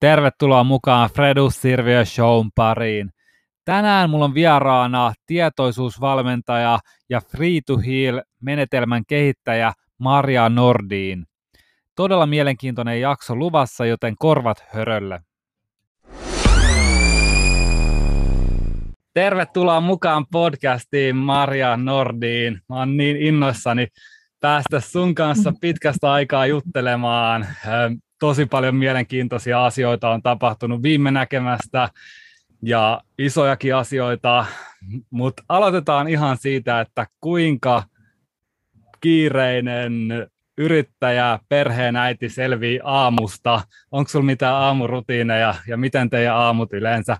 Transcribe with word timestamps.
Tervetuloa 0.00 0.64
mukaan 0.64 1.10
Fredus 1.10 1.62
Sirviö 1.62 2.04
Shown 2.04 2.50
pariin. 2.54 3.10
Tänään 3.64 4.10
mulla 4.10 4.24
on 4.24 4.34
vieraana 4.34 5.12
tietoisuusvalmentaja 5.26 6.78
ja 7.10 7.20
Free 7.20 7.60
to 7.66 7.78
Heal 7.78 8.22
menetelmän 8.42 9.02
kehittäjä 9.08 9.72
Maria 9.98 10.48
Nordin. 10.48 11.26
Todella 11.96 12.26
mielenkiintoinen 12.26 13.00
jakso 13.00 13.36
luvassa, 13.36 13.86
joten 13.86 14.14
korvat 14.18 14.64
hörölle. 14.68 15.20
Tervetuloa 19.14 19.80
mukaan 19.80 20.26
podcastiin 20.32 21.16
Maria 21.16 21.76
Nordiin. 21.76 22.60
Mä 22.68 22.76
oon 22.76 22.96
niin 22.96 23.16
innoissani 23.16 23.86
päästä 24.40 24.80
sun 24.80 25.14
kanssa 25.14 25.52
pitkästä 25.60 26.12
aikaa 26.12 26.46
juttelemaan 26.46 27.46
tosi 28.20 28.46
paljon 28.46 28.76
mielenkiintoisia 28.76 29.64
asioita 29.66 30.10
on 30.10 30.22
tapahtunut 30.22 30.82
viime 30.82 31.10
näkemästä 31.10 31.88
ja 32.62 33.00
isojakin 33.18 33.74
asioita, 33.74 34.46
mutta 35.10 35.42
aloitetaan 35.48 36.08
ihan 36.08 36.36
siitä, 36.36 36.80
että 36.80 37.06
kuinka 37.20 37.82
kiireinen 39.00 39.92
yrittäjä, 40.58 41.38
perheen 41.48 41.96
äiti 41.96 42.28
selvii 42.28 42.80
aamusta. 42.84 43.60
Onko 43.92 44.08
sinulla 44.08 44.26
mitään 44.26 44.54
aamurutiineja 44.54 45.54
ja 45.66 45.76
miten 45.76 46.10
teidän 46.10 46.36
aamut 46.36 46.72
yleensä 46.72 47.16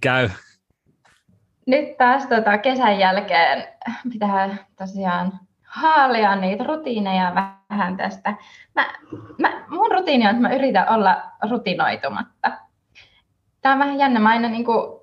käy? 0.00 0.28
Nyt 1.66 1.96
taas 1.96 2.26
tota 2.26 2.58
kesän 2.58 2.98
jälkeen 2.98 3.68
pitää 4.12 4.56
tosiaan 4.78 5.40
haalia 5.72 6.36
niitä 6.36 6.64
rutiineja 6.64 7.32
vähän 7.70 7.96
tästä. 7.96 8.34
Mä, 8.74 8.92
mä, 9.38 9.64
mun 9.68 9.90
rutiini 9.90 10.24
on, 10.24 10.30
että 10.30 10.42
mä 10.42 10.54
yritän 10.54 10.88
olla 10.88 11.22
rutinoitumatta. 11.50 12.52
Tämä 13.60 13.72
on 13.72 13.78
vähän 13.78 13.98
jännä. 13.98 14.20
Mä 14.20 14.28
aina 14.28 14.48
niin 14.48 14.64
kuin, 14.64 15.00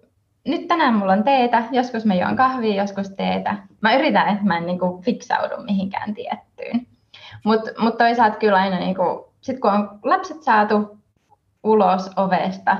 nyt 0.47 0.67
tänään 0.67 0.94
mulla 0.94 1.14
on 1.14 1.23
teetä, 1.23 1.64
joskus 1.72 2.06
mä 2.06 2.16
juon 2.16 2.36
kahvia, 2.36 2.81
joskus 2.81 3.09
teetä. 3.09 3.56
Mä 3.81 3.95
yritän, 3.95 4.28
että 4.28 4.45
mä 4.45 4.58
en 4.58 4.66
niin 4.66 4.80
kuin, 4.80 5.03
fiksaudu 5.03 5.64
mihinkään 5.64 6.14
tiettyyn. 6.14 6.88
Mutta 7.44 7.72
mut 7.78 7.97
toisaalta 7.97 8.38
kyllä 8.38 8.58
aina, 8.58 8.80
niin 8.80 8.95
kuin, 8.95 9.25
sit 9.42 9.59
kun 9.59 9.72
on 9.72 10.00
lapset 10.03 10.44
saatu 10.44 11.00
ulos 11.64 12.12
ovesta, 12.16 12.78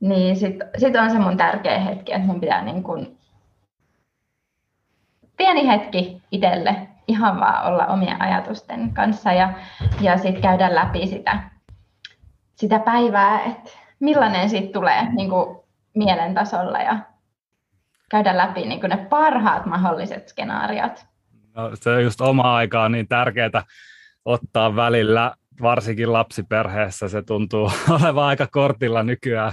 niin 0.00 0.36
sitten 0.36 0.68
sit 0.78 0.96
on 0.96 1.10
se 1.10 1.18
mun 1.18 1.36
tärkeä 1.36 1.78
hetki, 1.78 2.12
että 2.12 2.26
mun 2.26 2.40
pitää 2.40 2.64
niin 2.64 2.82
kuin, 2.82 3.18
pieni 5.36 5.68
hetki 5.68 6.22
itselle 6.30 6.88
ihan 7.08 7.40
vaan 7.40 7.66
olla 7.66 7.86
omien 7.86 8.22
ajatusten 8.22 8.94
kanssa 8.94 9.32
ja, 9.32 9.52
ja 10.00 10.18
sitten 10.18 10.42
käydä 10.42 10.74
läpi 10.74 11.06
sitä, 11.06 11.50
sitä 12.54 12.78
päivää, 12.78 13.40
että 13.44 13.70
millainen 14.00 14.50
siitä 14.50 14.72
tulee 14.72 15.12
niin 15.12 15.30
kuin 15.30 15.58
mielen 15.94 16.34
tasolla 16.34 16.78
ja 16.78 16.98
käydä 18.10 18.36
läpi 18.36 18.66
niin 18.66 18.80
kuin 18.80 18.90
ne 18.90 18.96
parhaat 18.96 19.66
mahdolliset 19.66 20.28
skenaariot. 20.28 21.06
No, 21.54 21.70
se 21.74 21.90
on 21.90 22.02
just 22.02 22.20
oma 22.20 22.56
aikaa 22.56 22.88
niin 22.88 23.08
tärkeää 23.08 23.62
ottaa 24.24 24.76
välillä, 24.76 25.34
varsinkin 25.62 26.12
lapsiperheessä 26.12 27.08
se 27.08 27.22
tuntuu 27.22 27.72
olevan 28.02 28.24
aika 28.24 28.46
kortilla 28.46 29.02
nykyään. 29.02 29.52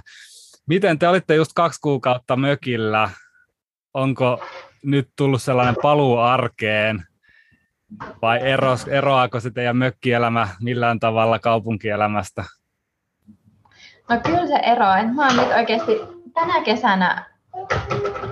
Miten 0.68 1.00
te 1.00 1.08
olitte 1.08 1.36
just 1.36 1.52
kaksi 1.56 1.80
kuukautta 1.82 2.36
mökillä? 2.36 3.10
Onko 3.94 4.44
nyt 4.84 5.10
tullut 5.16 5.42
sellainen 5.42 5.76
paluu 5.82 6.18
arkeen? 6.18 7.04
Vai 8.22 8.40
eros, 8.42 8.88
eroaako 8.88 9.40
se 9.40 9.52
teidän 9.52 9.78
mökkielämä 9.78 10.48
millään 10.62 11.00
tavalla 11.00 11.40
kaupunkielämästä? 11.40 12.44
No 14.10 14.20
kyllä 14.24 14.48
se 14.48 14.56
eroaa. 14.56 15.04
Mä 15.04 15.28
oon 15.28 15.38
nyt 15.38 15.56
oikeasti 15.58 16.00
tänä 16.34 16.62
kesänä 16.64 17.26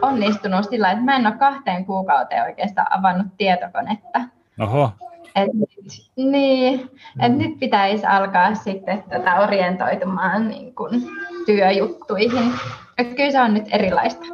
onnistunut 0.02 0.70
sillä, 0.70 0.92
että 0.92 1.04
mä 1.04 1.16
en 1.16 1.28
ole 1.28 1.36
kahteen 1.38 1.86
kuukauteen 1.86 2.44
oikeastaan 2.44 2.88
avannut 3.00 3.28
tietokonetta. 3.38 4.22
Oho. 4.60 4.92
Et 5.36 5.54
nyt, 5.54 5.70
niin, 6.16 6.90
et 7.20 7.38
nyt 7.38 7.60
pitäisi 7.60 8.06
alkaa 8.06 8.56
sitten 8.56 9.04
tätä 9.10 9.40
orientoitumaan 9.40 10.48
niin 10.48 10.76
kuin 10.76 11.02
työjuttuihin. 11.46 12.54
Et 12.98 13.14
kyllä 13.16 13.32
se 13.32 13.42
on 13.42 13.54
nyt 13.54 13.66
erilaista. 13.72 14.26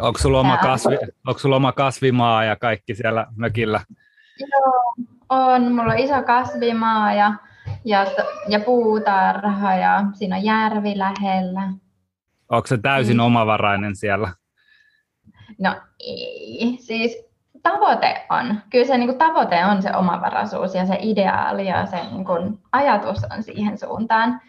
Onko 0.00 0.18
sulla, 0.18 0.40
oma 0.40 0.56
kasvi, 0.56 0.98
onko 1.26 1.38
sulla 1.38 1.56
oma 1.56 1.72
kasvimaa 1.72 2.44
ja 2.44 2.56
kaikki 2.56 2.94
siellä 2.94 3.26
mökillä? 3.36 3.80
Joo, 4.38 4.94
on. 5.28 5.72
Mulla 5.72 5.92
on 5.92 5.98
iso 5.98 6.22
kasvimaa 6.22 7.14
ja, 7.14 7.34
ja, 7.84 8.06
ja 8.48 8.60
puutarha 8.60 9.74
ja 9.74 10.04
siinä 10.12 10.36
on 10.36 10.44
järvi 10.44 10.98
lähellä. 10.98 11.72
Onko 12.48 12.66
se 12.66 12.78
täysin 12.78 13.16
mm. 13.16 13.22
omavarainen 13.22 13.96
siellä? 13.96 14.28
No 15.58 15.76
ei. 16.00 16.76
Siis 16.80 17.32
tavoite 17.62 18.26
on, 18.30 18.60
kyllä 18.70 18.86
se 18.86 18.98
niin 18.98 19.08
kuin, 19.08 19.18
tavoite 19.18 19.64
on 19.64 19.82
se 19.82 19.96
omavaraisuus 19.96 20.74
ja 20.74 20.86
se 20.86 20.98
ideaali 21.00 21.66
ja 21.66 21.86
se 21.86 21.96
niin 21.96 22.24
kuin, 22.24 22.58
ajatus 22.72 23.24
on 23.36 23.42
siihen 23.42 23.78
suuntaan 23.78 24.40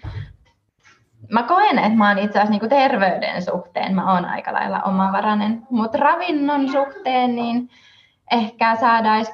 mä 1.29 1.43
koen, 1.43 1.79
että 1.79 1.97
mä 1.97 2.09
oon 2.09 2.17
itse 2.17 2.39
asiassa 2.39 2.59
niin 2.59 2.69
terveyden 2.69 3.41
suhteen, 3.41 3.95
mä 3.95 4.13
oon 4.13 4.25
aika 4.25 4.53
lailla 4.53 4.81
omavarainen, 4.81 5.67
mutta 5.69 5.97
ravinnon 5.97 6.71
suhteen, 6.71 7.35
niin 7.35 7.69
ehkä 8.31 8.75
saadais, 8.75 9.31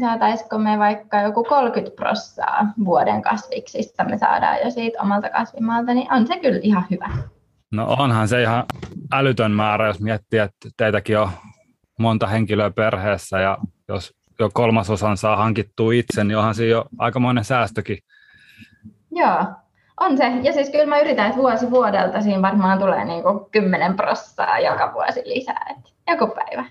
saataisiko 0.00 0.58
me 0.58 0.78
vaikka 0.78 1.20
joku 1.20 1.44
30 1.44 1.96
prossaa 1.96 2.66
vuoden 2.84 3.22
kasviksista 3.22 4.04
me 4.04 4.18
saadaan 4.18 4.58
jo 4.64 4.70
siitä 4.70 5.02
omalta 5.02 5.30
kasvimaalta, 5.30 5.94
niin 5.94 6.12
on 6.12 6.26
se 6.26 6.38
kyllä 6.38 6.60
ihan 6.62 6.84
hyvä. 6.90 7.10
No 7.72 7.86
onhan 7.98 8.28
se 8.28 8.42
ihan 8.42 8.64
älytön 9.12 9.52
määrä, 9.52 9.86
jos 9.86 10.00
miettii, 10.00 10.38
että 10.38 10.68
teitäkin 10.76 11.18
on 11.18 11.30
monta 11.98 12.26
henkilöä 12.26 12.70
perheessä 12.70 13.40
ja 13.40 13.58
jos 13.88 14.14
jo 14.38 14.50
kolmasosan 14.54 15.16
saa 15.16 15.36
hankittua 15.36 15.92
itse, 15.92 16.24
niin 16.24 16.38
onhan 16.38 16.54
se 16.54 16.66
jo 16.66 16.84
aikamoinen 16.98 17.44
säästökin. 17.44 17.98
Joo, 19.10 19.46
on 20.04 20.16
se. 20.16 20.32
Ja 20.42 20.52
siis 20.52 20.70
kyllä 20.70 20.86
mä 20.86 21.00
yritän, 21.00 21.26
että 21.26 21.38
vuosi 21.38 21.70
vuodelta 21.70 22.20
siinä 22.20 22.42
varmaan 22.42 22.78
tulee 22.78 23.04
niin 23.04 23.22
kuin 23.22 23.50
10 23.50 23.96
prossaa 23.96 24.58
joka 24.58 24.92
vuosi 24.94 25.22
lisää. 25.24 25.66
Että 25.70 25.90
joku 26.08 26.34
päivä. 26.34 26.64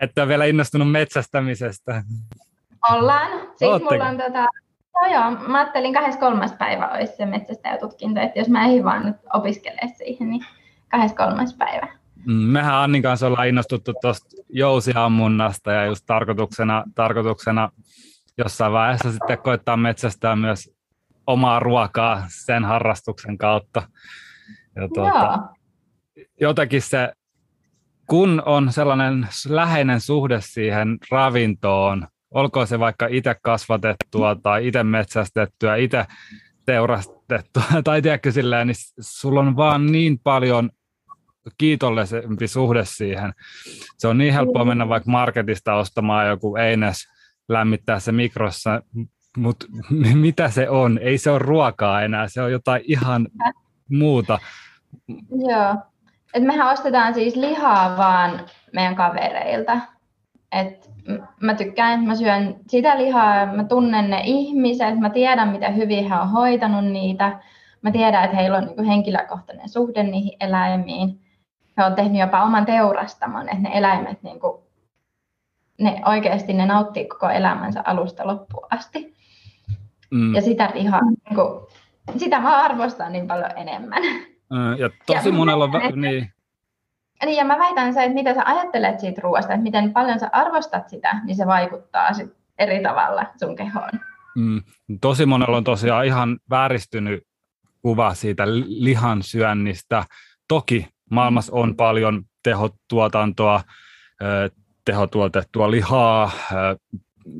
Että 0.00 0.28
vielä 0.28 0.44
innostunut 0.44 0.90
metsästämisestä. 0.90 2.02
Ollaan. 2.90 3.30
Siis 3.56 3.82
mulla 3.82 4.08
on 4.08 4.16
tota, 4.18 4.48
joo, 4.94 5.12
joo, 5.12 5.30
mä 5.48 5.58
ajattelin 5.58 5.94
23. 5.94 6.46
päivä 6.58 6.88
olisi 6.88 7.16
se 7.16 7.26
metsästäjätutkinto, 7.26 8.20
että 8.20 8.38
jos 8.38 8.48
mä 8.48 8.66
en 8.66 8.84
vaan 8.84 9.06
nyt 9.06 9.16
opiskele 9.34 9.80
siihen, 9.96 10.30
niin 10.30 10.46
23. 10.90 11.44
päivä. 11.58 11.88
Mm, 12.26 12.32
mehän 12.32 12.74
Annin 12.74 13.02
kanssa 13.02 13.26
ollaan 13.26 13.48
innostuttu 13.48 13.92
tuosta 14.00 14.26
jousiammunnasta 14.48 15.72
ja 15.72 15.84
just 15.84 16.06
tarkoituksena, 16.06 16.84
tarkoituksena 16.94 17.70
jossain 18.38 18.72
vaiheessa 18.72 19.12
sitten 19.12 19.38
koittaa 19.38 19.76
metsästää 19.76 20.36
myös 20.36 20.70
omaa 21.32 21.60
ruokaa 21.60 22.24
sen 22.28 22.64
harrastuksen 22.64 23.38
kautta. 23.38 23.82
Ja 24.76 24.88
tuota, 24.94 25.38
jotenkin 26.40 26.82
se, 26.82 27.12
kun 28.06 28.42
on 28.46 28.72
sellainen 28.72 29.28
läheinen 29.48 30.00
suhde 30.00 30.40
siihen 30.40 30.98
ravintoon, 31.10 32.06
olkoon 32.30 32.66
se 32.66 32.78
vaikka 32.78 33.06
itse 33.10 33.36
kasvatettua 33.42 34.36
tai 34.42 34.66
itse 34.66 34.82
metsästettyä, 34.82 35.76
itse 35.76 36.06
teurastettua, 36.66 37.62
tai 37.84 38.02
tiedätkö 38.02 38.32
silleen, 38.32 38.66
niin 38.66 38.76
sulla 39.00 39.40
on 39.40 39.56
vaan 39.56 39.86
niin 39.86 40.18
paljon 40.18 40.70
kiitollisempi 41.58 42.48
suhde 42.48 42.84
siihen. 42.84 43.32
Se 43.98 44.08
on 44.08 44.18
niin 44.18 44.34
helppoa 44.34 44.64
mennä 44.64 44.88
vaikka 44.88 45.10
marketista 45.10 45.74
ostamaan 45.74 46.28
joku 46.28 46.56
Eines 46.56 47.08
lämmittää 47.48 48.00
se 48.00 48.12
mikrossa 48.12 48.82
mutta 49.36 49.66
mitä 50.14 50.50
se 50.50 50.68
on? 50.68 50.98
Ei 50.98 51.18
se 51.18 51.30
ole 51.30 51.38
ruokaa 51.38 52.02
enää, 52.02 52.28
se 52.28 52.42
on 52.42 52.52
jotain 52.52 52.82
ihan 52.84 53.28
muuta. 53.90 54.38
Joo. 55.48 55.76
Et 56.34 56.42
mehän 56.42 56.72
ostetaan 56.72 57.14
siis 57.14 57.36
lihaa 57.36 57.96
vaan 57.96 58.40
meidän 58.72 58.96
kavereilta. 58.96 59.80
Et 60.52 60.90
mä 61.40 61.54
tykkään, 61.54 61.94
että 61.94 62.06
mä 62.06 62.14
syön 62.14 62.56
sitä 62.68 62.98
lihaa, 62.98 63.46
mä 63.46 63.64
tunnen 63.64 64.10
ne 64.10 64.22
ihmiset, 64.24 64.98
mä 64.98 65.10
tiedän, 65.10 65.48
miten 65.48 65.76
hyvin 65.76 66.08
he 66.08 66.14
on 66.14 66.30
hoitanut 66.30 66.84
niitä. 66.84 67.40
Mä 67.82 67.90
tiedän, 67.90 68.24
että 68.24 68.36
heillä 68.36 68.58
on 68.58 68.66
niin 68.66 68.84
henkilökohtainen 68.84 69.68
suhde 69.68 70.02
niihin 70.02 70.36
eläimiin. 70.40 71.20
He 71.76 71.84
on 71.84 71.94
tehnyt 71.94 72.20
jopa 72.20 72.42
oman 72.42 72.66
teurastamon, 72.66 73.48
että 73.48 73.62
ne 73.62 73.70
eläimet 73.78 74.22
niin 74.22 74.40
kuin, 74.40 74.62
ne 75.80 76.02
oikeasti 76.06 76.52
ne 76.52 76.66
nauttii 76.66 77.04
koko 77.04 77.28
elämänsä 77.28 77.82
alusta 77.86 78.26
loppuun 78.26 78.66
asti. 78.70 79.19
Mm. 80.10 80.34
Ja 80.34 80.42
sitä 80.42 80.70
lihaa, 80.74 81.00
niin 81.02 81.34
kuin, 81.34 81.66
sitä 82.16 82.40
mä 82.40 82.56
arvostan 82.56 83.12
niin 83.12 83.26
paljon 83.26 83.50
enemmän. 83.56 84.02
Mm, 84.50 84.78
ja 84.78 84.90
tosi 85.06 85.28
ja 85.28 85.34
monella... 85.34 85.64
on... 85.64 85.72
Väitän, 85.72 86.00
niin. 86.00 86.32
niin, 87.24 87.36
ja 87.36 87.44
mä 87.44 87.58
väitän 87.58 87.94
se, 87.94 88.02
että 88.02 88.14
mitä 88.14 88.34
sä 88.34 88.42
ajattelet 88.44 89.00
siitä 89.00 89.20
ruoasta, 89.20 89.52
että 89.52 89.62
miten 89.62 89.92
paljon 89.92 90.20
sä 90.20 90.28
arvostat 90.32 90.88
sitä, 90.88 91.20
niin 91.24 91.36
se 91.36 91.46
vaikuttaa 91.46 92.12
sit 92.12 92.30
eri 92.58 92.82
tavalla 92.82 93.26
sun 93.38 93.56
kehoon. 93.56 93.90
mm, 94.36 94.62
tosi 95.00 95.26
monella 95.26 95.56
on 95.56 95.64
tosiaan 95.64 96.06
ihan 96.06 96.38
vääristynyt 96.50 97.22
kuva 97.82 98.14
siitä 98.14 98.44
lihan 98.66 99.22
syönnistä. 99.22 100.04
Toki 100.48 100.86
maailmassa 101.10 101.52
on 101.54 101.76
paljon 101.76 102.22
tehotuotantoa, 102.42 103.62
tehotuotettua 104.84 105.70
lihaa 105.70 106.30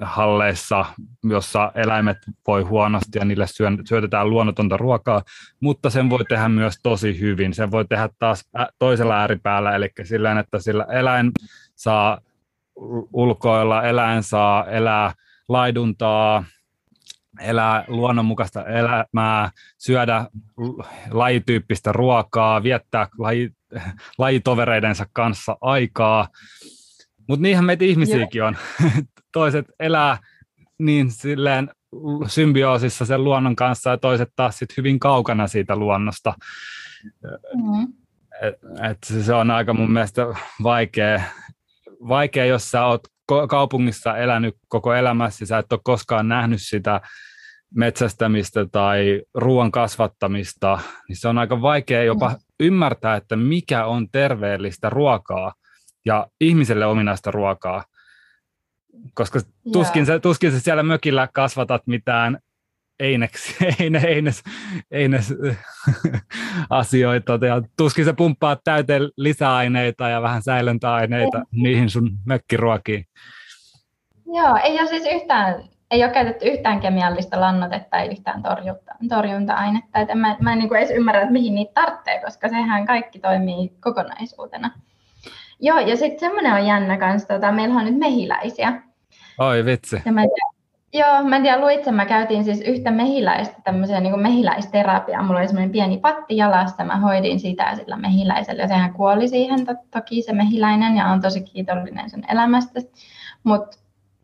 halleissa, 0.03 0.85
jossa 1.25 1.73
eläimet 1.75 2.19
voi 2.47 2.63
huonosti 2.63 3.19
ja 3.19 3.25
niille 3.25 3.47
syötetään 3.89 4.31
luonnotonta 4.31 4.77
ruokaa, 4.77 5.23
mutta 5.61 5.91
sen 5.91 6.11
voi 6.11 6.25
tehdä 6.25 6.49
myös 6.49 6.75
tosi 6.83 7.21
hyvin. 7.21 7.55
Sen 7.55 7.71
voi 7.71 7.85
tehdä 7.85 8.09
taas 8.19 8.49
toisella 8.79 9.17
ääripäällä, 9.17 9.75
eli 9.77 9.91
sillä 10.03 10.41
että 10.41 10.59
sillä 10.59 10.85
eläin 10.85 11.31
saa 11.77 12.21
ulkoilla, 13.13 13.83
eläin 13.83 14.23
saa 14.23 14.67
elää 14.67 15.13
laiduntaa, 15.49 16.45
elää 17.41 17.85
luonnonmukaista 17.89 18.65
elämää, 18.67 19.51
syödä 19.79 20.27
lajityyppistä 21.11 21.93
ruokaa, 21.93 22.63
viettää 22.63 23.09
laji, 23.19 23.51
lajitovereidensa 24.19 25.07
kanssa 25.13 25.57
aikaa. 25.61 26.29
Mutta 27.29 27.43
niinhän 27.43 27.65
meitä 27.65 27.85
ihmisiäkin 27.85 28.43
on. 28.43 28.57
Toiset 29.33 29.67
elää 29.81 30.19
niin 30.79 31.11
silleen 31.11 31.71
symbioosissa 32.27 33.05
sen 33.05 33.25
luonnon 33.25 33.57
kanssa 33.57 33.91
ja 33.91 33.99
toiset 33.99 34.29
taas 34.37 34.59
sit 34.59 34.77
hyvin 34.77 35.01
kaukana 35.01 35.47
siitä 35.47 35.77
luonnosta. 35.77 36.35
Mm. 37.55 37.93
Et, 38.43 38.55
et 38.91 39.25
se 39.25 39.35
on 39.35 39.51
aika 39.51 39.75
mun 39.75 39.93
mielestä 39.93 40.27
vaikea, 40.63 41.23
vaikea 42.09 42.45
jos 42.45 42.71
sä 42.71 42.85
oot 42.85 43.01
kaupungissa 43.49 44.17
elänyt 44.17 44.57
koko 44.69 44.95
elämässä, 44.95 45.47
sä 45.47 45.59
et 45.59 45.73
ole 45.73 45.81
koskaan 45.85 46.29
nähnyt 46.29 46.63
sitä 46.63 47.01
metsästämistä 47.75 48.67
tai 48.73 49.23
ruoan 49.35 49.71
kasvattamista, 49.71 50.79
niin 51.09 51.17
se 51.17 51.29
on 51.29 51.39
aika 51.39 51.63
vaikea 51.63 52.03
jopa 52.03 52.29
mm. 52.29 52.37
ymmärtää, 52.61 53.17
että 53.17 53.37
mikä 53.37 53.87
on 53.87 54.11
terveellistä 54.13 54.91
ruokaa 54.91 55.53
ja 56.05 56.27
ihmiselle 56.41 56.87
ominaista 56.87 57.31
ruokaa. 57.31 57.85
Koska 59.15 59.41
tuskin, 59.73 60.07
yeah. 60.09 60.21
tuskin 60.21 60.53
sä 60.53 60.61
siellä 60.61 60.83
mökillä 60.83 61.29
kasvatat 61.33 61.87
mitään 61.87 62.39
eineksi, 63.01 63.57
eine, 63.81 63.99
eines, 63.99 64.43
eines 64.91 65.35
asioita 66.71 67.33
ja 67.47 67.63
tuskin 67.77 68.05
se 68.05 68.13
pumppaa 68.13 68.57
täyteen 68.65 69.03
lisäaineita 69.17 70.09
ja 70.09 70.23
vähän 70.23 70.43
säilöntäaineita 70.43 71.39
ei. 71.39 71.63
niihin 71.63 71.91
sun 71.91 72.11
mökkiruokiin. 72.25 73.07
Joo, 74.27 74.59
ei 74.65 74.81
ole 74.81 74.89
siis 74.89 75.05
yhtään, 75.13 75.65
ei 75.91 76.05
ole 76.05 76.13
käytetty 76.13 76.47
yhtään 76.47 76.81
kemiallista 76.81 77.41
lannotetta 77.41 77.91
tai 77.91 78.09
yhtään 78.09 78.43
torjunta, 78.43 78.95
torjunta-ainetta. 79.09 80.01
Et 80.01 80.09
mä, 80.15 80.37
mä 80.41 80.53
en 80.53 80.59
niin 80.59 80.77
edes 80.77 80.91
ymmärrä, 80.91 81.21
että 81.21 81.33
mihin 81.33 81.55
niitä 81.55 81.73
tarvitsee, 81.75 82.21
koska 82.25 82.49
sehän 82.49 82.87
kaikki 82.87 83.19
toimii 83.19 83.73
kokonaisuutena. 83.81 84.71
Joo, 85.61 85.79
ja 85.79 85.97
sitten 85.97 86.21
semmoinen 86.21 86.53
on 86.53 86.67
jännä 86.67 86.99
kanssa, 86.99 87.29
tota, 87.29 87.53
meillä 87.53 87.75
on 87.75 87.85
nyt 87.85 87.99
mehiläisiä. 87.99 88.83
Oi 89.39 89.65
vitsi. 89.65 90.03
Ja 90.05 90.13
mä 90.13 90.23
Joo, 90.93 91.23
mä 91.23 91.37
en 91.37 91.43
tiedä, 91.43 91.61
luitsen, 91.61 91.95
mä 91.95 92.07
käytin 92.07 92.45
siis 92.45 92.61
yhtä 92.61 92.91
mehiläistä, 92.91 93.57
tämmöisen 93.65 94.03
niin 94.03 94.21
mehiläisterapiaa. 94.21 95.23
Mulla 95.23 95.39
oli 95.39 95.47
semmoinen 95.47 95.71
pieni 95.71 95.99
patti 95.99 96.37
jalassa, 96.37 96.85
mä 96.85 96.97
hoidin 96.97 97.41
sitä 97.41 97.77
sillä 97.77 97.97
mehiläisellä, 97.97 98.63
ja 98.63 98.69
sehän 98.69 98.93
kuoli 98.93 99.29
siihen 99.29 99.67
to- 99.67 99.75
toki 99.91 100.23
se 100.23 100.33
mehiläinen, 100.33 100.97
ja 100.97 101.07
on 101.07 101.21
tosi 101.21 101.41
kiitollinen 101.41 102.11
sen 102.11 102.25
elämästä. 102.31 102.81
Mutta 103.45 103.79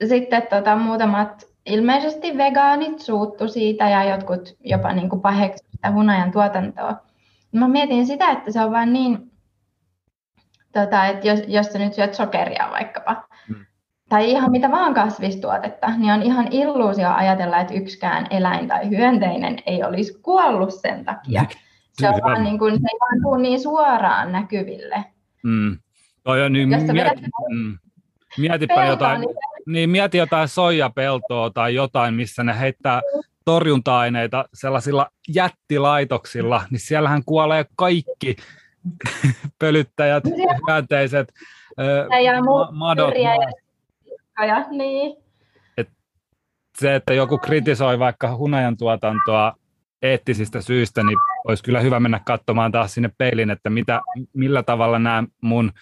sitten 0.09 0.43
tota, 0.51 0.77
muutamat 0.77 1.47
ilmeisesti 1.67 2.37
vegaanit 2.37 2.99
suuttu 2.99 3.49
siitä, 3.49 3.89
ja 3.89 4.05
jotkut 4.05 4.57
jopa 4.61 4.93
niin 4.93 5.09
kuin 5.09 5.23
sitä 5.67 5.91
hunajan 5.93 6.33
tuotantoa. 6.33 6.97
Mä 7.53 7.69
mietin 7.69 8.07
sitä, 8.07 8.31
että 8.31 8.53
se 8.53 8.61
on 8.61 8.73
vaan 8.73 8.93
niin, 8.93 9.31
tota, 10.81 11.07
että 11.07 11.29
jos, 11.29 11.41
jos 11.47 11.67
sä 11.67 11.79
nyt 11.79 11.95
syöt 11.95 12.15
sokeria 12.15 12.69
vaikkapa, 12.71 13.29
tai 14.09 14.31
ihan 14.31 14.51
mitä 14.51 14.71
vaan 14.71 14.95
kasvistuotetta, 14.95 15.97
niin 15.97 16.13
on 16.13 16.23
ihan 16.23 16.49
illuusio 16.51 17.09
ajatella, 17.11 17.61
että 17.61 17.75
yksikään 17.75 18.27
eläin 18.31 18.69
tai 18.69 18.91
hyönteinen 18.91 19.59
ei 19.67 19.85
olisi 19.85 20.19
kuollut 20.23 20.75
sen 20.75 21.05
takia. 21.05 21.45
Se, 21.93 22.09
on 22.09 22.15
vaan 22.25 22.45
niin 22.45 22.59
kuin, 22.59 22.75
se 22.75 22.87
ei 22.93 22.99
vaan 23.01 23.23
tule 23.23 23.43
niin 23.43 23.61
suoraan 23.61 24.33
näkyville. 24.33 25.05
Mm. 25.43 25.79
Toi 26.23 26.43
on 26.43 26.53
niin, 26.53 26.69
miet, 26.69 26.89
vedät... 26.89 27.19
mm. 27.51 27.79
Mietipä 28.39 28.85
jotain, 28.85 29.21
niin... 29.21 29.37
niin 29.67 29.91
mieti 29.91 30.19
jotain 30.19 30.49
soijapeltoa 30.49 31.51
tai 31.51 31.75
jotain, 31.75 32.15
missä 32.15 32.45
ne 32.45 32.59
heittää 32.61 33.03
torjunta-aineita 33.45 34.45
sellaisilla 34.55 35.07
jättilaitoksilla, 35.29 36.63
niin 36.71 36.81
siellähän 36.81 37.23
kuolee 37.25 37.65
kaikki 37.77 38.37
pölyttäjät, 39.59 40.25
hyönteiset, 40.69 41.33
ma- 42.45 42.71
madot, 42.73 43.15
ja 44.47 44.67
niin. 44.71 45.17
Et 45.77 45.89
se, 46.79 46.95
että 46.95 47.15
joku 47.15 47.39
kritisoi 47.39 47.99
vaikka 47.99 48.37
hunajan 48.37 48.77
tuotantoa 48.77 49.55
eettisistä 50.03 50.61
syistä, 50.61 51.03
niin 51.03 51.19
olisi 51.45 51.63
kyllä 51.63 51.81
hyvä 51.81 52.01
mennä 52.01 52.21
katsomaan 52.27 52.73
taas 52.73 52.95
sinne 52.95 53.11
peilin, 53.19 53.51
että 53.51 53.71
mitä, 53.71 54.01
millä 54.33 54.63
tavalla 54.63 54.99
nämä 54.99 55.25
mun 55.41 55.73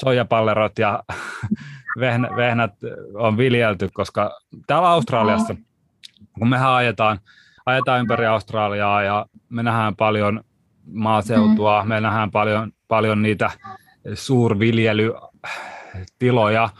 soijapallerot 0.00 0.78
ja 0.78 1.02
vehnät 2.36 2.72
on 3.14 3.36
viljelty, 3.36 3.88
koska 3.92 4.40
täällä 4.66 4.88
Australiassa, 4.88 5.56
kun 6.38 6.48
mehän 6.48 6.70
ajetaan, 6.70 7.18
ajetaan 7.66 8.00
ympäri 8.00 8.26
Australiaa 8.26 9.02
ja 9.02 9.26
me 9.48 9.62
nähdään 9.62 9.96
paljon 9.96 10.44
maaseutua, 10.86 11.82
mm. 11.82 11.88
me 11.88 12.00
nähdään 12.00 12.30
paljon, 12.30 12.72
paljon 12.88 13.22
niitä 13.22 13.50
suurviljelytiloja, 14.14 16.70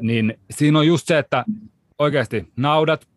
niin 0.00 0.34
siinä 0.50 0.78
on 0.78 0.86
just 0.86 1.06
se, 1.06 1.18
että 1.18 1.44
oikeasti 1.98 2.52
naudat 2.56 3.08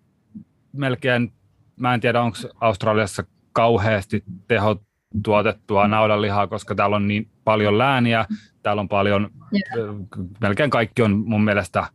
melkein, 0.74 1.34
mä 1.80 1.94
en 1.94 2.02
tiedä 2.02 2.22
onko 2.22 2.38
Australiassa 2.62 3.24
kauheasti 3.54 4.24
teho 4.48 4.82
tuotettua 5.24 5.88
naudanlihaa, 5.88 6.48
koska 6.48 6.76
täällä 6.76 6.96
on 6.96 7.08
niin 7.08 7.30
paljon 7.44 7.78
lääniä, 7.78 8.26
täällä 8.64 8.80
on 8.80 8.90
paljon, 8.90 9.30
yeah. 9.54 9.96
melkein 10.42 10.70
kaikki 10.70 11.02
on 11.02 11.24
mun 11.26 11.44
mielestä, 11.44 11.88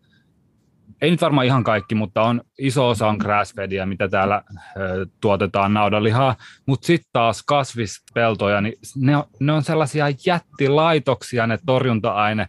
ei 1.02 1.10
nyt 1.10 1.20
varmaan 1.20 1.46
ihan 1.46 1.64
kaikki, 1.64 1.94
mutta 1.94 2.22
on 2.22 2.40
iso 2.58 2.88
osa 2.88 3.08
on 3.08 3.16
grassfedia, 3.16 3.86
mitä 3.86 4.08
täällä 4.08 4.42
ö, 4.76 5.06
tuotetaan 5.20 5.74
naudanlihaa, 5.74 6.36
mutta 6.66 6.86
sitten 6.86 7.10
taas 7.12 7.42
kasvispeltoja, 7.42 8.60
niin 8.60 8.74
ne 8.96 9.16
on, 9.16 9.24
ne 9.40 9.52
on 9.52 9.62
sellaisia 9.62 10.06
jättilaitoksia, 10.26 11.46
ne 11.46 11.58
torjunta-aine, 11.66 12.46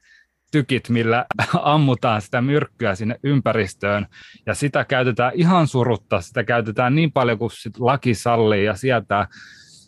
tykit, 0.52 0.90
millä 0.90 1.26
ammutaan 1.62 2.22
sitä 2.22 2.42
myrkkyä 2.42 2.96
sinne 2.96 3.20
ympäristöön, 3.24 4.08
ja 4.46 4.54
sitä 4.54 4.86
käytetään 4.86 5.32
ihan 5.36 5.68
surutta, 5.68 6.22
sitä 6.22 6.44
käytetään 6.44 6.96
niin 6.96 7.12
paljon 7.12 7.38
kuin 7.38 7.52
sit 7.52 7.80
laki 7.80 8.14
sallii 8.14 8.66
ja 8.66 8.76
sieltä 8.76 9.28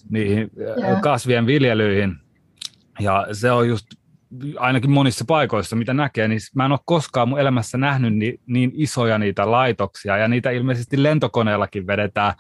niihin 0.10 0.50
yeah. 0.58 1.02
kasvien 1.02 1.46
viljelyihin. 1.46 2.16
Ja 3.00 3.28
se 3.32 3.52
on 3.52 3.70
just 3.70 3.88
ainakin 4.58 4.92
monissa 4.92 5.26
paikoissa, 5.28 5.76
mitä 5.76 5.94
näkee, 5.94 6.28
niin 6.28 6.40
mä 6.56 6.66
en 6.66 6.72
ole 6.72 6.80
koskaan 6.86 7.30
mun 7.30 7.40
elämässä 7.40 7.78
nähnyt 7.78 8.16
niin, 8.16 8.40
niin 8.46 8.72
isoja 8.74 9.18
niitä 9.18 9.52
laitoksia, 9.52 10.18
ja 10.18 10.28
niitä 10.28 10.52
ilmeisesti 10.52 11.04
lentokoneellakin 11.04 11.88
vedetään 11.88 12.34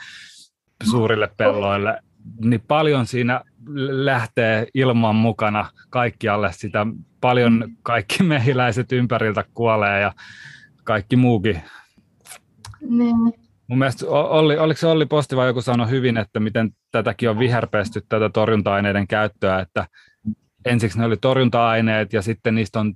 suurille 0.84 1.29
pelloille. 1.38 2.00
Niin 2.41 2.63
paljon 2.67 3.05
siinä 3.05 3.41
lähtee 3.89 4.67
ilman 4.74 5.15
mukana 5.15 5.69
kaikkialle 5.89 6.51
sitä. 6.53 6.88
Paljon 7.22 7.63
mm. 7.67 7.75
kaikki 7.84 8.24
mehiläiset 8.34 8.91
ympäriltä 8.91 9.46
kuolee 9.53 10.01
ja 10.01 10.13
kaikki 10.84 11.15
muukin. 11.15 11.62
Niin. 12.81 13.15
Mun 13.67 13.79
mielestä 13.79 14.05
Olli, 14.10 14.58
oliko 14.58 14.77
se 14.77 14.88
Olli 14.88 15.05
Posti 15.05 15.36
vai 15.36 15.48
joku 15.48 15.62
sanoi 15.62 15.89
hyvin, 15.89 16.17
että 16.17 16.39
miten 16.39 16.72
tätäkin 16.91 17.29
on 17.29 17.39
viherpesty, 17.39 18.01
tätä 18.10 18.29
torjunta-aineiden 18.29 19.08
käyttöä, 19.08 19.60
että 19.60 19.88
ensiksi 20.66 21.00
ne 21.00 21.06
oli 21.06 21.18
torjunta-aineet 21.18 22.13
ja 22.13 22.22
sitten 22.22 22.56
niistä 22.56 22.80
on 22.80 22.94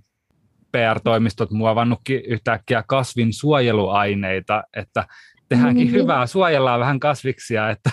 PR-toimistot 0.72 1.52
muovannutkin 1.52 2.22
yhtäkkiä 2.26 2.84
kasvin 2.88 3.34
suojeluaineita, 3.34 4.64
että 4.76 5.08
tehdäänkin 5.50 5.88
mm-hmm. 5.88 6.02
hyvää, 6.02 6.26
suojellaan 6.26 6.80
vähän 6.80 7.00
kasviksia, 7.00 7.70
että, 7.70 7.90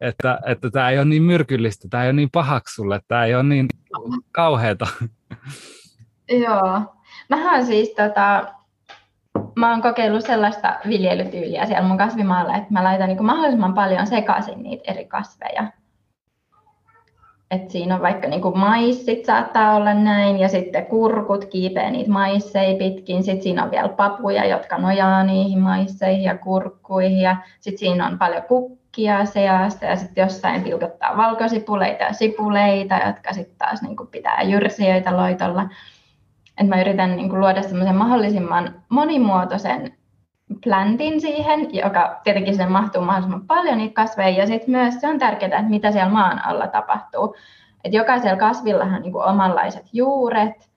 että, 0.00 0.40
että 0.46 0.70
tämä 0.70 0.90
ei 0.90 0.98
ole 0.98 1.04
niin 1.04 1.22
myrkyllistä, 1.22 1.88
tämä 1.90 2.02
ei 2.02 2.08
ole 2.08 2.16
niin 2.16 2.30
pahaksi 2.30 2.74
sulle, 2.74 3.00
tämä 3.08 3.24
ei 3.24 3.34
ole 3.34 3.42
niin 3.42 3.68
kauheata. 4.32 4.86
Joo. 6.28 6.94
Mähän 7.28 7.66
siis 7.66 7.88
tota, 7.88 8.54
mä 9.56 9.70
oon 9.70 9.82
kokeillut 9.82 10.24
sellaista 10.24 10.76
viljelytyyliä 10.88 11.66
siellä 11.66 11.88
mun 11.88 11.98
kasvimaalla, 11.98 12.56
että 12.56 12.72
mä 12.72 12.84
laitan 12.84 13.08
niin 13.08 13.26
mahdollisimman 13.26 13.74
paljon 13.74 14.06
sekaisin 14.06 14.62
niitä 14.62 14.92
eri 14.92 15.04
kasveja. 15.04 15.72
Että 17.50 17.72
siinä 17.72 17.94
on 17.94 18.02
vaikka 18.02 18.28
niin 18.28 18.58
maissit 18.58 19.24
saattaa 19.24 19.76
olla 19.76 19.94
näin, 19.94 20.38
ja 20.38 20.48
sitten 20.48 20.86
kurkut 20.86 21.44
kiipee 21.44 21.90
niitä 21.90 22.10
maisseja 22.10 22.78
pitkin. 22.78 23.22
Sitten 23.22 23.42
siinä 23.42 23.64
on 23.64 23.70
vielä 23.70 23.88
papuja, 23.88 24.44
jotka 24.44 24.78
nojaa 24.78 25.24
niihin 25.24 25.58
maisseihin 25.58 26.24
ja 26.24 26.38
kurkkuihin. 26.38 27.20
Ja 27.20 27.36
sitten 27.60 27.78
siinä 27.78 28.06
on 28.06 28.18
paljon 28.18 28.42
kukkia 28.42 29.24
seasta, 29.24 29.84
ja 29.84 29.96
sitten 29.96 30.22
jossain 30.22 30.62
pilkottaa 30.62 31.16
valkosipuleita 31.16 32.04
ja 32.04 32.12
sipuleita, 32.12 33.00
jotka 33.06 33.32
sitten 33.32 33.58
taas 33.58 33.82
niin 33.82 33.96
pitää 34.10 34.42
jyrsijöitä 34.42 35.16
loitolla. 35.16 35.68
Et 36.60 36.68
mä 36.68 36.80
yritän 36.80 37.16
niin 37.16 37.40
luoda 37.40 37.62
semmoisen 37.62 37.96
mahdollisimman 37.96 38.74
monimuotoisen 38.88 39.92
plantin 40.64 41.20
siihen, 41.20 41.74
joka 41.74 42.20
tietenkin 42.24 42.54
sinne 42.54 42.68
mahtuu 42.68 43.02
mahdollisimman 43.02 43.46
paljon 43.46 43.78
niitä 43.78 43.94
kasveja. 43.94 44.38
Ja 44.38 44.46
sitten 44.46 44.70
myös 44.70 45.00
se 45.00 45.08
on 45.08 45.18
tärkeää, 45.18 45.58
että 45.58 45.70
mitä 45.70 45.92
siellä 45.92 46.12
maan 46.12 46.46
alla 46.46 46.66
tapahtuu. 46.66 47.36
Et 47.84 47.92
jokaisella 47.92 48.36
kasvillahan 48.36 48.94
on 48.94 49.02
niin 49.02 49.16
omanlaiset 49.16 49.86
juuret. 49.92 50.70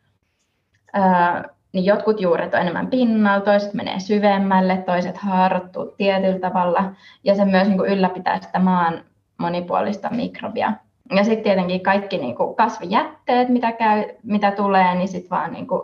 Öö, 0.98 1.50
niin 1.74 1.86
jotkut 1.86 2.22
juuret 2.22 2.54
on 2.54 2.60
enemmän 2.60 2.88
pinnalla, 2.88 3.46
toiset 3.46 3.74
menee 3.74 4.00
syvemmälle, 4.00 4.78
toiset 4.78 5.18
haarottuu 5.18 5.94
tietyllä 5.98 6.40
tavalla. 6.40 6.84
Ja 7.24 7.36
se 7.36 7.46
myös 7.46 7.68
niin 7.68 7.86
ylläpitää 7.86 8.42
sitä 8.42 8.60
maan 8.60 9.04
monipuolista 9.38 10.10
mikrobia. 10.10 10.74
Ja 11.16 11.24
sitten 11.24 11.44
tietenkin 11.44 11.82
kaikki 11.82 12.18
niin 12.18 12.36
kasvijätteet, 12.58 13.50
mitä, 13.50 13.72
käy, 13.72 14.04
mitä 14.24 14.52
tulee, 14.52 14.96
niin 14.96 15.08
sitten 15.08 15.30
vaan 15.30 15.54
niin 15.54 15.68
kuin 15.68 15.82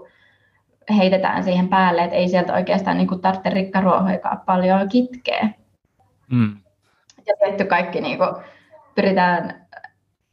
heitetään 0.98 1.44
siihen 1.44 1.68
päälle, 1.68 2.04
että 2.04 2.16
ei 2.16 2.30
sieltä 2.30 2.54
oikeastaan 2.54 2.98
niin 2.98 3.08
kuin 3.08 3.22
tarvitse 3.22 3.50
rikkaruohoikaan 3.50 4.42
paljon 4.46 4.90
kitkeä. 4.90 5.50
Mm. 6.32 6.58
Ja 7.28 7.34
tietty 7.44 7.66
kaikki 7.66 8.02
niin 8.02 8.18
kuin, 8.18 8.30
pyritään 8.96 9.66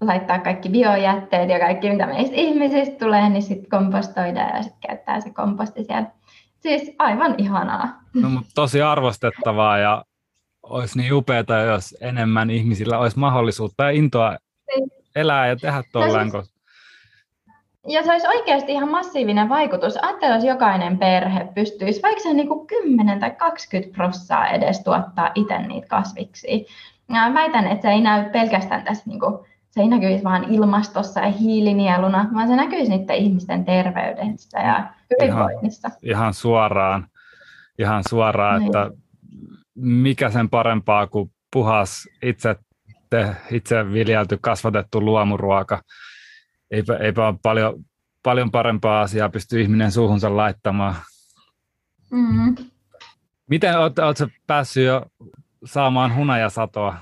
laittaa 0.01 0.39
kaikki 0.39 0.69
biojätteet 0.69 1.49
ja 1.49 1.59
kaikki, 1.59 1.91
mitä 1.91 2.07
meistä 2.07 2.37
ihmisistä 2.37 3.05
tulee, 3.05 3.29
niin 3.29 3.43
sitten 3.43 3.71
kompostoidaan 3.71 4.57
ja 4.57 4.63
sitten 4.63 4.81
käyttää 4.89 5.21
se 5.21 5.31
komposti 5.31 5.85
siellä. 5.85 6.11
Siis 6.61 6.95
aivan 6.99 7.35
ihanaa. 7.39 8.01
No, 8.15 8.29
mutta 8.29 8.51
tosi 8.55 8.83
arvostettavaa 8.83 9.79
ja 9.79 10.05
olisi 10.63 10.99
niin 10.99 11.15
upeaa, 11.15 11.63
jos 11.67 11.97
enemmän 12.01 12.51
ihmisillä 12.51 12.99
olisi 12.99 13.19
mahdollisuutta 13.19 13.85
ja 13.85 13.91
intoa 13.91 14.37
niin. 14.67 14.91
elää 15.17 15.47
ja 15.47 15.57
tehdä 15.57 15.83
tuolleen. 15.93 16.29
No, 16.29 16.43
siis, 16.43 16.52
ja 17.89 18.03
se 18.03 18.13
olisi 18.13 18.27
oikeasti 18.27 18.73
ihan 18.73 18.91
massiivinen 18.91 19.49
vaikutus. 19.49 19.97
Ajattele, 19.97 20.35
jos 20.35 20.45
jokainen 20.45 20.99
perhe 20.99 21.49
pystyisi 21.55 22.03
vaikka 22.03 22.23
se 22.23 22.35
niin 22.35 22.49
kuin 22.49 22.67
10 22.67 23.21
tai 23.21 23.31
20 23.31 23.97
prossaa 23.97 24.49
edes 24.49 24.85
tuottaa 24.85 25.31
itse 25.35 25.59
niitä 25.59 25.87
kasviksi. 25.89 26.67
Ja 27.09 27.35
väitän, 27.35 27.67
että 27.67 27.83
se 27.83 27.89
ei 27.89 28.01
näy 28.01 28.31
pelkästään 28.31 28.85
tässä, 28.85 29.05
niin 29.07 29.21
kuin, 29.21 29.39
se 29.71 29.81
ei 29.81 29.89
näkyisi 29.89 30.25
vain 30.25 30.45
ilmastossa 30.45 31.21
ja 31.21 31.31
hiilinieluna, 31.31 32.29
vaan 32.35 32.49
se 32.49 32.57
näkyisi 32.57 32.97
niiden 32.97 33.17
ihmisten 33.17 33.65
terveydessä 33.65 34.59
ja 34.61 34.87
hyvinvoinnissa. 35.11 35.89
Ihan, 35.89 36.01
ihan 36.03 36.35
suoraan, 36.35 37.07
ihan 37.79 38.03
suoraan 38.09 38.61
niin. 38.61 38.67
että 38.67 38.91
mikä 39.75 40.31
sen 40.31 40.51
parempaa 40.51 41.07
kuin 41.07 41.31
puhas 41.53 42.09
itse, 42.23 42.57
te, 43.11 43.37
itse 43.51 43.93
viljelty, 43.93 44.39
kasvatettu 44.41 45.01
luomuruoka 45.01 45.83
eipä, 46.73 46.97
eipä 46.97 47.29
ole 47.29 47.37
paljon, 47.43 47.85
paljon 48.23 48.51
parempaa 48.51 49.01
asiaa 49.01 49.29
pysty 49.29 49.61
ihminen 49.61 49.93
suuhunsa 49.93 50.37
laittamaan. 50.37 50.95
Mm-hmm. 52.11 52.57
Miten 53.51 53.79
olet, 53.79 53.99
oletko 53.99 54.27
päässyt 54.47 54.85
jo 54.85 55.07
saamaan 55.65 56.17
hunajasatoa? 56.17 56.97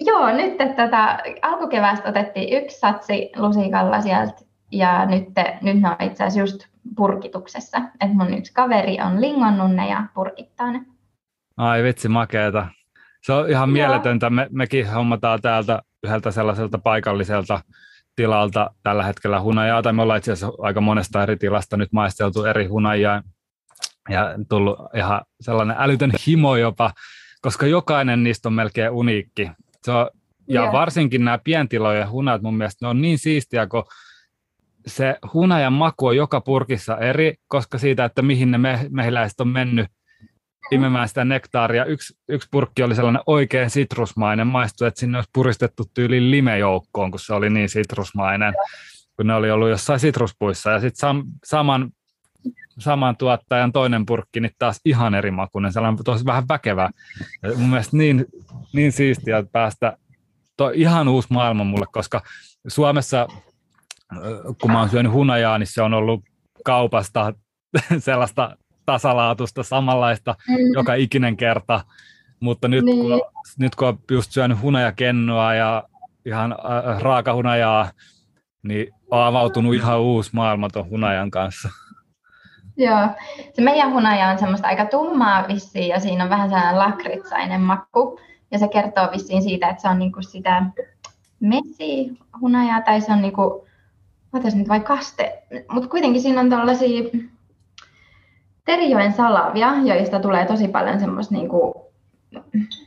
Joo, 0.00 0.36
nyt 0.36 0.76
tätä 0.76 1.18
alkukeväästä 1.42 2.08
otettiin 2.08 2.64
yksi 2.64 2.78
satsi 2.78 3.30
lusikalla 3.36 4.00
sieltä 4.00 4.34
ja 4.72 5.06
nyt, 5.06 5.24
nyt 5.62 5.80
ne 5.80 5.88
on 5.88 5.96
itse 6.00 6.24
asiassa 6.24 6.40
just 6.40 6.66
purkituksessa. 6.96 7.78
Et 8.00 8.14
mun 8.14 8.34
yksi 8.34 8.52
kaveri 8.52 9.00
on 9.00 9.20
lingonnut 9.20 9.74
ne 9.74 9.88
ja 9.88 10.04
purkittaa 10.14 10.72
ne. 10.72 10.80
Ai 11.56 11.82
vitsi, 11.82 12.08
makeeta. 12.08 12.66
Se 13.22 13.32
on 13.32 13.50
ihan 13.50 13.68
Joo. 13.68 13.72
mieletöntä. 13.72 14.30
Me, 14.30 14.46
mekin 14.50 14.90
hommataan 14.90 15.42
täältä 15.42 15.82
yhdeltä 16.02 16.30
sellaiselta 16.30 16.78
paikalliselta 16.78 17.60
tilalta 18.16 18.70
tällä 18.82 19.04
hetkellä 19.04 19.40
hunajaa, 19.40 19.82
tai 19.82 19.92
me 19.92 20.02
ollaan 20.02 20.18
itse 20.18 20.32
asiassa 20.32 20.56
aika 20.58 20.80
monesta 20.80 21.22
eri 21.22 21.36
tilasta 21.36 21.76
nyt 21.76 21.92
maisteltu 21.92 22.44
eri 22.44 22.66
hunajaa, 22.66 23.22
ja 24.08 24.34
tullut 24.48 24.78
ihan 24.96 25.20
sellainen 25.40 25.76
älytön 25.78 26.12
himo 26.26 26.56
jopa, 26.56 26.92
koska 27.42 27.66
jokainen 27.66 28.22
niistä 28.24 28.48
on 28.48 28.52
melkein 28.52 28.90
uniikki. 28.90 29.50
Se 29.82 29.92
on, 29.92 30.10
ja 30.48 30.60
yeah. 30.60 30.72
varsinkin 30.72 31.24
nämä 31.24 31.38
pientilojen 31.44 32.10
hunat 32.10 32.42
mun 32.42 32.56
mielestä 32.56 32.86
ne 32.86 32.88
on 32.88 33.02
niin 33.02 33.18
siistiä, 33.18 33.66
kun 33.66 33.84
se 34.86 35.16
hunajan 35.32 35.72
maku 35.72 36.06
on 36.06 36.16
joka 36.16 36.40
purkissa 36.40 36.98
eri, 36.98 37.34
koska 37.48 37.78
siitä, 37.78 38.04
että 38.04 38.22
mihin 38.22 38.50
ne 38.50 38.58
mehiläiset 38.90 39.40
on 39.40 39.48
mennyt 39.48 39.86
imemään 40.70 41.08
sitä 41.08 41.24
nektaaria. 41.24 41.84
Yksi, 41.84 42.14
yksi 42.28 42.48
purkki 42.50 42.82
oli 42.82 42.94
sellainen 42.94 43.22
oikein 43.26 43.70
sitrusmainen, 43.70 44.46
maistui, 44.46 44.88
että 44.88 45.00
sinne 45.00 45.18
olisi 45.18 45.30
puristettu 45.32 45.84
tyyliin 45.94 46.30
limejoukkoon, 46.30 47.10
kun 47.10 47.20
se 47.20 47.34
oli 47.34 47.50
niin 47.50 47.68
sitrusmainen, 47.68 48.54
kun 49.16 49.26
ne 49.26 49.34
oli 49.34 49.50
ollut 49.50 49.68
jossain 49.68 50.00
sitruspuissa. 50.00 50.70
Ja 50.70 50.80
sitten 50.80 50.98
sam, 50.98 51.24
saman, 51.44 51.90
saman 52.78 53.16
tuottajan 53.16 53.72
toinen 53.72 54.06
purkki, 54.06 54.40
niin 54.40 54.52
taas 54.58 54.80
ihan 54.84 55.14
eri 55.14 55.30
makuinen, 55.30 55.72
sellainen 55.72 56.04
tosi 56.04 56.24
vähän 56.24 56.48
väkevä. 56.48 56.90
Ja 57.42 57.48
mun 57.56 57.70
mielestä 57.70 57.96
niin, 57.96 58.26
niin 58.72 58.92
siistiä 58.92 59.44
päästä, 59.52 59.96
to, 60.56 60.70
ihan 60.74 61.08
uusi 61.08 61.28
maailma 61.30 61.64
mulle, 61.64 61.86
koska 61.92 62.22
Suomessa, 62.68 63.26
kun 64.60 64.72
mä 64.72 64.80
oon 64.80 64.88
syönyt 64.88 65.12
hunajaa, 65.12 65.58
niin 65.58 65.66
se 65.66 65.82
on 65.82 65.94
ollut 65.94 66.24
kaupasta 66.64 67.32
sellaista 67.98 68.56
tasalaatusta, 68.86 69.62
samanlaista 69.62 70.34
mm. 70.48 70.72
joka 70.74 70.94
ikinen 70.94 71.36
kerta. 71.36 71.80
Mutta 72.40 72.68
nyt, 72.68 72.84
niin. 72.84 73.00
kun, 73.00 73.22
nyt 73.58 73.74
kun 73.74 73.88
on 73.88 73.98
just 74.10 74.32
syönyt 74.32 74.62
hunajakennoa 74.62 75.54
ja 75.54 75.84
ihan 76.26 76.52
äh, 76.52 77.00
raakahunajaa, 77.00 77.90
niin 78.62 78.92
on 79.10 79.22
avautunut 79.22 79.74
ihan 79.74 80.00
uusi 80.00 80.30
maailma 80.32 80.70
tuon 80.70 80.90
hunajan 80.90 81.30
kanssa. 81.30 81.68
Joo, 82.76 83.08
se 83.52 83.62
meidän 83.62 83.92
hunaja 83.92 84.28
on 84.28 84.38
semmoista 84.38 84.68
aika 84.68 84.84
tummaa 84.84 85.48
vissiin 85.48 85.88
ja 85.88 86.00
siinä 86.00 86.24
on 86.24 86.30
vähän 86.30 86.48
sellainen 86.48 86.78
lakritsainen 86.78 87.60
makku. 87.60 88.20
Ja 88.50 88.58
se 88.58 88.68
kertoo 88.68 89.08
vissiin 89.12 89.42
siitä, 89.42 89.68
että 89.68 89.82
se 89.82 89.88
on 89.88 89.98
niinku 89.98 90.22
sitä 90.22 90.62
mesihunajaa 91.40 92.82
tai 92.82 93.00
se 93.00 93.12
on 93.12 93.22
niinku, 93.22 93.66
nyt 94.54 94.68
vai 94.68 94.80
kaste, 94.80 95.42
mutta 95.70 95.88
kuitenkin 95.88 96.22
siinä 96.22 96.40
on 96.40 96.50
tällaisia 96.50 97.02
Terijoen 98.64 99.12
salavia, 99.12 99.74
joista 99.84 100.20
tulee 100.20 100.46
tosi 100.46 100.68
paljon 100.68 101.00
semmoista 101.00 101.34
niin 101.34 101.48
kuin 101.48 101.74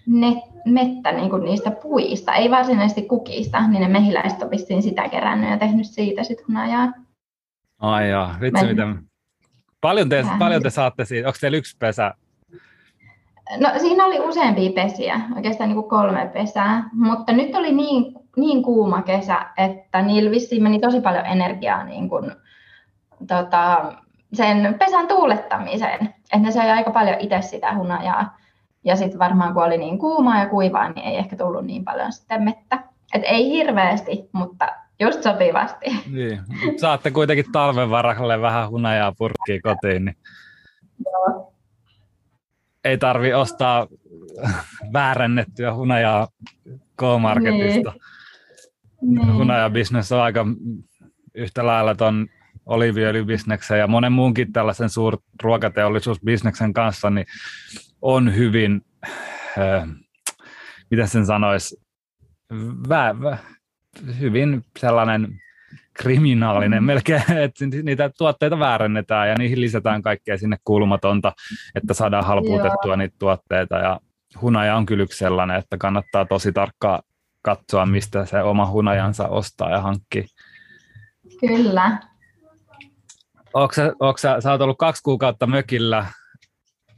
net, 0.07 0.38
mettä 0.65 1.12
niin 1.12 1.29
kuin 1.29 1.43
niistä 1.43 1.72
puista, 1.72 2.34
ei 2.34 2.51
varsinaisesti 2.51 3.01
kukista, 3.01 3.67
niin 3.67 3.81
ne 3.81 3.88
mehiläiset 3.88 4.41
on 4.41 4.51
vissiin 4.51 4.84
sitä 4.84 5.10
kerännyt 5.10 5.50
ja 5.50 5.57
tehnyt 5.57 5.86
siitä 5.86 6.24
sitten 6.24 6.48
hunajaa. 6.48 6.93
Ai 7.79 8.10
joo, 8.10 8.29
vitsi 8.41 8.65
Men... 8.65 8.75
miten... 8.75 9.03
Paljon 9.81 10.10
te, 10.10 10.25
paljon 10.39 10.63
te 10.63 10.69
saatte 10.69 11.05
siitä, 11.05 11.27
onko 11.27 11.38
teillä 11.41 11.57
yksi 11.57 11.77
pesä? 11.79 12.13
No 13.57 13.69
siinä 13.77 14.05
oli 14.05 14.19
useampia 14.19 14.72
pesiä, 14.72 15.22
oikeastaan 15.36 15.69
niin 15.69 15.81
kuin 15.81 15.89
kolme 15.89 16.29
pesää, 16.34 16.89
mutta 16.93 17.34
nyt 17.34 17.55
oli 17.55 17.74
niin, 17.74 18.13
niin 18.36 18.63
kuuma 18.63 19.01
kesä, 19.01 19.46
että 19.57 20.01
niillä 20.01 20.31
vissiin 20.31 20.63
meni 20.63 20.79
tosi 20.79 21.01
paljon 21.01 21.25
energiaa 21.25 21.84
niin 21.84 22.10
kuin, 22.10 22.31
tota, 23.27 23.93
sen 24.34 24.75
pesän 24.79 25.07
tuulettamiseen. 25.07 26.05
Että 26.05 26.38
ne 26.38 26.51
sai 26.51 26.72
aika 26.72 26.91
paljon 26.91 27.19
itse 27.19 27.41
sitä 27.41 27.75
hunajaa. 27.75 28.38
Ja 28.84 28.96
sitten 28.96 29.19
varmaan 29.19 29.53
kun 29.53 29.63
oli 29.63 29.77
niin 29.77 30.00
kuumaa 30.00 30.39
ja 30.39 30.50
kuivaa, 30.50 30.89
niin 30.89 31.05
ei 31.05 31.17
ehkä 31.17 31.36
tullut 31.36 31.65
niin 31.65 31.86
paljon 31.86 32.13
sitten 32.13 32.43
mettä. 32.43 32.84
Et 33.13 33.22
ei 33.25 33.50
hirveästi, 33.50 34.29
mutta 34.31 34.67
just 35.00 35.24
sopivasti. 35.24 35.86
Niin. 36.12 36.41
Saatte 36.77 37.12
kuitenkin 37.12 37.51
talven 37.51 37.89
varalle 37.89 38.41
vähän 38.41 38.69
hunajaa 38.69 39.13
purkkiin 39.17 39.62
kotiin, 39.62 40.05
niin 40.05 40.15
Joo. 41.05 41.53
ei 42.84 42.98
tarvi 42.98 43.34
ostaa 43.34 43.88
väärännettyä 44.93 45.74
hunajaa 45.74 46.27
K-Marketista. 46.98 47.93
Niin. 49.01 49.34
Hunajabisnes 49.34 50.12
on 50.12 50.22
aika 50.22 50.46
yhtä 51.34 51.65
lailla 51.65 51.96
ton 51.96 52.27
oliiviöljybisneksen 52.67 53.79
ja 53.79 53.88
monen 53.88 54.12
muunkin 54.12 54.53
tällaisen 54.53 54.89
suurruokateollisuusbisneksen 54.89 56.74
kanssa, 56.74 57.09
niin 57.09 57.25
on 58.01 58.36
hyvin, 58.36 58.81
äh, 59.57 59.88
miten 60.91 61.07
sen 61.07 61.25
sanoisi, 61.25 61.75
vä, 62.89 63.15
vä, 63.21 63.38
hyvin 64.19 64.63
sellainen 64.79 65.39
kriminaalinen 65.93 66.83
mm. 66.83 66.86
melkein, 66.86 67.24
että 67.43 67.65
niitä 67.83 68.09
tuotteita 68.17 68.59
väärennetään 68.59 69.29
ja 69.29 69.36
niihin 69.38 69.62
lisätään 69.62 70.01
kaikkea 70.01 70.38
sinne 70.38 70.57
kuulumatonta, 70.63 71.33
että 71.75 71.93
saadaan 71.93 72.25
halpuutettua 72.25 72.91
Joo. 72.91 72.95
niitä 72.95 73.15
tuotteita 73.19 73.77
ja 73.77 74.00
hunaja 74.41 74.75
on 74.75 74.86
kyllä 74.86 75.03
yksi 75.03 75.17
sellainen, 75.17 75.57
että 75.57 75.77
kannattaa 75.77 76.25
tosi 76.25 76.51
tarkkaan 76.53 77.00
katsoa, 77.41 77.86
mistä 77.86 78.25
se 78.25 78.43
oma 78.43 78.69
hunajansa 78.69 79.27
ostaa 79.27 79.71
ja 79.71 79.81
hankkii. 79.81 80.25
Kyllä. 81.39 82.00
Sä, 83.76 83.94
onko 84.00 84.18
sä, 84.18 84.42
sä 84.42 84.52
oot 84.52 84.62
ollut 84.62 84.78
kaksi 84.78 85.04
kuukautta 85.04 85.48
mökillä, 85.48 86.06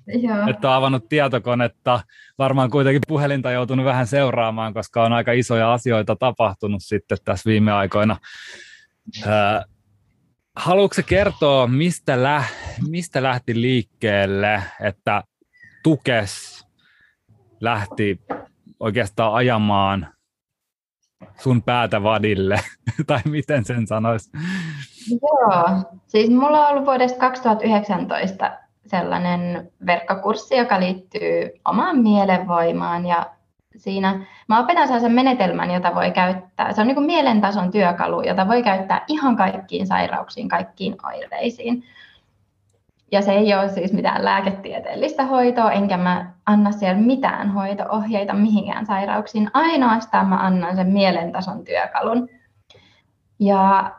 Joo. 0.07 0.47
että 0.49 0.69
on 0.69 0.75
avannut 0.75 1.09
tietokonetta, 1.09 2.03
varmaan 2.37 2.69
kuitenkin 2.69 3.01
puhelinta 3.07 3.51
joutunut 3.51 3.85
vähän 3.85 4.07
seuraamaan, 4.07 4.73
koska 4.73 5.03
on 5.03 5.13
aika 5.13 5.31
isoja 5.31 5.73
asioita 5.73 6.15
tapahtunut 6.15 6.83
sitten 6.83 7.17
tässä 7.25 7.49
viime 7.49 7.71
aikoina. 7.71 8.17
Äh, 9.27 9.65
haluatko 10.55 11.01
kertoa, 11.05 11.67
mistä, 11.67 12.23
lä, 12.23 12.43
mistä 12.89 13.23
lähti 13.23 13.61
liikkeelle, 13.61 14.63
että 14.81 15.23
Tukes 15.83 16.65
lähti 17.61 18.21
oikeastaan 18.79 19.33
ajamaan 19.33 20.13
sun 21.39 21.63
päätä 21.63 22.03
vadille, 22.03 22.59
tai 23.07 23.19
miten 23.25 23.65
sen 23.65 23.87
sanoisi? 23.87 24.29
Joo, 25.21 25.69
siis 26.07 26.29
mulla 26.29 26.67
on 26.67 26.71
ollut 26.71 26.85
vuodesta 26.85 27.19
2019 27.19 28.51
sellainen 28.85 29.71
verkkokurssi, 29.85 30.57
joka 30.57 30.79
liittyy 30.79 31.49
omaan 31.65 31.97
mielenvoimaan 31.97 33.05
ja 33.05 33.25
siinä 33.77 34.25
mä 34.47 34.59
opetan 34.59 34.87
sellaisen 34.87 35.11
menetelmän, 35.11 35.71
jota 35.71 35.95
voi 35.95 36.11
käyttää. 36.11 36.73
Se 36.73 36.81
on 36.81 36.87
niin 36.87 36.95
kuin 36.95 37.05
mielentason 37.05 37.71
työkalu, 37.71 38.21
jota 38.21 38.47
voi 38.47 38.63
käyttää 38.63 39.05
ihan 39.07 39.35
kaikkiin 39.35 39.87
sairauksiin, 39.87 40.49
kaikkiin 40.49 40.95
oireisiin. 41.03 41.83
Ja 43.11 43.21
se 43.21 43.31
ei 43.31 43.53
ole 43.53 43.69
siis 43.69 43.93
mitään 43.93 44.25
lääketieteellistä 44.25 45.25
hoitoa, 45.25 45.71
enkä 45.71 45.97
mä 45.97 46.31
anna 46.45 46.71
siellä 46.71 47.01
mitään 47.01 47.51
hoitoohjeita 47.51 48.33
mihinkään 48.33 48.85
sairauksiin. 48.85 49.51
Ainoastaan 49.53 50.27
mä 50.27 50.37
annan 50.37 50.75
sen 50.75 50.87
mielentason 50.87 51.63
työkalun. 51.63 52.29
Ja 53.39 53.91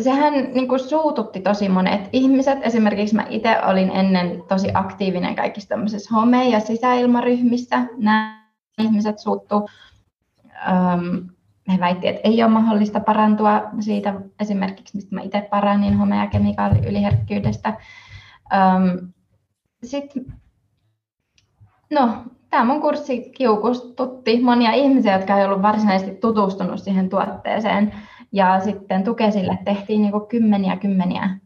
sehän 0.00 0.32
niin 0.32 0.68
kuin 0.68 0.80
suututti 0.80 1.40
tosi 1.40 1.68
monet 1.68 2.08
ihmiset. 2.12 2.58
Esimerkiksi 2.62 3.14
mä 3.14 3.26
itse 3.30 3.56
olin 3.66 3.90
ennen 3.90 4.42
tosi 4.48 4.68
aktiivinen 4.74 5.36
kaikissa 5.36 5.68
tämmöisissä 5.68 6.14
home- 6.14 6.48
ja 6.48 6.60
sisäilmaryhmissä. 6.60 7.86
Nämä 7.96 8.48
ihmiset 8.78 9.18
suuttu. 9.18 9.56
Um, 9.56 11.28
he 11.72 11.80
väitti, 11.80 12.08
että 12.08 12.20
ei 12.24 12.42
ole 12.42 12.50
mahdollista 12.50 13.00
parantua 13.00 13.62
siitä 13.80 14.14
esimerkiksi, 14.40 14.96
mistä 14.96 15.14
mä 15.14 15.22
itse 15.22 15.40
parannin 15.50 15.98
home- 15.98 16.16
ja 16.16 16.26
kemikaaliyliherkkyydestä. 16.26 17.74
Um, 18.52 19.12
Sitten, 19.84 20.26
no, 21.90 22.08
tämä 22.50 22.64
mun 22.64 22.80
kurssi 22.80 23.30
kiukustutti 23.36 24.40
monia 24.40 24.72
ihmisiä, 24.72 25.16
jotka 25.16 25.38
ei 25.38 25.44
ollut 25.44 25.62
varsinaisesti 25.62 26.14
tutustunut 26.14 26.82
siihen 26.82 27.08
tuotteeseen. 27.08 27.94
Ja 28.32 28.60
sitten 28.60 29.04
Tukesille 29.04 29.58
tehtiin 29.64 30.02
niin 30.02 30.26
kymmeniä 30.28 30.76
kymmeniä 30.76 31.38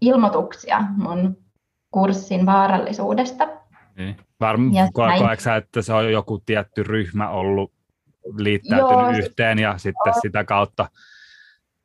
ilmoituksia 0.00 0.84
mun 0.96 1.36
kurssin 1.90 2.46
vaarallisuudesta. 2.46 3.48
Niin. 3.96 4.16
Varmaan 4.40 4.92
koetko 4.92 5.26
sä, 5.38 5.56
että 5.56 5.82
se 5.82 5.92
on 5.92 6.12
joku 6.12 6.42
tietty 6.46 6.82
ryhmä 6.82 7.28
ollut 7.28 7.72
liittäytynyt 8.36 8.90
Joo, 8.90 9.10
yhteen 9.10 9.58
ja 9.58 9.78
sitten 9.78 10.12
jo. 10.14 10.20
sitä 10.22 10.44
kautta? 10.44 10.88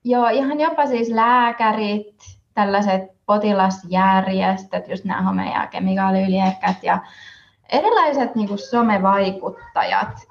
Joo, 0.03 0.27
ihan 0.27 0.59
jopa 0.59 0.87
siis 0.87 1.09
lääkärit, 1.09 2.15
tällaiset 2.53 3.01
potilasjärjestöt, 3.25 4.87
just 4.87 5.05
nämä 5.05 5.21
home- 5.21 5.53
ja 5.53 5.67
kemikaaliyliekät 5.67 6.83
ja 6.83 6.99
erilaiset 7.69 8.35
niin 8.35 8.47
kuin 8.47 8.59
somevaikuttajat 8.59 10.27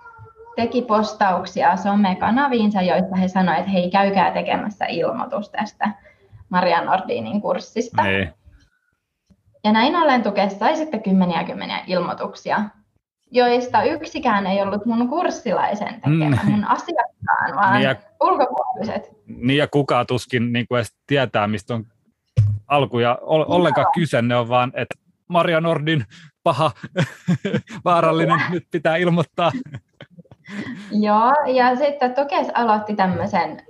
teki 0.56 0.82
postauksia 0.82 1.76
somekanaviinsa, 1.76 2.82
joissa 2.82 3.16
he 3.16 3.28
sanoivat, 3.28 3.60
että 3.60 3.70
hei, 3.70 3.90
käykää 3.90 4.30
tekemässä 4.30 4.86
ilmoitus 4.86 5.50
tästä 5.50 5.90
Maria 6.48 6.84
Nordinin 6.84 7.40
kurssista. 7.40 8.02
Niin. 8.02 8.32
Ja 9.64 9.72
näin 9.72 9.96
ollen 9.96 10.22
tuke 10.22 10.48
sai 10.48 10.76
sitten 10.76 11.02
kymmeniä 11.02 11.44
kymmeniä 11.44 11.80
ilmoituksia, 11.86 12.64
joista 13.30 13.82
yksikään 13.82 14.46
ei 14.46 14.62
ollut 14.62 14.86
mun 14.86 15.08
kurssilaisen 15.08 15.94
tekemä, 15.94 16.38
mm. 16.44 16.50
mun 16.50 16.64
asiakkaan, 16.64 17.54
vaan 17.54 17.74
niin 17.74 17.84
ja, 17.84 17.96
ulkopuoliset. 18.20 19.10
Niin 19.26 19.58
ja 19.58 19.68
kukaan 19.68 20.06
tuskin 20.06 20.52
niin 20.52 20.68
kuin 20.68 20.78
edes 20.78 20.94
tietää, 21.06 21.46
mistä 21.46 21.74
on 21.74 21.84
alku 22.68 22.98
ja 22.98 23.18
ollenkaan 23.22 23.86
kyse, 23.94 24.22
ne 24.22 24.36
on 24.36 24.48
vaan, 24.48 24.72
että 24.74 24.94
Maria 25.28 25.60
Nordin 25.60 26.04
paha, 26.42 26.70
vaarallinen, 27.84 28.40
nyt 28.50 28.66
pitää 28.70 28.96
ilmoittaa. 28.96 29.52
Joo, 30.92 31.32
ja 31.46 31.76
sitten 31.76 32.14
Tokes 32.14 32.50
aloitti 32.54 32.96
tämmöisen 32.96 33.62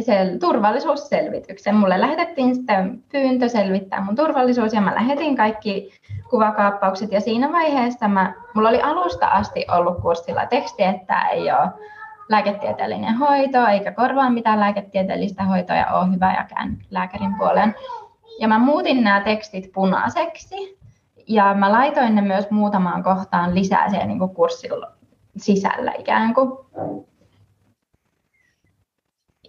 sen 0.00 0.38
turvallisuusselvityksen. 0.38 1.74
Mulle 1.74 2.00
lähetettiin 2.00 2.54
sitten 2.54 3.02
pyyntö 3.12 3.48
selvittää 3.48 4.04
mun 4.04 4.16
turvallisuus 4.16 4.72
ja 4.72 4.80
mä 4.80 4.94
lähetin 4.94 5.36
kaikki 5.36 5.90
kuvakaappaukset 6.30 7.12
ja 7.12 7.20
siinä 7.20 7.52
vaiheessa 7.52 8.08
mä, 8.08 8.32
mulla 8.54 8.68
oli 8.68 8.82
alusta 8.82 9.26
asti 9.26 9.66
ollut 9.70 10.00
kurssilla 10.02 10.46
teksti, 10.46 10.82
että 10.82 11.28
ei 11.28 11.52
ole 11.52 11.68
lääketieteellinen 12.28 13.14
hoito 13.14 13.66
eikä 13.66 13.92
korvaa 13.92 14.30
mitään 14.30 14.60
lääketieteellistä 14.60 15.44
hoitoa 15.44 15.76
ja 15.76 15.92
ole 15.92 16.12
hyvä 16.14 16.34
ja 16.34 16.44
käyn 16.54 16.78
lääkärin 16.90 17.34
puolen. 17.38 17.74
Ja 18.40 18.48
mä 18.48 18.58
muutin 18.58 19.04
nämä 19.04 19.20
tekstit 19.20 19.72
punaiseksi 19.72 20.78
ja 21.28 21.54
mä 21.54 21.72
laitoin 21.72 22.14
ne 22.14 22.22
myös 22.22 22.50
muutamaan 22.50 23.02
kohtaan 23.02 23.54
lisää 23.54 23.88
siellä 23.90 24.06
niin 24.06 24.34
kurssilla 24.34 24.92
sisällä 25.36 25.92
ikään 25.98 26.34
kuin. 26.34 26.58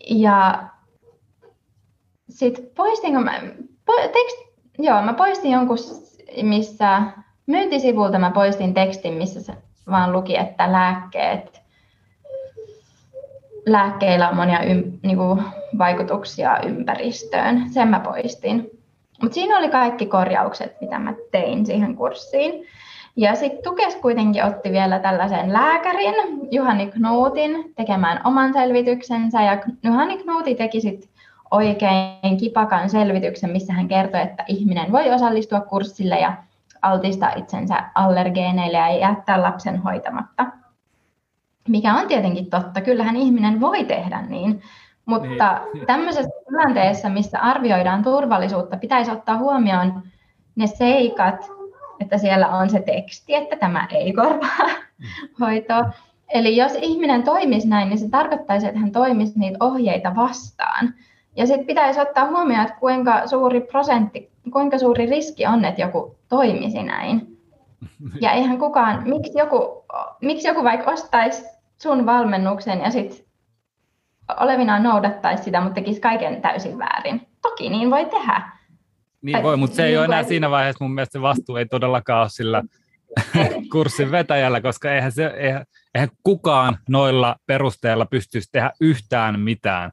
Ja 0.09 0.69
sitten 2.29 2.65
poistinko 2.75 3.21
mä, 3.21 3.41
po, 3.85 3.93
tekst, 4.13 4.37
joo, 4.77 5.01
mä 5.01 5.13
poistin 5.13 5.51
jonkun, 5.51 5.77
missä 6.41 7.01
myyntisivulta 7.47 8.19
mä 8.19 8.31
poistin 8.31 8.73
tekstin, 8.73 9.13
missä 9.13 9.41
se 9.41 9.53
vaan 9.89 10.13
luki, 10.13 10.37
että 10.37 10.71
lääkkeet, 10.71 11.61
lääkkeillä 13.65 14.29
on 14.29 14.35
monia 14.35 14.63
ym, 14.63 14.83
niinku, 15.03 15.43
vaikutuksia 15.77 16.59
ympäristöön. 16.65 17.69
Sen 17.73 17.87
mä 17.87 17.99
poistin. 17.99 18.69
Mutta 19.21 19.35
siinä 19.35 19.57
oli 19.57 19.69
kaikki 19.69 20.05
korjaukset, 20.05 20.81
mitä 20.81 20.99
mä 20.99 21.13
tein 21.31 21.65
siihen 21.65 21.95
kurssiin. 21.95 22.67
Ja 23.17 23.35
sitten 23.35 23.63
Tukes 23.63 23.95
kuitenkin 23.95 24.43
otti 24.43 24.71
vielä 24.71 24.99
tällaisen 24.99 25.53
lääkärin, 25.53 26.15
Juhani 26.51 26.91
Knuutin, 26.91 27.73
tekemään 27.75 28.21
oman 28.23 28.53
selvityksensä. 28.53 29.41
Ja 29.41 29.61
Juhani 29.83 30.17
Knuuti 30.17 30.55
teki 30.55 30.81
sitten 30.81 31.09
oikein 31.51 32.37
kipakan 32.39 32.89
selvityksen, 32.89 33.49
missä 33.49 33.73
hän 33.73 33.87
kertoi, 33.87 34.21
että 34.21 34.43
ihminen 34.47 34.91
voi 34.91 35.11
osallistua 35.11 35.61
kurssille 35.61 36.19
ja 36.19 36.33
altistaa 36.81 37.33
itsensä 37.35 37.83
allergeeneille 37.95 38.77
ja 38.77 38.97
jättää 38.97 39.41
lapsen 39.41 39.77
hoitamatta. 39.77 40.45
Mikä 41.67 41.93
on 41.93 42.07
tietenkin 42.07 42.49
totta, 42.49 42.81
kyllähän 42.81 43.15
ihminen 43.15 43.61
voi 43.61 43.83
tehdä 43.83 44.21
niin, 44.21 44.61
mutta 45.05 45.61
niin. 45.73 45.85
tämmöisessä 45.87 46.31
tilanteessa, 46.49 47.09
missä 47.09 47.39
arvioidaan 47.39 48.03
turvallisuutta, 48.03 48.77
pitäisi 48.77 49.11
ottaa 49.11 49.37
huomioon 49.37 50.03
ne 50.55 50.67
seikat, 50.67 51.49
että 51.99 52.17
siellä 52.17 52.47
on 52.47 52.69
se 52.69 52.79
teksti, 52.79 53.35
että 53.35 53.55
tämä 53.55 53.87
ei 53.91 54.13
korvaa 54.13 54.69
hoitoa. 55.39 55.89
Eli 56.33 56.57
jos 56.57 56.71
ihminen 56.81 57.23
toimisi 57.23 57.67
näin, 57.67 57.89
niin 57.89 57.99
se 57.99 58.09
tarkoittaisi, 58.09 58.67
että 58.67 58.79
hän 58.79 58.91
toimisi 58.91 59.39
niitä 59.39 59.57
ohjeita 59.59 60.15
vastaan. 60.15 60.93
Ja 61.35 61.47
sitten 61.47 61.67
pitäisi 61.67 61.99
ottaa 61.99 62.27
huomioon, 62.27 62.65
että 62.65 62.79
kuinka 62.79 63.27
suuri 63.27 63.61
prosentti, 63.61 64.31
kuinka 64.51 64.77
suuri 64.77 65.05
riski 65.05 65.45
on, 65.45 65.65
että 65.65 65.81
joku 65.81 66.15
toimisi 66.29 66.83
näin. 66.83 67.37
Ja 68.21 68.31
eihän 68.31 68.57
kukaan, 68.57 69.03
miksi 69.09 69.37
joku, 69.37 69.85
miksi 70.21 70.47
joku 70.47 70.63
vaikka 70.63 70.91
ostaisi 70.91 71.45
sun 71.77 72.05
valmennuksen 72.05 72.81
ja 72.81 72.91
sitten 72.91 73.25
olevinaan 74.39 74.83
noudattaisi 74.83 75.43
sitä, 75.43 75.61
mutta 75.61 75.75
tekisi 75.75 76.01
kaiken 76.01 76.41
täysin 76.41 76.77
väärin. 76.77 77.27
Toki 77.41 77.69
niin 77.69 77.91
voi 77.91 78.05
tehdä. 78.05 78.54
Niin 79.25 79.43
voi, 79.43 79.57
mutta 79.57 79.75
se 79.75 79.83
ei 79.83 79.89
niin 79.89 79.97
ole 79.97 80.05
enää 80.05 80.23
siinä 80.23 80.49
vaiheessa 80.49 80.83
mun 80.83 80.93
mielestä 80.93 81.13
se 81.13 81.21
vastuu 81.21 81.55
ei 81.55 81.65
todellakaan 81.65 82.21
ole 82.21 82.29
sillä 82.29 82.63
kurssin 83.71 84.11
vetäjällä, 84.11 84.61
koska 84.61 84.93
eihän, 84.93 85.11
se, 85.11 85.25
eihän, 85.25 85.65
eihän 85.95 86.09
kukaan 86.23 86.77
noilla 86.89 87.35
perusteella 87.45 88.05
pystyisi 88.05 88.49
tehdä 88.51 88.71
yhtään 88.81 89.39
mitään. 89.39 89.91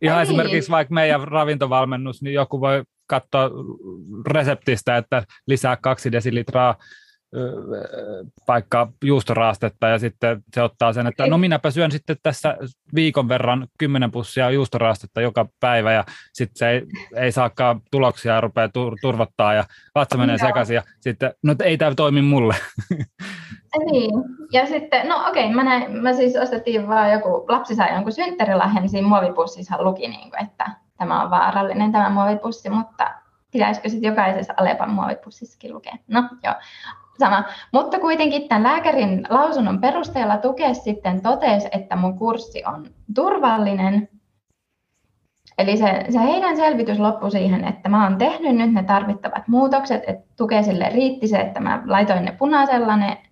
Ihan 0.00 0.18
ei. 0.18 0.22
esimerkiksi 0.22 0.70
vaikka 0.70 0.94
meidän 0.94 1.28
ravintovalmennus, 1.28 2.22
niin 2.22 2.34
joku 2.34 2.60
voi 2.60 2.82
katsoa 3.06 3.50
reseptistä, 4.26 4.96
että 4.96 5.24
lisää 5.46 5.76
kaksi 5.76 6.12
desilitraa 6.12 6.76
vaikka 8.48 8.88
juustoraastetta 9.04 9.88
ja 9.88 9.98
sitten 9.98 10.42
se 10.54 10.62
ottaa 10.62 10.92
sen, 10.92 11.06
että 11.06 11.26
no 11.26 11.38
minäpä 11.38 11.70
syön 11.70 11.90
sitten 11.90 12.16
tässä 12.22 12.56
viikon 12.94 13.28
verran 13.28 13.66
kymmenen 13.78 14.10
pussia 14.10 14.50
juustoraastetta 14.50 15.20
joka 15.20 15.46
päivä 15.60 15.92
ja 15.92 16.04
sitten 16.32 16.56
se 16.56 16.68
ei, 16.68 16.82
ei 17.16 17.32
saakaan 17.32 17.80
tuloksia 17.90 18.34
ja 18.34 18.40
rupeaa 18.40 18.66
tur- 18.66 18.98
turvottaa 19.00 19.54
ja 19.54 19.64
vatsa 19.94 20.18
menee 20.18 20.38
sekaisin 20.38 20.74
ja 20.74 20.82
sitten, 21.00 21.34
no 21.42 21.54
ei 21.64 21.78
tämä 21.78 21.94
toimi 21.94 22.22
mulle. 22.22 22.54
Niin, 23.92 24.10
ja 24.52 24.66
sitten, 24.66 25.08
no 25.08 25.28
okei, 25.28 25.50
mä, 25.50 25.64
näin, 25.64 25.92
mä 26.02 26.12
siis 26.12 26.36
ostettiin 26.36 26.88
vaan 26.88 27.12
joku, 27.12 27.44
lapsi 27.48 27.74
sai 27.74 27.94
jonkun 27.94 28.12
synttärilahjan, 28.12 28.88
siinä 28.88 29.08
muovipussissa 29.08 29.82
luki, 29.82 30.08
niin 30.08 30.30
kuin, 30.30 30.44
että 30.44 30.70
tämä 30.98 31.22
on 31.22 31.30
vaarallinen 31.30 31.92
tämä 31.92 32.10
muovipussi, 32.10 32.70
mutta 32.70 33.14
pitäisikö 33.52 33.88
sitten 33.88 34.08
jokaisessa 34.08 34.54
Alepan 34.56 34.90
muovipussissakin 34.90 35.74
lukea? 35.74 35.96
No 36.08 36.28
joo, 36.42 36.54
sama. 37.18 37.44
Mutta 37.72 37.98
kuitenkin 37.98 38.48
tämän 38.48 38.62
lääkärin 38.62 39.26
lausunnon 39.28 39.80
perusteella 39.80 40.36
Tuke 40.36 40.74
sitten 40.74 41.22
totesi, 41.22 41.68
että 41.72 41.96
mun 41.96 42.18
kurssi 42.18 42.62
on 42.66 42.86
turvallinen. 43.14 44.08
Eli 45.58 45.76
se, 45.76 46.04
se 46.10 46.18
heidän 46.18 46.56
selvitys 46.56 46.98
loppui 46.98 47.30
siihen, 47.30 47.64
että 47.64 47.88
mä 47.88 48.04
oon 48.04 48.18
tehnyt 48.18 48.56
nyt 48.56 48.72
ne 48.72 48.82
tarvittavat 48.82 49.48
muutokset, 49.48 50.02
että 50.06 50.26
Tukesille 50.36 50.88
riitti 50.88 51.28
se, 51.28 51.36
että 51.36 51.60
mä 51.60 51.82
laitoin 51.86 52.24
ne 52.24 52.32
punaisella 52.32 52.96
ne, 52.96 53.22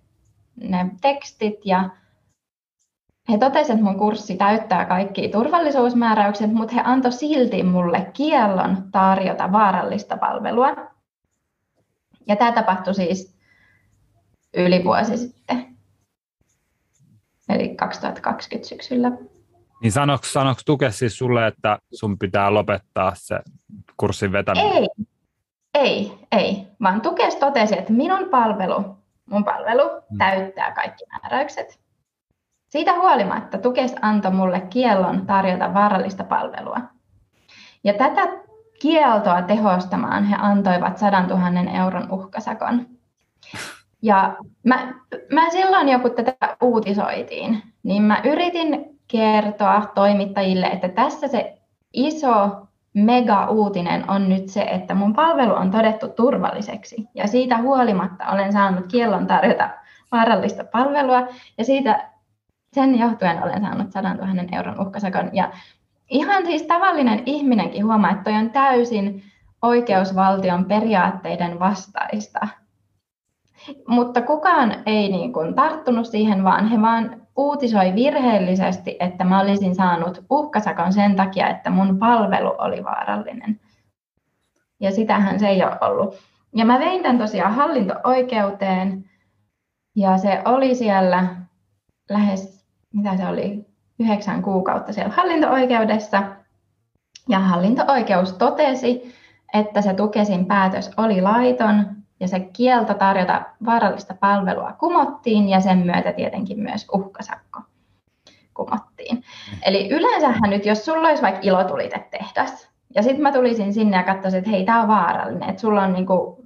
ne 0.63 0.89
tekstit 1.01 1.65
ja 1.65 1.89
he 3.29 3.37
totesivat, 3.37 3.79
että 3.79 3.83
mun 3.83 3.99
kurssi 3.99 4.35
täyttää 4.35 4.85
kaikki 4.85 5.29
turvallisuusmääräykset, 5.29 6.53
mutta 6.53 6.75
he 6.75 6.81
antoi 6.83 7.11
silti 7.11 7.63
mulle 7.63 8.11
kiellon 8.13 8.77
tarjota 8.91 9.51
vaarallista 9.51 10.17
palvelua. 10.17 10.67
Ja 12.27 12.35
tämä 12.35 12.51
tapahtui 12.51 12.93
siis 12.93 13.40
yli 14.57 14.83
vuosi 14.83 15.17
sitten, 15.17 15.77
eli 17.49 17.75
2020 17.75 18.69
syksyllä. 18.69 19.11
Niin 19.81 19.91
sanoiko, 19.91 20.23
sanoiko 20.25 20.61
Tuke 20.65 20.91
siis 20.91 21.17
sulle, 21.17 21.47
että 21.47 21.79
sun 21.93 22.19
pitää 22.19 22.53
lopettaa 22.53 23.11
se 23.15 23.39
kurssin 23.97 24.31
vetäminen? 24.31 24.71
Ei, 24.71 24.87
ei, 25.73 26.13
ei, 26.31 26.67
vaan 26.81 27.01
Tukes 27.01 27.35
totesi, 27.35 27.77
että 27.77 27.93
minun 27.93 28.29
palvelu, 28.29 28.97
mun 29.25 29.43
palvelu 29.43 29.89
hmm. 29.89 30.17
täyttää 30.17 30.71
kaikki 30.71 31.03
määräykset. 31.11 31.79
Siitä 32.69 32.93
huolimatta 32.93 33.57
Tukes 33.57 33.95
antoi 34.01 34.31
mulle 34.31 34.61
kiellon 34.61 35.25
tarjota 35.25 35.73
vaarallista 35.73 36.23
palvelua. 36.23 36.81
Ja 37.83 37.93
tätä 37.93 38.21
kieltoa 38.81 39.41
tehostamaan 39.41 40.23
he 40.23 40.35
antoivat 40.39 40.97
100 40.97 41.21
000 41.21 41.83
euron 41.83 42.11
uhkasakon. 42.11 42.85
Ja 44.01 44.37
mä, 44.63 44.93
mä 45.33 45.49
silloin 45.49 45.89
joku 45.89 46.09
tätä 46.09 46.57
uutisoitiin, 46.61 47.63
niin 47.83 48.03
mä 48.03 48.21
yritin 48.25 48.99
kertoa 49.07 49.91
toimittajille, 49.95 50.67
että 50.67 50.89
tässä 50.89 51.27
se 51.27 51.57
iso 51.93 52.49
mega-uutinen 52.93 54.09
on 54.09 54.29
nyt 54.29 54.49
se, 54.49 54.61
että 54.61 54.95
mun 54.95 55.13
palvelu 55.13 55.53
on 55.53 55.71
todettu 55.71 56.09
turvalliseksi. 56.09 57.09
Ja 57.15 57.27
siitä 57.27 57.57
huolimatta 57.57 58.27
olen 58.27 58.53
saanut 58.53 58.85
kiellon 58.87 59.27
tarjota 59.27 59.69
vaarallista 60.11 60.63
palvelua. 60.63 61.27
Ja 61.57 61.63
siitä 61.65 62.09
sen 62.73 62.99
johtuen 62.99 63.43
olen 63.43 63.61
saanut 63.61 63.91
100 63.91 64.13
000 64.13 64.43
euron 64.51 64.81
uhkasakon. 64.81 65.29
Ja 65.33 65.51
ihan 66.09 66.45
siis 66.45 66.63
tavallinen 66.63 67.23
ihminenkin 67.25 67.85
huomaa, 67.85 68.11
että 68.11 68.23
toi 68.23 68.33
on 68.33 68.49
täysin 68.49 69.23
oikeusvaltion 69.61 70.65
periaatteiden 70.65 71.59
vastaista. 71.59 72.47
Mutta 73.87 74.21
kukaan 74.21 74.75
ei 74.85 75.09
niin 75.09 75.33
kuin 75.33 75.53
tarttunut 75.55 76.07
siihen, 76.07 76.43
vaan 76.43 76.67
he 76.67 76.81
vaan 76.81 77.21
uutisoi 77.35 77.95
virheellisesti, 77.95 78.97
että 78.99 79.23
mä 79.23 79.39
olisin 79.39 79.75
saanut 79.75 80.23
uhkasakon 80.29 80.93
sen 80.93 81.15
takia, 81.15 81.49
että 81.49 81.69
mun 81.69 81.99
palvelu 81.99 82.55
oli 82.57 82.83
vaarallinen. 82.83 83.59
Ja 84.79 84.91
sitähän 84.91 85.39
se 85.39 85.47
ei 85.47 85.63
ole 85.63 85.77
ollut. 85.81 86.15
Ja 86.55 86.65
mä 86.65 86.79
vein 86.79 87.03
tämän 87.03 87.17
tosiaan 87.17 87.53
hallinto-oikeuteen, 87.53 89.09
ja 89.95 90.17
se 90.17 90.41
oli 90.45 90.75
siellä 90.75 91.27
lähes, 92.09 92.65
mitä 92.93 93.17
se 93.17 93.27
oli, 93.27 93.65
yhdeksän 93.99 94.41
kuukautta 94.41 94.93
siellä 94.93 95.13
hallinto-oikeudessa. 95.13 96.23
Ja 97.29 97.39
hallinto-oikeus 97.39 98.33
totesi, 98.33 99.15
että 99.53 99.81
se 99.81 99.93
tukesin 99.93 100.45
päätös 100.45 100.91
oli 100.97 101.21
laiton 101.21 102.00
ja 102.21 102.27
se 102.27 102.39
kielto 102.39 102.93
tarjota 102.93 103.41
vaarallista 103.65 104.13
palvelua 104.19 104.73
kumottiin 104.79 105.49
ja 105.49 105.59
sen 105.59 105.77
myötä 105.77 106.13
tietenkin 106.13 106.59
myös 106.59 106.87
uhkasakko 106.93 107.59
kumottiin. 108.53 109.15
Mm. 109.15 109.57
Eli 109.65 109.89
yleensähän 109.89 110.49
nyt, 110.49 110.65
jos 110.65 110.85
sulla 110.85 111.07
olisi 111.07 111.23
vaikka 111.23 111.41
ilotulite-tehdas, 111.43 112.69
ja 112.95 113.03
sitten 113.03 113.21
mä 113.21 113.31
tulisin 113.31 113.73
sinne 113.73 113.97
ja 113.97 114.03
katsoisin, 114.03 114.37
että 114.37 114.49
hei, 114.49 114.65
tämä 114.65 114.81
on 114.81 114.87
vaarallinen, 114.87 115.49
että 115.49 115.61
sulla 115.61 115.83
on, 115.83 115.93
niinku, 115.93 116.45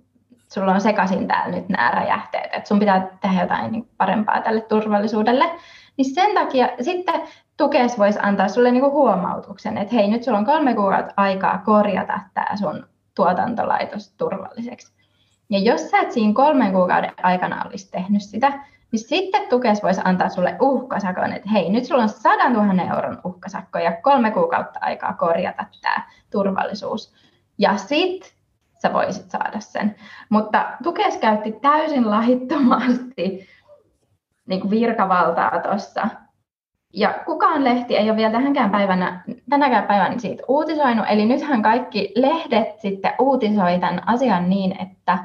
sulla 0.54 0.74
on 0.74 0.82
sekaisin 0.82 1.28
täällä 1.28 1.56
nyt 1.56 1.70
nämä 1.70 1.92
räjähteet, 1.92 2.54
että 2.54 2.68
sun 2.68 2.80
pitää 2.80 3.08
tehdä 3.22 3.42
jotain 3.42 3.72
niinku 3.72 3.90
parempaa 3.98 4.42
tälle 4.42 4.62
turvallisuudelle, 4.62 5.46
niin 5.98 6.14
sen 6.16 6.34
takia 6.34 6.70
sitten 6.82 7.22
tukes 7.58 8.00
voisi 8.00 8.20
antaa 8.22 8.48
sulle 8.48 8.72
niinku 8.72 8.92
huomautuksen, 8.92 9.78
että 9.78 9.96
hei, 9.96 10.08
nyt 10.08 10.24
sulla 10.24 10.38
on 10.38 10.46
kolme 10.46 10.74
kuukautta 10.74 11.14
aikaa 11.18 11.62
korjata 11.66 12.20
tämä 12.34 12.56
sun 12.56 12.88
tuotantolaitos 13.16 14.14
turvalliseksi. 14.18 14.96
Ja 15.50 15.60
jos 15.60 15.90
sä 15.90 16.00
et 16.00 16.12
siinä 16.12 16.34
kolmen 16.34 16.72
kuukauden 16.72 17.12
aikana 17.24 17.66
olisi 17.66 17.92
tehnyt 17.92 18.22
sitä, 18.22 18.50
niin 18.92 19.00
sitten 19.00 19.48
tukes 19.50 19.84
voisi 19.84 20.02
antaa 20.04 20.30
sulle 20.30 20.56
uhkasakon, 20.62 21.34
että 21.34 21.50
hei, 21.50 21.70
nyt 21.70 21.86
sulla 21.86 22.04
on 22.04 22.10
100 22.10 22.50
000 22.50 22.96
euron 22.96 23.22
uhkasakko 23.24 23.80
ja 23.80 23.92
kolme 24.02 24.32
kuukautta 24.32 24.80
aikaa 24.82 25.14
korjata 25.14 25.66
tämä 25.82 26.04
turvallisuus. 26.32 27.14
Ja 27.58 27.78
sitten 27.78 28.30
sä 28.82 28.94
voisit 28.94 29.32
saada 29.32 29.60
sen. 29.60 29.96
Mutta 30.30 30.66
tukes 30.84 31.18
käytti 31.18 31.52
täysin 31.52 32.10
lahittomasti 32.12 33.48
niin 34.46 34.70
virkavaltaa 34.70 35.60
tuossa. 35.60 36.08
Ja 36.96 37.14
kukaan 37.26 37.64
lehti 37.64 37.98
ei 37.98 38.10
ole 38.10 38.18
vielä 38.18 38.32
tähänkään 38.32 38.72
päivänä, 38.72 39.24
tänäkään 39.50 39.88
päivänä 39.88 40.18
siitä 40.18 40.44
uutisoinut. 40.48 41.06
Eli 41.10 41.26
nythän 41.26 41.62
kaikki 41.62 42.12
lehdet 42.16 42.80
sitten 42.80 43.14
uutisoi 43.20 43.80
tämän 43.80 44.10
asian 44.10 44.50
niin, 44.50 44.82
että 44.82 45.18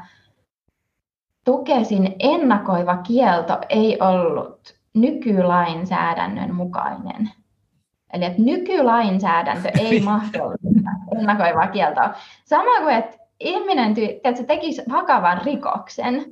Tukesin 1.44 2.16
ennakoiva 2.18 2.96
kielto 2.96 3.58
ei 3.68 3.98
ollut 4.00 4.74
nykylainsäädännön 4.94 6.54
mukainen. 6.54 7.30
Eli 8.12 8.24
että 8.24 8.42
nykylainsäädäntö 8.42 9.68
ei 9.80 10.00
mahdollista 10.10 10.90
ennakoivaa 11.18 11.66
kieltoa. 11.66 12.14
Sama 12.44 12.80
kuin, 12.80 12.94
että 12.94 13.16
ihminen 13.40 13.94
tiedätkö, 13.94 14.44
tekisi 14.46 14.82
vakavan 14.92 15.40
rikoksen, 15.44 16.24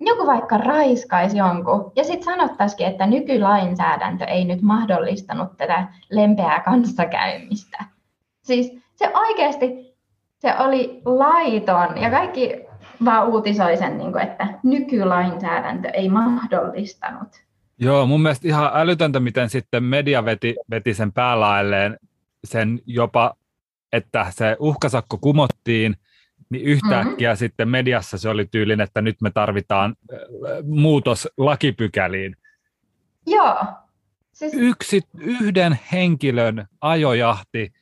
joku 0.00 0.26
vaikka 0.26 0.58
raiskaisi 0.58 1.38
jonkun, 1.38 1.92
ja 1.96 2.04
sitten 2.04 2.24
sanottaisikin, 2.24 2.86
että 2.86 3.06
nykylainsäädäntö 3.06 4.24
ei 4.24 4.44
nyt 4.44 4.62
mahdollistanut 4.62 5.56
tätä 5.56 5.88
lempeää 6.10 6.60
kanssakäymistä. 6.60 7.84
Siis 8.42 8.72
se 8.96 9.10
oikeasti, 9.14 9.96
se 10.38 10.54
oli 10.58 11.02
laiton, 11.04 11.98
ja 12.02 12.10
kaikki 12.10 12.70
vaan 13.04 13.28
uutisoi 13.28 13.76
sen, 13.76 13.98
niin 13.98 14.18
että 14.18 14.48
nykylainsäädäntö 14.62 15.88
ei 15.88 16.08
mahdollistanut. 16.08 17.28
Joo, 17.78 18.06
mun 18.06 18.22
mielestä 18.22 18.48
ihan 18.48 18.70
älytöntä, 18.74 19.20
miten 19.20 19.50
sitten 19.50 19.84
media 19.84 20.24
veti, 20.24 20.56
veti 20.70 20.94
sen 20.94 21.12
päälailleen 21.12 21.96
sen 22.44 22.80
jopa, 22.86 23.34
että 23.92 24.26
se 24.30 24.56
uhkasakko 24.58 25.18
kumottiin, 25.20 25.96
niin 26.50 26.64
yhtäkkiä 26.64 27.28
mm-hmm. 27.28 27.38
sitten 27.38 27.68
mediassa 27.68 28.18
se 28.18 28.28
oli 28.28 28.46
tyylin, 28.50 28.80
että 28.80 29.02
nyt 29.02 29.16
me 29.20 29.30
tarvitaan 29.30 29.94
muutos 30.64 31.28
lakipykäliin. 31.36 32.36
Joo. 33.26 33.56
Siis... 34.32 34.52
Yksi, 34.54 35.02
yhden 35.18 35.78
henkilön 35.92 36.66
ajojahti, 36.80 37.72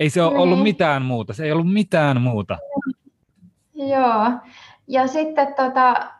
ei 0.00 0.10
se 0.10 0.22
ole 0.22 0.30
niin. 0.30 0.40
ollut 0.40 0.62
mitään 0.62 1.02
muuta, 1.02 1.32
se 1.32 1.44
ei 1.44 1.52
ollut 1.52 1.72
mitään 1.72 2.20
muuta. 2.20 2.58
Joo, 3.74 4.30
ja 4.88 5.06
sitten 5.06 5.54
tota, 5.54 6.10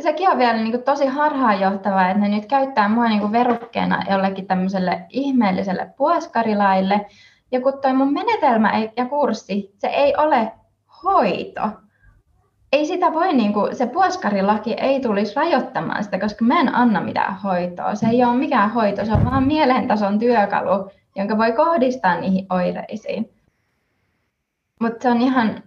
sekin 0.00 0.28
on 0.28 0.38
vielä 0.38 0.56
niin 0.56 0.70
kuin 0.70 0.82
tosi 0.82 1.06
harhaanjohtavaa, 1.06 2.10
että 2.10 2.22
ne 2.22 2.28
nyt 2.28 2.46
käyttää 2.46 2.88
mua 2.88 3.08
niin 3.08 3.20
kuin 3.20 3.32
verukkeena 3.32 4.04
jollekin 4.10 4.46
tämmöiselle 4.46 5.06
ihmeelliselle 5.08 5.90
puoskarilaille. 5.96 7.06
Ja 7.52 7.60
kun 7.60 7.80
toi 7.82 7.92
mun 7.92 8.12
menetelmä 8.12 8.70
ei, 8.70 8.90
ja 8.96 9.06
kurssi, 9.06 9.74
se 9.78 9.86
ei 9.86 10.16
ole 10.16 10.52
hoito. 11.04 11.62
Ei 12.72 12.86
sitä 12.86 13.12
voi, 13.12 13.32
niin 13.32 13.52
kuin, 13.52 13.76
se 13.76 13.86
puoskarilaki 13.86 14.72
ei 14.72 15.00
tulisi 15.00 15.36
rajoittamaan 15.36 16.04
sitä, 16.04 16.18
koska 16.18 16.44
mä 16.44 16.60
en 16.60 16.74
anna 16.74 17.00
mitään 17.00 17.36
hoitoa. 17.40 17.94
Se 17.94 18.06
ei 18.06 18.24
ole 18.24 18.36
mikään 18.36 18.70
hoito, 18.70 19.04
se 19.04 19.12
on 19.12 19.24
vaan 19.24 19.46
mielentason 19.46 20.18
työkalu, 20.18 20.90
jonka 21.16 21.38
voi 21.38 21.52
kohdistaa 21.52 22.20
niihin 22.20 22.46
oireisiin. 22.50 23.30
Mutta 24.80 25.02
se 25.02 25.08
on 25.08 25.20
ihan 25.20 25.62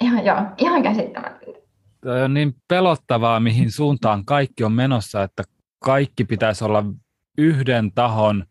Ihan 0.00 0.24
joo, 0.24 0.42
ihan 0.58 0.82
käsittämätöntä. 0.82 1.60
toi 2.00 2.22
on 2.22 2.34
niin 2.34 2.54
pelottavaa, 2.68 3.40
mihin 3.40 3.70
suuntaan 3.70 4.24
kaikki 4.24 4.64
on 4.64 4.72
menossa, 4.72 5.22
että 5.22 5.42
kaikki 5.84 6.24
pitäisi 6.24 6.64
olla 6.64 6.84
yhden 7.38 7.92
tahon 7.92 8.44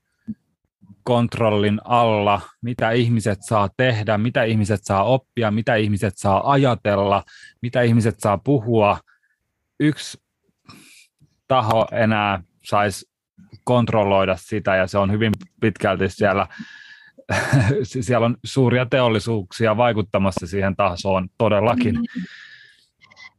kontrollin 1.04 1.82
alla, 1.84 2.42
mitä 2.62 2.92
ihmiset 2.92 3.40
saa 3.42 3.70
tehdä, 3.78 4.18
mitä 4.18 4.44
ihmiset 4.44 4.80
saa 4.84 5.04
oppia, 5.04 5.52
mitä 5.52 5.76
ihmiset 5.76 6.14
saa 6.18 6.52
ajatella, 6.52 7.24
mitä 7.62 7.82
ihmiset 7.82 8.20
saa 8.20 8.38
puhua. 8.38 8.98
Yksi 9.80 10.22
taho 11.48 11.88
enää 11.92 12.44
saisi 12.66 13.10
kontrolloida 13.64 14.36
sitä 14.36 14.76
ja 14.76 14.88
se 14.88 14.98
on 14.98 15.12
hyvin 15.12 15.32
pitkälti 15.62 16.10
siellä, 16.10 16.48
siellä 17.84 18.26
on 18.26 18.38
suuria 18.44 18.86
teollisuuksia 18.86 19.78
vaikuttamassa 19.78 20.48
siihen 20.48 20.76
tasoon 20.76 21.30
todellakin. 21.38 21.96
Mm-hmm. 21.96 22.24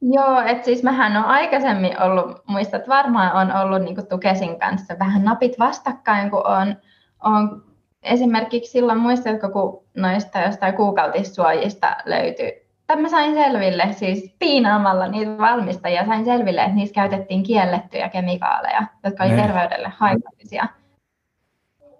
Joo, 0.03 0.41
että 0.41 0.65
siis 0.65 0.83
mähän 0.83 1.17
on 1.17 1.25
aikaisemmin 1.25 2.03
ollut, 2.03 2.43
muistat 2.47 2.89
varmaan 2.89 3.33
on 3.33 3.57
ollut 3.57 3.83
niin 3.83 4.09
Tukesin 4.09 4.59
kanssa 4.59 4.99
vähän 4.99 5.25
napit 5.25 5.59
vastakkain, 5.59 6.31
kun 6.31 6.47
on, 6.47 6.77
on 7.25 7.63
esimerkiksi 8.03 8.71
silloin 8.71 8.99
muistatko, 8.99 9.49
kun 9.49 9.85
noista 9.97 10.39
jostain 10.39 10.75
kuukautissuojista 10.75 11.97
löytyi, 12.05 12.71
tämä 12.87 13.09
sain 13.09 13.35
selville, 13.35 13.89
siis 13.91 14.35
piinaamalla 14.39 15.09
niitä 15.09 15.39
valmistajia 15.39 16.07
sain 16.07 16.25
selville, 16.25 16.61
että 16.61 16.75
niissä 16.75 16.95
käytettiin 16.95 17.43
kiellettyjä 17.43 18.09
kemikaaleja, 18.09 18.83
jotka 19.05 19.25
olivat 19.25 19.41
terveydelle 19.41 19.93
haitallisia. 19.97 20.67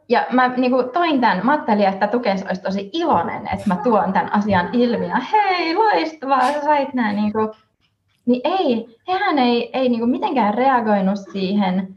Ja 0.09 0.27
mä 0.31 0.49
niin 0.49 0.71
kuin, 0.71 0.91
toin 0.91 1.21
tämän, 1.21 1.47
mä 1.47 1.53
ajattelin, 1.53 1.89
että 1.89 2.07
Tukes 2.07 2.43
olisi 2.43 2.63
tosi 2.63 2.91
iloinen, 2.93 3.49
että 3.53 3.65
mä 3.67 3.77
tuon 3.77 4.13
tämän 4.13 4.33
asian 4.33 4.69
ilmi. 4.73 5.09
Ja 5.09 5.17
hei, 5.33 5.75
loistavaa, 5.75 6.53
sä 6.53 6.61
sait 6.61 6.95
nämä 6.95 7.13
niin 7.13 7.33
kuin, 7.33 7.49
niin 8.27 8.41
ei, 8.45 8.99
hehän 9.09 9.39
ei, 9.39 9.71
ei 9.73 9.89
niin 9.89 10.01
kuin 10.01 10.11
mitenkään 10.11 10.55
reagoinut 10.55 11.19
siihen. 11.33 11.95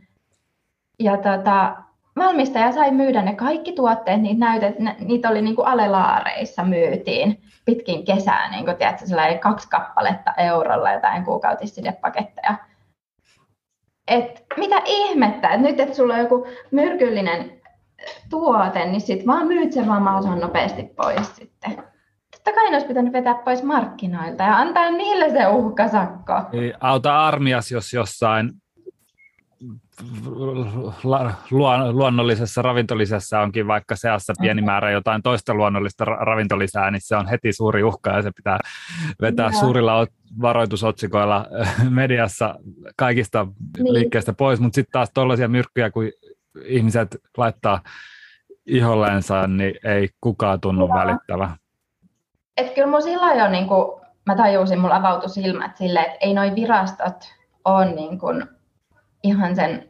Ja 1.00 1.18
tota, 1.18 1.83
valmistaja 2.16 2.72
sai 2.72 2.92
myydä 2.92 3.22
ne 3.22 3.36
kaikki 3.36 3.72
tuotteet, 3.72 4.22
niitä, 4.22 4.46
näytet, 4.46 4.76
niitä 5.00 5.30
oli 5.30 5.42
niin 5.42 5.56
kuin 5.56 5.68
alelaareissa 5.68 6.64
myytiin 6.64 7.42
pitkin 7.66 8.06
kesää, 8.06 8.52
niin 8.52 8.66
kuin, 8.66 8.78
tiedätkö, 8.78 9.06
kaksi 9.42 9.70
kappaletta 9.70 10.34
eurolla 10.38 10.92
jotain 10.92 11.26
kuukautissidepaketteja. 11.26 12.56
Et 14.08 14.46
mitä 14.58 14.82
ihmettä, 14.86 15.48
että 15.48 15.70
nyt 15.70 15.80
että 15.80 15.96
sulla 15.96 16.14
on 16.14 16.20
joku 16.20 16.48
myrkyllinen 16.72 17.62
tuote, 18.30 18.86
niin 18.86 19.02
sit 19.02 19.28
vaan 19.28 19.48
myyt 19.48 19.74
sen 19.74 19.88
vaan 19.88 20.02
mahdollisimman 20.02 20.42
nopeasti 20.42 20.84
pois 20.84 21.36
sitten 21.36 21.84
totta 22.44 22.56
kai 22.56 22.70
ne 22.70 22.76
olisi 22.76 22.88
pitänyt 22.88 23.14
vetää 23.14 23.34
pois 23.34 23.64
markkinoilta 23.64 24.44
ja 24.44 24.58
antaa 24.58 24.92
niille 24.92 25.30
se 25.30 25.48
uhkasakko. 25.48 26.34
Ei 26.54 26.74
auta 26.80 27.28
armias, 27.28 27.72
jos 27.72 27.94
jossain 27.94 28.52
luonnollisessa 31.92 32.62
ravintolisessa 32.62 33.40
onkin 33.40 33.68
vaikka 33.68 33.96
seassa 33.96 34.34
pieni 34.42 34.62
määrä 34.62 34.92
jotain 34.92 35.22
toista 35.22 35.54
luonnollista 35.54 36.06
ravintolisää, 36.06 36.92
niin 36.92 37.02
se 37.02 37.16
on 37.16 37.28
heti 37.28 37.54
suuri 37.54 37.84
uhka 37.84 38.12
ja 38.12 38.22
se 38.22 38.32
pitää 38.36 38.60
vetää 39.22 39.50
Joo. 39.52 39.60
suurilla 39.60 40.08
varoitusotsikoilla 40.42 41.48
mediassa 41.90 42.56
kaikista 42.98 43.48
niin. 43.78 43.94
liikkeistä 43.94 44.34
pois, 44.34 44.60
mutta 44.60 44.76
sitten 44.76 44.92
taas 44.92 45.12
tuollaisia 45.14 45.48
myrkkyjä, 45.48 45.92
kun 45.92 46.04
ihmiset 46.66 47.18
laittaa 47.38 47.82
iholleensa, 48.66 49.48
niin 49.48 49.74
ei 49.84 50.10
kukaan 50.22 50.62
tunnu 50.62 50.88
Joo. 50.88 50.96
välittävä 50.96 51.50
et 52.58 52.74
kyllä 52.74 52.88
mun 52.88 53.02
silloin 53.02 53.40
jo 53.40 53.48
niin 53.48 53.68
kuin, 53.68 54.02
mä 54.26 54.36
tajusin, 54.36 54.80
mulla 54.80 54.96
avautui 54.96 55.30
silmät 55.30 55.78
silleen, 55.78 56.06
että 56.06 56.18
ei 56.22 56.34
noi 56.34 56.56
virastot 56.56 57.34
ole 57.66 57.94
niin 57.94 58.20
kuin, 58.20 58.48
ihan 59.24 59.56
sen 59.56 59.90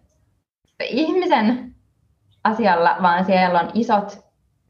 ihmisen 0.83 1.75
asialla, 2.43 2.97
vaan 3.01 3.25
siellä 3.25 3.59
on 3.59 3.71
isot 3.73 4.23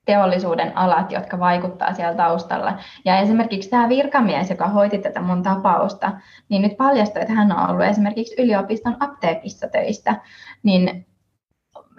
teollisuuden 0.06 0.78
alat, 0.78 1.12
jotka 1.12 1.40
vaikuttaa 1.40 1.94
siellä 1.94 2.16
taustalla. 2.16 2.80
Ja 3.06 3.20
esimerkiksi 3.20 3.70
tämä 3.70 3.90
virkamies, 3.90 4.50
joka 4.50 4.68
hoiti 4.68 4.98
tätä 4.98 5.22
mun 5.22 5.44
tapausta, 5.44 6.12
niin 6.50 6.62
nyt 6.62 6.78
paljastui, 6.78 7.22
että 7.22 7.34
hän 7.34 7.52
on 7.52 7.70
ollut 7.70 7.86
esimerkiksi 7.86 8.42
yliopiston 8.42 8.98
apteekissa 9.00 9.68
töistä, 9.68 10.22
niin 10.64 11.06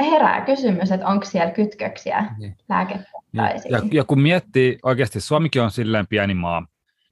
herää 0.01 0.41
kysymys, 0.41 0.93
että 0.93 1.07
onko 1.07 1.25
siellä 1.25 1.53
kytköksiä 1.53 2.35
niin. 2.39 2.57
lääketieteisiin. 2.69 3.73
Ja, 3.73 3.81
ja 3.93 4.05
kun 4.05 4.21
miettii, 4.21 4.79
oikeasti 4.83 5.21
Suomikin 5.21 5.63
on 5.63 5.71
silleen 5.71 6.07
pieni 6.07 6.35
maa, 6.35 6.67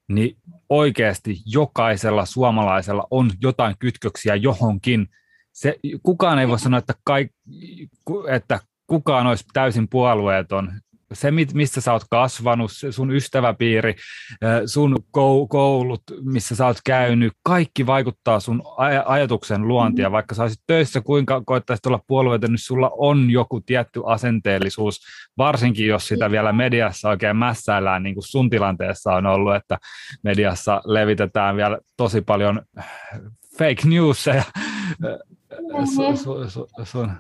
niin 0.08 0.36
oikeasti 0.68 1.36
jokaisella 1.46 2.24
suomalaisella 2.24 3.06
on 3.10 3.30
jotain 3.40 3.74
kytköksiä 3.78 4.34
johonkin. 4.34 5.08
Se, 5.52 5.76
kukaan 6.02 6.38
ei 6.38 6.48
voi 6.48 6.58
sanoa, 6.58 6.78
että, 6.78 6.94
kaik, 7.04 7.32
että 8.28 8.60
kukaan 8.86 9.26
olisi 9.26 9.44
täysin 9.52 9.88
puolueeton 9.88 10.72
se, 11.12 11.30
missä 11.54 11.80
sä 11.80 11.92
oot 11.92 12.02
kasvanut, 12.10 12.70
sun 12.90 13.10
ystäväpiiri, 13.10 13.94
sun 14.66 14.96
koulut, 15.48 16.02
missä 16.22 16.56
sä 16.56 16.66
oot 16.66 16.76
käynyt, 16.84 17.32
kaikki 17.42 17.86
vaikuttaa 17.86 18.40
sun 18.40 18.62
aj- 18.66 19.04
ajatuksen 19.06 19.68
luontia. 19.68 20.08
Mm. 20.08 20.12
Vaikka 20.12 20.34
sä 20.34 20.42
olisit 20.42 20.62
töissä, 20.66 21.00
kuinka 21.00 21.42
koettaisit 21.46 21.86
olla 21.86 22.00
puolueita, 22.06 22.48
niin 22.48 22.58
sulla 22.58 22.90
on 22.96 23.30
joku 23.30 23.60
tietty 23.60 24.00
asenteellisuus, 24.06 25.00
varsinkin 25.38 25.86
jos 25.86 26.08
sitä 26.08 26.30
vielä 26.30 26.52
mediassa 26.52 27.08
oikein 27.08 27.36
mässäillään, 27.36 28.02
niin 28.02 28.14
kuin 28.14 28.28
sun 28.28 28.50
tilanteessa 28.50 29.14
on 29.14 29.26
ollut, 29.26 29.54
että 29.54 29.78
mediassa 30.24 30.82
levitetään 30.84 31.56
vielä 31.56 31.78
tosi 31.96 32.20
paljon 32.20 32.62
fake 33.58 33.88
newsia. 33.88 34.44
Su, 35.84 36.16
su, 36.16 36.50
su, 36.50 36.66
sun. 36.84 37.12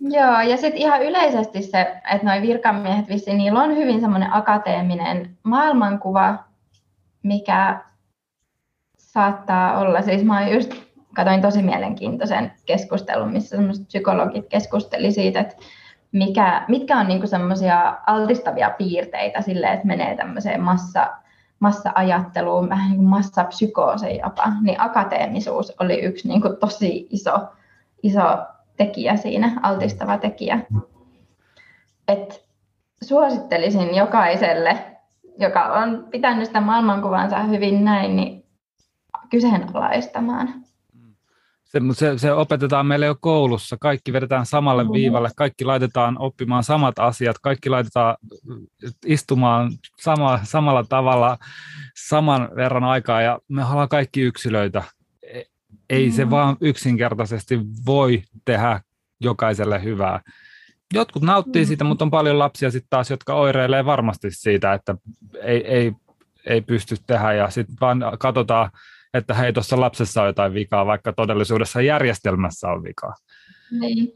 Joo, 0.00 0.40
ja 0.40 0.56
sitten 0.56 0.80
ihan 0.80 1.02
yleisesti 1.02 1.62
se, 1.62 1.80
että 1.80 2.26
nuo 2.26 2.42
virkamiehet 2.42 3.08
vissiin, 3.08 3.38
niillä 3.38 3.62
on 3.62 3.76
hyvin 3.76 4.00
semmoinen 4.00 4.34
akateeminen 4.34 5.38
maailmankuva, 5.42 6.38
mikä 7.22 7.84
saattaa 8.98 9.78
olla, 9.78 10.02
siis 10.02 10.24
mä 10.24 10.48
just 10.48 10.74
katsoin 11.14 11.42
tosi 11.42 11.62
mielenkiintoisen 11.62 12.52
keskustelun, 12.66 13.32
missä 13.32 13.56
semmoiset 13.56 13.86
psykologit 13.86 14.48
keskusteli 14.48 15.12
siitä, 15.12 15.40
että 15.40 15.56
mikä, 16.12 16.64
mitkä 16.68 16.98
on 16.98 17.08
niinku 17.08 17.26
semmoisia 17.26 17.98
altistavia 18.06 18.70
piirteitä 18.70 19.40
sille, 19.40 19.66
että 19.66 19.86
menee 19.86 20.16
tämmöiseen 20.16 20.60
massa, 20.60 21.10
massa-ajatteluun, 21.62 22.68
vähän 22.68 22.90
niin 22.90 22.96
kuin 22.96 23.08
massapsykooseen 23.08 24.18
jopa, 24.24 24.52
niin 24.60 24.80
akateemisuus 24.80 25.72
oli 25.80 26.00
yksi 26.00 26.28
niinku 26.28 26.48
tosi 26.60 27.06
iso, 27.10 27.32
iso 28.02 28.22
tekijä 28.76 29.16
siinä, 29.16 29.60
altistava 29.62 30.18
tekijä. 30.18 30.60
Et 32.08 32.44
suosittelisin 33.02 33.94
jokaiselle, 33.94 34.78
joka 35.38 35.64
on 35.64 36.06
pitänyt 36.10 36.46
sitä 36.46 36.60
maailmankuvansa 36.60 37.42
hyvin 37.42 37.84
näin, 37.84 38.16
niin 38.16 38.44
kyseenalaistamaan. 39.30 40.48
Se, 41.72 41.80
se, 41.92 42.18
se 42.18 42.32
opetetaan 42.32 42.86
meille 42.86 43.06
jo 43.06 43.16
koulussa. 43.20 43.76
Kaikki 43.80 44.12
vedetään 44.12 44.46
samalle 44.46 44.82
mm-hmm. 44.82 44.94
viivalle, 44.94 45.30
kaikki 45.36 45.64
laitetaan 45.64 46.16
oppimaan 46.18 46.64
samat 46.64 46.98
asiat, 46.98 47.38
kaikki 47.38 47.70
laitetaan 47.70 48.16
istumaan 49.06 49.72
sama, 50.00 50.40
samalla 50.42 50.84
tavalla 50.84 51.38
saman 52.06 52.48
verran 52.56 52.84
aikaa 52.84 53.22
ja 53.22 53.38
me 53.48 53.64
ollaan 53.64 53.88
kaikki 53.88 54.20
yksilöitä 54.20 54.82
ei 55.92 56.06
mm. 56.06 56.12
se 56.12 56.30
vaan 56.30 56.56
yksinkertaisesti 56.60 57.60
voi 57.86 58.22
tehdä 58.44 58.80
jokaiselle 59.20 59.82
hyvää. 59.82 60.20
Jotkut 60.94 61.22
nauttii 61.22 61.62
mm. 61.62 61.66
siitä, 61.66 61.84
mutta 61.84 62.04
on 62.04 62.10
paljon 62.10 62.38
lapsia 62.38 62.70
sitten 62.70 62.90
taas, 62.90 63.10
jotka 63.10 63.34
oireilee 63.34 63.84
varmasti 63.84 64.30
siitä, 64.30 64.72
että 64.72 64.96
ei, 65.42 65.66
ei, 65.66 65.92
ei 66.46 66.60
pysty 66.60 66.96
tehdä 67.06 67.32
ja 67.32 67.50
sitten 67.50 67.76
vaan 67.80 68.02
katsotaan, 68.18 68.70
että 69.14 69.34
hei, 69.34 69.52
tuossa 69.52 69.80
lapsessa 69.80 70.22
on 70.22 70.26
jotain 70.26 70.54
vikaa, 70.54 70.86
vaikka 70.86 71.12
todellisuudessa 71.12 71.80
järjestelmässä 71.80 72.68
on 72.68 72.82
vikaa. 72.82 73.14
Niin. 73.80 74.14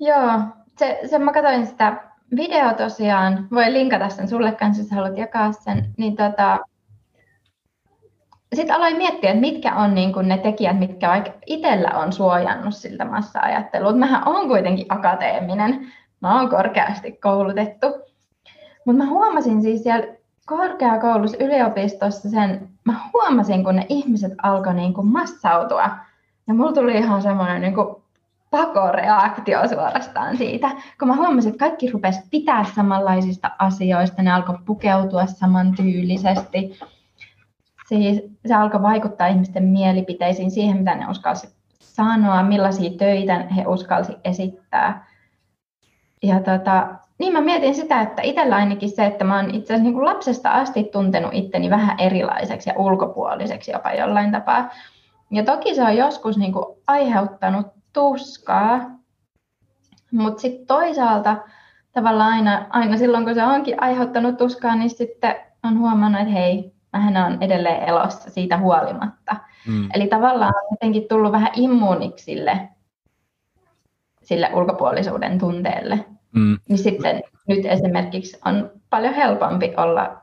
Joo, 0.00 0.40
se, 0.78 1.00
se 1.10 1.18
mä 1.18 1.32
katsoin 1.32 1.66
sitä 1.66 2.02
video 2.36 2.74
tosiaan, 2.74 3.48
voi 3.50 3.72
linkata 3.72 4.08
sen 4.08 4.28
sulle 4.28 4.52
kanssa, 4.52 4.82
jos 4.82 4.90
haluat 4.90 5.18
jakaa 5.18 5.52
sen, 5.52 5.94
niin 5.98 6.16
tota, 6.16 6.58
sitten 8.54 8.76
aloin 8.76 8.96
miettiä, 8.96 9.30
että 9.30 9.40
mitkä 9.40 9.74
on 9.74 9.94
niin 9.94 10.12
kuin 10.12 10.28
ne 10.28 10.38
tekijät, 10.38 10.78
mitkä 10.78 11.08
vaikka 11.08 11.32
itsellä 11.46 11.90
on 11.90 12.12
suojannut 12.12 12.74
siltä 12.74 13.04
massa-ajattelua. 13.04 13.92
Mähän 13.92 14.28
on 14.28 14.48
kuitenkin 14.48 14.86
akateeminen, 14.88 15.92
mä 16.20 16.40
oon 16.40 16.50
korkeasti 16.50 17.12
koulutettu. 17.12 17.86
Mutta 18.84 19.04
mä 19.04 19.10
huomasin 19.10 19.62
siis 19.62 19.82
siellä 19.82 20.06
korkeakoulussa, 20.46 21.44
yliopistossa 21.44 22.30
sen, 22.30 22.68
mä 22.84 23.00
huomasin, 23.12 23.64
kun 23.64 23.76
ne 23.76 23.86
ihmiset 23.88 24.32
alkoi 24.42 24.74
niin 24.74 24.94
kuin 24.94 25.06
massautua. 25.06 25.90
Ja 26.46 26.54
mulla 26.54 26.72
tuli 26.72 26.98
ihan 26.98 27.22
semmoinen 27.22 27.60
niin 27.60 27.74
kuin 27.74 27.96
pakoreaktio 28.50 29.68
suorastaan 29.68 30.36
siitä, 30.36 30.70
kun 30.98 31.08
mä 31.08 31.16
huomasin, 31.16 31.52
että 31.52 31.66
kaikki 31.66 31.90
rupesi 31.90 32.20
pitää 32.30 32.64
samanlaisista 32.74 33.50
asioista, 33.58 34.22
ne 34.22 34.32
alkoi 34.32 34.58
pukeutua 34.66 35.26
samantyylisesti 35.26 36.78
siis 37.88 38.22
se 38.46 38.54
alkoi 38.54 38.82
vaikuttaa 38.82 39.26
ihmisten 39.26 39.64
mielipiteisiin, 39.64 40.50
siihen 40.50 40.76
mitä 40.76 40.94
ne 40.94 41.10
uskalsi 41.10 41.48
sanoa, 41.78 42.42
millaisia 42.42 42.90
töitä 42.98 43.38
he 43.38 43.66
uskalsi 43.66 44.12
esittää. 44.24 45.06
Ja 46.22 46.40
tota, 46.40 46.94
niin 47.18 47.32
mä 47.32 47.40
mietin 47.40 47.74
sitä, 47.74 48.00
että 48.00 48.22
itsellä 48.22 48.56
ainakin 48.56 48.90
se, 48.90 49.06
että 49.06 49.24
mä 49.24 49.36
oon 49.36 49.54
itse 49.54 49.74
asiassa 49.74 49.90
niin 49.90 50.04
lapsesta 50.04 50.50
asti 50.50 50.84
tuntenut 50.84 51.34
itteni 51.34 51.70
vähän 51.70 52.00
erilaiseksi 52.00 52.70
ja 52.70 52.74
ulkopuoliseksi 52.78 53.72
jopa 53.72 53.92
jollain 53.92 54.32
tapaa. 54.32 54.70
Ja 55.30 55.44
toki 55.44 55.74
se 55.74 55.82
on 55.82 55.96
joskus 55.96 56.38
niin 56.38 56.52
kuin 56.52 56.64
aiheuttanut 56.86 57.66
tuskaa, 57.92 58.80
mutta 60.12 60.40
sitten 60.40 60.66
toisaalta 60.66 61.36
tavallaan 61.92 62.32
aina, 62.32 62.66
aina 62.70 62.96
silloin, 62.96 63.24
kun 63.24 63.34
se 63.34 63.44
onkin 63.44 63.82
aiheuttanut 63.82 64.36
tuskaa, 64.36 64.76
niin 64.76 64.90
sitten 64.90 65.36
on 65.64 65.78
huomannut, 65.78 66.20
että 66.20 66.32
hei, 66.32 66.72
mähän 66.92 67.16
on 67.16 67.42
edelleen 67.42 67.82
elossa 67.82 68.30
siitä 68.30 68.58
huolimatta. 68.58 69.36
Mm. 69.68 69.88
Eli 69.94 70.06
tavallaan 70.06 70.54
on 70.54 70.68
jotenkin 70.70 71.08
tullut 71.08 71.32
vähän 71.32 71.50
immuuniksi 71.54 72.24
sille, 72.24 72.68
sille 74.22 74.50
ulkopuolisuuden 74.54 75.38
tunteelle. 75.38 76.04
Mm. 76.34 76.58
Niin 76.68 76.78
sitten 76.78 77.22
nyt 77.48 77.66
esimerkiksi 77.66 78.38
on 78.44 78.70
paljon 78.90 79.14
helpompi 79.14 79.72
olla 79.76 80.20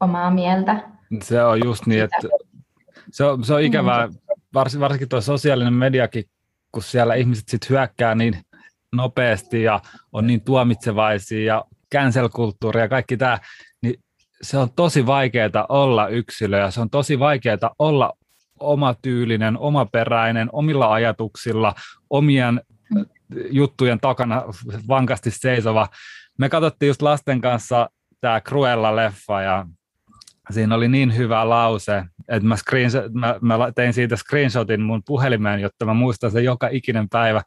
omaa 0.00 0.30
mieltä. 0.30 0.90
Se 1.22 1.44
on 1.44 1.60
just 1.64 1.86
niin, 1.86 2.04
että 2.04 2.28
se 3.10 3.24
on, 3.24 3.44
se 3.44 3.54
on 3.54 3.62
ikävää, 3.62 4.06
mm. 4.06 4.14
vars, 4.54 4.80
varsinkin 4.80 5.08
tuo 5.08 5.20
sosiaalinen 5.20 5.74
mediakin, 5.74 6.24
kun 6.72 6.82
siellä 6.82 7.14
ihmiset 7.14 7.48
sitten 7.48 7.70
hyökkää 7.70 8.14
niin 8.14 8.34
nopeasti 8.92 9.62
ja 9.62 9.80
on 10.12 10.26
niin 10.26 10.44
tuomitsevaisia 10.44 11.44
ja 11.44 11.64
cancel-kulttuuri 11.94 12.80
ja 12.80 12.88
kaikki 12.88 13.16
tämä, 13.16 13.38
niin 13.82 13.94
se 14.42 14.58
on 14.58 14.68
tosi 14.76 15.06
vaikeaa 15.06 15.66
olla 15.68 16.08
yksilö 16.08 16.58
ja 16.58 16.70
se 16.70 16.80
on 16.80 16.90
tosi 16.90 17.18
vaikeaa 17.18 17.74
olla 17.78 18.12
oma 18.60 18.94
tyylinen, 19.02 19.58
omaperäinen, 19.58 20.48
omilla 20.52 20.92
ajatuksilla, 20.92 21.74
omien 22.10 22.60
juttujen 23.50 24.00
takana 24.00 24.42
vankasti 24.88 25.30
seisova. 25.30 25.88
Me 26.38 26.48
katsottiin 26.48 26.88
just 26.88 27.02
lasten 27.02 27.40
kanssa 27.40 27.90
tämä 28.20 28.40
Cruella-leffa 28.40 29.42
ja 29.42 29.66
siinä 30.50 30.74
oli 30.74 30.88
niin 30.88 31.16
hyvä 31.16 31.48
lause, 31.48 32.04
että 32.28 32.48
mä, 32.48 32.56
mä, 33.12 33.58
mä 33.58 33.72
tein 33.74 33.92
siitä 33.92 34.16
screenshotin 34.16 34.80
mun 34.80 35.02
puhelimeen, 35.06 35.60
jotta 35.60 35.84
mä 35.84 35.94
muistan 35.94 36.30
sen 36.30 36.44
joka 36.44 36.68
ikinen 36.68 37.08
päivä. 37.08 37.42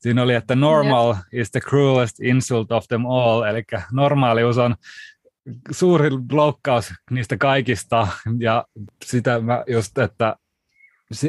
Siinä 0.00 0.22
oli, 0.22 0.34
että 0.34 0.54
normal 0.54 1.12
yeah. 1.12 1.24
is 1.32 1.50
the 1.50 1.60
cruelest 1.60 2.20
insult 2.20 2.72
of 2.72 2.84
them 2.88 3.06
all, 3.06 3.42
eli 3.42 3.62
normaalius 3.92 4.58
on 4.58 4.74
suuri 5.70 6.10
loukkaus 6.32 6.92
niistä 7.10 7.36
kaikista, 7.36 8.08
ja 8.38 8.64
sitä 9.04 9.40
mä 9.40 9.64
just, 9.66 9.98
että 9.98 10.36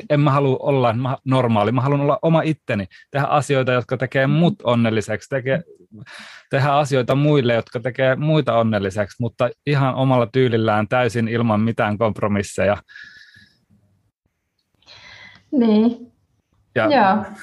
en 0.10 0.20
mä 0.20 0.32
halua 0.32 0.58
olla 0.60 0.96
normaali, 1.26 1.72
mä 1.72 1.82
haluan 1.82 2.02
olla 2.02 2.20
oma 2.22 2.42
itteni, 2.42 2.86
tehdä 3.12 3.26
asioita, 3.26 3.72
jotka 3.72 3.98
tekee 3.98 4.28
mut 4.28 4.56
onnelliseksi, 4.64 5.30
tekee, 5.30 5.64
tehdä 6.50 6.74
asioita 6.74 7.16
muille, 7.16 7.54
jotka 7.54 7.80
tekee 7.80 8.16
muita 8.16 8.58
onnelliseksi, 8.58 9.16
mutta 9.20 9.50
ihan 9.68 9.96
omalla 9.96 10.28
tyylillään 10.28 10.88
täysin 10.88 11.28
ilman 11.28 11.60
mitään 11.60 11.98
kompromisseja. 11.98 12.78
Niin. 15.52 16.12
Ja 16.76 16.90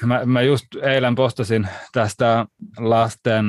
Mä, 0.05 0.25
mä 0.25 0.41
just 0.41 0.65
eilen 0.83 1.15
postasin 1.15 1.67
tästä 1.91 2.45
lasten, 2.77 3.45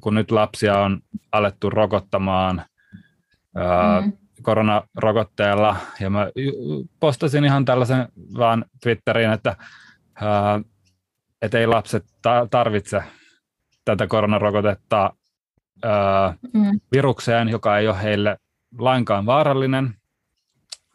kun 0.00 0.14
nyt 0.14 0.30
lapsia 0.30 0.78
on 0.78 1.00
alettu 1.32 1.70
rokottamaan, 1.70 2.62
mm 4.04 4.27
koronarokotteella, 4.42 5.76
ja 6.00 6.10
mä 6.10 6.28
postasin 7.00 7.44
ihan 7.44 7.64
tällaisen 7.64 8.08
vaan 8.38 8.64
Twitteriin, 8.82 9.30
että, 9.32 9.56
ää, 10.14 10.60
että 11.42 11.58
ei 11.58 11.66
lapset 11.66 12.04
tarvitse 12.50 13.02
tätä 13.84 14.06
koronarokotetta 14.06 15.12
ää, 15.82 16.34
mm. 16.54 16.80
virukseen, 16.92 17.48
joka 17.48 17.78
ei 17.78 17.88
ole 17.88 18.02
heille 18.02 18.36
lainkaan 18.78 19.26
vaarallinen, 19.26 19.94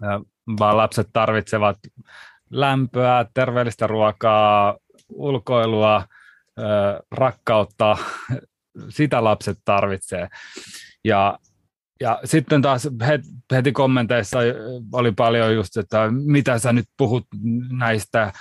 ää, 0.01 0.19
vaan 0.59 0.77
lapset 0.77 1.09
tarvitsevat 1.13 1.77
lämpöä, 2.49 3.25
terveellistä 3.33 3.87
ruokaa, 3.87 4.77
ulkoilua, 5.09 5.95
ää, 5.95 6.99
rakkautta, 7.11 7.97
sitä 8.89 9.23
lapset 9.23 9.57
tarvitsee. 9.65 10.29
Ja 11.03 11.39
ja 12.03 12.19
sitten 12.23 12.61
taas 12.61 12.89
heti 13.51 13.71
kommenteissa 13.71 14.39
oli 14.93 15.11
paljon 15.11 15.55
just, 15.55 15.77
että 15.77 16.11
mitä 16.11 16.59
sä 16.59 16.73
nyt 16.73 16.85
puhut 16.97 17.27
näistä, 17.77 18.33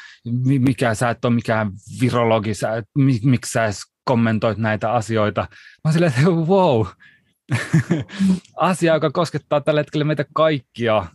mikä 0.59 0.95
sä 0.95 1.11
et 1.11 1.25
ole 1.25 1.35
mikään 1.35 1.73
virologi, 2.01 2.55
sä, 2.55 2.77
et, 2.77 2.85
miksi 3.25 3.53
sä 3.53 3.65
edes 3.65 3.83
kommentoit 4.05 4.59
näitä 4.59 4.93
asioita. 4.93 5.49
Mä 5.85 5.93
silleen, 5.93 6.13
että 6.19 6.31
wow, 6.31 6.87
asia, 8.57 8.95
joka 8.95 9.11
koskettaa 9.11 9.61
tällä 9.61 9.81
hetkellä 9.81 10.05
meitä 10.05 10.25
kaikkia 10.35 11.07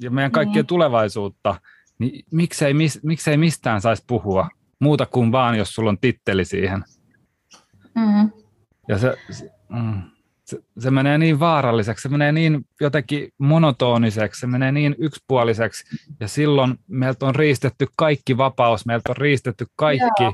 ja 0.00 0.10
meidän 0.10 0.32
kaikkien 0.32 0.64
mm. 0.64 0.66
tulevaisuutta, 0.66 1.60
niin 1.98 2.24
miksei, 2.30 2.74
mis, 2.74 3.00
miksei 3.02 3.36
mistään 3.36 3.80
saisi 3.80 4.04
puhua 4.06 4.48
muuta 4.80 5.06
kuin 5.06 5.32
vaan, 5.32 5.58
jos 5.58 5.74
sulla 5.74 5.90
on 5.90 5.98
titteli 5.98 6.44
siihen. 6.44 6.84
Mm. 7.94 8.30
Ja 8.88 8.98
se, 8.98 9.16
mm 9.68 10.13
se, 10.44 10.58
se 10.78 10.90
menee 10.90 11.18
niin 11.18 11.40
vaaralliseksi, 11.40 12.02
se 12.02 12.08
menee 12.08 12.32
niin 12.32 12.66
jotenkin 12.80 13.28
monotoniseksi, 13.38 14.40
se 14.40 14.46
menee 14.46 14.72
niin 14.72 14.94
yksipuoliseksi, 14.98 15.84
ja 16.20 16.28
silloin 16.28 16.78
meiltä 16.88 17.26
on 17.26 17.34
riistetty 17.34 17.86
kaikki 17.96 18.36
vapaus, 18.36 18.86
meiltä 18.86 19.12
on 19.12 19.16
riistetty 19.16 19.66
kaikki, 19.76 20.24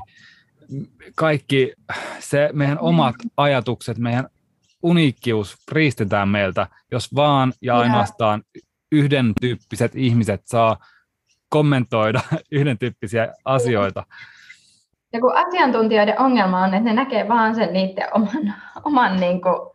kaikki 1.15 1.73
se 2.19 2.49
meidän 2.53 2.79
omat 2.79 3.15
ajatukset, 3.37 3.97
meidän 3.97 4.27
uniikkius 4.83 5.57
riistetään 5.71 6.29
meiltä, 6.29 6.67
jos 6.91 7.15
vaan 7.15 7.53
ja 7.61 7.77
ainoastaan 7.77 8.43
yhden 8.91 9.33
tyyppiset 9.41 9.95
ihmiset 9.95 10.41
saa 10.45 10.77
kommentoida 11.49 12.21
yhden 12.51 12.77
tyyppisiä 12.77 13.33
asioita. 13.45 14.03
Ja 15.13 15.19
kun 15.19 15.37
asiantuntijoiden 15.37 16.19
ongelma 16.19 16.63
on, 16.63 16.73
että 16.73 16.89
ne 16.89 16.93
näkee 16.93 17.27
vaan 17.27 17.55
sen 17.55 17.73
niiden 17.73 18.07
oman, 18.13 18.53
oman 18.83 19.19
niin 19.19 19.41
kuin 19.41 19.71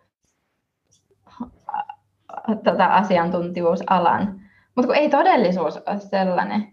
tota 2.64 2.86
asiantuntijuusalan. 2.86 4.40
Mutta 4.76 4.86
kun 4.86 4.96
ei 4.96 5.10
todellisuus 5.10 5.76
ole 5.76 6.00
sellainen. 6.00 6.68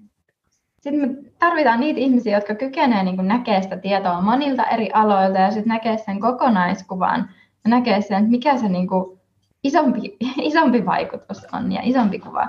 Sitten 0.81 1.09
me 1.09 1.31
tarvitaan 1.39 1.79
niitä 1.79 1.99
ihmisiä, 1.99 2.37
jotka 2.37 2.55
kykenevät 2.55 3.05
niin 3.05 3.27
näkemään 3.27 3.63
sitä 3.63 3.77
tietoa 3.77 4.21
monilta 4.21 4.65
eri 4.65 4.89
aloilta 4.93 5.39
ja 5.39 5.51
sitten 5.51 5.69
näkee 5.69 5.97
sen 5.97 6.19
kokonaiskuvan 6.19 7.29
ja 7.63 7.69
näkee 7.69 8.01
sen, 8.01 8.17
että 8.17 8.31
mikä 8.31 8.57
se 8.57 8.69
niin 8.69 8.87
kuin 8.87 9.19
isompi, 9.63 10.17
isompi 10.51 10.85
vaikutus 10.85 11.45
on 11.53 11.71
ja 11.71 11.81
isompi 11.83 12.19
kuva. 12.19 12.47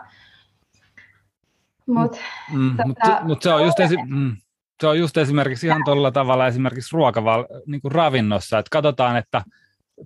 Mut, 1.87 2.17
mm, 2.53 2.77
tota, 2.77 3.11
mut, 3.11 3.23
mut 3.25 3.43
se, 3.43 3.53
on 3.53 3.65
just 3.65 3.81
esi- 3.81 4.05
mm, 4.07 4.37
se 4.81 4.87
on 4.87 4.99
just 4.99 5.17
esimerkiksi 5.17 5.67
ihan 5.67 5.83
tuolla 5.85 6.11
tavalla 6.11 6.47
esimerkiksi 6.47 6.97
ruokaval, 6.97 7.45
niin 7.67 7.81
kuin 7.81 7.93
ravinnossa, 7.93 8.59
että 8.59 8.71
katsotaan, 8.71 9.17
että 9.17 9.43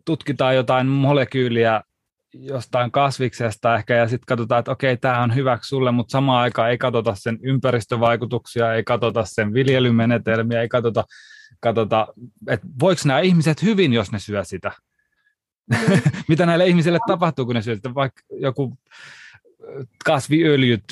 tutkitaan 0.05 0.57
jotain 0.57 0.87
molekyyliä 0.87 1.83
jostain 2.35 2.91
kasviksesta 2.91 3.77
ehkä 3.77 3.95
ja 3.95 4.09
sitten 4.09 4.27
katsotaan, 4.27 4.59
että 4.59 4.71
okei, 4.71 4.97
tämä 4.97 5.23
on 5.23 5.35
hyväksi 5.35 5.69
sulle, 5.69 5.93
mutta 5.93 6.13
samaan 6.13 6.43
aikaan 6.43 6.71
ei 6.71 6.79
katsota 6.79 7.15
sen 7.15 7.39
ympäristövaikutuksia, 7.43 8.75
ei 8.75 8.85
katsota 8.85 9.25
sen 9.25 9.55
viljelymenetelmiä, 9.55 10.61
ei 10.61 10.69
katsota, 10.69 11.05
katsota 11.61 12.07
että 12.49 12.67
voiko 12.81 13.03
nämä 13.05 13.21
ihmiset 13.21 13.63
hyvin, 13.63 13.93
jos 13.93 14.13
ne 14.13 14.19
syö 14.19 14.45
sitä. 14.45 14.73
Mm. 15.71 16.01
Mitä 16.29 16.47
näille 16.47 16.67
ihmisille 16.67 16.99
tapahtuu, 17.07 17.47
kun 17.47 17.55
ne 17.55 17.63
syö 17.63 17.75
sitä, 17.75 17.95
vaikka 17.95 18.21
joku 18.31 18.79
kasviöljyt, 20.05 20.85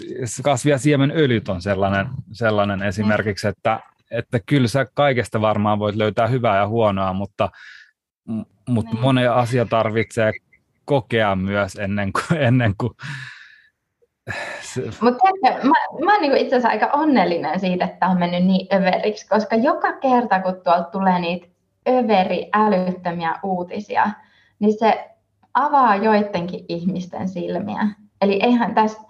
kasvi- 0.43 0.71
ja 0.71 0.79
siemenöljyt 0.79 1.49
on 1.49 1.63
sellainen, 1.63 2.07
sellainen 2.33 2.83
esimerkiksi, 2.83 3.49
että, 3.49 3.81
että 4.11 4.41
kyllä 4.47 4.69
sä 4.69 4.87
kaikesta 4.95 5.41
varmaan 5.41 5.79
voit 5.79 5.97
löytää 5.97 6.27
hyvää 6.27 6.57
ja 6.57 6.69
huonoa, 6.69 7.13
mutta, 7.13 7.51
mutta 8.69 8.93
niin. 8.93 9.01
monen 9.01 9.33
asia 9.33 9.65
tarvitsee 9.65 10.33
kokea 10.87 11.37
myös 11.37 11.75
ennen 11.75 12.13
kuin... 12.13 12.41
Ennen 12.49 12.75
kuin 12.79 12.93
mutta 15.01 15.25
mä, 15.43 15.71
mä 16.05 16.13
oon 16.13 16.21
niinku 16.21 16.37
itse 16.37 16.57
asiassa 16.57 16.69
aika 16.69 16.87
onnellinen 16.87 17.61
siitä, 17.61 17.85
että 17.85 18.07
on 18.07 18.19
mennyt 18.19 18.45
niin 18.45 18.67
överiksi, 18.75 19.29
koska 19.29 19.57
joka 19.57 19.93
kerta, 19.93 20.43
kun 20.43 20.61
tuolta 20.65 20.91
tulee 20.91 21.19
niitä 21.19 21.47
överi 21.89 22.49
älyttömiä 22.55 23.35
uutisia, 23.43 24.11
niin 24.59 24.79
se 24.79 25.11
avaa 25.55 25.97
joidenkin 25.97 26.65
ihmisten 26.69 27.29
silmiä. 27.29 27.89
Eli 28.21 28.41
eihän 28.43 28.75
tässä, 28.75 29.03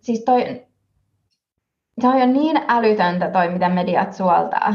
siis 0.00 0.24
toi, 0.24 0.66
se 2.00 2.08
on 2.08 2.20
jo 2.20 2.26
niin 2.26 2.60
älytöntä 2.68 3.30
toi, 3.30 3.48
mitä 3.48 3.68
mediat 3.68 4.12
suoltaa, 4.12 4.74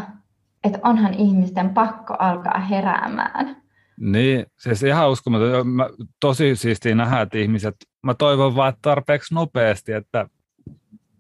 että 0.64 0.80
onhan 0.84 1.14
ihmisten 1.14 1.70
pakko 1.70 2.16
alkaa 2.20 2.60
heräämään. 2.60 3.59
Niin, 4.00 4.46
siis 4.60 4.84
ihan 4.84 5.10
uskomaton. 5.10 5.68
Mä, 5.68 5.90
tosi 6.20 6.56
siistiä 6.56 6.96
nähdä, 6.96 7.22
että 7.22 7.38
ihmiset 7.38 7.76
mä 8.04 8.14
toivon 8.14 8.56
vaan 8.56 8.74
tarpeeksi 8.82 9.34
nopeasti, 9.34 9.92
että 9.92 10.28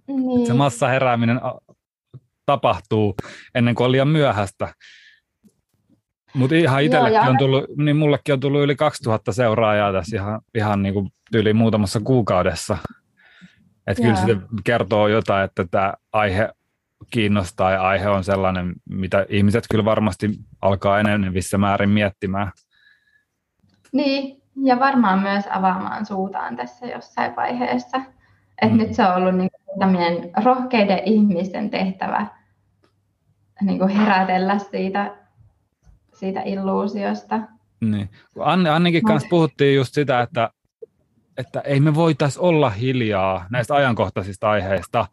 niin. 0.07 0.47
se 0.47 0.53
massaherääminen 0.53 1.41
tapahtuu 2.45 3.15
ennen 3.55 3.75
kuin 3.75 3.85
on 3.85 3.91
liian 3.91 4.07
myöhäistä. 4.07 4.73
Mutta 6.33 6.55
ihan 6.55 6.83
itsellekin 6.83 7.29
on 7.29 7.37
tullut, 7.37 7.65
niin 7.77 7.97
mullekin 7.97 8.33
on 8.33 8.39
tullut 8.39 8.61
yli 8.61 8.75
2000 8.75 9.31
seuraajaa 9.31 9.93
tässä 9.93 10.15
ihan, 10.15 10.41
ihan 10.55 10.83
niin 10.83 10.93
kuin 10.93 11.09
yli 11.33 11.53
muutamassa 11.53 11.99
kuukaudessa. 11.99 12.77
Että 13.87 14.03
kyllä 14.03 14.15
se 14.15 14.37
kertoo 14.63 15.07
jotain, 15.07 15.45
että 15.45 15.65
tämä 15.71 15.93
aihe 16.13 16.49
kiinnostaa 17.11 17.71
ja 17.71 17.81
aihe 17.81 18.09
on 18.09 18.23
sellainen, 18.23 18.73
mitä 18.89 19.25
ihmiset 19.29 19.63
kyllä 19.71 19.85
varmasti 19.85 20.29
alkaa 20.61 20.99
enenevissä 20.99 21.57
määrin 21.57 21.89
miettimään. 21.89 22.51
Niin, 23.91 24.41
ja 24.63 24.79
varmaan 24.79 25.19
myös 25.19 25.45
avaamaan 25.49 26.05
suutaan 26.05 26.55
tässä 26.55 26.85
jossain 26.85 27.35
vaiheessa. 27.35 27.97
Että 28.61 28.75
mm. 28.75 28.77
nyt 28.77 28.93
se 28.93 29.05
on 29.05 29.15
ollut 29.15 29.35
niin 29.35 29.49
tämmöinen 29.79 30.31
rohkeiden 30.43 31.01
ihmisten 31.05 31.69
tehtävä 31.69 32.27
niin 33.61 33.79
kuin 33.79 33.89
herätellä 33.89 34.59
siitä, 34.59 35.15
siitä 36.13 36.41
illuusiosta. 36.41 37.39
Niin. 37.81 38.09
Anne, 38.39 38.69
Annikin 38.69 39.03
kanssa 39.03 39.29
puhuttiin 39.29 39.75
just 39.75 39.93
sitä, 39.93 40.21
että, 40.21 40.49
että 41.37 41.59
ei 41.59 41.79
me 41.79 41.95
voitaisi 41.95 42.39
olla 42.39 42.69
hiljaa 42.69 43.45
näistä 43.49 43.75
ajankohtaisista 43.75 44.49
aiheista, 44.49 45.07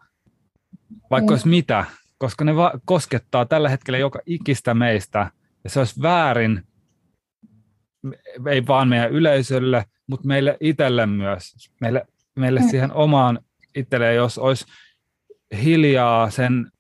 vaikka 1.11 1.27
niin. 1.27 1.33
olisi 1.33 1.49
mitä, 1.49 1.85
koska 2.19 2.45
ne 2.45 2.57
va- 2.57 2.73
koskettaa 2.85 3.47
tällä 3.47 3.69
hetkellä 3.69 3.99
joka 3.99 4.19
ikistä 4.27 4.75
meistä, 4.75 5.31
ja 5.65 5.71
se 5.71 5.79
olisi 5.79 6.03
väärin, 6.03 6.63
ei 8.51 8.67
vaan 8.67 8.89
meidän 8.89 9.11
yleisölle, 9.11 9.85
mutta 10.07 10.27
meille 10.27 10.57
itselle 10.61 11.07
myös, 11.07 11.71
meille, 11.81 12.07
meille 12.35 12.61
mm. 12.61 12.69
siihen 12.69 12.93
omaan 12.93 13.41
itselleen, 13.75 14.17
jos 14.17 14.39
olisi 14.39 14.65
hiljaa 15.63 16.31
sen 16.31 16.71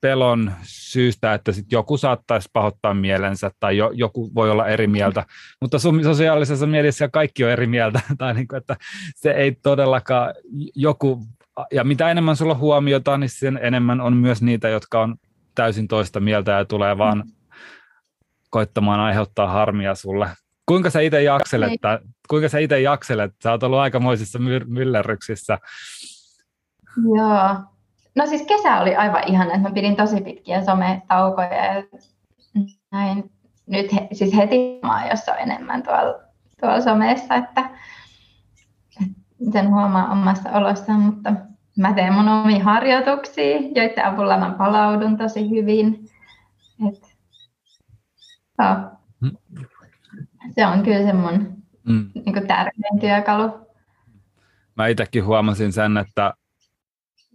pelon 0.00 0.52
syystä, 0.62 1.34
että 1.34 1.52
sit 1.52 1.72
joku 1.72 1.96
saattaisi 1.96 2.48
pahoittaa 2.52 2.94
mielensä 2.94 3.50
tai 3.60 3.76
jo, 3.76 3.90
joku 3.94 4.34
voi 4.34 4.50
olla 4.50 4.68
eri 4.68 4.86
mieltä, 4.86 5.26
mutta 5.60 5.78
sosiaalisessa 6.04 6.66
mielessä 6.66 7.08
kaikki 7.08 7.44
on 7.44 7.50
eri 7.50 7.66
mieltä, 7.66 8.00
tai 8.18 8.34
niin 8.34 8.48
kuin, 8.48 8.58
että 8.58 8.76
se 9.14 9.30
ei 9.30 9.52
todellakaan 9.52 10.34
joku, 10.74 11.22
ja 11.72 11.84
mitä 11.84 12.10
enemmän 12.10 12.36
sulla 12.36 12.54
huomiota, 12.54 13.18
niin 13.18 13.30
sen 13.30 13.58
enemmän 13.62 14.00
on 14.00 14.16
myös 14.16 14.42
niitä, 14.42 14.68
jotka 14.68 15.02
on 15.02 15.16
täysin 15.54 15.88
toista 15.88 16.20
mieltä 16.20 16.52
ja 16.52 16.64
tulee 16.64 16.98
vaan 16.98 17.24
koittamaan 18.50 19.00
aiheuttaa 19.00 19.48
harmia 19.48 19.94
sulle. 19.94 20.28
Kuinka 20.66 20.90
sä 20.90 21.00
itse 21.00 21.22
jakselet, 21.22 21.72
kuinka 22.28 22.48
sä 22.48 22.58
itse 22.58 22.80
jakselet? 22.80 23.32
Sä 23.42 23.50
oot 23.50 23.62
ollut 23.62 23.78
aikamoisissa 23.78 24.38
myllerryksissä. 24.66 25.58
Joo, 27.16 27.70
No 28.16 28.26
siis 28.26 28.42
kesä 28.42 28.80
oli 28.80 28.96
aivan 28.96 29.22
ihana, 29.26 29.54
että 29.54 29.68
mä 29.68 29.74
pidin 29.74 29.96
tosi 29.96 30.20
pitkiä 30.20 30.64
sometaukoja 30.64 31.64
ja 31.64 31.82
näin. 32.92 33.30
Nyt 33.66 33.94
he, 33.94 34.08
siis 34.12 34.36
heti 34.36 34.78
maa, 34.82 35.06
jos 35.06 35.28
on 35.28 35.38
enemmän 35.38 35.82
tuolla, 35.82 36.14
tuolla 36.60 36.80
somessa, 36.80 37.34
että, 37.34 37.70
sen 39.52 39.68
huomaa 39.68 40.12
omassa 40.12 40.50
olossaan, 40.52 41.00
mutta 41.00 41.32
mä 41.78 41.92
teen 41.92 42.12
mun 42.12 42.28
omia 42.28 42.64
harjoituksia, 42.64 43.58
joiden 43.74 44.04
avulla 44.04 44.38
mä 44.38 44.54
palaudun 44.58 45.16
tosi 45.16 45.50
hyvin. 45.50 46.08
Et, 46.88 47.09
oh. 48.60 49.00
Se 50.54 50.66
on 50.66 50.82
kyllä 50.82 51.02
se 51.02 51.12
mun 51.12 51.62
mm. 51.88 52.10
niin 52.14 52.46
tärkein 52.46 53.00
työkalu. 53.00 53.70
Mä 54.76 54.86
itsekin 54.86 55.24
huomasin 55.24 55.72
sen, 55.72 55.96
että 55.96 56.34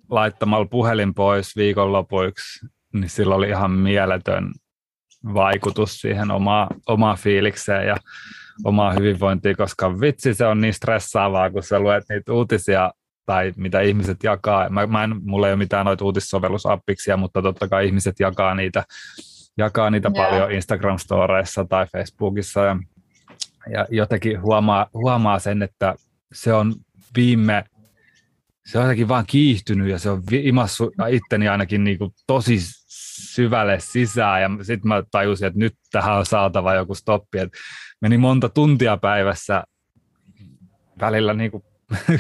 laittamalla 0.10 0.66
puhelin 0.66 1.14
pois 1.14 1.56
viikonlopuiksi, 1.56 2.66
niin 2.94 3.10
sillä 3.10 3.36
oli 3.36 3.50
ihan 3.50 3.72
mieletön 3.72 4.52
vaikutus 5.34 6.02
siihen 6.02 6.32
omaa, 6.32 6.70
omaa 6.88 7.16
fiilikseen 7.16 7.88
ja 7.88 7.96
omaa 8.64 8.94
hyvinvointia, 8.94 9.56
koska 9.56 10.00
vitsi 10.00 10.34
se 10.34 10.46
on 10.46 10.62
niin 10.62 10.74
stressaavaa, 10.74 11.50
kun 11.50 11.64
sä 11.64 11.80
luet 11.80 12.04
niitä 12.10 12.34
uutisia 12.34 12.92
tai 13.26 13.54
mitä 13.56 13.82
ihmiset 13.82 14.24
jakaa. 14.24 14.70
Mä, 14.70 14.88
mä 14.88 15.04
en, 15.04 15.16
mulla 15.24 15.48
ei 15.48 15.54
ole 15.54 15.58
mitään 15.58 15.86
noita 15.86 16.06
uutissovellusappiksia, 16.06 17.18
mutta 17.18 17.42
totta 17.42 17.68
kai 17.68 17.86
ihmiset 17.86 18.20
jakaa 18.20 18.56
niitä, 18.56 18.84
jakaa 19.58 19.90
niitä 19.90 20.12
yeah. 20.16 20.30
paljon 20.30 20.52
Instagram-storeissa 20.52 21.68
tai 21.70 21.88
Facebookissa 21.88 22.62
ja, 22.62 22.78
ja 23.72 23.86
jotenkin 23.90 24.42
huomaa, 24.42 24.88
huomaa 24.94 25.40
sen, 25.40 25.64
että 25.64 25.96
se 26.34 26.54
on 26.54 26.76
viime 27.16 27.64
se 28.66 28.78
on 28.78 28.84
jotenkin 28.84 29.08
vaan 29.08 29.26
kiihtynyt 29.28 29.90
ja 29.90 30.00
se 30.00 30.10
on 30.10 30.24
imassu 30.32 30.92
itteni 31.10 31.48
ainakin 31.48 31.84
niin 31.84 31.98
kuin 31.98 32.12
tosi 32.28 32.58
syvälle 33.34 33.80
sisään 33.80 34.42
ja 34.42 34.50
sitten 34.62 34.88
mä 34.88 35.04
tajusin, 35.12 35.48
että 35.48 35.60
nyt 35.60 35.74
tähän 35.92 36.16
on 36.16 36.26
saatava 36.26 36.74
joku 36.74 36.96
stoppi. 36.96 37.40
Et 37.40 37.50
meni 38.02 38.18
monta 38.18 38.50
tuntia 38.50 38.98
päivässä 38.98 39.64
välillä 41.00 41.34
niin 41.34 41.52
kuin, 41.52 41.64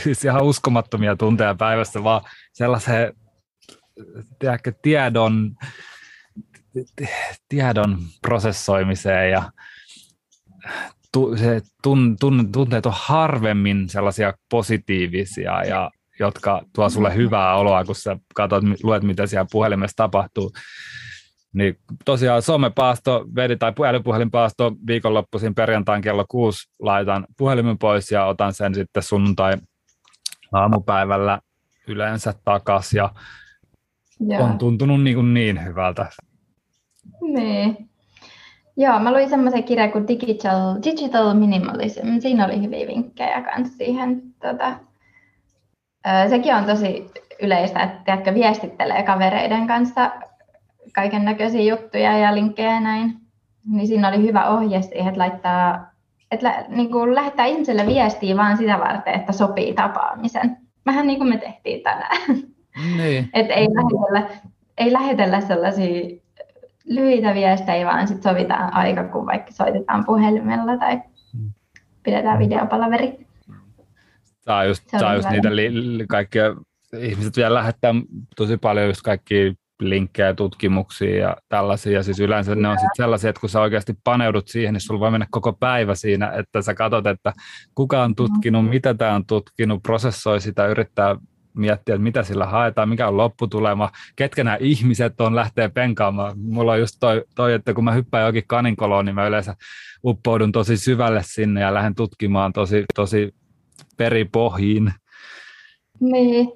siis 0.03 0.25
ihan 0.25 0.43
uskomattomia 0.43 1.15
tunteja 1.15 1.55
päivässä 1.55 2.03
vaan 2.03 2.21
sellaiseen 2.53 3.13
tiedätkö, 4.39 4.73
tiedon, 4.81 5.55
tiedon 7.49 7.97
prosessoimiseen 8.21 9.31
ja 9.31 9.51
se 11.35 11.61
tun, 11.83 12.15
tun, 12.19 12.51
tunteet 12.51 12.85
on 12.85 12.93
harvemmin 12.95 13.89
sellaisia 13.89 14.33
positiivisia 14.49 15.63
ja 15.63 15.91
jotka 16.19 16.61
tuo 16.75 16.89
sulle 16.89 17.09
mm. 17.09 17.15
hyvää 17.15 17.55
oloa, 17.55 17.85
kun 17.85 17.95
sä 17.95 18.17
katsot, 18.35 18.63
luet, 18.83 19.03
mitä 19.03 19.27
siellä 19.27 19.47
puhelimessa 19.51 19.95
tapahtuu. 19.95 20.51
Niin 21.53 21.79
tosiaan 22.05 22.41
somepaasto 22.41 23.25
vedi 23.35 23.57
tai 23.57 23.73
älypuhelinpaasto 23.87 24.71
viikonloppuisin 24.87 25.55
perjantain 25.55 26.01
kello 26.01 26.25
kuusi 26.29 26.69
laitan 26.79 27.25
puhelimen 27.37 27.77
pois 27.77 28.11
ja 28.11 28.25
otan 28.25 28.53
sen 28.53 28.75
sitten 28.75 29.03
sunnuntai 29.03 29.53
aamupäivällä 30.51 31.39
yleensä 31.87 32.33
takas 32.45 32.93
ja 32.93 33.09
Joo. 34.19 34.43
on 34.43 34.57
tuntunut 34.57 35.03
niin, 35.03 35.15
kuin 35.15 35.33
niin 35.33 35.65
hyvältä. 35.65 36.09
Niin. 37.21 37.89
Joo, 38.77 38.99
mä 38.99 39.11
luin 39.11 39.29
semmoisen 39.29 39.63
kirjan 39.63 39.91
kuin 39.91 40.07
Digital, 40.07 40.75
Digital 40.83 41.33
Minimalism. 41.33 42.19
Siinä 42.19 42.45
oli 42.45 42.61
hyviä 42.61 42.87
vinkkejä 42.87 43.41
kanssa 43.41 43.77
siihen 43.77 44.21
tota, 44.41 44.73
sekin 46.29 46.55
on 46.55 46.65
tosi 46.65 47.11
yleistä, 47.41 47.79
että 47.79 48.01
tiedätkö, 48.05 48.33
viestittelee 48.33 49.03
kavereiden 49.03 49.67
kanssa 49.67 50.11
kaiken 50.93 51.25
näköisiä 51.25 51.61
juttuja 51.61 52.17
ja 52.17 52.35
linkkejä 52.35 52.73
ja 52.73 52.79
näin. 52.79 53.13
Niin 53.71 53.87
siinä 53.87 54.07
oli 54.07 54.21
hyvä 54.21 54.49
ohje 54.49 54.81
siihen, 54.81 55.07
että 55.07 55.19
laittaa 55.19 55.95
että 56.31 56.47
lä, 56.47 56.65
niin 56.67 56.91
kuin 56.91 57.15
lähettää 57.15 57.45
ihmiselle 57.45 57.85
viestiä 57.85 58.37
vaan 58.37 58.57
sitä 58.57 58.79
varten, 58.79 59.13
että 59.13 59.31
sopii 59.31 59.73
tapaamisen. 59.73 60.57
Vähän 60.85 61.07
niin 61.07 61.19
kuin 61.19 61.29
me 61.29 61.37
tehtiin 61.37 61.83
tänään. 61.83 62.17
Niin. 62.97 63.29
että 63.33 63.53
ei 63.53 63.67
lähetellä, 63.67 64.39
ei 64.77 64.93
lähetellä 64.93 65.41
sellaisia 65.41 66.17
lyhyitä 66.85 67.33
viestejä, 67.33 67.85
vaan 67.85 68.07
sitten 68.07 68.31
sovitaan 68.31 68.73
aika, 68.73 69.03
kun 69.03 69.25
vaikka 69.25 69.51
soitetaan 69.51 70.05
puhelimella 70.05 70.77
tai 70.77 70.95
mm. 71.33 71.51
pidetään 72.03 72.39
videopalaveri. 72.39 73.25
Tämä 74.45 74.57
on 74.57 74.67
just, 74.67 74.83
tämä 74.91 75.09
on 75.09 75.15
just 75.15 75.29
niitä 75.29 75.55
li, 75.55 75.71
kaikkia, 76.09 76.55
ihmiset 76.99 77.37
vielä 77.37 77.53
lähettää 77.53 77.93
tosi 78.35 78.57
paljon 78.57 78.87
just 78.87 79.01
kaikki 79.01 79.55
linkkejä 79.79 80.33
tutkimuksia 80.33 81.15
ja 81.15 81.37
tällaisia. 81.49 81.91
Ja 81.91 82.03
siis 82.03 82.19
yleensä 82.19 82.55
ne 82.55 82.67
on 82.67 82.77
sitten 82.77 82.95
sellaisia, 82.97 83.29
että 83.29 83.39
kun 83.39 83.49
sä 83.49 83.61
oikeasti 83.61 83.93
paneudut 84.03 84.47
siihen, 84.47 84.73
niin 84.73 84.81
sulla 84.81 84.99
voi 84.99 85.11
mennä 85.11 85.27
koko 85.31 85.53
päivä 85.53 85.95
siinä, 85.95 86.31
että 86.31 86.61
sä 86.61 86.73
katsot, 86.73 87.07
että 87.07 87.33
kuka 87.75 88.03
on 88.03 88.15
tutkinut, 88.15 88.63
mm. 88.63 88.69
mitä 88.69 88.93
tämä 88.93 89.15
on 89.15 89.25
tutkinut, 89.25 89.83
prosessoi 89.83 90.41
sitä, 90.41 90.67
yrittää 90.67 91.15
miettiä, 91.55 91.95
että 91.95 92.03
mitä 92.03 92.23
sillä 92.23 92.45
haetaan, 92.45 92.89
mikä 92.89 93.07
on 93.07 93.17
lopputulema, 93.17 93.89
ketkä 94.15 94.43
nämä 94.43 94.57
ihmiset 94.59 95.21
on, 95.21 95.35
lähtee 95.35 95.69
penkaamaan. 95.69 96.39
Mulla 96.39 96.71
on 96.71 96.79
just 96.79 96.97
toi, 96.99 97.23
toi 97.35 97.53
että 97.53 97.73
kun 97.73 97.83
mä 97.83 97.91
hyppään 97.91 98.21
johonkin 98.21 98.43
kaninkoloon, 98.47 99.05
niin 99.05 99.15
mä 99.15 99.27
yleensä 99.27 99.55
uppoudun 100.03 100.51
tosi 100.51 100.77
syvälle 100.77 101.21
sinne 101.23 101.61
ja 101.61 101.73
lähden 101.73 101.95
tutkimaan 101.95 102.53
tosi, 102.53 102.85
tosi 102.95 103.35
peripohjiin. 103.97 104.93
Niin. 105.99 106.47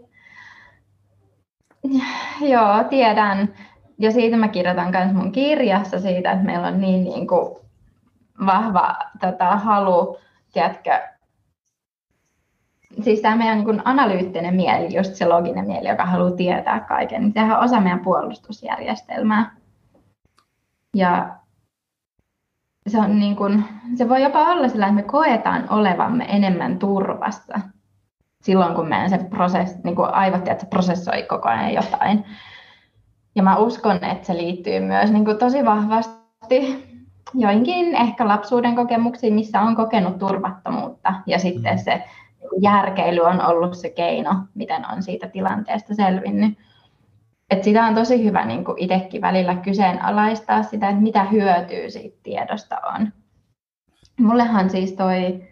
Joo, 2.41 2.83
tiedän. 2.89 3.53
Ja 3.99 4.11
siitä 4.11 4.37
mä 4.37 4.47
kirjoitan 4.47 4.91
myös 4.91 5.13
mun 5.13 5.31
kirjassa 5.31 5.99
siitä, 5.99 6.31
että 6.31 6.45
meillä 6.45 6.67
on 6.67 6.81
niin, 6.81 7.03
niin 7.03 7.27
kuin 7.27 7.55
vahva 8.45 8.95
tota, 9.19 9.57
halu, 9.57 10.17
tiedätkö, 10.53 10.91
siis 13.01 13.21
tämä 13.21 13.35
meidän 13.35 13.57
niin 13.57 13.81
analyyttinen 13.85 14.55
mieli, 14.55 14.95
just 14.95 15.15
se 15.15 15.25
loginen 15.25 15.67
mieli, 15.67 15.89
joka 15.89 16.05
haluaa 16.05 16.31
tietää 16.31 16.79
kaiken, 16.79 17.21
niin 17.21 17.33
sehän 17.33 17.57
on 17.57 17.63
osa 17.63 17.81
meidän 17.81 17.99
puolustusjärjestelmää. 17.99 19.55
Ja 20.95 21.35
se, 22.87 22.99
on 22.99 23.19
niin 23.19 23.35
kuin, 23.35 23.63
se 23.95 24.09
voi 24.09 24.23
jopa 24.23 24.39
olla 24.39 24.67
sillä, 24.67 24.85
että 24.85 24.95
me 24.95 25.03
koetaan 25.03 25.69
olevamme 25.69 26.25
enemmän 26.29 26.79
turvassa 26.79 27.59
silloin, 28.41 28.75
kun 28.75 28.87
meidän 28.87 29.09
se 29.09 29.17
prosess, 29.17 29.83
niin 29.83 29.95
kuin 29.95 30.13
aivot 30.13 30.47
että 30.47 30.63
se 30.63 30.69
prosessoi 30.69 31.23
koko 31.23 31.49
ajan 31.49 31.73
jotain. 31.73 32.25
Ja 33.35 33.43
mä 33.43 33.57
uskon, 33.57 34.03
että 34.03 34.27
se 34.27 34.37
liittyy 34.37 34.79
myös 34.79 35.11
niin 35.11 35.25
kuin 35.25 35.37
tosi 35.37 35.65
vahvasti 35.65 36.19
joinkin 37.33 37.95
ehkä 37.95 38.27
lapsuuden 38.27 38.75
kokemuksiin, 38.75 39.33
missä 39.33 39.61
on 39.61 39.75
kokenut 39.75 40.17
turvattomuutta. 40.17 41.13
Ja 41.25 41.39
sitten 41.39 41.73
mm. 41.73 41.83
se 41.83 42.03
järkeily 42.61 43.19
on 43.19 43.45
ollut 43.45 43.75
se 43.75 43.89
keino, 43.89 44.35
miten 44.55 44.85
on 44.91 45.03
siitä 45.03 45.27
tilanteesta 45.27 45.95
selvinnyt. 45.95 46.57
Et 47.49 47.63
sitä 47.63 47.85
on 47.85 47.95
tosi 47.95 48.23
hyvä 48.23 48.45
niin 48.45 48.65
kuin 48.65 48.77
itsekin 48.77 49.21
välillä 49.21 49.55
kyseenalaistaa 49.55 50.63
sitä, 50.63 50.89
että 50.89 51.01
mitä 51.01 51.23
hyötyä 51.23 51.89
siitä 51.89 52.17
tiedosta 52.23 52.75
on. 52.95 53.13
Mullehan 54.19 54.69
siis 54.69 54.93
toi, 54.93 55.43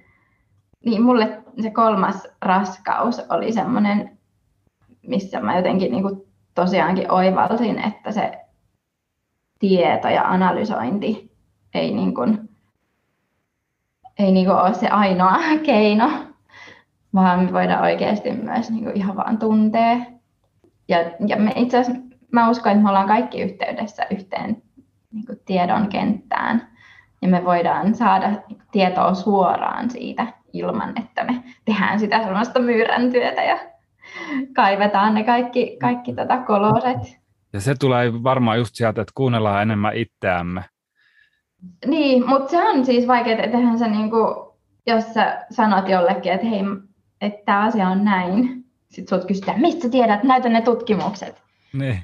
niin 0.85 1.01
mulle 1.01 1.43
se 1.61 1.71
kolmas 1.71 2.27
raskaus 2.41 3.21
oli 3.29 3.51
semmoinen, 3.51 4.17
missä 5.07 5.39
mä 5.39 5.57
jotenkin 5.57 5.91
niin 5.91 6.03
kuin 6.03 6.21
tosiaankin 6.55 7.11
oivalsin, 7.11 7.79
että 7.79 8.11
se 8.11 8.31
tieto 9.59 10.07
ja 10.07 10.23
analysointi 10.23 11.31
ei, 11.73 11.91
niin 11.91 12.13
kuin, 12.13 12.49
ei 14.19 14.31
niin 14.31 14.45
kuin 14.45 14.57
ole 14.57 14.73
se 14.73 14.87
ainoa 14.87 15.37
keino, 15.65 16.09
vaan 17.13 17.39
me 17.39 17.53
voidaan 17.53 17.83
oikeasti 17.83 18.31
myös 18.31 18.71
niin 18.71 18.83
kuin 18.83 18.97
ihan 18.97 19.15
vaan 19.15 19.37
tuntea. 19.37 19.97
Ja, 20.87 20.97
ja 21.27 21.37
me 21.37 21.51
itse 21.55 21.77
asiassa 21.77 22.01
mä 22.31 22.49
uskon, 22.49 22.71
että 22.71 22.83
me 22.83 22.89
ollaan 22.89 23.07
kaikki 23.07 23.41
yhteydessä 23.41 24.05
yhteen 24.11 24.63
niin 25.11 25.25
kuin 25.25 25.39
tiedon 25.45 25.87
kenttään. 25.87 26.67
Ja 27.21 27.27
me 27.27 27.45
voidaan 27.45 27.95
saada 27.95 28.31
tietoa 28.71 29.13
suoraan 29.13 29.89
siitä 29.89 30.27
ilman, 30.53 30.93
että 30.99 31.23
me 31.23 31.43
tehdään 31.65 31.99
sitä 31.99 32.23
sellaista 32.23 32.59
myyrän 32.59 33.11
työtä 33.11 33.43
ja 33.43 33.59
kaivetaan 34.55 35.13
ne 35.13 35.23
kaikki, 35.23 35.77
kaikki 35.81 36.13
tota 36.13 36.37
koloset. 36.37 37.19
Ja 37.53 37.61
se 37.61 37.75
tulee 37.79 38.23
varmaan 38.23 38.57
just 38.57 38.75
sieltä, 38.75 39.01
että 39.01 39.11
kuunnellaan 39.15 39.61
enemmän 39.61 39.95
itseämme. 39.95 40.63
Niin, 41.85 42.27
mutta 42.27 42.49
se 42.49 42.63
on 42.63 42.85
siis 42.85 43.07
vaikeaa, 43.07 43.43
että 43.43 43.77
se 43.77 43.87
niinku, 43.87 44.17
jos 44.87 45.13
sä 45.13 45.45
sanot 45.49 45.89
jollekin, 45.89 46.31
että 46.31 46.47
hei, 46.47 46.61
että 47.21 47.41
tämä 47.45 47.63
asia 47.63 47.87
on 47.87 48.03
näin, 48.03 48.65
sitten 48.89 49.07
sulta 49.09 49.27
kysytään, 49.27 49.61
mistä 49.61 49.81
sä 49.81 49.89
tiedät, 49.89 50.23
näytä 50.23 50.49
ne 50.49 50.61
tutkimukset. 50.61 51.43
Niin. 51.73 51.99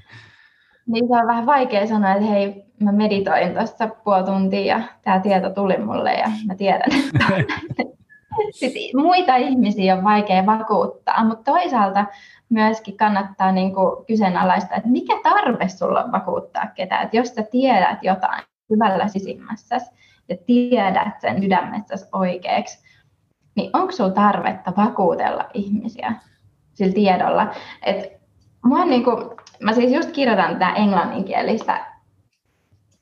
Niin 0.87 1.07
se 1.07 1.13
on 1.13 1.27
vähän 1.27 1.45
vaikea 1.45 1.87
sanoa, 1.87 2.11
että 2.11 2.25
hei, 2.25 2.65
mä 2.79 2.91
meditoin 2.91 3.53
tuossa 3.53 3.87
puoli 3.87 4.23
tuntia 4.23 4.77
ja 4.77 4.81
tämä 5.01 5.19
tieto 5.19 5.49
tuli 5.49 5.77
mulle 5.77 6.13
ja 6.13 6.31
mä 6.47 6.55
tiedän, 6.55 6.91
Sitten 8.51 9.01
muita 9.01 9.35
ihmisiä 9.35 9.95
on 9.95 10.03
vaikea 10.03 10.45
vakuuttaa, 10.45 11.23
mutta 11.23 11.51
toisaalta 11.51 12.05
myöskin 12.49 12.97
kannattaa 12.97 13.51
niin 13.51 13.73
kuin 13.75 14.05
kyseenalaistaa, 14.05 14.77
että 14.77 14.89
mikä 14.89 15.13
tarve 15.23 15.67
sulla 15.67 16.03
on 16.03 16.11
vakuuttaa 16.11 16.67
ketään. 16.67 17.03
Että 17.03 17.17
jos 17.17 17.35
sä 17.35 17.43
tiedät 17.43 18.03
jotain 18.03 18.43
hyvällä 18.69 19.07
sisimmässäsi 19.07 19.91
ja 20.29 20.37
tiedät 20.45 21.21
sen 21.21 21.41
sydämessäsi 21.41 22.05
oikeaksi, 22.13 22.83
niin 23.55 23.69
onko 23.73 23.91
sulla 23.91 24.11
tarvetta 24.11 24.73
vakuutella 24.77 25.45
ihmisiä 25.53 26.13
sillä 26.73 26.93
tiedolla? 26.93 27.51
Et 27.85 28.21
mua 28.65 28.85
niin 28.85 29.03
kuin, 29.03 29.17
mä 29.61 29.73
siis 29.73 29.91
just 29.91 30.11
kirjoitan 30.11 30.53
tätä 30.53 30.69
englanninkielistä 30.69 31.85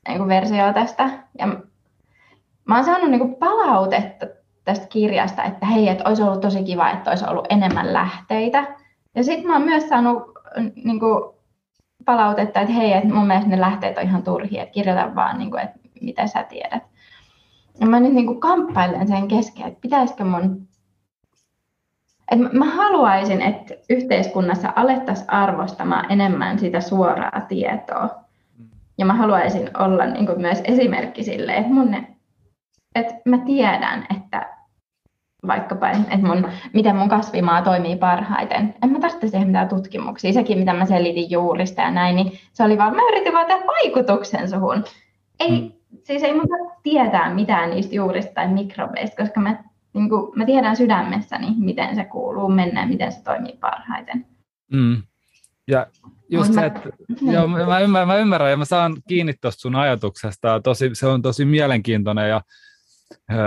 niin 0.08 0.18
kuin 0.18 0.28
versiota 0.28 0.72
tästä, 0.72 1.10
ja 1.38 1.46
mä 2.64 2.74
oon 2.74 2.84
saanut 2.84 3.10
niin 3.10 3.20
kuin 3.20 3.34
palautetta 3.34 4.26
tästä 4.64 4.86
kirjasta, 4.86 5.44
että 5.44 5.66
hei, 5.66 5.88
että 5.88 6.08
olisi 6.08 6.22
ollut 6.22 6.40
tosi 6.40 6.64
kiva, 6.64 6.90
että 6.90 7.10
olisi 7.10 7.24
ollut 7.28 7.46
enemmän 7.50 7.92
lähteitä. 7.92 8.76
Ja 9.14 9.24
sitten 9.24 9.46
mä 9.46 9.52
oon 9.52 9.62
myös 9.62 9.88
saanut 9.88 10.22
niin 10.84 11.00
kuin, 11.00 11.34
palautetta, 12.04 12.60
että 12.60 12.72
hei, 12.72 12.92
että 12.92 13.14
mun 13.14 13.26
mielestä 13.26 13.50
ne 13.50 13.60
lähteet 13.60 13.98
on 13.98 14.04
ihan 14.04 14.22
turhia, 14.22 14.62
että 14.62 14.72
kirjoita 14.72 15.14
vaan, 15.14 15.38
niin 15.38 15.50
kuin, 15.50 15.62
että 15.62 15.78
mitä 16.00 16.26
sä 16.26 16.42
tiedät. 16.42 16.82
Ja 17.80 17.86
mä 17.86 18.00
nyt 18.00 18.12
niin 18.12 18.26
kuin 18.26 18.40
kamppailen 18.40 19.08
sen 19.08 19.28
kesken, 19.28 19.66
että 19.66 19.80
pitäisikö 19.80 20.24
mun... 20.24 20.68
Että 22.30 22.48
mä 22.52 22.64
haluaisin, 22.64 23.42
että 23.42 23.74
yhteiskunnassa 23.90 24.72
alettaisiin 24.76 25.30
arvostamaan 25.30 26.12
enemmän 26.12 26.58
sitä 26.58 26.80
suoraa 26.80 27.40
tietoa. 27.48 28.08
Ja 28.98 29.06
mä 29.06 29.14
haluaisin 29.14 29.70
olla 29.78 30.06
niin 30.06 30.26
kuin 30.26 30.40
myös 30.40 30.60
esimerkki 30.64 31.24
sille, 31.24 31.54
että 31.54 31.72
mun 31.72 31.94
että 32.94 33.14
mä 33.24 33.38
tiedän, 33.38 34.06
että 34.18 34.56
vaikkapa, 35.46 35.90
että 35.90 36.26
mun, 36.26 36.48
miten 36.72 36.96
mun 36.96 37.08
kasvimaa 37.08 37.62
toimii 37.62 37.96
parhaiten. 37.96 38.74
En 38.82 38.90
mä 38.90 38.98
tarvitse 39.00 39.28
siihen 39.28 39.46
mitään 39.46 39.68
tutkimuksia. 39.68 40.32
Sekin, 40.32 40.58
mitä 40.58 40.72
mä 40.72 40.86
selitin 40.86 41.30
juurista 41.30 41.82
ja 41.82 41.90
näin, 41.90 42.16
niin 42.16 42.38
se 42.52 42.64
oli 42.64 42.78
vaan, 42.78 42.96
mä 42.96 43.02
yritin 43.12 43.32
vaan 43.32 43.46
tehdä 43.46 43.66
vaikutuksen 43.66 44.50
suhun. 44.50 44.84
Ei. 45.40 45.81
Siis 46.04 46.22
ei 46.22 46.34
mun 46.34 46.48
tietää 46.82 47.34
mitään 47.34 47.70
niistä 47.70 47.94
juurista 47.94 48.32
tai 48.34 48.48
mikrobeista, 48.48 49.22
koska 49.22 49.40
mä, 49.40 49.64
niin 49.94 50.08
kuin, 50.08 50.38
mä 50.38 50.46
tiedän 50.46 50.76
sydämessäni, 50.76 51.54
miten 51.58 51.94
se 51.94 52.04
kuuluu 52.04 52.48
mennä 52.48 52.86
miten 52.86 53.12
se 53.12 53.22
toimii 53.22 53.56
parhaiten. 53.60 54.26
Mm. 54.72 55.02
Ja 55.68 55.86
just 56.30 56.48
Mut 56.48 56.54
se, 56.54 56.66
että 56.66 56.88
mä, 57.22 57.32
joo, 57.32 57.46
mä, 57.48 57.80
ymmärrän, 57.80 58.08
mä 58.08 58.16
ymmärrän 58.16 58.50
ja 58.50 58.56
mä 58.56 58.64
saan 58.64 58.96
kiinni 59.08 59.34
tuosta 59.40 59.60
sun 59.60 59.76
ajatuksesta. 59.76 60.60
Tosi, 60.60 60.90
se 60.92 61.06
on 61.06 61.22
tosi 61.22 61.44
mielenkiintoinen 61.44 62.28
ja 62.28 62.40
Öö, 63.32 63.38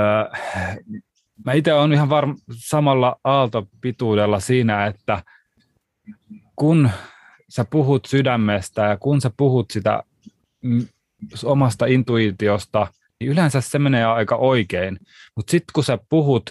mä 1.45 1.53
itse 1.53 1.73
olen 1.73 1.93
ihan 1.93 2.09
varm 2.09 2.37
samalla 2.51 3.19
aaltopituudella 3.23 4.39
siinä, 4.39 4.85
että 4.85 5.23
kun 6.55 6.89
sä 7.49 7.65
puhut 7.69 8.05
sydämestä 8.05 8.81
ja 8.81 8.97
kun 8.97 9.21
sä 9.21 9.31
puhut 9.37 9.71
sitä 9.71 10.03
omasta 11.43 11.85
intuitiosta, 11.85 12.87
niin 13.19 13.31
yleensä 13.31 13.61
se 13.61 13.79
menee 13.79 14.05
aika 14.05 14.35
oikein. 14.35 14.99
Mutta 15.35 15.51
sitten 15.51 15.73
kun 15.73 15.83
sä 15.83 15.97
puhut 16.09 16.49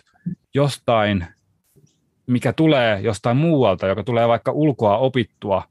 jostain, 0.54 1.26
mikä 2.26 2.52
tulee 2.52 3.00
jostain 3.00 3.36
muualta, 3.36 3.86
joka 3.86 4.04
tulee 4.04 4.28
vaikka 4.28 4.52
ulkoa 4.52 4.98
opittua 4.98 5.62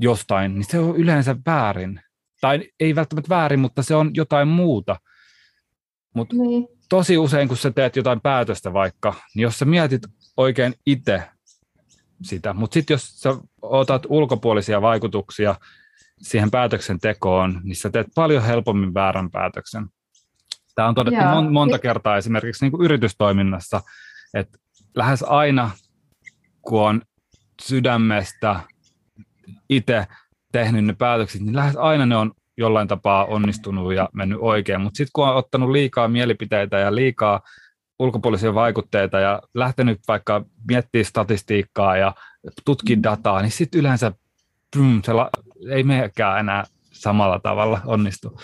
jostain, 0.00 0.54
niin 0.54 0.64
se 0.64 0.78
on 0.78 0.96
yleensä 0.96 1.36
väärin. 1.46 2.00
Tai 2.40 2.68
ei 2.80 2.94
välttämättä 2.94 3.28
väärin, 3.28 3.60
mutta 3.60 3.82
se 3.82 3.94
on 3.94 4.10
jotain 4.14 4.48
muuta. 4.48 4.96
Mutta 6.14 6.36
niin. 6.36 6.68
tosi 6.88 7.18
usein, 7.18 7.48
kun 7.48 7.56
sä 7.56 7.70
teet 7.70 7.96
jotain 7.96 8.20
päätöstä 8.20 8.72
vaikka, 8.72 9.14
niin 9.34 9.42
jos 9.42 9.58
sä 9.58 9.64
mietit 9.64 10.02
oikein 10.36 10.74
itse 10.86 11.22
sitä, 12.22 12.52
mutta 12.52 12.74
sitten 12.74 12.94
jos 12.94 13.20
sä 13.20 13.36
otat 13.62 14.02
ulkopuolisia 14.08 14.82
vaikutuksia 14.82 15.54
siihen 16.22 16.50
päätöksentekoon, 16.50 17.60
niin 17.62 17.76
sä 17.76 17.90
teet 17.90 18.06
paljon 18.14 18.42
helpommin 18.42 18.94
väärän 18.94 19.30
päätöksen. 19.30 19.86
Tämä 20.74 20.88
on 20.88 20.94
todettu 20.94 21.20
mon- 21.20 21.52
monta 21.52 21.78
kertaa 21.78 22.16
esimerkiksi 22.16 22.64
niin 22.64 22.72
kuin 22.72 22.84
yritystoiminnassa, 22.84 23.80
että 24.34 24.58
lähes 24.96 25.22
aina, 25.22 25.70
kun 26.62 26.82
on 26.82 27.02
sydämestä 27.62 28.60
itse 29.68 30.06
tehnyt 30.52 30.84
ne 30.84 30.92
päätökset, 30.92 31.40
niin 31.40 31.56
lähes 31.56 31.76
aina 31.76 32.06
ne 32.06 32.16
on 32.16 32.32
jollain 32.56 32.88
tapaa 32.88 33.24
onnistunut 33.24 33.94
ja 33.94 34.08
mennyt 34.12 34.38
oikein, 34.40 34.80
mutta 34.80 34.96
sitten 34.96 35.10
kun 35.12 35.28
on 35.28 35.36
ottanut 35.36 35.70
liikaa 35.70 36.08
mielipiteitä 36.08 36.78
ja 36.78 36.94
liikaa 36.94 37.40
ulkopuolisia 37.98 38.54
vaikutteita 38.54 39.20
ja 39.20 39.42
lähtenyt 39.54 40.00
vaikka 40.08 40.44
miettimään 40.68 41.04
statistiikkaa 41.04 41.96
ja 41.96 42.14
tutkin 42.64 43.02
dataa, 43.02 43.42
niin 43.42 43.52
sitten 43.52 43.80
yleensä 43.80 44.12
pym, 44.76 45.02
se 45.02 45.12
la, 45.12 45.30
ei 45.70 45.82
mekään 45.82 46.40
enää 46.40 46.64
samalla 46.92 47.40
tavalla 47.40 47.80
onnistu. 47.86 48.40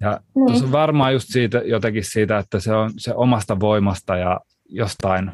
Ja 0.00 0.20
niin. 0.34 0.64
on 0.64 0.72
varmaan 0.72 1.12
just 1.12 1.28
siitä, 1.28 1.58
jotenkin 1.58 2.04
siitä, 2.04 2.38
että 2.38 2.60
se 2.60 2.72
on 2.72 2.90
se 2.96 3.14
omasta 3.14 3.60
voimasta 3.60 4.16
ja 4.16 4.40
jostain, 4.68 5.30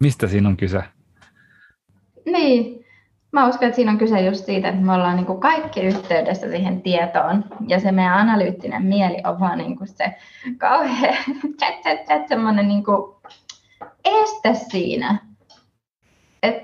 mistä 0.00 0.26
siinä 0.26 0.48
on 0.48 0.56
kyse? 0.56 0.84
Niin, 2.26 2.82
Mä 3.32 3.48
uskon, 3.48 3.68
että 3.68 3.76
siinä 3.76 3.92
on 3.92 3.98
kyse 3.98 4.20
just 4.20 4.44
siitä, 4.44 4.68
että 4.68 4.80
me 4.80 4.92
ollaan 4.92 5.16
niin 5.16 5.26
kuin 5.26 5.40
kaikki 5.40 5.80
yhteydessä 5.80 6.50
siihen 6.50 6.82
tietoon. 6.82 7.44
Ja 7.68 7.80
se 7.80 7.92
meidän 7.92 8.18
analyyttinen 8.18 8.82
mieli 8.84 9.16
on 9.24 9.40
vaan 9.40 9.58
niin 9.58 9.78
kuin 9.78 9.88
se 9.88 10.14
kauhean 10.58 11.14
chat, 11.58 11.74
chat, 11.82 12.06
chat, 12.06 12.28
semmoinen 12.28 12.68
niin 12.68 12.84
kuin 12.84 13.16
este 14.04 14.54
siinä. 14.54 15.18
Et, 16.42 16.56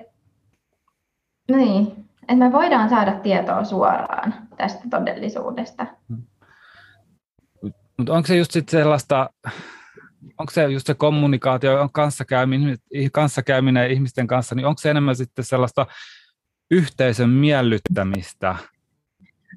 niin, 1.50 2.07
että 2.28 2.44
me 2.44 2.52
voidaan 2.52 2.88
saada 2.88 3.12
tietoa 3.12 3.64
suoraan 3.64 4.34
tästä 4.56 4.82
todellisuudesta. 4.90 5.86
Mutta 7.98 8.12
onko 8.12 8.26
se 8.26 8.36
just 8.36 8.50
sit 8.50 8.68
sellaista, 8.68 9.30
onko 10.38 10.50
se 10.50 10.64
just 10.64 10.86
se 10.86 10.94
kommunikaatio, 10.94 11.88
kanssakäyminen, 11.92 12.76
kanssakäyminen 13.12 13.90
ihmisten 13.90 14.26
kanssa, 14.26 14.54
niin 14.54 14.66
onko 14.66 14.78
se 14.78 14.90
enemmän 14.90 15.16
sitten 15.16 15.44
sellaista 15.44 15.86
yhteisön 16.70 17.30
miellyttämistä? 17.30 18.56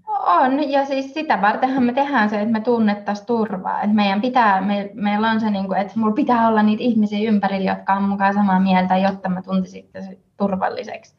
On, 0.08 0.72
ja 0.72 0.86
siis 0.86 1.14
sitä 1.14 1.42
vartenhan 1.42 1.84
me 1.84 1.94
tehdään 1.94 2.30
se, 2.30 2.42
että 2.42 2.52
me 2.52 2.62
tunnettaisiin 2.62 3.28
turvaa. 3.28 3.82
Että 3.82 3.96
meidän 3.96 4.22
pitää, 4.22 4.62
me, 4.62 4.90
meillä 4.94 5.32
on 5.32 5.40
se, 5.40 5.50
niin 5.50 5.68
kuin, 5.68 5.80
että 5.80 6.00
mulla 6.00 6.14
pitää 6.14 6.48
olla 6.48 6.64
niitä 6.64 6.84
ihmisiä 6.84 7.30
ympärillä, 7.30 7.72
jotka 7.72 7.94
on 7.94 8.04
mukaan 8.04 8.34
samaa 8.34 8.60
mieltä, 8.60 8.98
jotta 8.98 9.30
mä 9.30 9.42
tuntisin 9.42 9.90
turvalliseksi. 10.38 11.16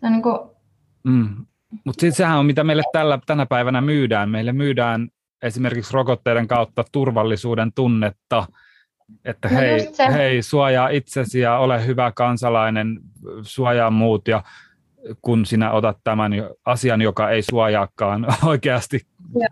Se 0.00 0.06
on 0.06 0.12
niin 0.12 0.22
kuin... 0.22 0.57
mm. 1.08 1.46
Mutta 1.84 2.00
sitten 2.00 2.16
sehän 2.16 2.38
on, 2.38 2.46
mitä 2.46 2.64
meille 2.64 2.82
tällä, 2.92 3.18
tänä 3.26 3.46
päivänä 3.46 3.80
myydään. 3.80 4.30
Meille 4.30 4.52
myydään 4.52 5.08
esimerkiksi 5.42 5.94
rokotteiden 5.94 6.48
kautta 6.48 6.84
turvallisuuden 6.92 7.72
tunnetta, 7.72 8.46
että 9.24 9.48
no 9.48 9.56
hei, 9.56 9.88
hei, 10.12 10.42
suojaa 10.42 10.88
itsesi 10.88 11.40
ja 11.40 11.58
ole 11.58 11.86
hyvä 11.86 12.12
kansalainen, 12.12 13.00
suojaa 13.42 13.90
muut 13.90 14.28
ja 14.28 14.42
kun 15.22 15.46
sinä 15.46 15.70
otat 15.70 15.98
tämän 16.04 16.32
asian, 16.64 17.02
joka 17.02 17.30
ei 17.30 17.42
suojaakaan 17.42 18.26
oikeasti 18.46 19.00
ja. 19.40 19.48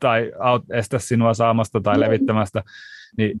tai 0.00 0.32
estä 0.70 0.98
sinua 0.98 1.34
saamasta 1.34 1.80
tai 1.80 1.94
mm. 1.94 2.00
levittämästä, 2.00 2.62
niin 3.16 3.40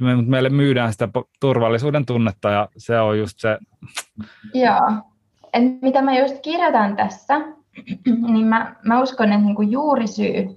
me, 0.00 0.22
meille 0.22 0.48
myydään 0.48 0.92
sitä 0.92 1.08
turvallisuuden 1.40 2.06
tunnetta 2.06 2.50
ja 2.50 2.68
se 2.76 3.00
on 3.00 3.18
just 3.18 3.38
se. 3.38 3.58
Joo. 4.54 5.09
Et 5.52 5.82
mitä 5.82 6.02
mä 6.02 6.18
just 6.18 6.38
kirjoitan 6.42 6.96
tässä, 6.96 7.40
niin 8.32 8.46
mä, 8.46 8.74
mä 8.84 9.02
uskon, 9.02 9.32
että 9.32 9.44
niinku 9.44 9.62
juurisyy 9.62 10.56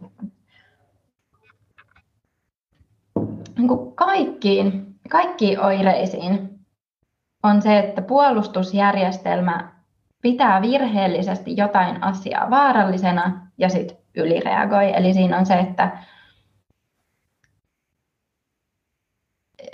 niinku 3.57 3.91
kaikkiin, 3.95 4.95
kaikkiin 5.09 5.59
oireisiin 5.59 6.49
on 7.43 7.61
se, 7.61 7.79
että 7.79 8.01
puolustusjärjestelmä 8.01 9.73
pitää 10.21 10.61
virheellisesti 10.61 11.57
jotain 11.57 12.03
asiaa 12.03 12.49
vaarallisena 12.49 13.47
ja 13.57 13.69
sitten 13.69 13.97
ylireagoi. 14.15 14.93
Eli 14.95 15.13
siinä 15.13 15.37
on 15.37 15.45
se, 15.45 15.53
että 15.53 15.97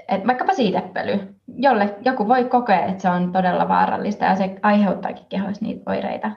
et 0.10 0.28
vaikkapa 0.28 0.54
siitepöly, 0.54 1.36
jolle 1.48 1.96
joku 2.06 2.28
voi 2.28 2.44
kokea, 2.46 2.86
että 2.86 3.02
se 3.02 3.10
on 3.10 3.32
todella 3.32 3.68
vaarallista 3.68 4.26
ja 4.26 4.36
se 4.36 4.60
aiheuttaakin 4.62 5.26
kehoissa 5.30 5.66
niitä 5.66 5.92
oireita. 5.92 6.32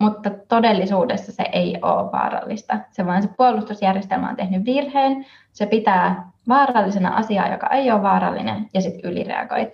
Mutta 0.00 0.30
todellisuudessa 0.48 1.32
se 1.32 1.44
ei 1.52 1.78
ole 1.82 2.12
vaarallista. 2.12 2.78
Se 2.90 3.06
vaan 3.06 3.22
se 3.22 3.28
puolustusjärjestelmä 3.36 4.30
on 4.30 4.36
tehnyt 4.36 4.64
virheen, 4.64 5.26
se 5.52 5.66
pitää 5.66 6.30
vaarallisena 6.48 7.16
asiaa, 7.16 7.48
joka 7.48 7.66
ei 7.66 7.90
ole 7.90 8.02
vaarallinen, 8.02 8.68
ja 8.74 8.80
sitten 8.80 9.10
ylireagoi. 9.10 9.72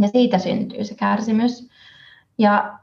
Ja 0.00 0.08
siitä 0.08 0.38
syntyy 0.38 0.84
se 0.84 0.94
kärsimys. 0.94 1.70
Ja 2.38 2.78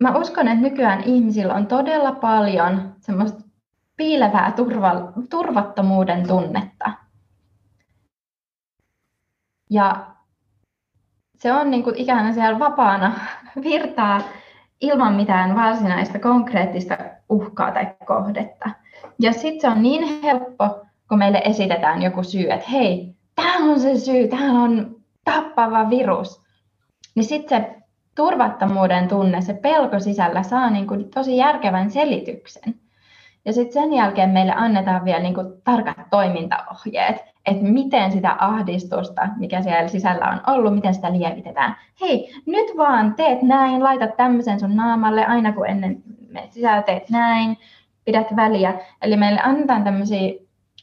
mä 0.00 0.16
uskon, 0.16 0.48
että 0.48 0.60
nykyään 0.60 1.04
ihmisillä 1.04 1.54
on 1.54 1.66
todella 1.66 2.12
paljon 2.12 2.94
semmoista 3.00 3.42
piilevää 3.96 4.52
turva, 4.52 5.12
turvattomuuden 5.30 6.28
tunnetta. 6.28 7.01
Ja 9.72 10.06
se 11.38 11.52
on 11.52 11.70
niin 11.70 11.82
kuin 11.82 11.96
ikään 11.96 12.34
siellä 12.34 12.58
vapaana 12.58 13.12
virtaa 13.64 14.20
ilman 14.80 15.14
mitään 15.14 15.56
varsinaista 15.56 16.18
konkreettista 16.18 16.98
uhkaa 17.28 17.72
tai 17.72 17.86
kohdetta. 18.06 18.70
Ja 19.18 19.32
sitten 19.32 19.60
se 19.60 19.68
on 19.68 19.82
niin 19.82 20.22
helppo, 20.22 20.86
kun 21.08 21.18
meille 21.18 21.42
esitetään 21.44 22.02
joku 22.02 22.22
syy, 22.22 22.50
että 22.50 22.70
hei, 22.70 23.14
tämä 23.34 23.72
on 23.72 23.80
se 23.80 23.98
syy, 23.98 24.28
tämä 24.28 24.62
on 24.62 24.96
tappava 25.24 25.90
virus, 25.90 26.42
niin 27.14 27.24
sitten 27.24 27.62
se 27.62 27.82
turvattomuuden 28.14 29.08
tunne, 29.08 29.40
se 29.40 29.54
pelko 29.54 30.00
sisällä 30.00 30.42
saa 30.42 30.70
niin 30.70 30.86
kuin 30.86 31.10
tosi 31.10 31.36
järkevän 31.36 31.90
selityksen. 31.90 32.74
Ja 33.44 33.52
sitten 33.52 33.82
sen 33.82 33.92
jälkeen 33.92 34.30
meille 34.30 34.52
annetaan 34.56 35.04
vielä 35.04 35.22
niin 35.22 35.34
kuin 35.34 35.62
tarkat 35.64 35.96
toimintaohjeet, 36.10 37.31
että 37.46 37.64
miten 37.64 38.12
sitä 38.12 38.36
ahdistusta, 38.38 39.28
mikä 39.36 39.62
siellä 39.62 39.88
sisällä 39.88 40.28
on 40.28 40.54
ollut, 40.54 40.74
miten 40.74 40.94
sitä 40.94 41.12
lievitetään. 41.12 41.76
Hei, 42.00 42.34
nyt 42.46 42.76
vaan 42.76 43.14
teet 43.14 43.42
näin, 43.42 43.82
laitat 43.84 44.16
tämmöisen 44.16 44.60
sun 44.60 44.76
naamalle 44.76 45.26
aina 45.26 45.52
kun 45.52 45.66
ennen 45.66 46.02
sisällä 46.50 46.82
teet 46.82 47.10
näin, 47.10 47.58
pidät 48.04 48.36
väliä. 48.36 48.74
Eli 49.02 49.16
meille 49.16 49.40
annetaan 49.44 49.84
tämmöisiä 49.84 50.32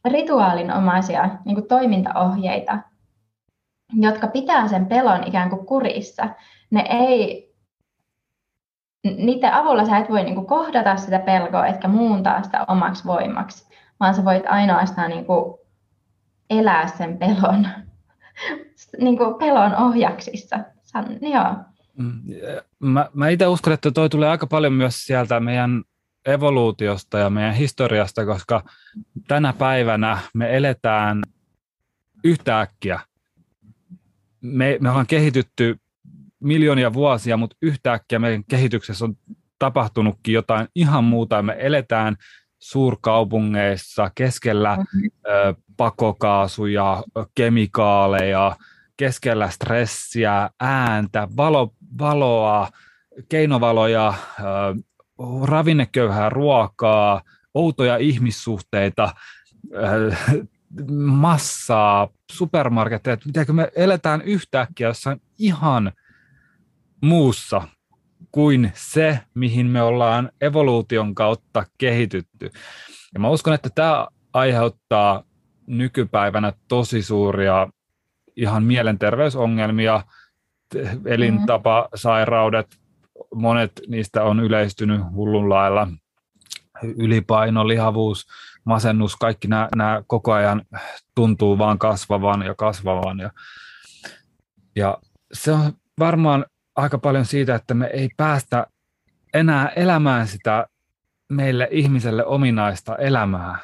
rituaalinomaisia 0.05 1.29
niin 1.45 1.67
toimintaohjeita, 1.67 2.77
jotka 3.93 4.27
pitää 4.27 4.67
sen 4.67 4.85
pelon 4.85 5.23
ikään 5.27 5.49
kuin 5.49 5.65
kurissa. 5.65 6.29
Ne 6.71 6.85
ei, 6.89 7.49
niiden 9.17 9.53
avulla 9.53 9.85
sä 9.85 9.97
et 9.97 10.09
voi 10.09 10.23
niin 10.23 10.45
kohdata 10.45 10.95
sitä 10.95 11.19
pelkoa, 11.19 11.67
etkä 11.67 11.87
muuntaa 11.87 12.43
sitä 12.43 12.65
omaksi 12.67 13.05
voimaksi, 13.05 13.69
vaan 13.99 14.15
sä 14.15 14.25
voit 14.25 14.43
ainoastaan 14.47 15.09
niin 15.09 15.25
kuin 15.25 15.58
elää 16.49 16.87
sen 16.87 17.17
pelon, 17.17 17.67
niin 19.01 19.17
kuin 19.17 19.35
pelon 19.35 19.75
ohjaksissa. 19.75 20.59
Joo. 21.21 21.55
Mm, 21.97 22.21
mä, 22.79 23.09
mä 23.13 23.29
itse 23.29 23.47
uskon, 23.47 23.73
että 23.73 23.91
toi 23.91 24.09
tulee 24.09 24.29
aika 24.29 24.47
paljon 24.47 24.73
myös 24.73 25.05
sieltä 25.05 25.39
meidän 25.39 25.83
evoluutiosta 26.25 27.19
ja 27.19 27.29
meidän 27.29 27.53
historiasta, 27.53 28.25
koska 28.25 28.63
tänä 29.27 29.53
päivänä 29.53 30.17
me 30.33 30.57
eletään 30.57 31.21
yhtäkkiä 32.23 32.99
me, 34.41 34.77
me 34.81 34.89
ollaan 34.89 35.07
kehitytty 35.07 35.79
miljoonia 36.39 36.93
vuosia, 36.93 37.37
mutta 37.37 37.57
yhtäkkiä 37.61 38.19
meidän 38.19 38.43
kehityksessä 38.43 39.05
on 39.05 39.17
tapahtunutkin 39.59 40.33
jotain 40.33 40.67
ihan 40.75 41.03
muuta. 41.03 41.41
Me 41.41 41.55
eletään 41.59 42.15
suurkaupungeissa 42.59 44.11
keskellä 44.15 44.75
mm-hmm. 44.75 45.09
ö, 45.27 45.53
pakokaasuja, 45.77 47.03
kemikaaleja, 47.35 48.55
keskellä 48.97 49.49
stressiä, 49.49 50.49
ääntä, 50.59 51.27
valo, 51.37 51.73
valoa, 51.99 52.69
keinovaloja, 53.29 54.13
ö, 54.39 54.43
ravinneköyhää 55.43 56.29
ruokaa, 56.29 57.21
outoja 57.53 57.97
ihmissuhteita, 57.97 59.13
ö, 59.75 60.15
massaa, 60.97 62.07
supermarketteja, 62.31 63.13
että 63.13 63.25
miten 63.25 63.55
me 63.55 63.71
eletään 63.75 64.21
yhtäkkiä 64.21 64.87
jossain 64.87 65.21
ihan 65.37 65.91
muussa 67.01 67.61
kuin 68.31 68.71
se, 68.75 69.19
mihin 69.33 69.67
me 69.67 69.81
ollaan 69.81 70.31
evoluution 70.41 71.15
kautta 71.15 71.65
kehitytty. 71.77 72.49
Ja 73.13 73.19
mä 73.19 73.29
uskon, 73.29 73.53
että 73.53 73.69
tämä 73.75 74.07
aiheuttaa 74.33 75.23
nykypäivänä 75.67 76.53
tosi 76.67 77.03
suuria 77.03 77.67
ihan 78.35 78.63
mielenterveysongelmia, 78.63 80.03
elintapasairaudet, 81.05 82.79
monet 83.35 83.71
niistä 83.87 84.23
on 84.23 84.39
yleistynyt 84.39 85.01
hullun 85.13 85.49
lailla, 85.49 85.87
ylipaino, 86.83 87.67
lihavuus, 87.67 88.27
masennus, 88.63 89.15
kaikki 89.15 89.47
nämä, 89.47 89.69
nämä 89.75 90.03
koko 90.07 90.33
ajan 90.33 90.61
tuntuu 91.15 91.57
vaan 91.57 91.79
kasvavan 91.79 92.41
ja 92.41 92.55
kasvavan. 92.55 93.19
Ja, 93.19 93.31
ja 94.75 94.97
se 95.33 95.51
on 95.51 95.73
varmaan 95.99 96.45
aika 96.79 96.97
paljon 96.97 97.25
siitä, 97.25 97.55
että 97.55 97.73
me 97.73 97.89
ei 97.93 98.09
päästä 98.17 98.67
enää 99.33 99.67
elämään 99.67 100.27
sitä 100.27 100.67
meille 101.29 101.67
ihmiselle 101.71 102.25
ominaista 102.25 102.95
elämää, 102.95 103.57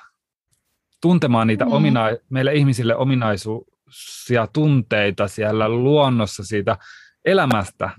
tuntemaan 1.02 1.48
niitä 1.48 1.66
mm. 1.66 1.72
omina- 1.72 2.18
meille 2.30 2.54
ihmisille 2.54 2.96
ominaisuuksia 2.96 4.48
tunteita 4.54 5.28
siellä 5.28 5.70
luonnossa 5.70 6.44
siitä 6.44 6.78
elämästä, 7.26 7.90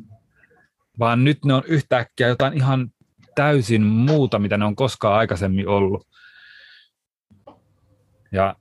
vaan 0.99 1.25
nyt 1.25 1.45
ne 1.45 1.55
on 1.55 1.63
yhtäkkiä 1.67 2.29
jotain 2.29 2.53
ihan 2.53 2.91
täysin 3.35 3.83
muuta, 3.83 4.39
mitä 4.39 4.57
ne 4.57 4.65
on 4.65 4.77
koskaan 4.77 5.19
aikaisemmin 5.19 5.69
ollut. 5.69 6.07
Ja 8.33 8.57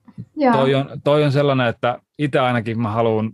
toi 0.54 0.76
on, 0.76 1.02
toi 1.04 1.24
on 1.24 1.32
sellainen, 1.32 1.68
että 1.68 2.00
itse 2.20 2.40
ainakin 2.40 2.82
mä 2.82 2.92
haluan 2.92 3.32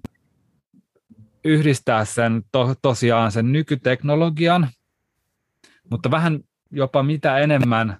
yhdistää 1.43 2.05
sen 2.05 2.43
to, 2.51 2.75
tosiaan 2.81 3.31
sen 3.31 3.51
nykyteknologian, 3.51 4.69
mutta 5.91 6.11
vähän 6.11 6.39
jopa 6.71 7.03
mitä 7.03 7.37
enemmän 7.37 7.97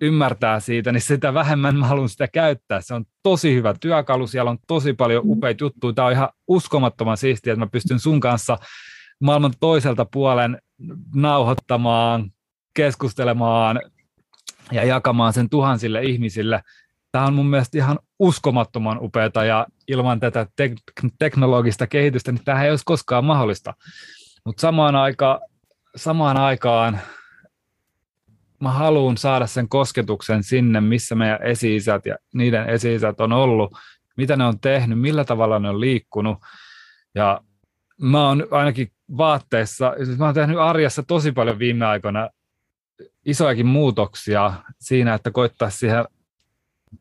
ymmärtää 0.00 0.60
siitä, 0.60 0.92
niin 0.92 1.00
sitä 1.00 1.34
vähemmän 1.34 1.76
mä 1.76 1.86
haluan 1.86 2.08
sitä 2.08 2.28
käyttää. 2.28 2.80
Se 2.80 2.94
on 2.94 3.04
tosi 3.22 3.54
hyvä 3.54 3.74
työkalu, 3.80 4.26
siellä 4.26 4.50
on 4.50 4.58
tosi 4.66 4.92
paljon 4.92 5.22
upeita 5.26 5.64
juttuja. 5.64 5.92
Tämä 5.92 6.06
on 6.06 6.12
ihan 6.12 6.28
uskomattoman 6.48 7.16
siistiä, 7.16 7.52
että 7.52 7.64
mä 7.64 7.70
pystyn 7.72 7.98
sun 8.00 8.20
kanssa 8.20 8.58
maailman 9.20 9.52
toiselta 9.60 10.04
puolen 10.04 10.58
nauhoittamaan, 11.14 12.30
keskustelemaan 12.74 13.80
ja 14.72 14.84
jakamaan 14.84 15.32
sen 15.32 15.50
tuhansille 15.50 16.02
ihmisille. 16.02 16.62
Tämä 17.12 17.26
on 17.26 17.34
mun 17.34 17.46
mielestä 17.46 17.78
ihan 17.78 17.98
uskomattoman 18.18 18.98
upeata 19.00 19.44
ja 19.44 19.66
ilman 19.88 20.20
tätä 20.20 20.46
tek- 20.62 21.10
teknologista 21.18 21.86
kehitystä, 21.86 22.32
niin 22.32 22.44
tämä 22.44 22.64
ei 22.64 22.70
olisi 22.70 22.84
koskaan 22.84 23.24
mahdollista. 23.24 23.74
Mutta 24.44 24.60
samaan, 24.60 24.96
aika, 24.96 25.40
samaan 25.96 26.36
aikaan 26.36 27.00
mä 28.60 28.70
haluan 28.70 29.16
saada 29.16 29.46
sen 29.46 29.68
kosketuksen 29.68 30.42
sinne, 30.42 30.80
missä 30.80 31.14
meidän 31.14 31.42
esi 31.42 31.78
ja 32.04 32.16
niiden 32.34 32.68
esi 32.68 32.88
on 33.18 33.32
ollut, 33.32 33.72
mitä 34.16 34.36
ne 34.36 34.44
on 34.44 34.60
tehnyt, 34.60 35.00
millä 35.00 35.24
tavalla 35.24 35.58
ne 35.58 35.68
on 35.68 35.80
liikkunut. 35.80 36.38
Ja 37.14 37.40
mä 38.00 38.28
oon 38.28 38.46
ainakin 38.50 38.92
vaatteissa, 39.16 39.94
siis 40.04 40.18
mä 40.18 40.24
oon 40.24 40.34
tehnyt 40.34 40.58
arjessa 40.58 41.02
tosi 41.02 41.32
paljon 41.32 41.58
viime 41.58 41.86
aikoina 41.86 42.28
isojakin 43.26 43.66
muutoksia 43.66 44.52
siinä, 44.80 45.14
että 45.14 45.30
koittaisi 45.30 45.78
siihen 45.78 46.04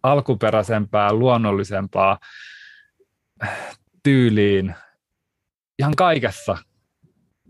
alkuperäisempää, 0.03 1.13
luonnollisempaa 1.13 2.17
tyyliin 4.03 4.75
ihan 5.79 5.93
kaikessa 5.97 6.57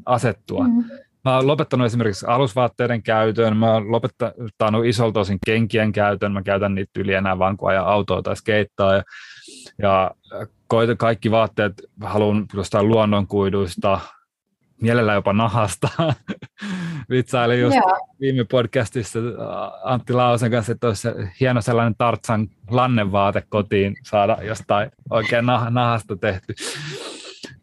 asettua. 0.05 0.63
Mm. 0.63 0.83
Mä 1.25 1.35
oon 1.35 1.47
lopettanut 1.47 1.85
esimerkiksi 1.85 2.25
alusvaatteiden 2.25 3.03
käytön, 3.03 3.57
mä 3.57 3.73
oon 3.73 3.91
lopettanut 3.91 4.85
isolta 4.85 5.19
osin 5.19 5.37
kenkien 5.45 5.91
käytön, 5.91 6.31
mä 6.31 6.43
käytän 6.43 6.75
niitä 6.75 6.99
yli 6.99 7.13
enää 7.13 7.39
vaan 7.39 7.57
kun 7.57 7.69
ajan 7.69 7.85
autoa 7.85 8.21
tai 8.21 8.35
skeittaa. 8.35 8.95
Ja, 8.95 9.03
ja 9.77 10.11
kaikki 10.97 11.31
vaatteet 11.31 11.73
haluan 12.03 12.45
jostain 12.53 12.87
luonnonkuiduista, 12.87 13.99
mielellään 14.81 15.15
jopa 15.15 15.33
nahasta. 15.33 15.89
Vitsailin 17.09 17.61
just 17.61 17.75
Joo. 17.75 18.07
viime 18.19 18.43
podcastissa 18.43 19.19
äh, 19.19 19.25
Antti 19.83 20.13
Lausen 20.13 20.51
kanssa, 20.51 20.71
että 20.71 20.87
olisi 20.87 21.07
hieno 21.39 21.61
sellainen 21.61 21.95
Tartsan 21.97 22.47
lannevaate 22.69 23.43
kotiin 23.49 23.95
saada 24.03 24.37
jostain 24.41 24.91
oikein 25.09 25.45
nah- 25.45 25.69
nahasta 25.69 26.15
tehty. 26.15 26.53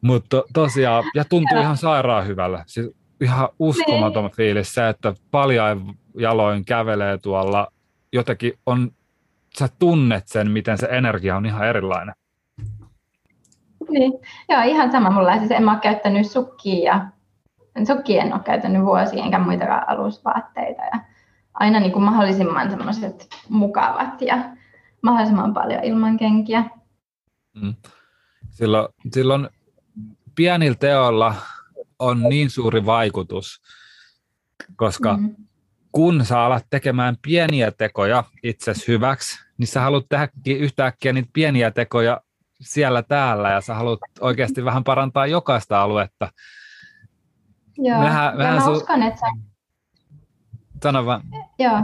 Mutta 0.01 0.29
to, 0.29 0.45
tosiaan, 0.53 1.05
ja 1.15 1.25
tuntuu 1.25 1.57
Joo. 1.57 1.63
ihan 1.63 1.77
sairaan 1.77 2.27
hyvällä. 2.27 2.65
Siis 2.67 2.91
ihan 3.21 3.49
uskomaton 3.59 4.25
niin. 4.25 4.37
fiilis 4.37 4.75
se, 4.75 4.89
että 4.89 5.15
paljain 5.31 5.81
jaloin 6.19 6.65
kävelee 6.65 7.19
tuolla, 7.19 7.69
jotenkin 8.13 8.53
on, 8.67 8.91
sä 9.59 9.69
tunnet 9.79 10.29
sen, 10.29 10.51
miten 10.51 10.79
se 10.79 10.89
energia 10.91 11.37
on 11.37 11.47
ihan 11.47 11.69
erilainen. 11.69 12.15
Niin. 13.89 14.13
Joo, 14.49 14.63
ihan 14.63 14.93
sama 14.93 15.11
mulla. 15.11 15.39
Siis 15.39 15.51
en 15.51 15.65
mä 15.65 15.73
ole 15.73 15.81
käyttänyt 15.81 16.31
sukkia 16.31 16.95
ja 16.95 17.07
sukkia 17.87 18.23
en 18.23 18.33
ole 18.33 18.43
käyttänyt 18.45 18.83
vuosia, 18.83 19.25
enkä 19.25 19.39
muitakaan 19.39 19.89
alusvaatteita. 19.89 20.83
Ja 20.83 21.01
aina 21.55 21.81
niin 21.81 21.93
kuin 21.93 22.03
mahdollisimman 22.03 22.71
semmoiset 22.71 23.29
mukavat 23.49 24.23
ja 24.23 24.39
mahdollisimman 25.03 25.55
paljon 25.55 25.85
ilman 25.85 26.17
kenkiä. 26.17 26.65
Mm. 27.63 27.75
Silloin, 28.51 28.89
silloin 29.15 29.49
pienillä 30.35 30.77
teolla 30.81 31.35
on 31.99 32.23
niin 32.23 32.51
suuri 32.51 32.87
vaikutus, 32.87 33.63
koska 34.77 35.17
mm. 35.17 35.35
kun 35.93 36.25
sä 36.25 36.41
alat 36.41 36.67
tekemään 36.71 37.17
pieniä 37.23 37.71
tekoja 37.71 38.25
itsesi 38.43 38.89
hyväksi, 38.89 39.39
niin 39.59 39.67
sä 39.67 39.81
haluat 39.81 40.07
tehdä 40.09 40.29
yhtäkkiä 40.47 41.13
niitä 41.13 41.31
pieniä 41.33 41.71
tekoja 41.71 42.21
siellä 42.61 43.03
täällä 43.03 43.51
ja 43.51 43.61
sä 43.61 43.75
haluat 43.75 44.01
oikeasti 44.21 44.65
vähän 44.65 44.85
parantaa 44.85 45.27
jokaista 45.27 45.83
aluetta. 45.83 46.29
Joo, 47.79 48.01
mehän, 48.01 48.37
mehän 48.37 48.55
ja 48.55 48.61
mä 48.61 48.67
su- 48.67 48.71
uskon, 48.71 49.03
että 49.03 49.21
sä... 49.21 49.27
Sano 50.83 51.07
vaan. 51.07 51.21
Joo. 51.59 51.83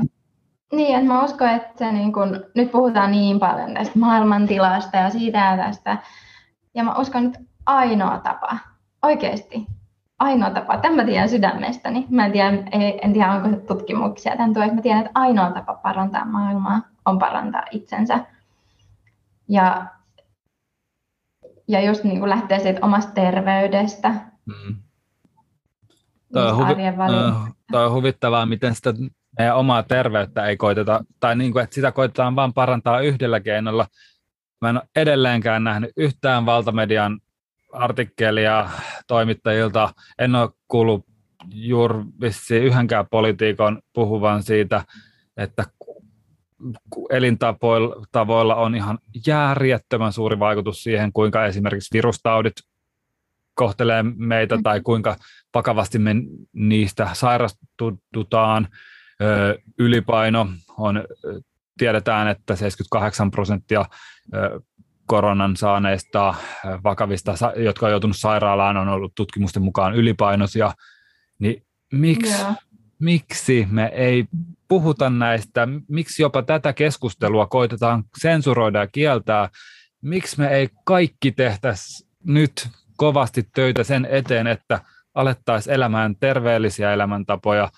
Niin, 0.72 0.96
että 0.96 1.08
mä 1.08 1.24
uskon, 1.24 1.48
että 1.48 1.72
se 1.78 1.92
niin 1.92 2.12
kun, 2.12 2.44
nyt 2.54 2.72
puhutaan 2.72 3.10
niin 3.10 3.40
paljon 3.40 3.74
tästä 3.74 3.98
maailmantilasta 3.98 4.96
ja 4.96 5.10
siitä 5.10 5.38
ja 5.38 5.56
tästä. 5.56 5.98
Ja 6.74 6.84
mä 6.84 6.94
uskon, 6.94 7.26
että 7.26 7.38
ainoa 7.66 8.18
tapa, 8.18 8.58
oikeasti, 9.02 9.66
ainoa 10.18 10.50
tapa, 10.50 10.78
tämän 10.78 10.96
mä 10.96 11.04
tiedän 11.04 11.28
sydämestäni, 11.28 12.06
mä 12.10 12.26
en 12.26 12.32
tiedä, 12.32 12.50
en 13.02 13.12
tiedä 13.12 13.32
onko 13.32 13.48
tutkimuksia 13.74 14.36
tämän 14.36 14.54
tuossa, 14.54 14.74
mä 14.74 14.82
tiedän, 14.82 15.06
että 15.06 15.20
ainoa 15.20 15.50
tapa 15.50 15.74
parantaa 15.74 16.24
maailmaa 16.24 16.80
on 17.04 17.18
parantaa 17.18 17.62
itsensä. 17.70 18.20
Ja 19.48 19.86
ja 21.68 21.80
just 21.80 22.04
niin 22.04 22.18
kuin 22.18 22.30
lähtee 22.30 22.58
siitä 22.58 22.80
omasta 22.82 23.12
terveydestä. 23.12 24.08
Mm. 24.46 24.76
Toi 26.32 26.50
on, 26.50 26.56
huvi- 26.56 27.54
toi 27.72 27.86
on 27.86 27.92
huvittavaa, 27.92 28.46
miten 28.46 28.74
sitä 28.74 28.94
meidän 29.38 29.56
omaa 29.56 29.82
terveyttä 29.82 30.46
ei 30.46 30.56
koiteta, 30.56 31.04
tai 31.20 31.36
niin 31.36 31.52
kuin, 31.52 31.62
että 31.64 31.74
sitä 31.74 31.92
koitetaan 31.92 32.36
vain 32.36 32.52
parantaa 32.52 33.00
yhdellä 33.00 33.40
keinolla. 33.40 33.86
Mä 34.60 34.70
en 34.70 34.76
ole 34.76 34.88
edelleenkään 34.96 35.64
nähnyt 35.64 35.90
yhtään 35.96 36.46
valtamedian 36.46 37.20
artikkelia 37.72 38.68
toimittajilta. 39.06 39.94
En 40.18 40.34
ole 40.34 40.50
kuullut 40.68 41.06
juuri 41.54 41.98
yhdenkään 42.62 43.06
puhuvan 43.92 44.42
siitä, 44.42 44.84
että 45.36 45.64
elintavoilla 47.10 48.54
on 48.54 48.74
ihan 48.74 48.98
järjettömän 49.26 50.12
suuri 50.12 50.38
vaikutus 50.38 50.82
siihen, 50.82 51.12
kuinka 51.12 51.46
esimerkiksi 51.46 51.88
virustaudit 51.92 52.52
kohtelee 53.54 54.02
meitä 54.02 54.58
tai 54.62 54.80
kuinka 54.80 55.16
vakavasti 55.54 55.98
me 55.98 56.14
niistä 56.52 57.08
sairastutaan. 57.12 58.68
Ylipaino 59.78 60.48
on, 60.78 61.04
tiedetään, 61.78 62.28
että 62.28 62.56
78 62.56 63.30
prosenttia 63.30 63.84
koronan 65.06 65.56
saaneista 65.56 66.34
vakavista, 66.84 67.34
jotka 67.56 67.86
on 67.86 67.92
joutunut 67.92 68.16
sairaalaan, 68.16 68.76
on 68.76 68.88
ollut 68.88 69.12
tutkimusten 69.14 69.62
mukaan 69.62 69.94
ylipainoisia. 69.94 70.72
Niin 71.38 71.62
miksi, 71.92 72.32
yeah. 72.32 72.56
Miksi 72.98 73.68
me 73.70 73.90
ei 73.94 74.24
puhuta 74.68 75.10
näistä, 75.10 75.68
miksi 75.88 76.22
jopa 76.22 76.42
tätä 76.42 76.72
keskustelua 76.72 77.46
koitetaan 77.46 78.04
sensuroida 78.20 78.78
ja 78.78 78.86
kieltää, 78.86 79.48
miksi 80.02 80.38
me 80.38 80.48
ei 80.48 80.68
kaikki 80.84 81.32
tehtäisi 81.32 82.08
nyt 82.24 82.68
kovasti 82.96 83.48
töitä 83.54 83.84
sen 83.84 84.06
eteen, 84.10 84.46
että 84.46 84.80
alettaisiin 85.14 85.74
elämään 85.74 86.16
terveellisiä 86.20 86.92
elämäntapoja, 86.92 87.70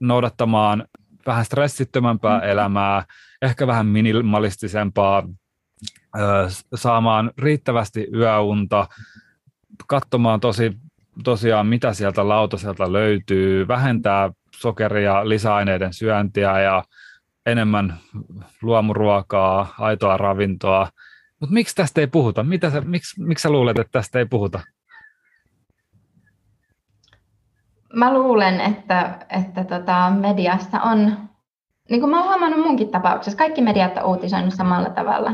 noudattamaan 0.00 0.84
vähän 1.26 1.44
stressittömämpää 1.44 2.38
mm. 2.38 2.48
elämää, 2.48 3.04
ehkä 3.42 3.66
vähän 3.66 3.86
minimalistisempaa, 3.86 5.28
saamaan 6.74 7.30
riittävästi 7.38 8.08
yöunta, 8.14 8.86
katsomaan 9.86 10.40
tosi, 10.40 10.72
tosiaan, 11.24 11.66
mitä 11.66 11.92
sieltä 11.92 12.28
lautaselta 12.28 12.92
löytyy, 12.92 13.68
vähentää 13.68 14.30
sokeria, 14.62 15.28
lisäaineiden 15.28 15.92
syöntiä 15.92 16.60
ja 16.60 16.84
enemmän 17.46 17.98
luomuruokaa, 18.62 19.74
aitoa 19.78 20.16
ravintoa. 20.16 20.88
Mutta 21.40 21.54
miksi 21.54 21.74
tästä 21.74 22.00
ei 22.00 22.06
puhuta? 22.06 22.42
Mitä 22.42 22.70
sä, 22.70 22.80
miksi, 22.80 23.22
miksi 23.22 23.42
sä 23.42 23.50
luulet, 23.50 23.78
että 23.78 23.92
tästä 23.92 24.18
ei 24.18 24.26
puhuta? 24.26 24.60
Mä 27.94 28.14
luulen, 28.14 28.60
että, 28.60 29.18
että 29.30 29.64
tota 29.64 30.10
mediassa 30.10 30.80
on, 30.80 31.18
niin 31.90 32.00
kuin 32.00 32.10
mä 32.10 32.18
oon 32.18 32.28
huomannut 32.28 32.66
munkin 32.66 32.88
tapauksessa, 32.88 33.38
kaikki 33.38 33.62
mediat 33.62 33.96
on 33.96 34.04
uutisoinut 34.04 34.54
samalla 34.54 34.90
tavalla. 34.90 35.32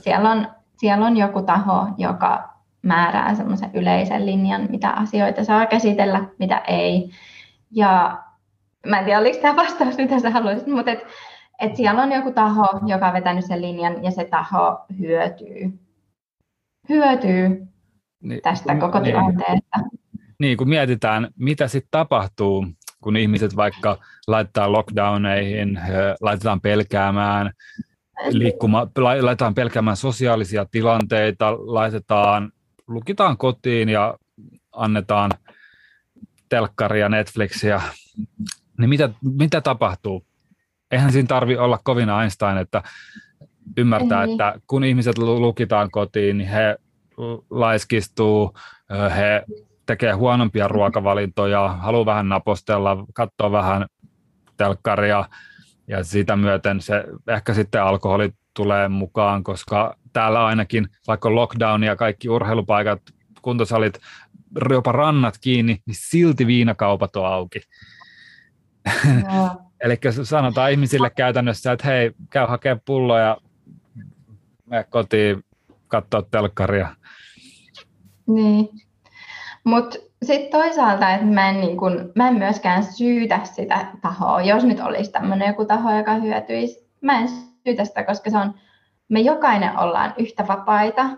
Siellä 0.00 0.30
on, 0.30 0.48
siellä 0.76 1.06
on 1.06 1.16
joku 1.16 1.42
taho, 1.42 1.86
joka 1.98 2.58
määrää 2.82 3.34
semmoisen 3.34 3.70
yleisen 3.74 4.26
linjan, 4.26 4.66
mitä 4.70 4.90
asioita 4.90 5.44
saa 5.44 5.66
käsitellä, 5.66 6.24
mitä 6.38 6.58
ei. 6.58 7.10
Ja 7.70 8.22
mä 8.86 8.98
en 8.98 9.04
tiedä, 9.04 9.18
oliko 9.18 9.38
tämä 9.42 9.56
vastaus, 9.56 9.96
mitä 9.96 10.20
sä 10.20 10.30
haluaisit, 10.30 10.66
mutta 10.66 10.90
et, 10.90 11.06
et 11.60 11.76
siellä 11.76 12.02
on 12.02 12.12
joku 12.12 12.32
taho, 12.32 12.80
joka 12.86 13.06
on 13.06 13.14
vetänyt 13.14 13.44
sen 13.44 13.62
linjan 13.62 14.04
ja 14.04 14.10
se 14.10 14.24
taho 14.24 14.86
hyötyy, 14.98 15.78
hyötyy 16.88 17.66
niin, 18.22 18.40
tästä 18.42 18.76
koko 18.76 18.98
niin, 18.98 19.04
tilanteesta. 19.04 19.78
Niin, 20.38 20.56
kun 20.56 20.68
mietitään, 20.68 21.28
mitä 21.38 21.68
sitten 21.68 21.90
tapahtuu, 21.90 22.66
kun 23.00 23.16
ihmiset 23.16 23.56
vaikka 23.56 23.98
laittaa 24.26 24.72
lockdowneihin, 24.72 25.80
laitetaan 26.20 26.60
pelkäämään, 26.60 27.52
liikkuma, 28.30 28.86
laitetaan 29.20 29.54
pelkäämään 29.54 29.96
sosiaalisia 29.96 30.66
tilanteita, 30.70 31.52
laitetaan, 31.52 32.52
lukitaan 32.86 33.36
kotiin 33.36 33.88
ja 33.88 34.18
annetaan 34.72 35.30
telkkaria, 36.48 37.08
Netflixiä, 37.08 37.82
niin 38.78 38.88
mitä, 38.88 39.10
mitä 39.22 39.60
tapahtuu? 39.60 40.26
Eihän 40.90 41.12
siinä 41.12 41.26
tarvi 41.26 41.56
olla 41.56 41.78
kovin 41.84 42.08
Einstein, 42.08 42.58
että 42.58 42.82
ymmärtää, 43.76 44.24
Ei. 44.24 44.30
että 44.32 44.60
kun 44.66 44.84
ihmiset 44.84 45.18
lukitaan 45.18 45.90
kotiin, 45.90 46.38
niin 46.38 46.48
he 46.48 46.78
laiskistuu, 47.50 48.54
he 49.16 49.44
tekee 49.86 50.12
huonompia 50.12 50.68
ruokavalintoja, 50.68 51.68
haluaa 51.68 52.06
vähän 52.06 52.28
napostella, 52.28 53.04
katsoa 53.14 53.52
vähän 53.52 53.86
telkkaria 54.56 55.24
ja 55.88 56.04
sitä 56.04 56.36
myöten 56.36 56.80
se 56.80 57.04
ehkä 57.28 57.54
sitten 57.54 57.82
alkoholi 57.82 58.32
tulee 58.54 58.88
mukaan, 58.88 59.44
koska 59.44 59.96
täällä 60.12 60.46
ainakin 60.46 60.88
vaikka 61.06 61.34
lockdown 61.34 61.84
ja 61.84 61.96
kaikki 61.96 62.28
urheilupaikat, 62.28 63.02
kuntosalit, 63.42 63.98
jopa 64.70 64.92
rannat 64.92 65.38
kiinni, 65.40 65.82
niin 65.86 65.96
silti 65.98 66.46
viinakaupat 66.46 67.16
on 67.16 67.26
auki. 67.26 67.60
Eli 69.80 69.98
sanotaan 70.22 70.70
ihmisille 70.70 71.10
käytännössä, 71.10 71.72
että 71.72 71.86
hei, 71.86 72.12
käy 72.30 72.46
hakemaan 72.46 72.80
pulloja 72.84 73.24
ja 73.24 73.36
mene 74.66 74.84
kotiin 74.84 75.44
katsoa 75.88 76.22
telkkaria. 76.22 76.88
Niin. 78.26 78.68
Mutta 79.64 79.98
sitten 80.22 80.60
toisaalta, 80.60 81.10
että 81.14 81.26
mä 81.26 81.48
en, 81.48 81.60
niin 81.60 81.76
kun, 81.76 82.12
mä 82.16 82.28
en 82.28 82.34
myöskään 82.34 82.84
syytä 82.84 83.40
sitä 83.44 83.86
tahoa, 84.02 84.42
jos 84.42 84.64
nyt 84.64 84.80
olisi 84.80 85.12
tämmöinen 85.12 85.48
joku 85.48 85.64
taho, 85.64 85.98
joka 85.98 86.14
hyötyisi. 86.14 86.88
Mä 87.00 87.18
en 87.18 87.28
syytä 87.64 87.84
sitä, 87.84 88.04
koska 88.04 88.30
se 88.30 88.38
on, 88.38 88.54
me 89.08 89.20
jokainen 89.20 89.78
ollaan 89.78 90.14
yhtä 90.18 90.46
vapaita 90.48 91.10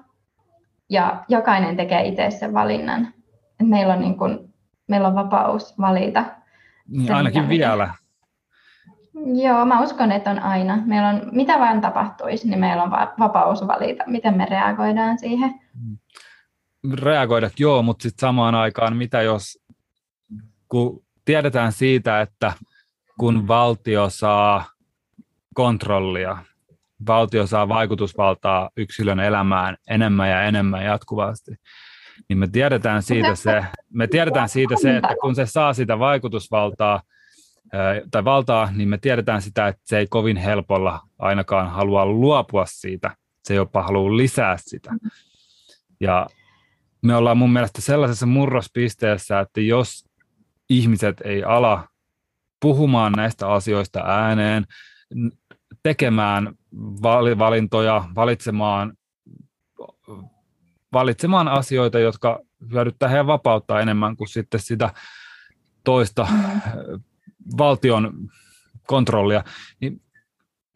ja 0.90 1.24
jokainen 1.28 1.76
tekee 1.76 2.02
itse 2.02 2.30
sen 2.30 2.54
valinnan. 2.54 3.06
Et 3.60 3.68
meillä, 3.68 3.94
on 3.94 4.00
niin 4.00 4.18
kun, 4.18 4.52
meillä 4.88 5.08
on 5.08 5.14
vapaus 5.14 5.78
valita. 5.78 6.24
Niin, 6.90 7.12
ainakin 7.12 7.48
vielä. 7.48 7.94
Joo, 9.42 9.64
mä 9.64 9.82
uskon, 9.82 10.12
että 10.12 10.30
on 10.30 10.38
aina. 10.38 10.82
Meillä 10.86 11.08
on, 11.08 11.28
mitä 11.32 11.58
vaan 11.58 11.80
tapahtuisi, 11.80 12.48
niin 12.48 12.60
meillä 12.60 12.82
on 12.82 12.90
vapaus 13.18 13.66
valita, 13.66 14.04
miten 14.06 14.36
me 14.36 14.46
reagoidaan 14.50 15.18
siihen. 15.18 15.60
Reagoida, 16.94 17.50
joo, 17.58 17.82
mutta 17.82 18.02
sitten 18.02 18.20
samaan 18.20 18.54
aikaan, 18.54 18.96
mitä 18.96 19.22
jos, 19.22 19.58
kun 20.68 21.04
tiedetään 21.24 21.72
siitä, 21.72 22.20
että 22.20 22.52
kun 23.18 23.48
valtio 23.48 24.10
saa 24.10 24.64
kontrollia, 25.54 26.38
valtio 27.06 27.46
saa 27.46 27.68
vaikutusvaltaa 27.68 28.70
yksilön 28.76 29.20
elämään 29.20 29.76
enemmän 29.88 30.30
ja 30.30 30.42
enemmän 30.42 30.84
jatkuvasti, 30.84 31.50
niin 32.28 32.38
me 32.38 32.48
tiedetään 32.48 33.02
siitä 33.02 33.34
se, 33.34 33.64
me 33.92 34.06
tiedetään 34.06 34.48
siitä 34.48 34.74
se 34.82 34.96
että 34.96 35.14
kun 35.20 35.34
se 35.34 35.46
saa 35.46 35.74
sitä 35.74 35.98
vaikutusvaltaa 35.98 37.02
tai 38.10 38.24
valtaa, 38.24 38.70
niin 38.74 38.88
me 38.88 38.98
tiedetään 38.98 39.42
sitä, 39.42 39.68
että 39.68 39.82
se 39.84 39.98
ei 39.98 40.06
kovin 40.06 40.36
helpolla 40.36 41.00
ainakaan 41.18 41.70
halua 41.70 42.06
luopua 42.06 42.66
siitä, 42.66 43.16
se 43.44 43.54
jopa 43.54 43.82
haluaa 43.82 44.16
lisää 44.16 44.56
sitä. 44.60 44.90
Ja 46.00 46.26
me 47.02 47.16
ollaan 47.16 47.38
mun 47.38 47.52
mielestä 47.52 47.80
sellaisessa 47.80 48.26
murrospisteessä, 48.26 49.40
että 49.40 49.60
jos 49.60 50.04
ihmiset 50.70 51.20
ei 51.24 51.44
ala 51.44 51.88
puhumaan 52.60 53.12
näistä 53.12 53.48
asioista 53.48 54.00
ääneen, 54.06 54.64
tekemään 55.82 56.54
valintoja, 57.38 58.04
valitsemaan, 58.14 58.92
valitsemaan 60.92 61.48
asioita, 61.48 61.98
jotka 61.98 62.40
hyödyttää 62.72 63.08
heidän 63.08 63.26
vapauttaa 63.26 63.80
enemmän 63.80 64.16
kuin 64.16 64.28
sitten 64.28 64.60
sitä 64.60 64.90
toista 65.84 66.28
mm. 66.30 66.60
valtion 67.58 68.30
kontrollia, 68.86 69.44
niin 69.80 70.02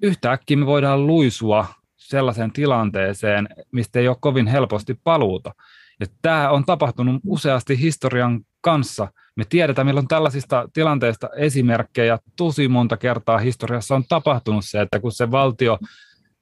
yhtäkkiä 0.02 0.56
me 0.56 0.66
voidaan 0.66 1.06
luisua 1.06 1.66
sellaiseen 1.96 2.52
tilanteeseen, 2.52 3.48
mistä 3.72 4.00
ei 4.00 4.08
ole 4.08 4.16
kovin 4.20 4.46
helposti 4.46 5.00
paluuta. 5.04 5.54
Ja 6.00 6.06
tämä 6.22 6.50
on 6.50 6.64
tapahtunut 6.64 7.22
useasti 7.26 7.80
historian 7.80 8.40
kanssa. 8.60 9.08
Me 9.36 9.44
tiedetään, 9.48 9.86
milloin 9.86 10.08
tällaisista 10.08 10.68
tilanteista 10.72 11.28
esimerkkejä 11.36 12.18
tosi 12.36 12.68
monta 12.68 12.96
kertaa 12.96 13.38
historiassa 13.38 13.94
on 13.94 14.04
tapahtunut 14.08 14.64
se, 14.64 14.80
että 14.80 15.00
kun 15.00 15.12
se 15.12 15.30
valtio 15.30 15.78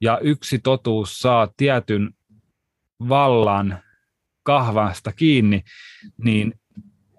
ja 0.01 0.19
yksi 0.19 0.59
totuus 0.59 1.19
saa 1.19 1.47
tietyn 1.57 2.09
vallan 3.09 3.79
kahvasta 4.43 5.11
kiinni, 5.11 5.63
niin 6.17 6.53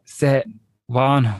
se 0.05 0.45
vaan 0.93 1.35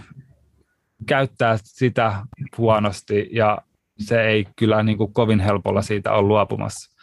käyttää 1.07 1.59
sitä 1.63 2.27
huonosti 2.59 3.29
ja 3.33 3.59
se 3.99 4.23
ei 4.23 4.47
kyllä 4.57 4.83
niin 4.83 4.99
kuin 4.99 5.13
kovin 5.13 5.41
helpolla 5.41 5.83
siitä 5.83 6.13
ole 6.13 6.23
luopumassa. 6.23 6.95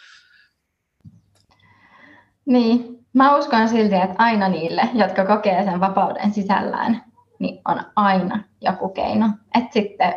Niin, 2.46 3.02
Mä 3.14 3.38
uskon 3.38 3.70
silti, 3.70 3.96
että 3.96 4.16
aina 4.18 4.50
niille, 4.50 4.82
jotka 4.94 5.26
kokee 5.26 5.64
sen 5.64 5.80
vapauden 5.80 6.32
sisällään, 6.34 7.04
niin 7.40 7.62
on 7.66 7.82
aina 7.96 8.44
joku 8.62 8.90
keino. 8.90 9.30
Että 9.58 9.74
sitten 9.74 10.14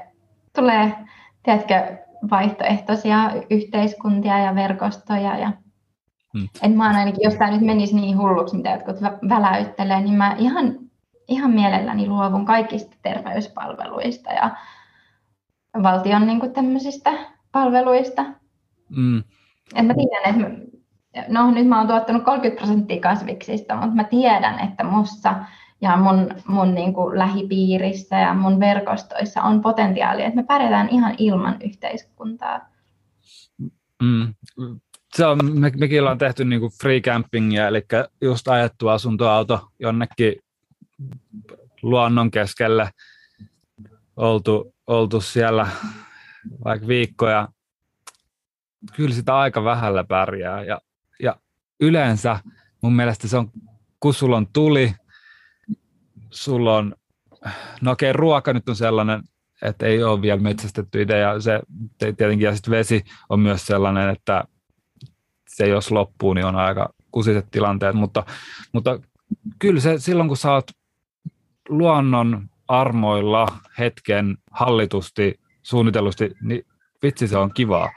tulee, 0.55 0.93
tiedätkö, 1.43 1.97
vaihtoehtoisia 2.31 3.31
yhteiskuntia 3.51 4.39
ja 4.39 4.55
verkostoja. 4.55 5.39
Ja... 5.39 5.53
Hmm. 6.35 6.49
Et 6.63 6.75
mä 6.75 6.89
ainakin, 6.89 7.23
jos 7.23 7.35
tämä 7.35 7.51
nyt 7.51 7.61
menisi 7.61 7.95
niin 7.95 8.19
hulluksi, 8.19 8.57
mitä 8.57 8.71
jotkut 8.71 8.97
väläyttelee, 9.29 10.01
niin 10.01 10.15
mä 10.15 10.37
ihan, 10.39 10.79
ihan 11.29 11.51
mielelläni 11.51 12.09
luovun 12.09 12.45
kaikista 12.45 12.97
terveyspalveluista 13.03 14.33
ja 14.33 14.57
valtion 15.83 16.27
niin 16.27 16.41
kuin 16.41 16.53
tämmöisistä 16.53 17.11
palveluista. 17.53 18.25
Mm. 18.89 19.23
Et 19.75 19.87
mä 19.87 19.95
tiedän, 19.95 20.45
että 21.15 21.33
no 21.33 21.51
nyt 21.51 21.67
mä 21.67 21.79
oon 21.79 21.89
tuottanut 21.89 22.25
30 22.25 22.61
prosenttia 22.61 23.01
kasviksista, 23.01 23.75
mutta 23.75 23.95
mä 23.95 24.05
tiedän, 24.05 24.61
että 24.61 24.85
mussa 24.85 25.35
ja 25.81 25.97
mun, 25.97 26.31
mun 26.49 26.75
niin 26.75 26.95
kuin 26.95 27.19
lähipiirissä 27.19 28.19
ja 28.19 28.35
mun 28.35 28.61
verkostoissa 28.61 29.43
on 29.43 29.61
potentiaalia, 29.61 30.27
että 30.27 30.37
me 30.37 30.43
pärjätään 30.43 30.89
ihan 30.89 31.15
ilman 31.19 31.57
yhteiskuntaa. 31.65 32.61
Mm. 34.03 34.35
Se 35.17 35.27
on, 35.27 35.61
me, 35.61 35.73
mekin 35.77 36.01
ollaan 36.01 36.19
tehty 36.19 36.45
niin 36.45 36.61
kuin 36.61 36.73
free 36.81 37.01
campingia, 37.01 37.69
eli 37.69 37.83
just 38.21 38.49
ajettu 38.49 38.89
asuntoauto 38.89 39.69
jonnekin 39.79 40.37
luonnon 41.83 42.31
keskelle, 42.31 42.91
oltu, 44.17 44.75
oltu 44.87 45.21
siellä 45.21 45.69
vaikka 46.65 46.87
viikkoja. 46.87 47.49
Kyllä 48.97 49.15
sitä 49.15 49.39
aika 49.39 49.65
vähällä 49.65 50.05
pärjää 50.05 50.65
ja 50.65 50.81
yleensä 51.81 52.39
mun 52.83 52.97
mielestä 52.97 53.29
se 53.29 53.37
on, 53.37 53.51
kun 54.01 54.15
sulla 54.15 54.37
on 54.37 54.47
tuli, 54.53 54.95
sulla 56.31 56.77
on, 56.77 56.95
no 57.81 57.91
okei, 57.91 58.13
ruoka 58.13 58.53
nyt 58.53 58.69
on 58.69 58.77
sellainen, 58.77 59.23
että 59.63 59.87
ei 59.87 60.03
ole 60.03 60.23
vielä 60.23 60.41
metsästetty 60.41 61.03
idea. 61.03 61.41
Se 61.41 61.61
tietenkin, 61.99 62.47
ja 62.47 62.55
sitten 62.55 62.71
vesi 62.71 63.05
on 63.29 63.41
myös 63.41 63.67
sellainen, 63.67 64.11
että 64.11 64.45
se 65.57 65.69
jos 65.69 65.91
loppuu, 65.91 66.35
niin 66.35 66.47
on 66.47 66.57
aika 66.57 66.89
kusiset 67.11 67.47
tilanteet, 67.51 67.95
mutta, 67.95 68.25
mutta 68.73 69.01
kyllä 69.59 69.81
se 69.81 69.99
silloin, 69.99 70.29
kun 70.29 70.37
sä 70.37 70.53
oot 70.53 70.71
luonnon 71.69 72.49
armoilla 72.69 73.47
hetken 73.79 74.37
hallitusti, 74.51 75.41
suunnitellusti, 75.63 76.31
niin 76.43 76.67
vitsi 77.03 77.29
se 77.29 77.37
on 77.37 77.55
kivaa 77.55 77.91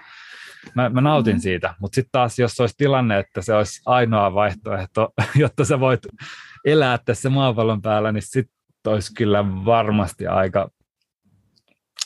mä, 0.76 0.89
mä 0.89 1.01
nautin 1.01 1.36
mm. 1.36 1.39
siitä, 1.39 1.76
mutta 1.80 1.95
sitten 1.95 2.12
taas 2.12 2.39
jos 2.39 2.60
olisi 2.60 2.76
tilanne, 2.78 3.20
että 3.20 3.41
se 3.41 3.53
olisi 3.53 3.82
ainoa 3.86 4.34
vaihtoehto, 4.34 5.10
jotta 5.36 5.66
sä 5.66 5.80
voit 5.80 6.08
elää 6.66 6.97
tässä 6.97 7.30
maapallon 7.30 7.82
päällä, 7.82 8.12
niin 8.12 8.22
sitten 8.22 8.58
olisi 8.88 9.14
kyllä 9.14 9.45
varmasti 9.66 10.28
aika 10.28 10.70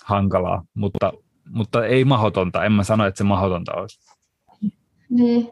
hankalaa, 0.06 0.64
mutta, 0.74 1.14
mutta 1.49 1.86
ei 1.86 2.06
mahdotonta. 2.06 2.64
En 2.66 2.72
mä 2.72 2.84
sano, 2.84 3.06
että 3.06 3.18
se 3.18 3.24
mahdotonta 3.24 3.74
olisi. 3.74 4.11
Niin. 5.12 5.49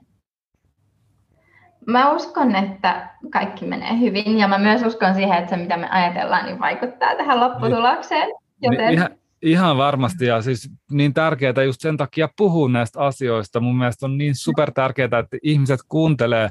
Mä 1.88 2.12
uskon, 2.12 2.55
että 2.55 3.10
kaikki 3.32 3.66
menee 3.66 3.99
hyvin 3.99 4.38
ja 4.38 4.47
mä 4.47 4.57
myös 4.57 4.82
uskon 4.82 5.16
siihen, 5.16 5.38
että 5.38 5.49
se 5.49 5.57
mitä 5.57 5.78
me 5.78 5.89
ajatellaan, 5.89 6.45
niin 6.45 6.60
vaikuttaa 6.60 7.16
tähän 7.16 7.39
lopputulokseen. 7.39 8.28
Niin. 8.28 8.74
Joten... 8.74 8.93
Ihan, 8.93 9.10
Ihan 9.41 9.78
varmasti 9.78 10.26
ja 10.26 10.41
siis 10.41 10.70
niin 10.91 11.14
tärkeää 11.14 11.64
just 11.66 11.82
sen 11.82 11.97
takia 11.97 12.30
puhua 12.38 12.70
näistä 12.70 12.99
asioista. 12.99 13.60
Mun 13.60 13.78
mielestä 13.78 14.05
on 14.05 14.18
niin 14.18 14.36
super 14.36 14.72
tärkeää, 14.72 15.20
että 15.20 15.38
ihmiset 15.43 15.80
kuuntelee 15.89 16.49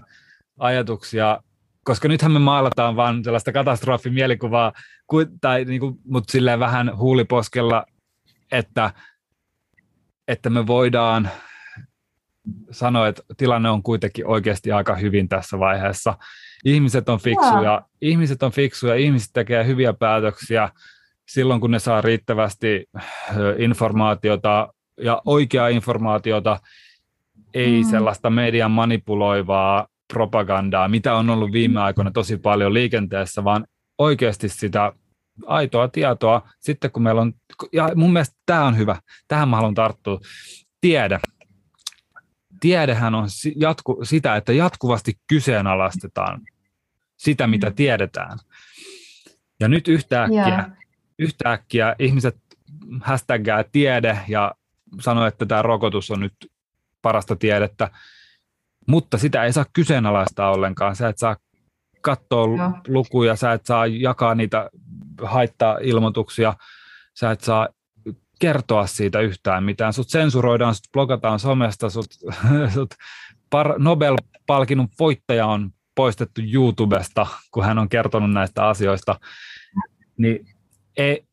ajatuksia, 0.59 1.39
koska 1.85 2.09
nythän 2.09 2.33
me 2.33 2.39
maalataan 2.39 2.97
vain 2.97 3.25
sellaista 3.25 3.53
katastrofimielikuvaa, 3.53 4.73
tai 5.41 5.65
niin 5.65 5.81
kuin, 5.81 5.99
mutta 6.05 6.33
silleen 6.33 6.61
vähän 6.61 6.97
huuliposkella, 6.97 7.85
että, 8.53 8.91
että 10.29 10.51
me 10.51 10.67
voidaan 10.67 11.31
sanoa, 12.71 13.09
että 13.09 13.23
tilanne 13.37 13.71
on 13.71 13.83
kuitenkin 13.83 14.27
oikeasti 14.27 14.73
aika 14.73 14.95
hyvin 14.95 15.29
tässä 15.29 15.59
vaiheessa. 15.59 16.15
Ihmiset 16.65 17.09
on 17.09 17.21
fiksuja, 17.21 17.83
ihmiset 18.01 18.43
on 18.43 18.53
fiksuja, 18.53 18.95
ihmiset 18.95 19.31
tekee 19.33 19.67
hyviä 19.67 19.93
päätöksiä, 19.93 20.69
silloin 21.29 21.61
kun 21.61 21.71
ne 21.71 21.79
saa 21.79 22.01
riittävästi 22.01 22.87
informaatiota 23.59 24.73
ja 25.01 25.23
oikeaa 25.25 25.69
informaatiota, 25.69 26.61
ei 27.55 27.83
mm. 27.83 27.91
sellaista 27.91 28.31
median 28.31 28.71
manipuloivaa 28.71 29.87
propagandaa, 30.13 30.89
mitä 30.89 31.15
on 31.15 31.31
ollut 31.31 31.53
viime 31.53 31.81
aikoina 31.81 32.11
tosi 32.11 32.37
paljon 32.37 32.75
liikenteessä, 32.75 33.45
vaan 33.45 33.67
oikeasti 33.99 34.49
sitä 34.49 34.93
aitoa 35.47 35.89
tietoa. 35.89 36.49
Sitten 36.61 36.91
kun 36.91 37.03
meillä 37.03 37.21
on, 37.21 37.33
ja 37.73 37.91
mun 37.95 38.13
mielestä 38.13 38.37
tämä 38.47 38.65
on 38.65 38.77
hyvä, 38.77 38.97
tähän 39.29 39.49
mä 39.49 39.57
haluan 39.57 39.75
tarttua, 39.75 40.21
tiede. 40.81 41.21
Tiedehän 42.61 43.15
on 43.15 43.29
jatku, 43.57 43.99
sitä, 44.03 44.37
että 44.37 44.53
jatkuvasti 44.53 45.19
kyseenalaistetaan 45.27 46.41
sitä, 47.17 47.47
mitä 47.47 47.71
tiedetään. 47.71 48.39
Ja 49.61 49.69
nyt 49.69 49.89
yhtäkkiä 49.89 50.47
yeah 50.47 50.79
yhtäkkiä 51.19 51.97
ihmiset 51.99 52.37
hashtagaa 53.01 53.65
tiede 53.73 54.21
ja 54.29 54.55
sanoo, 55.01 55.27
että 55.27 55.47
tämä 55.47 55.63
rokotus 55.63 56.11
on 56.11 56.21
nyt 56.21 56.53
parasta 57.03 57.37
tiedettä, 57.37 57.91
mutta 58.87 59.19
sitä 59.19 59.45
ei 59.45 59.53
saa 59.53 59.67
kyseenalaistaa 59.73 60.51
ollenkaan. 60.51 60.97
Sä 60.97 61.09
et 61.09 61.19
saa 61.19 61.37
katsoa 62.01 62.57
no. 62.57 62.73
lukuja, 62.89 63.37
sä 63.37 63.53
et 63.53 63.67
saa 63.67 63.87
jakaa 63.87 64.35
niitä 64.35 64.71
haittaa-ilmoituksia, 65.23 66.55
sä 67.15 67.31
et 67.31 67.41
saa 67.41 67.69
kertoa 68.39 68.87
siitä 68.87 69.21
yhtään 69.21 69.65
mitään. 69.65 69.93
Sut 69.93 70.09
sensuroidaan, 70.09 70.75
sut 70.75 70.93
blogataan 70.93 71.39
somesta, 71.39 71.91
sut, 71.91 72.07
sut 72.75 72.95
par- 73.55 73.79
Nobel-palkinnon 73.79 74.89
voittaja 74.99 75.47
on 75.47 75.71
poistettu 75.95 76.41
YouTubesta, 76.53 77.27
kun 77.51 77.65
hän 77.65 77.79
on 77.79 77.89
kertonut 77.89 78.33
näistä 78.33 78.67
asioista. 78.67 79.21
Niin 80.19 80.47
ei, 80.97 81.25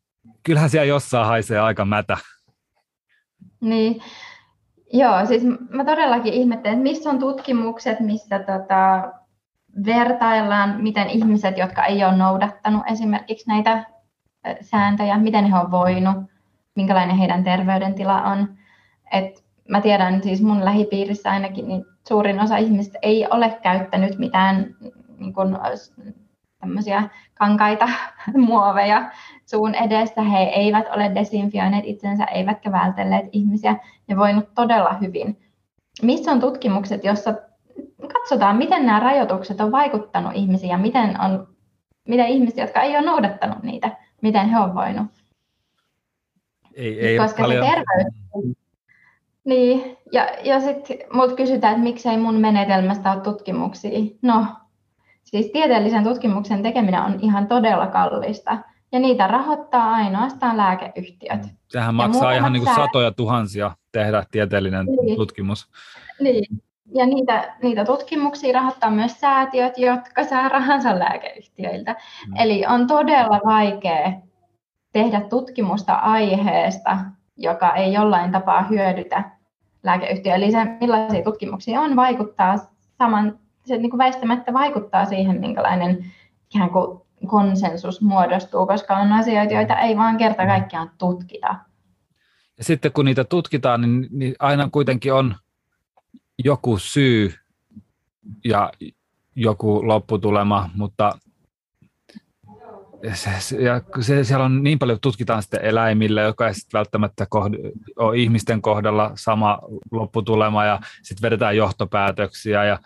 kyllähän 0.42 0.70
siellä 0.70 0.84
jossain 0.84 1.26
haisee 1.26 1.58
aika 1.58 1.84
mätä. 1.84 2.16
Niin, 3.60 4.02
joo, 4.92 5.26
siis 5.26 5.42
mä 5.70 5.84
todellakin 5.84 6.32
ihmettelen, 6.32 6.78
että 6.78 6.90
missä 6.90 7.10
on 7.10 7.18
tutkimukset, 7.18 8.00
missä 8.00 8.38
tota, 8.38 9.12
vertaillaan, 9.86 10.82
miten 10.82 11.10
ihmiset, 11.10 11.58
jotka 11.58 11.84
ei 11.84 12.04
ole 12.04 12.16
noudattanut 12.16 12.82
esimerkiksi 12.92 13.48
näitä 13.48 13.86
sääntöjä, 14.60 15.18
miten 15.18 15.44
he 15.44 15.58
on 15.58 15.70
voinut, 15.70 16.16
minkälainen 16.76 17.16
heidän 17.16 17.44
terveydentila 17.44 18.22
on. 18.22 18.48
Et 19.12 19.44
mä 19.68 19.80
tiedän 19.80 20.22
siis 20.22 20.42
mun 20.42 20.64
lähipiirissä 20.64 21.30
ainakin, 21.30 21.68
niin 21.68 21.84
suurin 22.08 22.40
osa 22.40 22.56
ihmisistä 22.56 22.98
ei 23.02 23.26
ole 23.30 23.58
käyttänyt 23.62 24.18
mitään 24.18 24.74
niin 25.18 25.32
kun, 25.34 25.58
tämmöisiä 26.60 27.08
kankaita 27.34 27.88
muoveja 28.46 29.10
suun 29.46 29.74
edessä. 29.74 30.22
He 30.22 30.38
eivät 30.38 30.86
ole 30.94 31.14
desinfioineet 31.14 31.84
itsensä, 31.86 32.24
eivätkä 32.24 32.72
vältelleet 32.72 33.26
ihmisiä 33.32 33.76
ja 34.08 34.16
voinut 34.16 34.54
todella 34.54 34.92
hyvin. 34.92 35.38
Missä 36.02 36.32
on 36.32 36.40
tutkimukset, 36.40 37.04
jossa 37.04 37.34
katsotaan, 38.12 38.56
miten 38.56 38.86
nämä 38.86 39.00
rajoitukset 39.00 39.60
on 39.60 39.72
vaikuttanut 39.72 40.32
ihmisiin 40.34 40.70
ja 40.70 40.78
miten, 40.78 41.20
on, 41.20 41.48
miten 42.08 42.26
ihmiset, 42.26 42.58
jotka 42.58 42.80
ei 42.80 42.96
ole 42.96 43.06
noudattanut 43.06 43.62
niitä, 43.62 43.96
miten 44.22 44.48
he 44.48 44.58
on 44.58 44.74
voinut. 44.74 45.06
Ei, 46.76 47.06
ei 47.06 47.18
Koska 47.18 47.42
paljon... 47.42 47.64
se 47.64 47.70
terveys... 47.70 48.14
Niin, 49.44 49.96
ja, 50.12 50.28
ja 50.42 50.60
sitten 50.60 50.98
minulta 51.12 51.34
kysytään, 51.34 51.72
että 51.72 51.84
miksei 51.84 52.16
mun 52.16 52.40
menetelmästä 52.40 53.12
ole 53.12 53.20
tutkimuksia. 53.20 54.00
No, 54.22 54.46
siis 55.24 55.50
tieteellisen 55.52 56.04
tutkimuksen 56.04 56.62
tekeminen 56.62 57.02
on 57.02 57.18
ihan 57.20 57.46
todella 57.46 57.86
kallista. 57.86 58.58
Ja 58.92 58.98
niitä 58.98 59.26
rahoittaa 59.26 59.92
ainoastaan 59.92 60.56
lääkeyhtiöt. 60.56 61.40
Sehän 61.68 61.94
maksaa 61.94 62.32
ihan 62.32 62.52
niin 62.52 62.64
kuin 62.64 62.74
satoja 62.74 63.10
tuhansia 63.10 63.70
tehdä 63.92 64.24
tieteellinen 64.30 64.86
niin. 64.86 65.16
tutkimus. 65.16 65.68
Niin, 66.20 66.44
ja 66.94 67.06
niitä, 67.06 67.56
niitä 67.62 67.84
tutkimuksia 67.84 68.52
rahoittaa 68.52 68.90
myös 68.90 69.20
säätiöt, 69.20 69.78
jotka 69.78 70.24
saa 70.24 70.48
rahansa 70.48 70.98
lääkeyhtiöiltä. 70.98 71.96
Mm. 72.28 72.34
Eli 72.36 72.66
on 72.66 72.86
todella 72.86 73.40
vaikea 73.44 74.12
tehdä 74.96 75.20
tutkimusta 75.20 75.94
aiheesta, 75.94 76.98
joka 77.36 77.74
ei 77.74 77.92
jollain 77.92 78.32
tapaa 78.32 78.62
hyödytä 78.62 79.30
lääkeyhtiö. 79.82 80.34
Eli 80.34 80.50
se, 80.50 80.64
millaisia 80.80 81.24
tutkimuksia 81.24 81.80
on, 81.80 81.96
vaikuttaa 81.96 82.56
saman, 82.98 83.38
se 83.64 83.76
niin 83.76 83.90
kuin 83.90 83.98
väistämättä 83.98 84.52
vaikuttaa 84.52 85.04
siihen, 85.04 85.40
minkälainen 85.40 86.12
ikään 86.54 86.70
kuin 86.70 87.00
konsensus 87.26 88.00
muodostuu, 88.00 88.66
koska 88.66 88.96
on 88.96 89.12
asioita, 89.12 89.54
joita 89.54 89.78
ei 89.78 89.96
vaan 89.96 90.16
kerta 90.16 90.46
kaikkiaan 90.46 90.90
tutkita. 90.98 91.56
Ja 92.58 92.64
sitten 92.64 92.92
kun 92.92 93.04
niitä 93.04 93.24
tutkitaan, 93.24 93.80
niin, 93.80 94.08
niin 94.10 94.34
aina 94.38 94.68
kuitenkin 94.72 95.12
on 95.12 95.36
joku 96.44 96.78
syy 96.78 97.34
ja 98.44 98.72
joku 99.34 99.88
lopputulema, 99.88 100.70
mutta 100.74 101.18
se, 103.14 103.56
ja 103.62 103.80
se, 104.00 104.24
siellä 104.24 104.44
on 104.44 104.62
niin 104.62 104.78
paljon, 104.78 104.98
tutkitaan 105.00 105.42
sitten 105.42 105.64
eläimille, 105.64 106.22
joka 106.22 106.48
ei 106.48 106.54
sitten 106.54 106.78
välttämättä 106.78 107.26
kohd, 107.28 107.54
ole 107.96 108.18
ihmisten 108.18 108.62
kohdalla 108.62 109.12
sama 109.14 109.58
lopputulema 109.90 110.64
ja 110.64 110.80
sitten 111.02 111.22
vedetään 111.22 111.56
johtopäätöksiä 111.56 112.64
ja 112.64 112.78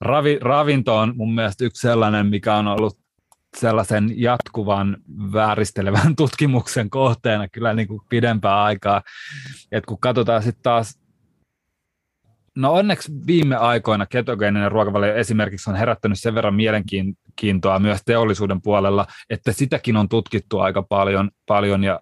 ravi, 0.00 0.38
ravinto 0.42 0.96
on 0.98 1.12
mun 1.16 1.34
mielestä 1.34 1.64
yksi 1.64 1.80
sellainen, 1.80 2.26
mikä 2.26 2.54
on 2.54 2.66
ollut 2.66 2.98
sellaisen 3.56 4.12
jatkuvan 4.16 4.96
vääristelevän 5.32 6.16
tutkimuksen 6.16 6.90
kohteena 6.90 7.48
kyllä 7.48 7.74
niin 7.74 7.88
kuin 7.88 8.00
pidempää 8.08 8.62
aikaa. 8.62 9.02
Et 9.72 9.86
kun 9.86 10.00
katsotaan 10.00 10.42
sitten 10.42 10.62
taas 10.62 10.98
No 12.56 12.72
onneksi 12.72 13.12
viime 13.26 13.56
aikoina 13.56 14.06
ketogeeninen 14.06 14.72
ruokavalio 14.72 15.14
esimerkiksi 15.14 15.70
on 15.70 15.76
herättänyt 15.76 16.20
sen 16.20 16.34
verran 16.34 16.54
mielenkiintoa 16.54 17.78
myös 17.78 18.00
teollisuuden 18.06 18.62
puolella, 18.62 19.06
että 19.30 19.52
sitäkin 19.52 19.96
on 19.96 20.08
tutkittu 20.08 20.58
aika 20.58 20.82
paljon, 20.82 21.30
paljon 21.46 21.84
ja 21.84 22.00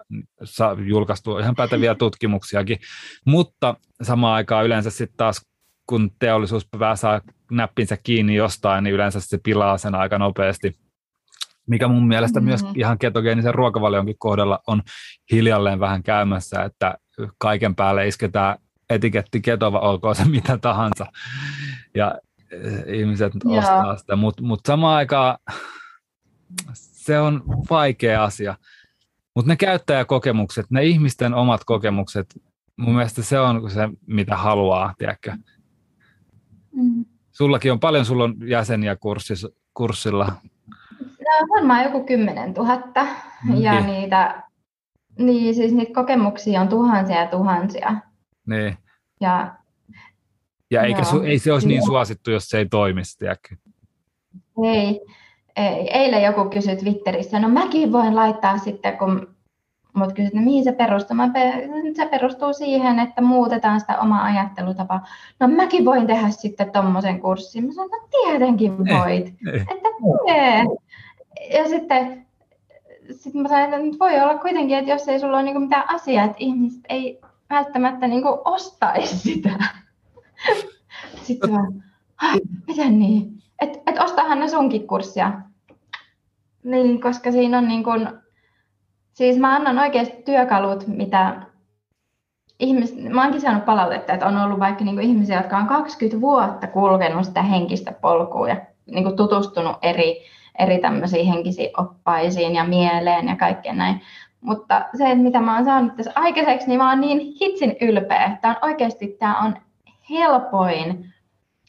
julkaistu 0.87 1.39
ihan 1.39 1.55
päteviä 1.55 1.95
tutkimuksiakin, 2.05 2.79
mutta 3.27 3.77
samaan 4.03 4.35
aikaan 4.35 4.67
yleensä 4.67 4.91
sitten 4.91 5.17
taas 5.17 5.47
kun 5.87 6.11
teollisuus 6.19 6.69
saa 6.95 7.21
näppinsä 7.51 7.97
kiinni 8.03 8.35
jostain, 8.35 8.85
niin 8.85 8.95
yleensä 8.95 9.21
se 9.21 9.39
pilaa 9.43 9.79
sen 9.79 9.95
aika 9.95 10.19
nopeasti 10.19 10.73
mikä 11.67 11.89
mun 11.89 12.09
mielestä 12.09 12.41
mm-hmm. 12.41 12.49
myös 12.49 12.65
ihan 12.77 12.99
ketogeenisen 12.99 13.55
ruokavalionkin 13.55 14.19
kohdalla 14.19 14.61
on 14.67 14.83
hiljalleen 15.33 15.81
vähän 15.81 16.03
käymässä, 16.03 16.63
että 16.63 16.95
kaiken 17.39 17.75
päälle 17.75 18.09
isketään 18.09 18.59
etiketti 18.91 19.41
ketova, 19.41 19.81
olkoon 19.81 20.15
se 20.15 20.25
mitä 20.25 20.59
tahansa. 20.59 21.07
Ja 21.95 22.15
eh, 22.51 22.95
ihmiset 22.95 23.33
Joo. 23.45 23.59
ostaa 23.59 23.97
sitä, 23.97 24.17
mutta 24.17 24.43
mut 24.43 24.61
samaan 24.67 24.97
aikaan 24.97 25.39
se 27.05 27.21
on 27.21 27.43
vaikea 27.71 28.25
asia. 28.25 28.57
Mutta 29.35 29.49
ne 29.49 29.57
käyttäjäkokemukset, 29.57 30.67
ne 30.71 30.85
ihmisten 30.85 31.35
omat 31.35 31.65
kokemukset, 31.65 32.41
mun 32.77 32.95
mielestä 32.95 33.23
se 33.23 33.41
on 33.41 33.71
se, 33.71 33.89
mitä 34.07 34.37
haluaa, 34.37 34.95
tiedätkö? 34.99 35.33
Mm. 36.73 37.05
Sullakin 37.33 37.73
on 37.73 37.81
paljon, 37.81 38.05
sulla 38.05 38.25
on 38.25 38.35
jäseniä 38.47 38.97
kurssis, 38.97 39.47
kurssilla. 39.75 40.33
No, 41.01 41.55
varmaan 41.55 41.85
joku 41.85 42.05
10 42.05 42.53
000. 42.53 42.83
Mm. 43.45 43.57
Ja 43.57 43.73
niin. 43.73 43.87
niitä, 43.87 44.43
niin, 45.19 45.55
siis 45.55 45.73
niitä 45.73 45.95
kokemuksia 45.95 46.61
on 46.61 46.69
tuhansia 46.69 47.17
ja 47.17 47.27
tuhansia. 47.27 47.95
Niin. 48.47 48.77
Ja, 49.21 49.55
ja 50.71 50.83
eikä 50.83 50.99
joo, 50.99 51.11
su, 51.11 51.21
ei 51.21 51.39
se 51.39 51.53
olisi 51.53 51.69
niin 51.69 51.85
suosittu, 51.87 52.31
jos 52.31 52.49
se 52.49 52.59
ei 52.59 52.67
toimisi, 52.67 53.19
tiedätkö? 53.19 53.57
Ei. 54.65 55.01
ei. 55.57 55.99
Eilen 55.99 56.23
joku 56.23 56.45
kysyi 56.45 56.77
Twitterissä, 56.77 57.41
no 57.41 57.49
mäkin 57.49 57.93
voin 57.93 58.17
laittaa 58.17 58.59
sitten, 58.59 58.99
kun 58.99 59.35
mut 59.95 60.13
kysyt, 60.13 60.35
no 60.35 60.43
mihin 60.43 60.65
se 60.65 60.73
perustuu? 60.73 61.17
Mä, 61.17 61.31
se 61.97 62.07
perustuu 62.07 62.53
siihen, 62.53 62.99
että 62.99 63.23
muutetaan 63.23 63.81
sitä 63.81 64.01
omaa 64.01 64.25
ajattelutapaa. 64.25 65.07
No 65.41 65.49
mäkin 65.49 65.85
voin 65.85 66.07
tehdä 66.07 66.31
sitten 66.31 66.73
tuommoisen 66.73 67.21
kurssin. 67.21 67.67
Mä 67.67 67.73
sanoin, 67.73 67.91
no 67.91 68.09
tietenkin 68.11 68.79
voit. 68.79 69.27
Ei, 69.27 69.53
ei. 69.53 69.61
Että 69.61 69.89
tee. 70.27 70.65
Ja 71.59 71.69
sitten 71.69 72.27
sitten 73.11 73.43
mä 73.43 73.49
sanoin, 73.49 73.75
että 73.75 73.99
voi 73.99 74.21
olla 74.21 74.39
kuitenkin, 74.39 74.79
että 74.79 74.91
jos 74.91 75.09
ei 75.09 75.21
sulla 75.21 75.37
ole 75.37 75.43
niinku 75.43 75.61
mitään 75.61 75.91
asiaa, 75.91 76.25
että 76.25 76.37
ihmiset 76.39 76.81
ei 76.89 77.21
välttämättä 77.51 78.07
niin 78.07 78.23
kuin 78.23 78.39
ostaisi 78.45 79.19
sitä. 79.19 79.51
Sitten 81.23 81.53
mä, 81.53 81.67
miten 82.67 82.99
niin? 82.99 83.43
Että 83.61 83.79
et 83.87 83.99
ostahan 83.99 84.41
ne 84.41 84.49
sunkin 84.49 84.87
kurssia. 84.87 85.33
Niin, 86.65 87.01
koska 87.01 87.33
siinä 87.33 87.59
on 87.59 87.69
niin 87.69 87.85
kuin, 87.85 88.09
siis 89.13 89.39
mä 89.39 89.57
annan 89.57 89.79
oikeasti 89.79 90.23
työkalut, 90.25 90.87
mitä 90.87 91.43
ihmis, 92.59 92.97
mä 92.97 93.23
oonkin 93.23 93.41
saanut 93.41 93.65
palautetta, 93.65 94.13
että 94.13 94.27
on 94.27 94.39
ollut 94.39 94.61
vaikka 94.61 94.85
niin 94.85 94.97
kuin 94.97 95.09
ihmisiä, 95.09 95.37
jotka 95.37 95.57
on 95.57 95.67
20 95.67 96.21
vuotta 96.21 96.67
kulkenut 96.67 97.25
sitä 97.25 97.43
henkistä 97.43 97.93
polkua 97.93 98.49
ja 98.49 98.57
niin 98.87 99.05
kuin 99.05 99.17
tutustunut 99.17 99.77
eri, 99.83 100.23
eri 100.59 100.79
tämmöisiin 100.79 101.27
henkisiin 101.27 101.81
oppaisiin 101.81 102.55
ja 102.55 102.65
mieleen 102.65 103.29
ja 103.29 103.37
kaikkeen 103.37 103.77
näin. 103.77 104.01
Mutta 104.45 104.85
se, 104.97 105.15
mitä 105.15 105.41
mä 105.41 105.57
oon 105.57 105.65
saanut 105.65 105.97
tässä 105.97 106.13
aikaiseksi, 106.15 106.69
niin 106.69 106.79
mä 106.79 106.91
oon 106.91 107.01
niin 107.01 107.19
hitsin 107.41 107.77
ylpeä. 107.81 108.39
Tämä 108.41 108.55
on 108.55 108.69
oikeasti 108.71 109.17
tämä 109.19 109.39
on 109.39 109.57
helpoin 110.11 111.15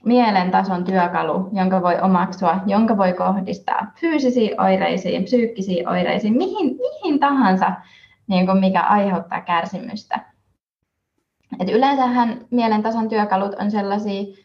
mielentason 0.05 0.83
työkalu, 0.83 1.49
jonka 1.53 1.81
voi 1.81 1.99
omaksua, 2.01 2.59
jonka 2.65 2.97
voi 2.97 3.13
kohdistaa 3.13 3.91
fyysisiin 3.99 4.61
oireisiin, 4.61 5.23
psyykkisiin 5.23 5.89
oireisiin, 5.89 6.37
mihin, 6.37 6.77
mihin 6.77 7.19
tahansa, 7.19 7.71
niin 8.27 8.45
kuin 8.45 8.57
mikä 8.57 8.81
aiheuttaa 8.81 9.41
kärsimystä. 9.41 10.19
Et 11.59 11.69
yleensähän 11.69 12.45
mielentason 12.51 13.09
työkalut 13.09 13.53
on 13.53 13.71
sellaisia, 13.71 14.44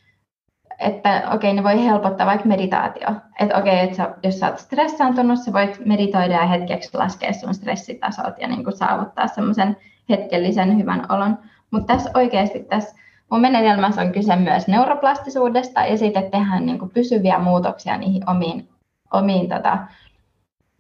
että 0.81 1.23
okei, 1.33 1.53
ne 1.53 1.63
voi 1.63 1.85
helpottaa 1.85 2.27
vaikka 2.27 2.49
meditaatio. 2.49 3.09
Että 3.41 3.59
okei, 3.59 3.81
että 3.81 3.97
sä, 3.97 4.15
jos 4.23 4.39
sä 4.39 4.49
oot 4.49 4.59
stressaantunut, 4.59 5.39
sä 5.39 5.53
voit 5.53 5.87
meditoida 5.87 6.35
ja 6.35 6.47
hetkeksi 6.47 6.97
laskea 6.97 7.33
sun 7.33 7.55
stressitasot 7.55 8.39
ja 8.39 8.49
niin 8.49 8.65
kuin 8.65 8.77
saavuttaa 8.77 9.27
semmoisen 9.27 9.77
hetkellisen 10.09 10.79
hyvän 10.79 11.07
olon. 11.09 11.39
Mutta 11.71 11.95
tässä 11.95 12.11
oikeasti 12.15 12.59
tässä 12.59 13.01
mun 13.31 13.41
menetelmässä 13.41 14.01
on 14.03 14.13
kyse 14.13 14.37
myös 14.37 14.69
neuroplastisuudesta 14.69 15.81
ja 15.81 15.99
siitä, 15.99 16.21
että 16.21 16.39
tehdään 16.39 16.67
niin 16.67 16.79
kuin 16.79 16.91
pysyviä 16.91 17.39
muutoksia 17.39 17.97
niihin 17.97 18.31
omiin, 18.31 18.69
omiin 19.13 19.49
tota, 19.49 19.79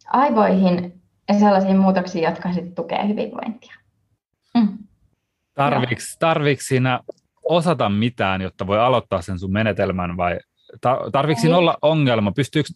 aivoihin 0.06 1.00
ja 1.28 1.38
sellaisiin 1.38 1.78
muutoksiin, 1.78 2.24
jotka 2.24 2.52
sitten 2.52 2.74
tukee 2.74 3.08
hyvinvointia. 3.08 3.74
Mm. 4.54 4.78
Tarviks, 5.54 6.16
tarviks 6.18 6.68
siinä 6.68 7.00
osata 7.44 7.88
mitään, 7.88 8.40
jotta 8.40 8.66
voi 8.66 8.80
aloittaa 8.80 9.22
sen 9.22 9.38
sun 9.38 9.52
menetelmän 9.52 10.16
vai 10.16 10.38
tarvitsi 11.12 11.52
olla 11.52 11.76
ongelma? 11.82 12.32
Pystyykö, 12.32 12.68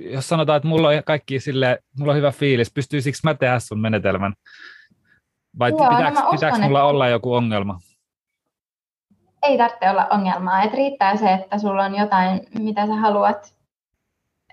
jos 0.00 0.28
sanotaan, 0.28 0.56
että 0.56 0.68
mulla 0.68 0.88
on 0.88 0.94
kaikki 1.04 1.40
sille, 1.40 1.78
mulla 1.98 2.12
on 2.12 2.18
hyvä 2.18 2.30
fiilis, 2.30 2.72
pystyisikö 2.72 3.18
mä 3.24 3.34
tehdä 3.34 3.58
sun 3.58 3.80
menetelmän? 3.80 4.32
Vai 5.58 5.70
Joo, 5.70 5.88
pitääkö, 5.88 6.20
no 6.20 6.30
pitääkö 6.30 6.58
mulla 6.58 6.78
että... 6.78 6.84
olla 6.84 7.08
joku 7.08 7.34
ongelma? 7.34 7.78
Ei 9.42 9.58
tarvitse 9.58 9.90
olla 9.90 10.06
ongelmaa. 10.10 10.62
Et 10.62 10.72
riittää 10.72 11.16
se, 11.16 11.32
että 11.32 11.58
sulla 11.58 11.84
on 11.84 11.94
jotain, 11.94 12.40
mitä 12.58 12.86
sä 12.86 12.94
haluat 12.94 13.54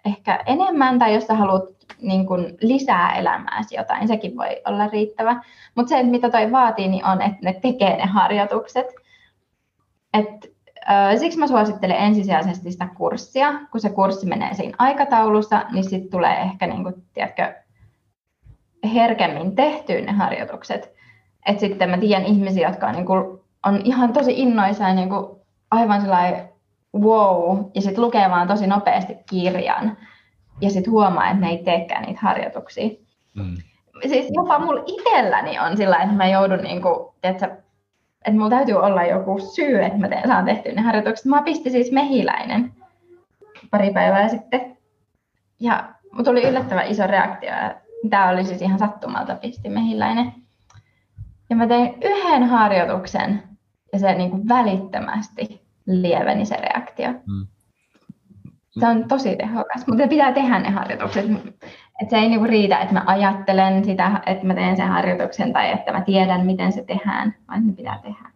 ehkä 0.05 0.43
enemmän, 0.45 0.99
tai 0.99 1.13
jos 1.13 1.27
sä 1.27 1.33
haluat 1.33 1.63
niin 2.01 2.25
kun 2.25 2.45
lisää 2.61 3.15
elämääsi 3.15 3.75
jotain, 3.75 4.07
sekin 4.07 4.37
voi 4.37 4.61
olla 4.67 4.87
riittävä. 4.87 5.43
Mutta 5.75 5.89
se, 5.89 6.03
mitä 6.03 6.29
toi 6.29 6.51
vaatii, 6.51 6.87
niin 6.87 7.05
on, 7.05 7.21
että 7.21 7.37
ne 7.41 7.53
tekee 7.53 7.97
ne 7.97 8.05
harjoitukset. 8.05 8.87
Et, 10.13 10.27
siksi 11.19 11.39
mä 11.39 11.47
suosittelen 11.47 11.97
ensisijaisesti 11.97 12.71
sitä 12.71 12.87
kurssia. 12.97 13.53
Kun 13.71 13.81
se 13.81 13.89
kurssi 13.89 14.25
menee 14.25 14.53
siinä 14.53 14.75
aikataulussa, 14.79 15.65
niin 15.71 15.83
sitten 15.83 16.11
tulee 16.11 16.37
ehkä, 16.41 16.67
niin 16.67 16.83
kun, 16.83 17.03
tiedätkö, 17.13 17.53
herkemmin 18.93 19.55
tehtyä 19.55 20.01
ne 20.01 20.11
harjoitukset. 20.11 20.93
Et 21.45 21.59
sitten 21.59 21.89
mä 21.89 21.97
tiedän 21.97 22.25
ihmisiä, 22.25 22.67
jotka 22.67 22.87
on, 22.87 22.93
niin 22.93 23.05
kun, 23.05 23.43
on 23.65 23.81
ihan 23.83 24.13
tosi 24.13 24.39
innoissaan 24.39 24.95
niin 24.95 25.09
kun, 25.09 25.39
aivan 25.71 26.01
sellainen 26.01 26.49
wow, 26.95 27.57
ja 27.75 27.81
sitten 27.81 28.03
lukee 28.03 28.29
vaan 28.29 28.47
tosi 28.47 28.67
nopeasti 28.67 29.13
kirjan, 29.29 29.97
ja 30.61 30.69
sitten 30.69 30.91
huomaa, 30.91 31.29
että 31.29 31.41
ne 31.41 31.49
ei 31.49 31.63
teekään 31.63 32.03
niitä 32.03 32.19
harjoituksia. 32.23 32.89
Mm. 33.35 33.57
Siis 34.07 34.27
jopa 34.33 34.59
mulla 34.59 34.83
itselläni 34.85 35.59
on 35.59 35.77
sillä 35.77 35.97
että 35.97 36.15
mä 36.15 36.27
joudun, 36.27 36.63
niin 36.63 36.81
kuin, 36.81 36.95
tiedätkö, 37.21 37.57
että 38.25 38.31
mulla 38.31 38.49
täytyy 38.49 38.75
olla 38.75 39.03
joku 39.03 39.39
syy, 39.39 39.83
että 39.83 39.97
mä 39.97 40.09
teen, 40.09 40.27
saan 40.27 40.45
tehtyä 40.45 40.71
ne 40.71 40.81
harjoitukset. 40.81 41.25
Mä 41.25 41.41
pistin 41.41 41.71
siis 41.71 41.91
mehiläinen 41.91 42.73
pari 43.71 43.93
päivää 43.93 44.27
sitten, 44.27 44.77
ja 45.59 45.93
tuli 46.23 46.47
yllättävän 46.47 46.87
iso 46.87 47.07
reaktio. 47.07 47.51
Tämä 48.09 48.29
oli 48.29 48.43
siis 48.43 48.61
ihan 48.61 48.79
sattumalta 48.79 49.35
pisti 49.35 49.69
mehiläinen. 49.69 50.33
Ja 51.49 51.55
mä 51.55 51.67
tein 51.67 51.95
yhden 52.03 52.43
harjoituksen, 52.43 53.43
ja 53.93 53.99
se 53.99 54.13
niin 54.13 54.29
kuin 54.29 54.47
välittömästi 54.49 55.61
lieveni 55.85 56.45
se 56.45 56.55
reaktio. 56.55 57.09
Mm. 57.09 57.47
Se 58.79 58.87
on 58.87 59.07
tosi 59.07 59.35
tehokas, 59.35 59.87
mutta 59.87 60.07
pitää 60.07 60.31
tehdä 60.31 60.59
ne 60.59 60.69
harjoitukset. 60.69 61.25
Et 62.01 62.09
se 62.09 62.17
ei 62.17 62.29
niinku 62.29 62.45
riitä, 62.45 62.79
että 62.79 62.93
mä 62.93 63.03
ajattelen 63.05 63.85
sitä, 63.85 64.21
että 64.25 64.45
mä 64.45 64.53
teen 64.53 64.77
sen 64.77 64.87
harjoituksen 64.87 65.53
tai 65.53 65.71
että 65.71 65.91
mä 65.91 66.01
tiedän, 66.01 66.45
miten 66.45 66.71
se 66.71 66.83
tehdään, 66.83 67.35
vaan 67.47 67.67
ne 67.67 67.73
pitää 67.73 67.99
tehdä. 68.03 68.31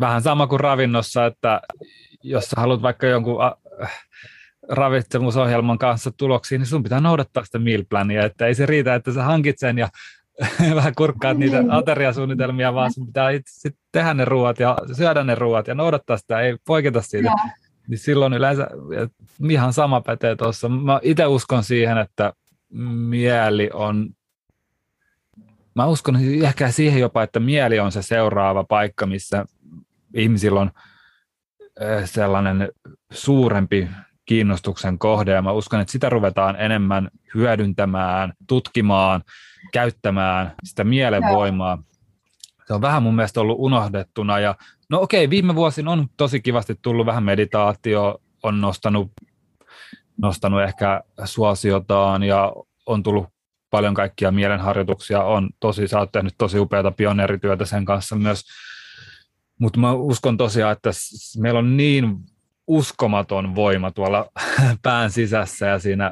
Vähän 0.00 0.22
sama 0.22 0.46
kuin 0.46 0.60
ravinnossa, 0.60 1.26
että 1.26 1.60
jos 2.22 2.44
sä 2.44 2.60
haluat 2.60 2.82
vaikka 2.82 3.06
jonkun 3.06 3.38
ravitsemusohjelman 4.68 5.78
kanssa 5.78 6.10
tuloksiin, 6.16 6.58
niin 6.58 6.66
sun 6.66 6.82
pitää 6.82 7.00
noudattaa 7.00 7.44
sitä 7.44 7.58
meal 7.58 7.82
plania, 7.90 8.24
että 8.24 8.46
ei 8.46 8.54
se 8.54 8.66
riitä, 8.66 8.94
että 8.94 9.12
sä 9.12 9.22
hankit 9.22 9.58
sen 9.58 9.78
ja 9.78 9.88
vähän 10.74 10.92
kurkkaat 10.96 11.38
niitä 11.38 11.60
niin. 11.60 11.70
ateriasuunnitelmia, 11.70 12.74
vaan 12.74 12.92
sun 12.92 13.06
pitää 13.06 13.30
itse 13.30 13.70
tehdä 13.92 14.14
ne 14.14 14.24
ruoat 14.24 14.60
ja 14.60 14.76
syödä 14.92 15.24
ne 15.24 15.34
ruoat 15.34 15.68
ja 15.68 15.74
noudattaa 15.74 16.16
sitä, 16.16 16.40
ei 16.40 16.56
poiketa 16.66 17.02
siitä. 17.02 17.28
Ja. 17.28 17.52
Niin 17.88 17.98
silloin 17.98 18.32
yleensä 18.32 18.68
ihan 19.50 19.72
sama 19.72 20.00
pätee 20.00 20.36
tuossa. 20.36 20.68
Mä 20.68 21.00
itse 21.02 21.26
uskon 21.26 21.64
siihen, 21.64 21.98
että 21.98 22.32
mieli 22.70 23.70
on, 23.72 24.10
mä 25.74 25.86
uskon 25.86 26.16
ehkä 26.42 26.70
siihen 26.70 27.00
jopa, 27.00 27.22
että 27.22 27.40
mieli 27.40 27.80
on 27.80 27.92
se 27.92 28.02
seuraava 28.02 28.64
paikka, 28.64 29.06
missä 29.06 29.44
ihmisillä 30.14 30.60
on 30.60 30.70
sellainen 32.04 32.68
suurempi 33.12 33.88
kiinnostuksen 34.24 34.98
kohde 34.98 35.32
ja 35.32 35.42
mä 35.42 35.52
uskon, 35.52 35.80
että 35.80 35.92
sitä 35.92 36.08
ruvetaan 36.08 36.56
enemmän 36.60 37.10
hyödyntämään, 37.34 38.32
tutkimaan, 38.46 39.22
käyttämään 39.72 40.54
sitä 40.64 40.84
mielenvoimaa. 40.84 41.82
Se 42.66 42.74
on 42.74 42.80
vähän 42.80 43.02
mun 43.02 43.16
mielestä 43.16 43.40
ollut 43.40 43.56
unohdettuna 43.58 44.38
ja 44.38 44.54
no 44.90 45.00
okei, 45.00 45.30
viime 45.30 45.54
vuosina 45.54 45.92
on 45.92 46.08
tosi 46.16 46.40
kivasti 46.40 46.74
tullut 46.82 47.06
vähän 47.06 47.24
meditaatio, 47.24 48.20
on 48.42 48.60
nostanut, 48.60 49.12
nostanut 50.22 50.62
ehkä 50.62 51.02
suosiotaan 51.24 52.22
ja 52.22 52.52
on 52.86 53.02
tullut 53.02 53.26
paljon 53.70 53.94
kaikkia 53.94 54.30
mielenharjoituksia, 54.30 55.22
on 55.22 55.50
tosi, 55.60 55.88
sä 55.88 55.98
oot 55.98 56.12
tehnyt 56.12 56.34
tosi 56.38 56.58
upeata 56.58 56.90
pioneerityötä 56.90 57.64
sen 57.64 57.84
kanssa 57.84 58.16
myös, 58.16 58.44
mutta 59.58 59.80
mä 59.80 59.92
uskon 59.92 60.36
tosiaan, 60.36 60.72
että 60.72 60.90
meillä 61.38 61.58
on 61.58 61.76
niin 61.76 62.16
uskomaton 62.66 63.54
voima 63.54 63.90
tuolla 63.90 64.30
pään 64.82 65.10
sisässä 65.10 65.66
ja 65.66 65.78
siinä 65.78 66.10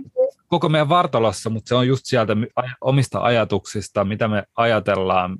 koko 0.49 0.69
meidän 0.69 0.89
vartalossa, 0.89 1.51
mutta 1.51 1.69
se 1.69 1.75
on 1.75 1.89
just 1.89 2.07
sieltä 2.07 2.37
omista 2.81 3.21
ajatuksista, 3.21 4.05
mitä 4.05 4.29
me 4.29 4.45
ajatellaan, 4.57 5.39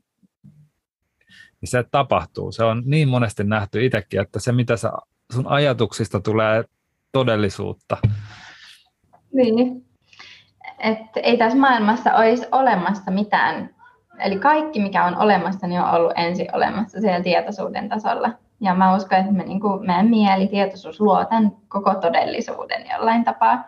niin 1.61 1.71
se 1.71 1.85
tapahtuu. 1.91 2.53
Se 2.53 2.65
on 2.65 2.83
niin 2.87 3.09
monesti 3.09 3.45
nähty 3.45 3.85
itsekin, 3.85 4.21
että 4.21 4.41
se 4.41 4.53
mitä 4.53 4.77
sä, 4.77 4.93
sun 5.33 5.47
ajatuksista 5.47 6.21
tulee 6.21 6.65
todellisuutta. 7.13 7.97
Niin, 9.35 9.85
että 10.79 11.21
ei 11.21 11.37
tässä 11.37 11.59
maailmassa 11.59 12.15
olisi 12.15 12.47
olemassa 12.53 13.11
mitään, 13.11 13.71
eli 14.19 14.39
kaikki 14.39 14.81
mikä 14.81 15.05
on 15.05 15.17
olemassa, 15.17 15.67
niin 15.67 15.81
on 15.81 15.91
ollut 15.91 16.13
ensin 16.17 16.47
olemassa 16.53 17.01
siellä 17.01 17.23
tietoisuuden 17.23 17.89
tasolla. 17.89 18.31
Ja 18.61 18.75
mä 18.75 18.97
uskon, 18.97 19.19
että 19.19 19.33
me, 19.33 19.45
niin 19.45 19.61
kuin, 19.61 19.87
meidän 19.87 20.07
mieli, 20.07 20.47
tietoisuus 20.47 21.01
luo 21.01 21.25
tämän 21.25 21.53
koko 21.69 21.95
todellisuuden 21.95 22.85
jollain 22.93 23.25
tapaa. 23.25 23.65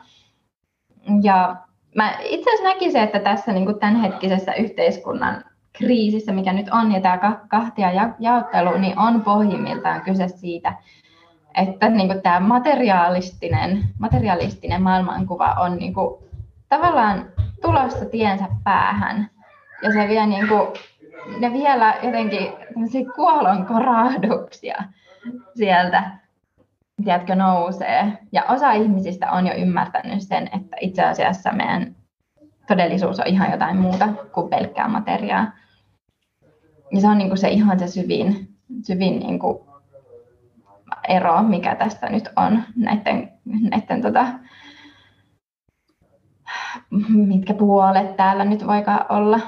Ja 1.23 1.57
mä 1.95 2.12
itse 2.21 2.51
asiassa 2.51 2.75
näkisin, 2.75 3.01
että 3.01 3.19
tässä 3.19 3.53
niin 3.53 3.64
kuin 3.64 3.79
tämänhetkisessä 3.79 4.55
yhteiskunnan 4.55 5.45
kriisissä, 5.73 6.33
mikä 6.33 6.53
nyt 6.53 6.69
on, 6.69 6.93
ja 6.93 7.01
tämä 7.01 7.41
kahtia 7.49 8.14
jaottelu, 8.19 8.79
niin 8.79 8.99
on 8.99 9.23
pohjimmiltaan 9.23 10.01
kyse 10.01 10.29
siitä, 10.29 10.75
että 11.57 11.88
niin 11.88 12.09
kuin 12.09 12.22
tämä 12.22 12.40
materialistinen, 12.40 13.84
materialistinen 13.98 14.82
maailmankuva 14.82 15.57
on 15.59 15.76
niin 15.76 15.94
kuin, 15.94 16.24
tavallaan 16.68 17.26
tulossa 17.62 18.04
tiensä 18.04 18.44
päähän. 18.64 19.30
Ja 19.82 19.92
se 19.92 20.09
vie 20.09 20.26
niin 20.26 20.48
kuin, 20.48 20.68
ne 21.40 21.52
vielä 21.52 21.94
jotenkin 22.02 22.52
kuolon 23.14 23.66
korahduksia 23.66 24.84
sieltä 25.54 26.11
tiedätkö, 27.04 27.34
nousee. 27.34 28.12
Ja 28.32 28.44
osa 28.48 28.72
ihmisistä 28.72 29.30
on 29.30 29.46
jo 29.46 29.54
ymmärtänyt 29.54 30.22
sen, 30.22 30.44
että 30.44 30.76
itse 30.80 31.04
asiassa 31.04 31.52
meidän 31.52 31.96
todellisuus 32.66 33.20
on 33.20 33.26
ihan 33.26 33.50
jotain 33.50 33.76
muuta 33.76 34.09
kuin 34.32 34.50
pelkkää 34.50 34.88
materiaa. 34.88 35.52
Ja 36.92 37.00
se 37.00 37.09
on 37.09 37.18
niin 37.18 37.28
kuin 37.28 37.38
se 37.38 37.48
ihan 37.48 37.78
se 37.78 37.87
syvin, 37.87 38.49
syvin 38.83 39.18
niin 39.18 39.38
kuin 39.38 39.58
ero, 41.08 41.42
mikä 41.42 41.74
tästä 41.74 42.08
nyt 42.08 42.28
on 42.37 42.62
näiden, 42.76 43.33
näiden 43.45 44.03
tota, 44.03 44.26
mitkä 47.08 47.54
puolet 47.54 48.16
täällä 48.16 48.45
nyt 48.45 48.66
voikaan 48.66 49.07
olla 49.08 49.41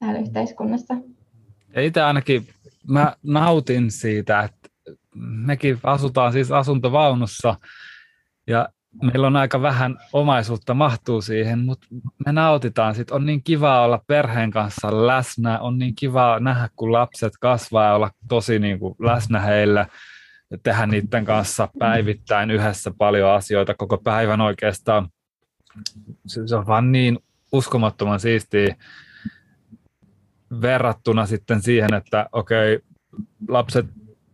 täällä 0.00 0.20
yhteiskunnassa. 0.20 0.94
Itse 1.76 2.02
ainakin 2.02 2.46
mä 2.88 3.16
nautin 3.22 3.90
siitä, 3.90 4.40
että 4.40 4.68
mekin 5.20 5.78
asutaan 5.82 6.32
siis 6.32 6.52
asuntovaunussa 6.52 7.54
ja 8.46 8.68
meillä 9.02 9.26
on 9.26 9.36
aika 9.36 9.62
vähän 9.62 9.98
omaisuutta 10.12 10.74
mahtuu 10.74 11.22
siihen, 11.22 11.58
mutta 11.58 11.86
me 12.26 12.32
nautitaan 12.32 12.94
siitä. 12.94 13.14
On 13.14 13.26
niin 13.26 13.42
kiva 13.42 13.80
olla 13.80 14.02
perheen 14.06 14.50
kanssa 14.50 15.06
läsnä, 15.06 15.58
on 15.58 15.78
niin 15.78 15.94
kiva 15.94 16.40
nähdä, 16.40 16.68
kun 16.76 16.92
lapset 16.92 17.32
kasvaa 17.40 17.84
ja 17.84 17.94
olla 17.94 18.10
tosi 18.28 18.58
niin 18.58 18.78
kuin 18.78 18.94
läsnä 18.98 19.40
heille 19.40 19.86
tehdä 20.62 20.86
niiden 20.86 21.24
kanssa 21.24 21.68
päivittäin 21.78 22.50
yhdessä 22.50 22.90
paljon 22.98 23.30
asioita 23.30 23.74
koko 23.74 23.98
päivän 23.98 24.40
oikeastaan. 24.40 25.08
Se 26.26 26.56
on 26.56 26.66
vaan 26.66 26.92
niin 26.92 27.18
uskomattoman 27.52 28.20
siistiä 28.20 28.76
verrattuna 30.60 31.26
sitten 31.26 31.62
siihen, 31.62 31.94
että 31.94 32.28
okei, 32.32 32.78
lapset 33.48 33.86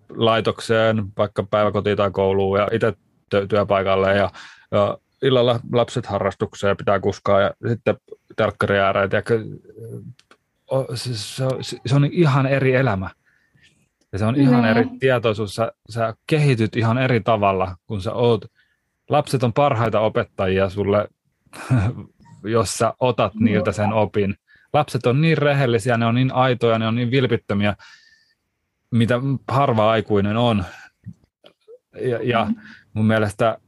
laitokseen, 0.09 1.05
vaikka 1.19 1.43
päiväkotiin 1.43 1.97
tai 1.97 2.11
kouluun, 2.11 2.59
ja 2.59 2.69
itse 2.73 2.95
työpaikalle 3.49 4.17
ja, 4.17 4.31
ja 4.71 4.99
illalla 5.23 5.61
lapset 5.73 6.07
harrastukseen 6.07 6.69
ja 6.69 6.77
pitää 6.77 7.01
kuskaa 7.01 7.41
ja 7.41 7.55
sitten 7.69 7.97
telkkari. 8.37 8.77
Se, 10.95 11.15
se, 11.15 11.45
se, 11.87 11.97
on 11.97 12.05
ihan 12.05 12.47
eri 12.47 12.75
elämä. 12.75 13.11
Ja 14.15 14.19
se 14.19 14.25
on 14.25 14.37
ihan 14.37 14.63
ne. 14.63 14.71
eri 14.71 14.87
tietoisuus. 15.01 15.55
Sä, 15.55 15.73
sä 15.91 16.15
kehityt 16.27 16.77
ihan 16.77 16.99
eri 16.99 17.21
tavalla, 17.21 17.77
kun 17.87 18.03
sä 18.03 18.13
oot. 18.13 18.45
Lapset 19.11 19.43
on 19.43 19.53
parhaita 19.53 20.01
opettajia 20.01 20.69
sulle, 20.69 21.09
jos 22.45 22.75
sä 22.75 22.95
otat 23.01 23.35
niiltä 23.35 23.73
sen 23.73 23.93
opin. 23.93 24.35
Lapset 24.73 25.07
on 25.07 25.21
niin 25.21 25.39
rehellisiä, 25.39 25.97
ne 25.97 26.07
on 26.07 26.15
niin 26.15 26.35
aitoja, 26.35 26.79
ne 26.79 26.87
on 26.87 26.95
niin 26.95 27.11
vilpittömiä, 27.11 27.77
mitä 28.91 29.21
harva 29.49 29.91
aikuinen 29.91 30.37
on. 30.37 30.65
Ja, 32.01 32.23
ja 32.23 32.45
mm. 32.45 32.55
mun 32.93 33.07
mielestä, 33.07 33.59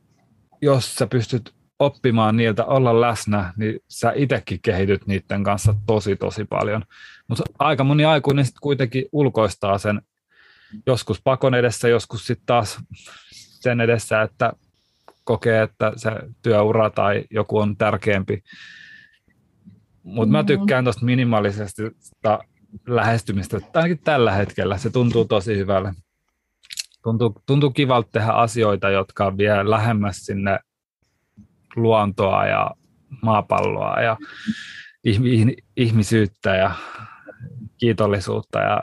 jos 0.62 0.94
sä 0.94 1.06
pystyt 1.06 1.54
oppimaan 1.78 2.36
niiltä 2.36 2.64
olla 2.64 3.00
läsnä, 3.00 3.52
niin 3.56 3.80
sä 3.88 4.12
itsekin 4.16 4.60
kehityt 4.62 5.06
niiden 5.06 5.44
kanssa 5.44 5.74
tosi 5.86 6.16
tosi 6.16 6.44
paljon. 6.44 6.82
Mutta 7.28 7.44
aika 7.58 7.84
moni 7.84 8.04
aikuinen 8.04 8.44
sitten 8.44 8.60
kuitenkin 8.60 9.04
ulkoistaa 9.12 9.78
sen 9.78 10.02
joskus 10.86 11.22
pakon 11.24 11.54
edessä, 11.54 11.88
joskus 11.88 12.26
sitten 12.26 12.46
taas 12.46 12.78
sen 13.32 13.80
edessä, 13.80 14.22
että 14.22 14.52
kokee, 15.24 15.62
että 15.62 15.92
se 15.96 16.10
työura 16.42 16.90
tai 16.90 17.24
joku 17.30 17.58
on 17.58 17.76
tärkeämpi. 17.76 18.42
Mutta 20.02 20.32
mä 20.32 20.42
mm. 20.42 20.46
tykkään 20.46 20.84
tuosta 20.84 21.04
minimalisesta 21.04 21.72
lähestymistä, 22.86 23.60
ainakin 23.74 23.98
tällä 24.04 24.32
hetkellä. 24.32 24.78
Se 24.78 24.90
tuntuu 24.90 25.24
tosi 25.24 25.56
hyvälle. 25.56 25.94
Tuntuu, 27.02 27.42
tuntuu 27.46 27.70
kivalta 27.70 28.08
tehdä 28.12 28.32
asioita, 28.32 28.90
jotka 28.90 29.36
vie 29.36 29.70
lähemmäs 29.70 30.16
sinne 30.16 30.58
luontoa 31.76 32.46
ja 32.46 32.70
maapalloa 33.22 34.00
ja 34.00 34.16
ihmisyyttä 35.76 36.56
ja 36.56 36.70
kiitollisuutta 37.78 38.58
ja 38.58 38.82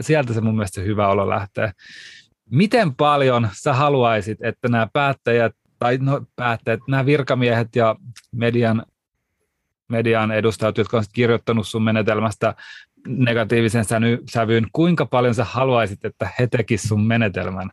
sieltä 0.00 0.32
se 0.32 0.40
mun 0.40 0.54
mielestä 0.54 0.80
se 0.80 0.86
hyvä 0.86 1.08
olo 1.08 1.28
lähtee. 1.28 1.72
Miten 2.50 2.94
paljon 2.94 3.48
sä 3.52 3.72
haluaisit, 3.72 4.38
että 4.42 4.68
nämä 4.68 4.88
päättäjät 4.92 5.52
tai 5.78 5.98
no, 6.00 6.26
päättäjät, 6.36 6.80
nämä 6.88 7.06
virkamiehet 7.06 7.76
ja 7.76 7.96
median, 8.32 8.82
median 9.88 10.32
edustajat, 10.32 10.78
jotka 10.78 10.96
on 10.96 11.04
kirjoittanut 11.12 11.68
sun 11.68 11.82
menetelmästä 11.82 12.54
negatiivisen 13.08 13.84
sävyyn, 14.30 14.66
kuinka 14.72 15.06
paljon 15.06 15.34
sä 15.34 15.44
haluaisit, 15.44 16.04
että 16.04 16.28
he 16.38 16.46
tekisivät 16.46 16.88
sun 16.88 17.06
menetelmän? 17.06 17.70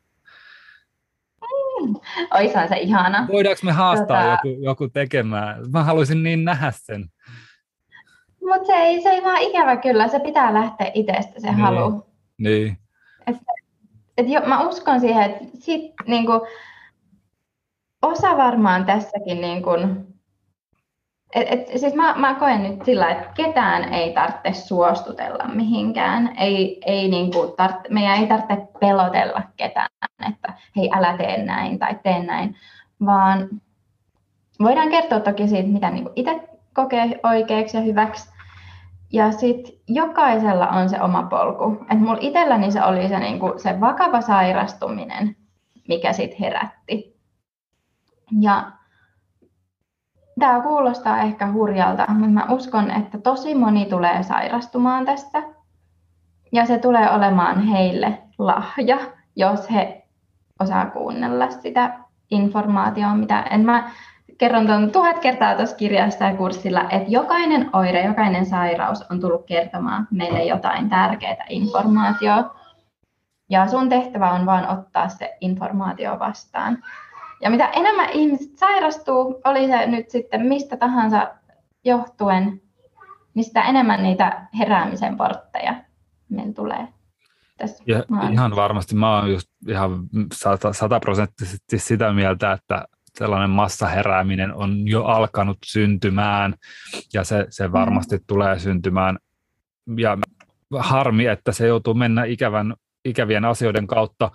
Mm, 1.82 1.96
oishan 2.32 2.68
se 2.68 2.78
ihana. 2.78 3.28
Voidaanko 3.32 3.62
me 3.64 3.72
haastaa 3.72 4.24
tota... 4.24 4.48
joku, 4.48 4.64
joku 4.64 4.90
tekemään? 4.90 5.72
Mä 5.72 5.84
haluaisin 5.84 6.24
niin 6.24 6.44
nähdä 6.44 6.74
sen. 6.76 7.06
Mutta 8.52 8.68
se 8.68 8.74
ei, 8.74 9.02
se 9.02 9.10
ei 9.10 9.24
vaan 9.24 9.42
ikävä 9.42 9.78
kyllä, 9.78 10.08
se 10.08 10.20
pitää 10.20 10.54
lähteä 10.54 10.92
itsestä 10.94 11.40
se 11.40 11.48
niin. 11.48 11.60
halu. 11.60 12.06
Niin. 12.38 12.78
Et, 13.28 13.36
et 14.18 14.30
jo, 14.30 14.42
mä 14.42 14.68
uskon 14.68 15.00
siihen, 15.00 15.24
että 15.32 15.44
sit, 15.54 15.94
niinku, 16.08 16.48
osa 18.02 18.38
varmaan 18.38 18.86
tässäkin, 18.86 19.42
niinku, 19.42 19.72
et, 21.36 21.48
et, 21.52 21.80
siis 21.80 21.94
mä, 21.94 22.16
mä 22.18 22.34
koen 22.34 22.64
nyt 22.64 22.86
sillä, 22.86 23.12
että 23.12 23.28
ketään 23.36 23.94
ei 23.94 24.14
tarvitse 24.14 24.54
suostutella 24.54 25.48
mihinkään. 25.54 26.34
Ei, 26.38 26.82
ei 26.86 27.08
niinku 27.08 27.54
tarvitse, 27.58 27.94
meidän 27.94 28.20
ei 28.20 28.28
tarvitse 28.28 28.68
pelotella 28.80 29.42
ketään, 29.58 29.90
että 30.30 30.54
hei 30.78 30.90
älä 30.94 31.18
tee 31.18 31.46
näin 31.46 31.80
tai 31.80 32.00
tee 32.04 32.24
näin, 32.24 32.56
vaan 33.06 33.50
voidaan 34.60 34.90
kertoa 34.90 35.20
toki 35.20 35.48
siitä, 35.48 35.70
mitä 35.70 35.90
niinku 35.90 36.12
itse 36.16 36.50
kokee 36.74 37.20
oikeaksi 37.24 37.78
ja 37.78 37.84
hyväksi, 37.84 38.33
ja 39.14 39.32
sitten 39.32 39.74
jokaisella 39.88 40.68
on 40.68 40.90
se 40.90 41.02
oma 41.02 41.24
polku. 41.24 41.86
Et 41.92 42.00
mulla 42.00 42.18
itselläni 42.22 42.72
se 42.72 42.84
oli 42.84 43.08
se, 43.08 43.20
niinku, 43.20 43.54
se 43.58 43.80
vakava 43.80 44.22
sairastuminen, 44.22 45.36
mikä 45.88 46.14
sitten 46.14 46.40
herätti. 46.40 47.18
Ja 48.42 48.72
tämä 50.40 50.62
kuulostaa 50.62 51.22
ehkä 51.22 51.52
hurjalta, 51.52 52.06
mutta 52.10 52.28
mä 52.28 52.46
uskon, 52.50 52.92
että 52.92 53.18
tosi 53.18 53.56
moni 53.56 53.86
tulee 53.86 54.24
sairastumaan 54.24 55.06
tästä. 55.06 55.44
Ja 56.52 56.66
se 56.66 56.78
tulee 56.78 57.12
olemaan 57.12 57.68
heille 57.68 58.18
lahja, 58.38 58.98
jos 59.36 59.72
he 59.72 60.06
osaa 60.60 60.86
kuunnella 60.86 61.50
sitä 61.50 62.00
informaatiota, 62.32 63.16
mitä 63.16 63.42
en 63.42 63.62
mä 63.66 63.92
kerron 64.38 64.66
tuon 64.66 64.92
tuhat 64.92 65.20
kertaa 65.20 65.56
tuossa 65.56 65.76
kirjassa 65.76 66.26
ja 66.26 66.36
kurssilla, 66.36 66.90
että 66.90 67.12
jokainen 67.12 67.70
oire, 67.74 68.06
jokainen 68.06 68.46
sairaus 68.46 69.02
on 69.12 69.20
tullut 69.20 69.46
kertomaan 69.46 70.08
meille 70.12 70.44
jotain 70.44 70.90
tärkeää 70.90 71.46
informaatiota. 71.50 72.50
Ja 73.50 73.68
sun 73.68 73.90
tehtävä 73.90 74.32
on 74.32 74.46
vaan 74.46 74.80
ottaa 74.80 75.10
se 75.10 75.38
informaatio 75.42 76.20
vastaan. 76.20 76.84
Ja 77.42 77.50
mitä 77.50 77.68
enemmän 77.68 78.10
ihmiset 78.10 78.58
sairastuu, 78.58 79.42
oli 79.46 79.68
se 79.68 79.86
nyt 79.86 80.10
sitten 80.10 80.42
mistä 80.42 80.78
tahansa 80.78 81.28
johtuen, 81.86 82.62
niin 83.34 83.44
sitä 83.44 83.62
enemmän 83.62 84.04
niitä 84.04 84.48
heräämisen 84.60 85.18
portteja 85.18 85.76
meillä 86.30 86.54
tulee. 86.54 86.88
Tässä 87.58 87.84
ja 87.88 88.04
ihan 88.32 88.56
varmasti 88.56 88.96
mä 88.96 89.16
oon 89.16 89.32
just 89.32 89.48
ihan 89.68 89.92
sataprosenttisesti 90.72 91.80
sitä 91.80 92.14
mieltä, 92.14 92.52
että 92.52 92.86
sellainen 93.18 93.50
massaherääminen 93.50 94.54
on 94.54 94.88
jo 94.88 95.04
alkanut 95.04 95.58
syntymään 95.66 96.54
ja 97.14 97.24
se, 97.24 97.46
se 97.50 97.68
mm. 97.68 97.72
varmasti 97.72 98.18
mm. 98.18 98.24
tulee 98.28 98.60
syntymään. 98.60 99.20
Ja 99.98 100.18
harmi, 100.80 101.26
että 101.26 101.52
se 101.52 101.68
joutuu 101.68 101.94
mennä 101.94 102.24
ikävän, 102.24 102.74
ikävien 103.06 103.46
asioiden 103.46 103.88
kautta, 103.88 104.32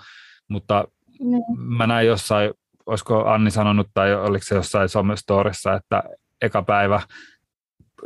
mutta 0.48 0.84
mm. 1.20 1.59
mä 1.59 1.86
näin 1.86 2.06
jossain, 2.06 2.50
olisiko 2.86 3.24
Anni 3.28 3.50
sanonut 3.50 3.88
tai 3.94 4.14
oliko 4.14 4.44
se 4.44 4.55
jossain 4.55 4.88
somestorissa, 4.88 5.74
että 5.74 6.02
eka 6.42 6.62
päivä 6.62 7.00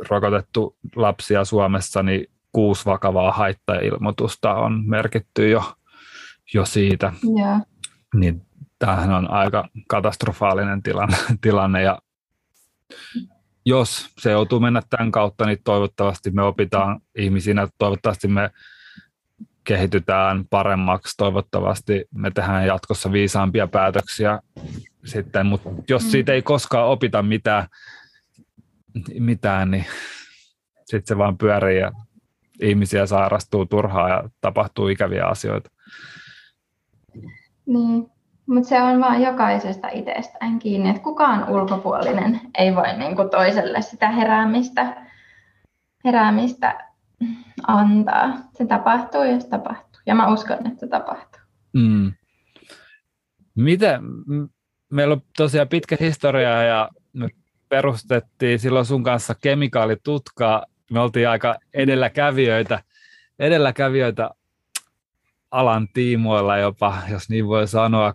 rokotettu 0.09 0.77
lapsia 0.95 1.45
Suomessa, 1.45 2.03
niin 2.03 2.27
kuusi 2.51 2.85
vakavaa 2.85 3.31
haittailmoitusta 3.31 4.53
on 4.53 4.83
merkitty 4.85 5.49
jo, 5.49 5.73
jo 6.53 6.65
siitä. 6.65 7.13
Yeah. 7.39 7.61
Niin 8.15 8.41
tämähän 8.85 9.11
on 9.11 9.31
aika 9.31 9.67
katastrofaalinen 9.87 10.83
tilanne, 10.83 11.17
tilanne 11.41 11.81
ja 11.81 11.99
jos 13.65 14.09
se 14.19 14.31
joutuu 14.31 14.59
mennä 14.59 14.81
tämän 14.89 15.11
kautta, 15.11 15.45
niin 15.45 15.57
toivottavasti 15.63 16.31
me 16.31 16.43
opitaan 16.43 16.99
ihmisinä, 17.17 17.67
toivottavasti 17.77 18.27
me 18.27 18.49
kehitytään 19.63 20.45
paremmaksi, 20.49 21.17
toivottavasti 21.17 22.05
me 22.15 22.31
tehdään 22.31 22.67
jatkossa 22.67 23.11
viisaampia 23.11 23.67
päätöksiä 23.67 24.39
sitten, 25.05 25.45
mutta 25.45 25.69
jos 25.89 26.11
siitä 26.11 26.33
ei 26.33 26.41
koskaan 26.41 26.87
opita 26.87 27.21
mitään, 27.21 27.67
mitään 29.19 29.71
niin 29.71 29.85
sitten 30.85 31.07
se 31.07 31.17
vaan 31.17 31.37
pyörii 31.37 31.79
ja 31.79 31.91
ihmisiä 32.61 33.05
sairastuu 33.05 33.65
turhaa 33.65 34.09
ja 34.09 34.29
tapahtuu 34.41 34.87
ikäviä 34.87 35.25
asioita. 35.25 35.69
Niin, 37.65 38.12
mutta 38.47 38.69
se 38.69 38.81
on 38.81 39.01
vaan 39.01 39.21
jokaisesta 39.21 39.87
itsestään 39.87 40.59
kiinni, 40.59 40.89
että 40.89 41.01
kukaan 41.01 41.49
ulkopuolinen 41.49 42.41
ei 42.57 42.75
voi 42.75 42.97
niinku 42.97 43.29
toiselle 43.29 43.81
sitä 43.81 44.09
heräämistä, 44.09 45.05
heräämistä 46.05 46.87
antaa. 47.67 48.33
Se 48.53 48.65
tapahtuu, 48.65 49.23
jos 49.23 49.45
tapahtuu. 49.45 50.01
Ja 50.05 50.15
mä 50.15 50.33
uskon, 50.33 50.57
että 50.57 50.79
se 50.79 50.87
tapahtuu. 50.87 51.41
Mm. 51.73 52.11
Miten? 53.55 54.01
Meillä 54.91 55.13
on 55.13 55.21
tosiaan 55.37 55.67
pitkä 55.67 55.97
historia 55.99 56.63
ja 56.63 56.89
me 57.13 57.29
perustettiin 57.69 58.59
silloin 58.59 58.85
sun 58.85 59.03
kanssa 59.03 59.35
kemikaalitutkaa. 59.41 60.65
Me 60.91 60.99
oltiin 60.99 61.29
aika 61.29 61.55
edelläkävijöitä, 61.73 62.83
edelläkävijöitä 63.39 64.29
alan 65.51 65.87
tiimoilla 65.93 66.57
jopa, 66.57 66.97
jos 67.09 67.29
niin 67.29 67.47
voi 67.47 67.67
sanoa, 67.67 68.13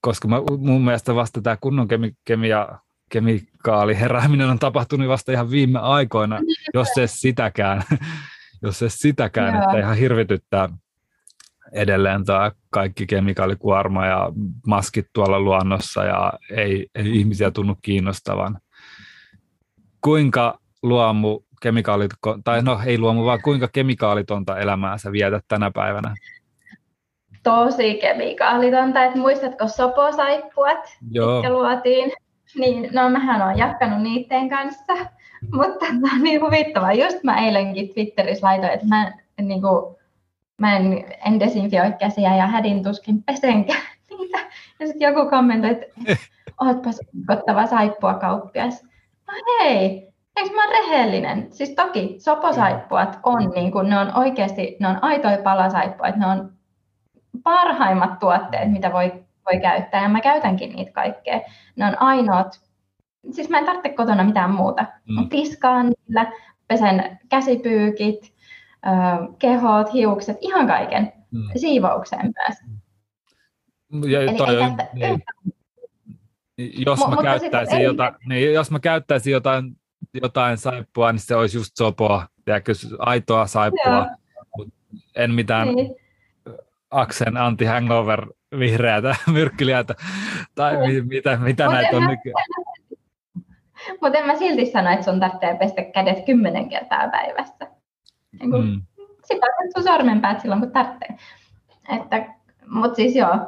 koska 0.00 0.28
mä, 0.28 0.36
mun 0.58 0.84
mielestä 0.84 1.14
vasta 1.14 1.42
tämä 1.42 1.56
kunnon 1.56 1.88
kemi, 1.88 2.12
kemia, 2.24 2.68
kemikaaliherääminen 3.10 4.50
on 4.50 4.58
tapahtunut 4.58 5.08
vasta 5.08 5.32
ihan 5.32 5.50
viime 5.50 5.78
aikoina, 5.78 6.38
jos 6.74 6.88
se 6.94 7.06
sitäkään, 7.06 7.82
jos 8.62 8.78
se 8.78 8.88
sitäkään, 8.88 9.54
Joo. 9.54 9.62
että 9.62 9.78
ihan 9.78 9.96
hirvityttää 9.96 10.68
edelleen 11.72 12.24
tämä 12.24 12.52
kaikki 12.70 13.06
kemikaalikuorma 13.06 14.06
ja 14.06 14.32
maskit 14.66 15.06
tuolla 15.12 15.40
luonnossa 15.40 16.04
ja 16.04 16.32
ei, 16.50 16.86
ei 16.94 17.18
ihmisiä 17.18 17.50
tunnu 17.50 17.76
kiinnostavan. 17.82 18.58
Kuinka 20.00 20.58
luomu 20.82 21.40
kemikaalit, 21.62 22.10
tai 22.44 22.62
no 22.62 22.80
ei 22.84 22.98
luomu, 22.98 23.24
vaan 23.24 23.42
kuinka 23.42 23.68
kemikaalitonta 23.72 24.58
elämää 24.58 24.98
sä 24.98 25.12
vietät 25.12 25.44
tänä 25.48 25.70
päivänä? 25.70 26.14
Tosi 27.42 27.94
kemikaalitonta. 27.94 29.04
Et 29.04 29.14
muistatko 29.14 29.68
soposaippuat, 29.68 30.98
Joo. 31.10 31.32
mitkä 31.32 31.52
luotiin? 31.52 32.12
Niin, 32.58 32.88
no 32.92 33.10
mähän 33.10 33.42
olen 33.42 33.58
jatkanut 33.58 34.02
niiden 34.02 34.48
kanssa. 34.48 34.92
Mutta 35.56 35.86
tämä 35.86 36.14
on 36.14 36.22
niin 36.22 36.40
huvittavaa. 36.40 36.92
Just 36.92 37.22
mä 37.24 37.46
eilenkin 37.46 37.94
Twitterissä 37.94 38.46
laitoin, 38.46 38.72
että 38.72 38.86
mä 38.86 39.12
niin 39.40 39.60
kuin, 39.60 39.96
mä 40.58 40.76
en, 40.76 41.04
en 41.26 41.40
desinfioi 41.40 41.92
käsiä 41.98 42.36
ja 42.36 42.46
hädin 42.46 42.82
tuskin 42.82 43.22
pesenkään 43.22 43.82
niitä. 44.10 44.38
Ja 44.80 44.86
sitten 44.86 45.14
joku 45.14 45.30
kommentoi, 45.30 45.70
että 45.70 45.86
ootpas 46.64 47.00
uskottava 47.18 47.66
saippua 47.66 48.14
kauppias. 48.14 48.82
No 49.26 49.34
hei, 49.60 50.12
eikö 50.36 50.54
mä 50.54 50.64
oon 50.64 50.72
rehellinen? 50.72 51.46
Siis 51.50 51.70
toki 51.70 52.16
soposaippuat 52.18 53.18
on, 53.22 53.50
niin 53.54 53.72
kuin, 53.72 53.88
ne 53.88 53.98
on 53.98 54.18
oikeasti, 54.18 54.76
ne 54.80 54.88
on 54.88 54.98
aitoja 55.04 55.38
palasaippuat, 55.38 56.16
ne 56.16 56.26
on 56.26 56.52
parhaimmat 57.42 58.18
tuotteet, 58.18 58.72
mitä 58.72 58.92
voi, 58.92 59.12
voi 59.52 59.60
käyttää, 59.60 60.02
ja 60.02 60.08
mä 60.08 60.20
käytänkin 60.20 60.72
niitä 60.76 60.92
kaikkea. 60.92 61.40
Ne 61.76 61.86
on 61.86 62.02
ainoat, 62.02 62.60
siis 63.30 63.48
mä 63.48 63.58
en 63.58 63.64
tarvitse 63.64 63.88
kotona 63.88 64.24
mitään 64.24 64.50
muuta. 64.50 64.86
Mm. 65.08 65.28
Tiskaan 65.28 65.86
niillä, 65.86 66.32
pesen 66.68 67.18
käsipyykit, 67.28 68.34
kehot, 69.38 69.92
hiukset, 69.92 70.36
ihan 70.40 70.66
kaiken. 70.66 71.12
Mm. 71.30 71.48
Siivoukseen 71.56 72.32
myös. 72.38 72.58
Ja 74.12 74.22
Eli 74.22 74.34
toi, 74.34 74.58
on, 74.58 74.78
niin. 74.94 75.22
jos, 76.86 77.08
mä 77.08 77.16
käyttäisin 77.22 77.78
ei... 77.78 77.84
jotain, 77.84 78.14
niin, 78.28 78.54
jos 78.54 78.70
mä 78.70 78.80
käyttäisin 78.80 79.32
jotain, 79.32 79.76
jotain 80.22 80.58
saippua, 80.58 81.12
niin 81.12 81.20
se 81.20 81.36
olisi 81.36 81.58
just 81.58 81.70
sopoa, 81.78 82.26
tiedätkö, 82.44 82.72
aitoa 82.98 83.46
saippua, 83.46 84.06
en 85.16 85.34
mitään 85.34 85.74
niin. 85.74 85.99
Aksen 86.90 87.36
anti-hangover 87.36 88.26
vihreätä 88.58 89.16
myrkkyliätä, 89.32 89.94
tai 90.54 90.76
mi- 90.76 91.02
mitä, 91.02 91.36
mitä 91.36 91.68
näitä 91.68 91.96
on 91.96 92.06
nykyään. 92.06 92.46
Mutta 94.00 94.18
en 94.18 94.26
mä 94.26 94.36
silti 94.36 94.66
sano, 94.66 94.90
että 94.90 95.04
sun 95.04 95.20
tarvitsee 95.20 95.54
pestä 95.54 95.82
kädet 95.82 96.24
kymmenen 96.26 96.68
kertaa 96.68 97.08
päivässä. 97.08 97.66
Niin 98.40 98.50
kun, 98.50 98.64
mm. 98.64 98.82
Sitä 99.24 99.46
sun 99.74 99.84
sormenpäät 99.84 100.40
silloin, 100.40 100.60
kun 100.60 100.72
tarvitsee. 100.72 101.16
Mutta 102.66 102.96
siis 102.96 103.16
joo, 103.16 103.38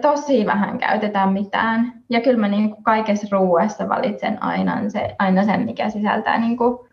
tosi 0.00 0.46
vähän 0.46 0.78
käytetään 0.78 1.32
mitään. 1.32 1.92
Ja 2.10 2.20
kyllä 2.20 2.38
mä 2.40 2.48
niin 2.48 2.70
kuin 2.70 2.84
kaikessa 2.84 3.26
ruuassa 3.30 3.88
valitsen 3.88 4.42
aina, 4.42 4.90
se, 4.90 5.16
aina 5.18 5.44
sen, 5.44 5.60
mikä 5.60 5.90
sisältää, 5.90 6.38
niin 6.38 6.56
kuin, 6.56 6.88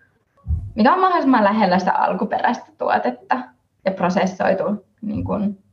mikä 0.75 0.93
on 0.93 0.99
mahdollisimman 0.99 1.43
lähellä 1.43 1.79
sitä 1.79 1.93
alkuperäistä 1.93 2.65
tuotetta 2.77 3.39
ja 3.85 3.91
prosessoitu 3.91 4.86
niin 5.01 5.23
kuin, 5.23 5.63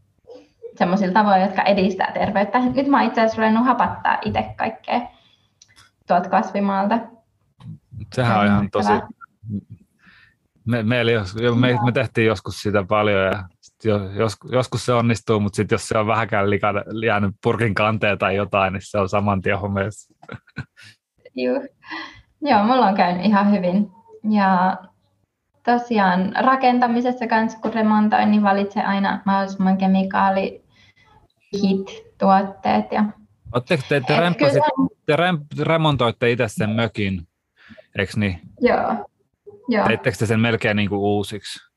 sellaisilla 0.79 1.13
tavoin, 1.13 1.43
jotka 1.43 1.63
edistää 1.63 2.13
terveyttä. 2.13 2.59
Nyt 2.59 2.87
mä 2.87 3.03
itse 3.03 3.21
asiassa 3.21 3.43
ruvennut 3.43 3.67
hapattaa 3.67 4.19
itse 4.25 4.55
kaikkea 4.57 5.01
tuolta 6.07 6.29
kasvimaalta. 6.29 6.99
Sehän 8.15 8.41
on 8.41 8.47
ihan 8.47 8.71
tosi... 8.71 8.93
Me, 10.67 10.83
me, 10.83 11.05
me, 11.61 11.79
me 11.85 11.93
tehtiin 11.93 12.27
joskus 12.27 12.63
sitä 12.63 12.85
paljon 12.89 13.25
ja 13.25 13.45
jos, 14.15 14.37
joskus 14.53 14.87
se 14.87 14.93
onnistuu, 14.93 15.41
mutta 15.41 15.57
sitten 15.57 15.75
jos 15.75 15.89
se 15.89 15.99
on 15.99 16.07
vähäkään 16.07 16.51
likana, 16.51 16.83
jäänyt 17.07 17.35
purkin 17.43 17.75
kanteen 17.75 18.19
tai 18.19 18.37
jotain, 18.37 18.73
niin 18.73 18.83
se 18.85 18.99
on 18.99 19.09
saman 19.09 19.43
tien 19.43 19.59
homeessa. 19.59 20.15
Joo. 21.35 21.61
Joo, 22.41 22.65
mulla 22.65 22.87
on 22.87 22.95
käynyt 22.95 23.25
ihan 23.25 23.51
hyvin. 23.53 23.91
Ja 24.31 24.77
tosiaan 25.65 26.33
rakentamisessa 26.41 27.27
kanssa, 27.27 27.59
kun 27.59 27.73
remontoin, 27.75 28.31
niin 28.31 28.43
valitsen 28.43 28.87
aina 28.87 29.23
mahdollisimman 29.25 29.79
kemikaali 29.79 30.65
hit 31.63 32.05
tuotteet. 32.19 32.93
Ja... 32.93 33.05
Oletteko 33.53 33.83
te, 33.89 34.01
te, 34.01 34.21
rempasit, 34.21 34.63
te 35.07 35.17
remontoitte 35.65 36.31
itse 36.31 36.49
sen 36.49 36.71
mökin, 36.71 37.29
eikö 37.99 38.13
niin? 38.17 38.41
Joo. 38.61 39.07
Joo. 39.69 39.87
Teittekö 39.87 40.17
te 40.17 40.27
sen 40.27 40.41
melkein 40.41 40.77
niin 40.77 40.89
kuin 40.89 41.01
uusiksi? 41.01 41.75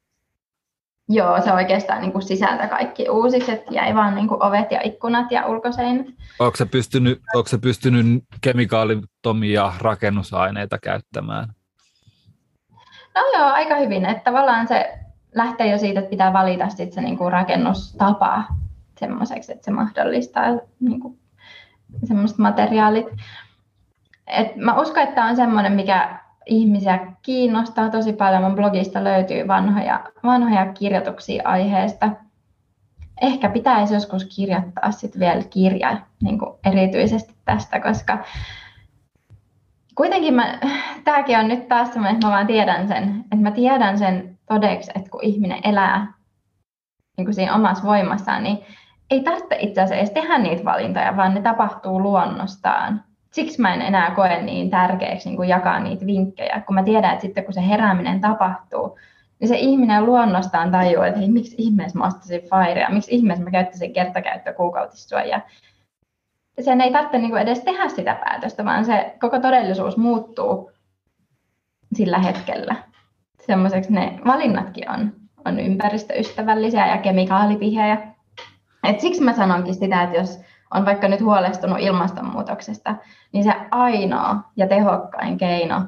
Joo, 1.09 1.41
se 1.41 1.53
oikeastaan 1.53 2.01
niin 2.01 2.11
kuin 2.11 2.22
sisältä 2.22 2.68
kaikki 2.68 3.09
uusiksi, 3.09 3.51
että 3.51 3.73
jäi 3.73 3.95
vaan 3.95 4.15
niin 4.15 4.27
kuin 4.27 4.43
ovet 4.43 4.72
ja 4.72 4.81
ikkunat 4.84 5.31
ja 5.31 5.45
ulkoseinät. 5.45 6.07
Onko 6.39 6.55
se 6.55 6.65
pystynyt, 6.65 7.22
onko 7.35 7.47
se 7.47 7.57
pystynyt 7.57 8.23
kemikaalitomia 8.41 9.73
rakennusaineita 9.81 10.77
käyttämään? 10.77 11.47
No 13.18 13.39
joo, 13.39 13.48
aika 13.52 13.76
hyvin. 13.76 14.06
Että 14.06 14.23
tavallaan 14.23 14.68
se 14.68 14.99
lähtee 15.35 15.72
jo 15.72 15.77
siitä, 15.77 15.99
että 15.99 16.10
pitää 16.10 16.34
valita 16.34 16.69
sit 16.69 16.94
se 16.94 17.02
niin 17.02 17.18
kuin 17.18 17.31
rakennustapa 17.31 18.44
semmoiseksi, 18.99 19.52
että 19.52 19.65
se 19.65 19.72
mahdollistaa 19.72 20.45
niin 20.80 20.99
kuin 20.99 21.19
semmoiset 22.03 22.38
materiaalit. 22.38 23.06
Et 24.27 24.56
mä 24.56 24.81
uskon, 24.81 25.03
että 25.03 25.26
on 25.26 25.35
semmoinen, 25.35 25.73
mikä 25.73 26.19
ihmisiä 26.45 26.99
kiinnostaa 27.22 27.89
tosi 27.89 28.14
paljon. 28.14 28.44
Mun 28.44 28.56
blogista 28.56 29.03
löytyy 29.03 29.48
vanhoja, 29.48 30.03
vanhoja 30.23 30.73
kirjoituksia 30.73 31.41
aiheesta. 31.45 32.10
Ehkä 33.22 33.49
pitäisi 33.49 33.94
joskus 33.94 34.26
kirjoittaa 34.35 34.91
sit 34.91 35.19
vielä 35.19 35.44
kirja 35.49 35.98
niin 36.22 36.39
erityisesti 36.65 37.34
tästä, 37.45 37.80
koska 37.80 38.18
kuitenkin 39.98 40.34
mä, 40.34 40.60
tämäkin 41.03 41.40
on 41.40 41.48
nyt 41.48 41.68
taas 41.68 41.94
semmoinen, 41.94 42.15
että 42.15 42.28
mä 42.28 42.34
vaan 42.34 42.48
tiedän 42.48 42.88
sen, 42.88 43.19
että 43.19 43.44
mä 43.44 43.52
tiedän 43.52 43.98
sen 43.98 44.38
todeksi, 44.45 44.91
että 44.95 45.10
kun 45.10 45.24
ihminen 45.24 45.60
elää 45.64 46.14
niin 47.18 47.26
kuin 47.26 47.36
siinä 47.36 47.56
omassa 47.56 47.88
voimassaan, 47.88 48.44
niin 48.44 48.57
ei 49.10 49.24
tarvitse 49.24 49.57
itse 49.60 49.82
asiassa 49.82 49.95
edes 49.95 50.11
tehdä 50.11 50.38
niitä 50.38 50.65
valintoja, 50.65 51.18
vaan 51.18 51.34
ne 51.34 51.41
tapahtuu 51.41 52.02
luonnostaan 52.02 53.03
siksi 53.38 53.61
mä 53.61 53.74
en 53.74 53.82
enää 53.82 54.11
koe 54.11 54.41
niin 54.41 54.69
tärkeäksi 54.69 55.30
niin 55.30 55.38
kuin 55.38 55.49
jakaa 55.49 55.80
niitä 55.80 56.06
vinkkejä, 56.06 56.61
kun 56.65 56.76
mä 56.76 56.84
tiedän, 56.84 57.11
että 57.11 57.22
sitten 57.22 57.45
kun 57.45 57.53
se 57.53 57.68
herääminen 57.68 58.22
tapahtuu, 58.22 58.99
niin 59.40 59.48
se 59.48 59.57
ihminen 59.57 60.06
luonnostaan 60.06 60.72
tajuu, 60.72 61.03
että 61.03 61.19
hei, 61.19 61.30
miksi 61.30 61.56
ihmeessä 61.57 61.99
mä 61.99 62.06
ostaisin 62.06 62.41
Firea, 62.41 62.90
miksi 62.90 63.15
ihmeessä 63.15 63.44
mä 63.44 63.52
käyttäisin 63.52 63.94
kertakäyttö 63.94 64.53
kuukautissuojaa. 64.53 65.28
Ja 65.28 65.41
sen 66.62 66.82
ei 66.82 66.92
tarvitse 66.92 67.18
niin 67.18 67.30
kuin 67.30 67.42
edes 67.42 67.60
tehdä 67.60 67.90
sitä 67.90 68.16
päätöstä, 68.26 68.66
vaan 68.66 68.86
se 68.86 69.16
koko 69.22 69.40
todellisuus 69.40 69.98
muuttuu 69.98 70.72
sillä 71.94 72.20
hetkellä. 72.20 72.76
Semmoiseksi 73.46 73.94
ne 73.94 74.20
valinnatkin 74.26 74.92
on, 74.92 75.12
on 75.46 75.60
ympäristöystävällisiä 75.60 76.88
ja 76.88 76.98
kemikaalipihejä. 76.98 77.98
Et 78.84 79.00
siksi 79.00 79.24
mä 79.24 79.34
sanonkin 79.34 79.76
sitä, 79.76 80.04
että 80.04 80.18
jos 80.18 80.40
on 80.74 80.86
vaikka 80.86 81.08
nyt 81.08 81.22
huolestunut 81.22 81.80
ilmastonmuutoksesta, 81.80 82.96
niin 83.32 83.44
se 83.44 83.54
ainoa 83.72 84.36
ja 84.56 84.68
tehokkain 84.68 85.38
keino 85.38 85.82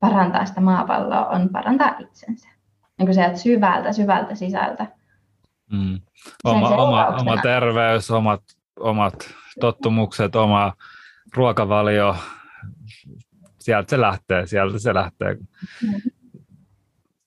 parantaa 0.00 0.44
sitä 0.44 0.60
maapalloa 0.60 1.26
on 1.26 1.48
parantaa 1.48 1.94
itsensä. 1.98 2.48
Niin 2.98 3.06
kuin 3.06 3.14
sieltä 3.14 3.36
syvältä, 3.36 3.92
syvältä 3.92 4.34
sisältä. 4.34 4.86
Mm. 5.72 6.00
Oma, 6.44 6.68
oma, 6.68 7.06
oma 7.06 7.36
terveys, 7.36 8.10
omat, 8.10 8.42
omat 8.80 9.14
tottumukset, 9.60 10.36
oma 10.36 10.72
ruokavalio, 11.36 12.16
sieltä 13.58 13.90
se 13.90 14.00
lähtee, 14.00 14.46
sieltä 14.46 14.78
se 14.78 14.94
lähtee. 14.94 15.36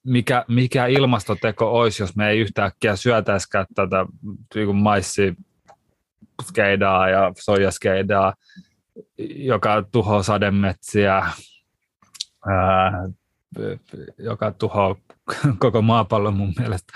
Mikä, 0.04 0.46
mikä 0.48 0.86
ilmastoteko 0.86 1.80
olisi, 1.80 2.04
jos 2.04 2.16
me 2.16 2.30
ei 2.30 2.40
yhtäkkiä 2.40 2.96
syötäisikään 2.96 3.66
tätä 3.76 4.06
niin 4.56 4.76
maissi 4.76 5.36
skeidaa 6.44 7.10
ja 7.10 7.32
soijaskeidaa, 7.40 8.34
joka 9.36 9.84
tuhoaa 9.92 10.24
sademetsiä, 10.24 11.16
ää, 11.16 12.92
joka 14.18 14.52
tuhoaa 14.52 14.96
koko 15.60 15.82
maapallon 15.82 16.38
mun 16.38 16.54
mielestä. 16.60 16.94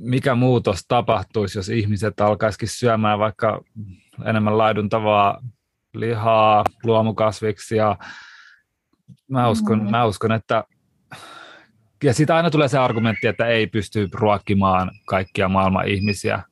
Mikä 0.00 0.34
muutos 0.34 0.84
tapahtuisi, 0.88 1.58
jos 1.58 1.68
ihmiset 1.68 2.20
alkaisikin 2.20 2.68
syömään 2.68 3.18
vaikka 3.18 3.60
enemmän 4.24 4.58
laiduntavaa 4.58 5.42
lihaa, 5.94 6.64
luomukasviksia? 6.84 7.96
Mä 9.28 9.48
uskon, 9.48 9.82
mm. 9.82 9.90
mä 9.90 10.04
uskon 10.04 10.32
että 10.32 10.64
ja 12.04 12.14
siitä 12.14 12.36
aina 12.36 12.50
tulee 12.50 12.68
se 12.68 12.78
argumentti, 12.78 13.26
että 13.26 13.46
ei 13.46 13.66
pysty 13.66 14.08
ruokkimaan 14.12 14.90
kaikkia 15.06 15.48
maailman 15.48 15.88
ihmisiä 15.88 16.42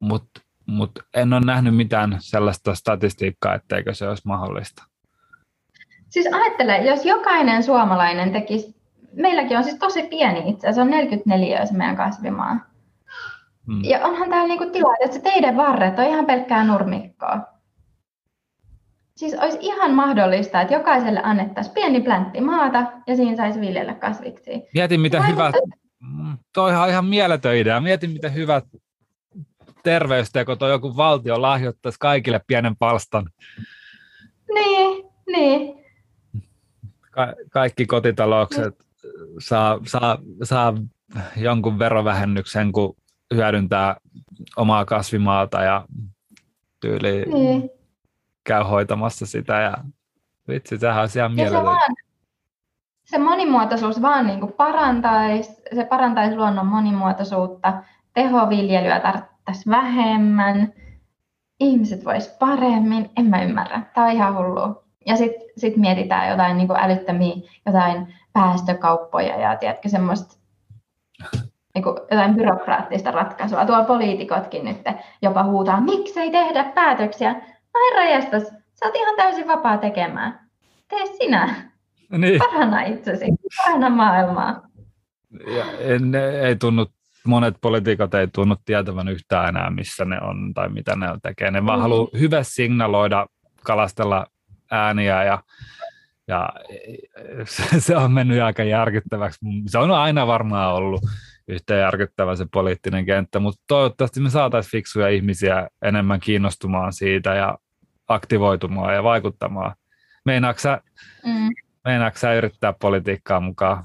mutta 0.00 0.40
mut 0.66 0.90
en 1.14 1.32
ole 1.32 1.40
nähnyt 1.44 1.76
mitään 1.76 2.16
sellaista 2.20 2.74
statistiikkaa, 2.74 3.54
etteikö 3.54 3.94
se 3.94 4.08
olisi 4.08 4.22
mahdollista. 4.26 4.84
Siis 6.08 6.26
ajattele, 6.32 6.78
jos 6.78 7.04
jokainen 7.04 7.62
suomalainen 7.62 8.32
tekisi, 8.32 8.79
meilläkin 9.12 9.56
on 9.56 9.64
siis 9.64 9.78
tosi 9.78 10.02
pieni 10.02 10.50
itse, 10.50 10.72
se 10.72 10.80
on 10.80 10.90
44 10.90 11.66
se 11.66 11.74
meidän 11.74 11.96
kasvimaa. 11.96 12.70
Hmm. 13.66 13.84
Ja 13.84 14.06
onhan 14.06 14.30
täällä 14.30 14.48
niinku 14.48 14.72
tilaa, 14.72 14.94
että 15.00 15.16
se 15.16 15.22
teidän 15.22 15.56
varret 15.56 15.98
on 15.98 16.04
ihan 16.04 16.26
pelkkää 16.26 16.64
nurmikkoa. 16.64 17.40
Siis 19.16 19.34
olisi 19.34 19.58
ihan 19.60 19.94
mahdollista, 19.94 20.60
että 20.60 20.74
jokaiselle 20.74 21.20
annettaisiin 21.22 21.74
pieni 21.74 22.00
pläntti 22.00 22.40
maata 22.40 22.92
ja 23.06 23.16
siinä 23.16 23.36
saisi 23.36 23.60
viljellä 23.60 23.94
kasviksi. 23.94 24.52
Mietin, 24.74 25.00
mitä 25.00 25.22
hyvä, 25.22 25.52
mm, 26.00 26.38
toihan 26.52 26.82
on 26.82 26.88
ihan 26.88 27.04
mieletön 27.04 27.56
idea. 27.56 27.80
Mietin, 27.80 28.10
miten 28.10 28.34
hyvät 28.34 28.64
terveysteko 29.82 30.56
toi 30.56 30.70
joku 30.70 30.96
valtio 30.96 31.42
lahjoittaisi 31.42 31.98
kaikille 31.98 32.40
pienen 32.46 32.76
palstan. 32.76 33.30
Niin, 34.54 35.04
niin. 35.26 35.84
Ka- 37.10 37.34
kaikki 37.50 37.86
kotitaloukset 37.86 38.89
saa, 39.38 39.78
saa, 39.86 40.18
saa 40.42 40.74
jonkun 41.36 41.78
verovähennyksen, 41.78 42.72
kun 42.72 42.96
hyödyntää 43.34 43.96
omaa 44.56 44.84
kasvimaata 44.84 45.62
ja 45.62 45.84
tyyli 46.80 47.24
niin. 47.32 47.70
käy 48.44 48.62
hoitamassa 48.62 49.26
sitä. 49.26 49.60
Ja 49.60 49.74
vitsi, 50.48 50.78
sehän 50.78 51.00
olisi 51.00 51.18
ihan 51.18 51.34
mieletön. 51.34 51.64
Se, 51.64 51.94
se 53.04 53.18
monimuotoisuus 53.18 54.02
vaan 54.02 54.26
niin 54.26 54.40
kuin 54.40 54.52
parantaisi, 54.52 55.62
se 55.74 55.84
parantaisi 55.84 56.36
luonnon 56.36 56.66
monimuotoisuutta, 56.66 57.82
tehoviljelyä 58.14 59.00
tarvittaisiin 59.00 59.70
vähemmän, 59.70 60.72
ihmiset 61.60 62.04
vois 62.04 62.28
paremmin, 62.28 63.10
en 63.16 63.26
mä 63.26 63.42
ymmärrä. 63.42 63.82
Tämä 63.94 64.06
on 64.06 64.12
ihan 64.12 64.36
hullu. 64.36 64.84
Ja 65.06 65.16
sitten 65.16 65.48
sit 65.56 65.76
mietitään 65.76 66.28
jotain 66.30 66.56
niin 66.56 66.66
kuin 66.66 66.80
älyttömiä, 66.80 67.34
jotain 67.66 68.14
päästökauppoja 68.32 69.40
ja 69.40 69.56
tiedätkö, 69.56 69.88
semmoista 69.88 70.40
niin 71.74 71.82
kuin 71.82 71.96
jotain 72.10 72.34
byrokraattista 72.34 73.10
ratkaisua. 73.10 73.66
Tuolla 73.66 73.84
poliitikotkin 73.84 74.64
nyt 74.64 74.76
jopa 75.22 75.44
huutaa, 75.44 75.80
miksei 75.80 76.30
tehdä 76.30 76.64
päätöksiä. 76.64 77.30
Ai 77.74 77.94
rajastas, 77.94 78.42
sä 78.50 78.86
oot 78.86 78.96
ihan 78.96 79.16
täysin 79.16 79.48
vapaa 79.48 79.78
tekemään. 79.78 80.40
Tee 80.88 81.06
sinä. 81.06 81.70
Niin. 82.18 82.38
Parana 82.38 82.82
itsesi, 82.82 83.24
parana 83.64 83.90
maailmaa. 83.90 84.62
Ja 85.56 85.64
en, 85.78 86.14
ei 86.42 86.56
tunnu, 86.56 86.86
monet 87.26 87.54
poliitikot 87.60 88.14
ei 88.14 88.28
tunnu 88.28 88.56
tietävän 88.64 89.08
yhtään 89.08 89.48
enää, 89.48 89.70
missä 89.70 90.04
ne 90.04 90.20
on 90.20 90.54
tai 90.54 90.68
mitä 90.68 90.96
ne 90.96 91.10
on 91.10 91.20
tekee. 91.20 91.50
Ne 91.50 91.66
vaan 91.66 91.78
mm. 91.78 91.82
haluaa 91.82 92.08
hyvä 92.18 92.42
signaloida, 92.42 93.26
kalastella 93.64 94.26
ääniä 94.70 95.24
ja 95.24 95.38
ja 96.30 96.48
se 97.78 97.96
on 97.96 98.12
mennyt 98.12 98.42
aika 98.42 98.64
järkyttäväksi. 98.64 99.38
Se 99.66 99.78
on 99.78 99.90
aina 99.90 100.26
varmaan 100.26 100.74
ollut 100.74 101.02
yhtä 101.48 101.74
järkyttävä 101.74 102.36
se 102.36 102.46
poliittinen 102.52 103.06
kenttä, 103.06 103.38
mutta 103.38 103.62
toivottavasti 103.68 104.20
me 104.20 104.30
saataisiin 104.30 104.70
fiksuja 104.70 105.08
ihmisiä 105.08 105.68
enemmän 105.82 106.20
kiinnostumaan 106.20 106.92
siitä 106.92 107.34
ja 107.34 107.58
aktivoitumaan 108.08 108.94
ja 108.94 109.02
vaikuttamaan. 109.02 109.74
Meinaatko 110.24 110.60
sä, 110.60 110.80
mm. 111.24 111.48
meinaatko 111.84 112.18
sä 112.18 112.34
yrittää 112.34 112.72
politiikkaa 112.72 113.40
mukaan? 113.40 113.82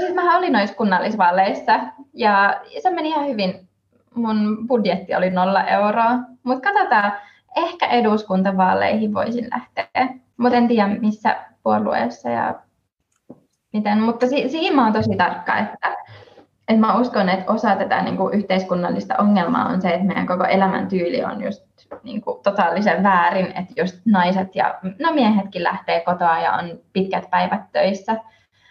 Siis 0.00 0.14
mä 0.14 0.38
olin 0.38 0.52
noissa 0.52 0.76
kunnallisvaaleissa 0.76 1.80
ja 2.14 2.60
se 2.82 2.90
meni 2.90 3.08
ihan 3.08 3.26
hyvin. 3.28 3.68
Mun 4.14 4.68
budjetti 4.68 5.14
oli 5.14 5.30
nolla 5.30 5.64
euroa, 5.64 6.10
mutta 6.42 6.72
katsotaan, 6.72 7.12
ehkä 7.56 7.86
eduskuntavaaleihin 7.86 9.14
voisin 9.14 9.48
lähteä. 9.50 10.08
Mutta 10.36 10.58
en 10.58 10.68
tiedä 10.68 10.86
missä 10.86 11.36
puolueessa 11.62 12.28
ja 12.28 12.54
miten. 13.72 14.00
Mutta 14.00 14.26
si- 14.26 14.48
siinä 14.48 14.86
on 14.86 14.92
tosi 14.92 15.16
tarkka, 15.16 15.58
että, 15.58 15.96
että 16.68 16.80
mä 16.80 16.98
uskon, 16.98 17.28
että 17.28 17.52
osa 17.52 17.76
tätä 17.76 18.02
niin 18.02 18.16
kuin 18.16 18.34
yhteiskunnallista 18.34 19.16
ongelmaa 19.18 19.68
on 19.68 19.82
se, 19.82 19.88
että 19.88 20.06
meidän 20.06 20.26
koko 20.26 20.44
elämäntyyli 20.44 21.24
on 21.24 21.44
just 21.44 21.62
niin 22.02 22.20
kuin 22.20 22.42
totaalisen 22.42 23.02
väärin, 23.02 23.46
että 23.46 23.74
just 23.76 24.00
naiset 24.04 24.56
ja 24.56 24.78
no 24.98 25.12
miehetkin 25.12 25.62
lähtee 25.62 26.00
kotoa 26.00 26.38
ja 26.38 26.52
on 26.52 26.78
pitkät 26.92 27.30
päivät 27.30 27.60
töissä. 27.72 28.16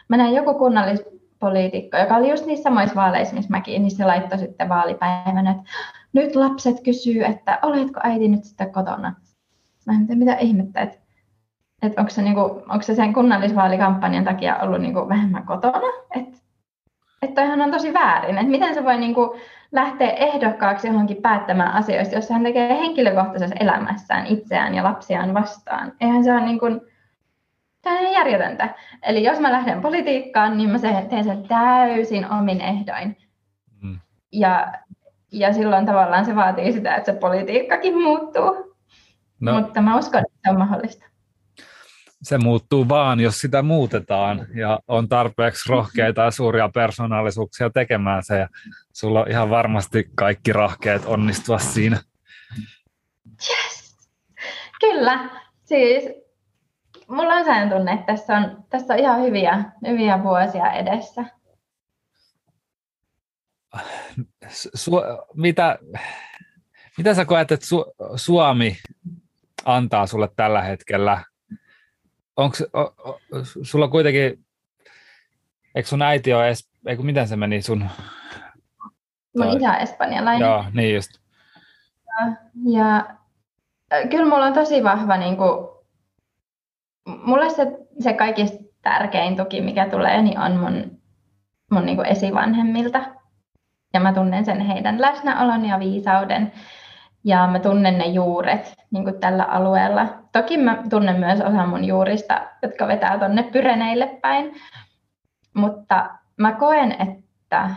Mä 0.08 0.18
näin 0.18 0.36
joku 0.36 0.54
kunnallispoliitikko, 0.54 1.98
joka 1.98 2.16
oli 2.16 2.30
just 2.30 2.46
niissä 2.46 2.64
samoissa 2.64 2.96
vaaleissa, 2.96 3.36
missä 3.36 3.52
mäkin, 3.52 3.82
niin 3.82 3.92
se 3.92 4.06
laittoi 4.06 4.38
sitten 4.38 4.70
vaalipäivänä, 4.70 5.52
että 5.52 5.64
nyt 6.14 6.36
lapset 6.36 6.76
kysyy, 6.84 7.24
että 7.24 7.60
oletko 7.62 8.00
äiti 8.04 8.28
nyt 8.28 8.44
sitten 8.44 8.72
kotona? 8.72 9.16
Mä 9.86 9.94
en 9.94 10.08
tiedä, 10.08 10.20
mitä 10.20 10.36
ihmettä, 10.36 10.82
että 10.82 11.02
että 11.82 12.02
onko 12.02 12.12
se, 12.12 12.22
niinku, 12.22 12.42
onko 12.42 12.82
se 12.82 12.96
sen 12.96 13.14
kunnallisvaalikampanjan 13.14 14.24
takia 14.24 14.58
ollut 14.58 14.82
niinku 14.82 15.10
vähemmän 15.10 15.46
kotona? 15.46 15.88
Että 16.16 16.38
et 17.22 17.34
toihan 17.34 17.62
on 17.62 17.72
tosi 17.72 17.94
väärin. 17.94 18.38
Että 18.38 18.52
miten 18.52 18.74
se 18.74 18.84
voi 18.84 18.98
niinku 18.98 19.36
lähteä 19.72 20.10
ehdokkaaksi 20.10 20.88
johonkin 20.88 21.22
päättämään 21.22 21.74
asioista, 21.74 22.16
jos 22.16 22.30
hän 22.30 22.44
tekee 22.44 22.78
henkilökohtaisessa 22.78 23.56
elämässään 23.60 24.26
itseään 24.26 24.76
ja 24.76 24.84
lapsiaan 24.84 25.34
vastaan. 25.34 25.94
Eihän 26.02 26.24
se 26.24 26.34
ole 26.34 26.46
niinku, 26.46 26.66
Tämä 27.82 28.00
on 28.00 28.14
järjetöntä. 28.14 28.76
Eli 29.04 29.24
jos 29.24 29.40
mä 29.40 29.52
lähden 29.52 29.82
politiikkaan, 29.82 30.58
niin 30.58 30.70
mä 30.70 30.78
teen 31.10 31.24
sen 31.24 31.48
täysin 31.48 32.32
omin 32.32 32.62
ehdoin. 32.62 33.18
Mm. 33.82 34.00
Ja, 34.32 34.74
ja 35.32 35.54
silloin 35.54 35.86
tavallaan 35.86 36.26
se 36.26 36.36
vaatii 36.36 36.74
sitä, 36.74 36.96
että 36.96 37.12
se 37.12 37.20
politiikkakin 37.20 38.02
muuttuu. 38.02 38.76
No. 39.40 39.60
Mutta 39.60 39.82
mä 39.82 39.98
uskon, 39.98 40.22
että 40.22 40.40
se 40.44 40.50
on 40.50 40.58
mahdollista 40.58 41.12
se 42.24 42.38
muuttuu 42.38 42.90
vaan, 42.90 43.20
jos 43.20 43.42
sitä 43.42 43.62
muutetaan 43.62 44.48
ja 44.56 44.80
on 44.88 45.10
tarpeeksi 45.10 45.70
rohkeita 45.70 46.22
ja 46.22 46.32
suuria 46.32 46.70
persoonallisuuksia 46.74 47.70
tekemään 47.70 48.24
se. 48.24 48.38
Ja 48.38 48.50
sulla 48.94 49.22
on 49.22 49.32
ihan 49.32 49.50
varmasti 49.50 50.12
kaikki 50.16 50.54
rahkeet 50.54 51.06
onnistua 51.06 51.60
siinä. 51.60 51.98
Yes. 53.26 53.98
Kyllä. 54.80 55.30
Siis 55.64 56.10
mulla 57.08 57.34
on 57.34 57.46
sellainen 57.46 57.70
tunne, 57.70 57.94
että 57.94 58.06
tässä 58.06 58.38
on, 58.38 58.64
tässä 58.70 58.94
on 58.94 59.00
ihan 59.00 59.22
hyviä, 59.22 59.64
hyviä 59.88 60.24
vuosia 60.24 60.72
edessä. 60.72 61.26
Su, 64.50 64.92
mitä, 65.36 65.80
mitä 66.98 67.14
sä 67.14 67.26
koet, 67.26 67.52
että 67.52 67.66
Su, 67.66 67.86
Suomi 68.16 68.78
antaa 69.66 70.08
sulle 70.08 70.30
tällä 70.36 70.62
hetkellä 70.62 71.24
onko, 72.38 72.58
sulla 73.64 73.88
kuitenkin, 73.88 74.46
eikö 75.76 75.90
sun 75.90 76.02
äiti 76.02 76.34
ole, 76.34 76.50
es, 76.50 76.70
eikö, 76.88 77.04
miten 77.04 77.28
se 77.28 77.36
meni 77.36 77.62
sun? 77.62 77.90
Mun 79.38 79.58
isä 79.58 79.70
on 79.70 79.76
espanjalainen. 79.76 80.48
Joo, 80.48 80.66
niin 80.74 80.96
just. 80.96 81.12
Ja, 82.06 82.36
ja 82.72 83.06
kyllä 84.10 84.26
mulla 84.26 84.46
on 84.46 84.54
tosi 84.54 84.84
vahva, 84.84 85.18
niin 85.18 85.38
kuin, 85.38 85.68
mulle 87.26 87.50
se, 87.50 87.68
se 88.00 88.14
kaikista 88.14 88.58
tärkein 88.82 89.38
tuki, 89.38 89.62
mikä 89.62 89.90
tulee, 89.90 90.22
niin 90.22 90.40
on 90.40 90.58
mun, 90.58 91.02
mun 91.72 91.86
niin 91.86 91.96
kuin 91.96 92.08
esivanhemmilta. 92.08 93.21
Ja 93.94 94.00
mä 94.00 94.14
tunnen 94.14 94.46
sen 94.46 94.62
heidän 94.62 95.02
läsnäolon 95.02 95.66
ja 95.66 95.80
viisauden 95.80 96.52
ja 97.24 97.48
mä 97.48 97.60
tunnen 97.60 97.98
ne 97.98 98.06
juuret 98.06 98.74
niin 98.92 99.04
kuin 99.04 99.20
tällä 99.20 99.44
alueella. 99.44 100.08
Toki 100.32 100.58
mä 100.58 100.84
tunnen 100.90 101.20
myös 101.20 101.42
osa 101.42 101.66
mun 101.66 101.86
juurista, 101.86 102.42
jotka 102.62 102.88
vetää 102.88 103.18
tuonne 103.18 103.44
Pyreneille 103.44 104.20
päin, 104.22 104.56
mutta 105.54 106.10
mä 106.38 106.52
koen, 106.52 106.92
että 106.92 107.70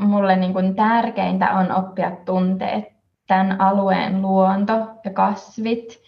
mulle 0.00 0.36
niin 0.36 0.52
kuin 0.52 0.74
tärkeintä 0.74 1.50
on 1.50 1.72
oppia 1.72 2.10
tunteet 2.10 2.84
tämän 3.26 3.60
alueen 3.60 4.22
luonto 4.22 4.72
ja 5.04 5.10
kasvit, 5.12 6.02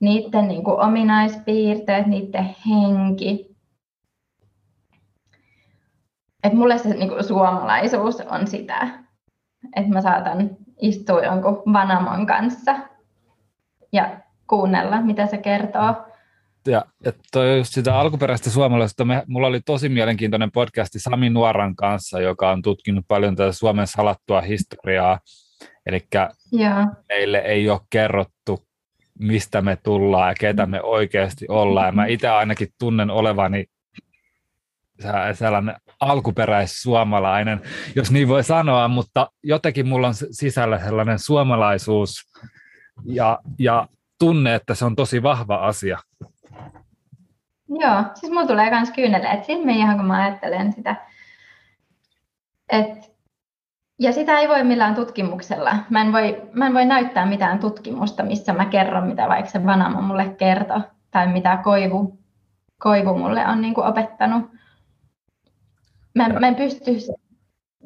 niiden 0.00 0.48
niin 0.48 0.64
kuin 0.64 0.80
ominaispiirteet, 0.80 2.06
niiden 2.06 2.54
henki. 2.70 3.56
Et 6.44 6.52
mulle 6.52 6.78
se 6.78 6.88
niin 6.88 7.08
kuin 7.08 7.24
suomalaisuus 7.24 8.20
on 8.20 8.46
sitä, 8.46 8.88
että 9.76 9.92
mä 9.92 10.00
saatan 10.00 10.50
istua 10.80 11.24
jonkun 11.24 11.62
vanamon 11.72 12.26
kanssa 12.26 12.74
ja 13.92 14.20
kuunnella, 14.46 15.00
mitä 15.00 15.26
se 15.26 15.38
kertoo. 15.38 15.94
Ja, 16.66 16.84
ja 17.04 17.12
toi 17.32 17.58
just 17.58 17.74
sitä 17.74 17.98
alkuperäistä 17.98 18.50
suomalaista, 18.50 19.04
me, 19.04 19.22
mulla 19.26 19.46
oli 19.46 19.60
tosi 19.60 19.88
mielenkiintoinen 19.88 20.50
podcasti 20.50 20.98
Sami 20.98 21.30
Nuoran 21.30 21.76
kanssa, 21.76 22.20
joka 22.20 22.50
on 22.50 22.62
tutkinut 22.62 23.04
paljon 23.08 23.36
tätä 23.36 23.52
Suomen 23.52 23.86
salattua 23.86 24.40
historiaa. 24.40 25.18
Eli 25.86 26.00
meille 27.08 27.38
ei 27.38 27.70
ole 27.70 27.80
kerrottu, 27.90 28.66
mistä 29.18 29.62
me 29.62 29.78
tullaan 29.82 30.28
ja 30.28 30.34
ketä 30.40 30.66
me 30.66 30.82
oikeasti 30.82 31.46
ollaan. 31.48 31.86
Ja 31.86 31.92
mä 31.92 32.06
itse 32.06 32.28
ainakin 32.28 32.68
tunnen 32.78 33.10
olevani 33.10 33.64
sellainen 35.32 35.76
alkuperäissuomalainen, 36.00 37.60
jos 37.96 38.10
niin 38.10 38.28
voi 38.28 38.44
sanoa, 38.44 38.88
mutta 38.88 39.30
jotenkin 39.42 39.88
mulla 39.88 40.08
on 40.08 40.14
sisällä 40.30 40.78
sellainen 40.78 41.18
suomalaisuus 41.18 42.12
ja, 43.04 43.38
ja 43.58 43.88
tunne, 44.18 44.54
että 44.54 44.74
se 44.74 44.84
on 44.84 44.96
tosi 44.96 45.22
vahva 45.22 45.56
asia. 45.56 45.98
Joo, 47.68 48.04
siis 48.14 48.32
mulla 48.32 48.46
tulee 48.46 48.70
myös 48.70 48.90
kyyneleet 48.90 49.44
silmiin 49.44 49.78
ihan 49.78 49.96
kun 49.96 50.06
mä 50.06 50.24
ajattelen 50.24 50.72
sitä. 50.72 50.96
Et, 52.72 53.12
ja 53.98 54.12
sitä 54.12 54.38
ei 54.38 54.48
voi 54.48 54.64
millään 54.64 54.94
tutkimuksella. 54.94 55.76
Mä 55.90 56.00
en 56.00 56.12
voi, 56.12 56.42
mä 56.52 56.66
en 56.66 56.74
voi 56.74 56.84
näyttää 56.84 57.26
mitään 57.26 57.58
tutkimusta, 57.58 58.22
missä 58.22 58.52
mä 58.52 58.64
kerron, 58.66 59.06
mitä 59.06 59.28
vaikka 59.28 59.50
se 59.50 59.66
vanamo 59.66 60.00
mulle 60.00 60.28
kertoo, 60.28 60.80
tai 61.10 61.26
mitä 61.26 61.56
koivu, 61.56 62.18
koivu 62.82 63.18
mulle 63.18 63.46
on 63.46 63.60
niin 63.60 63.74
kuin 63.74 63.86
opettanut 63.86 64.57
mä, 66.14 66.28
mä 66.28 66.48
en 66.48 66.54
pysty 66.54 66.90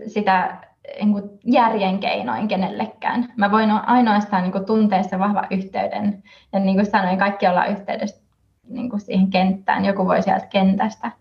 sitä 0.06 0.60
niin 1.00 1.12
kuin 1.12 1.30
järjen 1.44 2.00
keinoin 2.00 2.48
kenellekään. 2.48 3.32
Mä 3.36 3.50
voin 3.50 3.70
ainoastaan 3.70 4.42
niin 4.42 4.52
kuin 4.52 4.66
tuntea 4.66 5.02
sen 5.02 5.18
vahvan 5.18 5.46
yhteyden. 5.50 6.22
Ja 6.52 6.58
niin 6.58 6.76
kuin 6.76 6.86
sanoin, 6.86 7.18
kaikki 7.18 7.46
ollaan 7.46 7.70
yhteydessä 7.70 8.22
niin 8.68 8.90
kuin 8.90 9.00
siihen 9.00 9.30
kenttään. 9.30 9.84
Joku 9.84 10.06
voi 10.06 10.22
sieltä 10.22 10.46
kentästä 10.46 11.12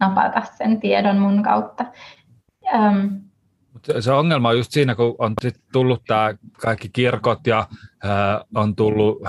napata 0.00 0.42
sen 0.58 0.80
tiedon 0.80 1.18
mun 1.18 1.42
kautta. 1.42 1.84
Um, 2.74 3.20
se 4.00 4.12
ongelma 4.12 4.48
on 4.48 4.56
just 4.56 4.72
siinä, 4.72 4.94
kun 4.94 5.14
on 5.18 5.32
sit 5.42 5.60
tullut 5.72 6.02
tämä 6.06 6.34
kaikki 6.60 6.88
kirkot 6.92 7.46
ja 7.46 7.66
ää, 8.04 8.40
on 8.54 8.76
tullut, 8.76 9.22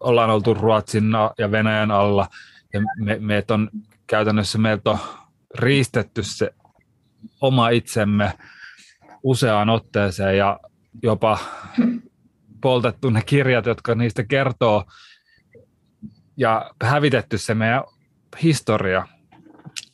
ollaan 0.00 0.30
oltu 0.30 0.54
Ruotsin 0.54 1.04
ja 1.38 1.50
Venäjän 1.50 1.90
alla 1.90 2.26
ja 2.72 2.80
me, 2.98 3.16
meitä 3.20 3.54
on 3.54 3.70
käytännössä 4.06 4.58
meiltä 4.58 4.90
on 4.90 4.98
riistetty 5.58 6.22
se 6.22 6.50
oma 7.40 7.68
itsemme 7.68 8.32
useaan 9.22 9.70
otteeseen 9.70 10.38
ja 10.38 10.60
jopa 11.02 11.38
poltettu 12.60 13.10
ne 13.10 13.22
kirjat, 13.26 13.66
jotka 13.66 13.94
niistä 13.94 14.24
kertoo 14.24 14.84
ja 16.36 16.70
hävitetty 16.82 17.38
se 17.38 17.54
meidän 17.54 17.82
historia. 18.42 19.08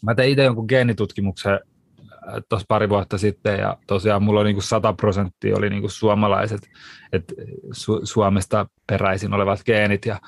Mä 0.02 0.14
tein 0.14 0.30
itse 0.30 0.44
jonkun 0.44 0.66
geenitutkimuksen 0.68 1.52
äh, 1.52 2.34
tuossa 2.48 2.66
pari 2.68 2.88
vuotta 2.88 3.18
sitten 3.18 3.58
ja 3.58 3.76
tosiaan 3.86 4.22
mulla 4.22 4.40
oli 4.40 4.48
niin 4.48 4.56
kuin 4.56 4.64
100 4.64 4.92
prosenttia 4.92 5.56
oli 5.56 5.70
niin 5.70 5.82
kuin 5.82 5.90
suomalaiset, 5.90 6.70
että 7.12 7.34
Su- 7.66 8.00
Suomesta 8.04 8.66
peräisin 8.86 9.34
olevat 9.34 9.64
geenit 9.64 10.06
ja, 10.06 10.20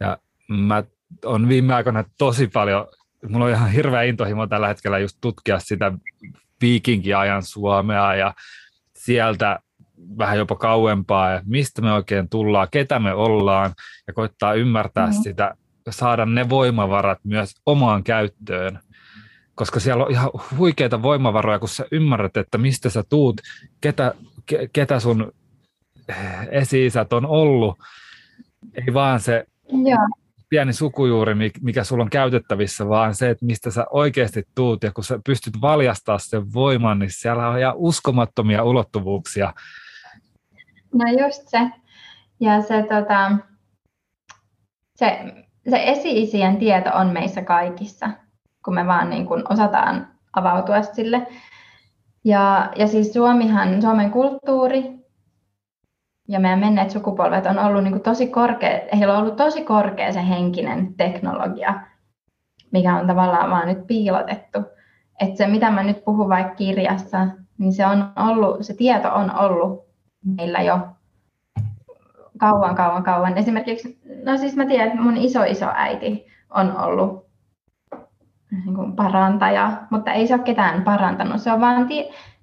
ja 0.00 0.18
mä 0.48 0.84
on 1.24 1.48
viime 1.48 1.74
aikoina 1.74 2.04
tosi 2.18 2.46
paljon 2.46 2.86
mulla 3.28 3.44
on 3.44 3.50
ihan 3.50 3.70
hirveä 3.70 4.02
intohimo 4.02 4.46
tällä 4.46 4.68
hetkellä 4.68 4.98
just 4.98 5.18
tutkia 5.20 5.58
sitä 5.58 5.92
viikinkiajan 6.60 7.42
Suomea 7.42 8.14
ja 8.14 8.34
sieltä 8.96 9.58
vähän 10.18 10.38
jopa 10.38 10.56
kauempaa, 10.56 11.30
ja 11.30 11.42
mistä 11.44 11.82
me 11.82 11.92
oikein 11.92 12.28
tullaan, 12.28 12.68
ketä 12.70 12.98
me 12.98 13.14
ollaan, 13.14 13.74
ja 14.06 14.12
koittaa 14.12 14.54
ymmärtää 14.54 15.06
mm-hmm. 15.06 15.22
sitä, 15.22 15.54
saada 15.90 16.26
ne 16.26 16.48
voimavarat 16.48 17.18
myös 17.24 17.54
omaan 17.66 18.04
käyttöön. 18.04 18.78
Koska 19.54 19.80
siellä 19.80 20.04
on 20.04 20.10
ihan 20.10 20.30
huikeita 20.58 21.02
voimavaroja, 21.02 21.58
kun 21.58 21.68
sä 21.68 21.86
ymmärrät, 21.92 22.36
että 22.36 22.58
mistä 22.58 22.90
sä 22.90 23.04
tuut, 23.08 23.40
ketä, 23.80 24.14
ke, 24.46 24.68
ketä 24.72 25.00
sun 25.00 25.32
esi 26.50 26.88
on 27.10 27.26
ollut. 27.26 27.78
Ei 28.74 28.94
vaan 28.94 29.20
se 29.20 29.46
Joo 29.68 30.23
pieni 30.48 30.72
sukujuuri, 30.72 31.34
mikä 31.60 31.84
sulla 31.84 32.04
on 32.04 32.10
käytettävissä, 32.10 32.88
vaan 32.88 33.14
se, 33.14 33.30
että 33.30 33.46
mistä 33.46 33.70
sä 33.70 33.86
oikeasti 33.90 34.44
tuut 34.54 34.82
ja 34.82 34.92
kun 34.92 35.04
sä 35.04 35.18
pystyt 35.26 35.54
valjastaa 35.60 36.18
sen 36.18 36.52
voiman, 36.52 36.98
niin 36.98 37.10
siellä 37.12 37.48
on 37.48 37.58
ihan 37.58 37.74
uskomattomia 37.76 38.64
ulottuvuuksia. 38.64 39.52
No 40.94 41.04
just 41.24 41.48
se. 41.48 41.70
Ja 42.40 42.62
se, 42.62 42.82
tota, 42.82 43.30
se, 44.96 45.34
se 45.70 45.82
esi-isien 45.84 46.56
tieto 46.56 46.90
on 46.94 47.06
meissä 47.06 47.42
kaikissa, 47.42 48.10
kun 48.64 48.74
me 48.74 48.86
vaan 48.86 49.10
niin 49.10 49.26
kun 49.26 49.44
osataan 49.48 50.08
avautua 50.32 50.82
sille. 50.82 51.26
Ja, 52.24 52.72
ja 52.76 52.86
siis 52.86 53.12
Suomihan, 53.12 53.82
Suomen 53.82 54.10
kulttuuri 54.10 55.03
ja 56.28 56.40
meidän 56.40 56.58
menneet 56.58 56.90
sukupolvet 56.90 57.46
on 57.46 57.58
ollut 57.58 57.82
niin 57.82 57.92
kuin 57.92 58.02
tosi 58.02 58.26
korkea, 58.26 58.80
heillä 58.98 59.14
on 59.14 59.20
ollut 59.20 59.36
tosi 59.36 59.64
korkea 59.64 60.12
se 60.12 60.28
henkinen 60.28 60.94
teknologia, 60.94 61.74
mikä 62.70 62.96
on 62.96 63.06
tavallaan 63.06 63.50
vaan 63.50 63.68
nyt 63.68 63.86
piilotettu. 63.86 64.58
Että 65.20 65.36
se, 65.36 65.46
mitä 65.46 65.70
mä 65.70 65.82
nyt 65.82 66.04
puhun 66.04 66.28
vaikka 66.28 66.54
kirjassa, 66.54 67.26
niin 67.58 67.72
se, 67.72 67.86
on 67.86 68.12
ollut, 68.16 68.56
se 68.64 68.74
tieto 68.74 69.14
on 69.14 69.38
ollut 69.38 69.84
meillä 70.36 70.62
jo 70.62 70.78
kauan, 72.38 72.74
kauan, 72.74 73.02
kauan. 73.02 73.38
Esimerkiksi, 73.38 74.00
no 74.24 74.36
siis 74.36 74.56
mä 74.56 74.66
tiedän, 74.66 74.88
että 74.88 75.02
mun 75.02 75.16
iso 75.16 75.42
iso 75.42 75.66
äiti 75.74 76.26
on 76.50 76.76
ollut 76.76 77.26
niin 78.50 78.74
kuin 78.74 78.96
parantaja, 78.96 79.72
mutta 79.90 80.12
ei 80.12 80.26
se 80.26 80.34
ole 80.34 80.42
ketään 80.42 80.82
parantanut. 80.82 81.40
Se 81.40 81.52
on 81.52 81.60
vaan, 81.60 81.88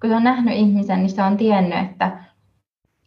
kun 0.02 0.10
se 0.10 0.16
on 0.16 0.24
nähnyt 0.24 0.56
ihmisen, 0.56 1.00
niin 1.00 1.10
se 1.10 1.24
on 1.24 1.38
tiennyt, 1.38 1.80
että 1.80 2.12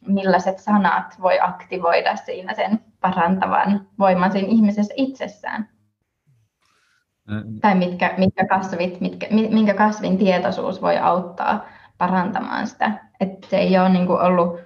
millaiset 0.07 0.59
sanat 0.59 1.15
voi 1.23 1.41
aktivoida 1.41 2.17
siinä 2.17 2.55
sen 2.55 2.81
parantavan 3.01 3.87
voiman 3.99 4.33
siinä 4.33 4.49
ihmisessä 4.49 4.95
itsessään. 4.97 5.69
Tai 7.61 7.75
mitkä, 7.75 8.15
mitkä 8.19 8.47
kasvit, 8.47 9.01
mitkä, 9.01 9.27
minkä 9.31 9.75
kasvin 9.75 10.19
tietoisuus 10.19 10.83
voi 10.83 10.99
auttaa 10.99 11.67
parantamaan 11.99 12.67
sitä. 12.67 12.93
Että 13.21 13.49
se 13.49 13.57
ei 13.57 13.79
ole 13.79 13.89
niin 13.89 14.07
kuin 14.07 14.21
ollut 14.21 14.61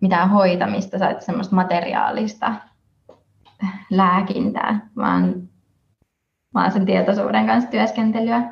mitään 0.00 0.30
hoitamista 0.30 0.98
tai 0.98 1.16
semmoista 1.22 1.54
materiaalista 1.54 2.54
lääkintää, 3.90 4.88
vaan, 4.96 5.48
vaan 6.54 6.72
sen 6.72 6.86
tietoisuuden 6.86 7.46
kanssa 7.46 7.70
työskentelyä. 7.70 8.42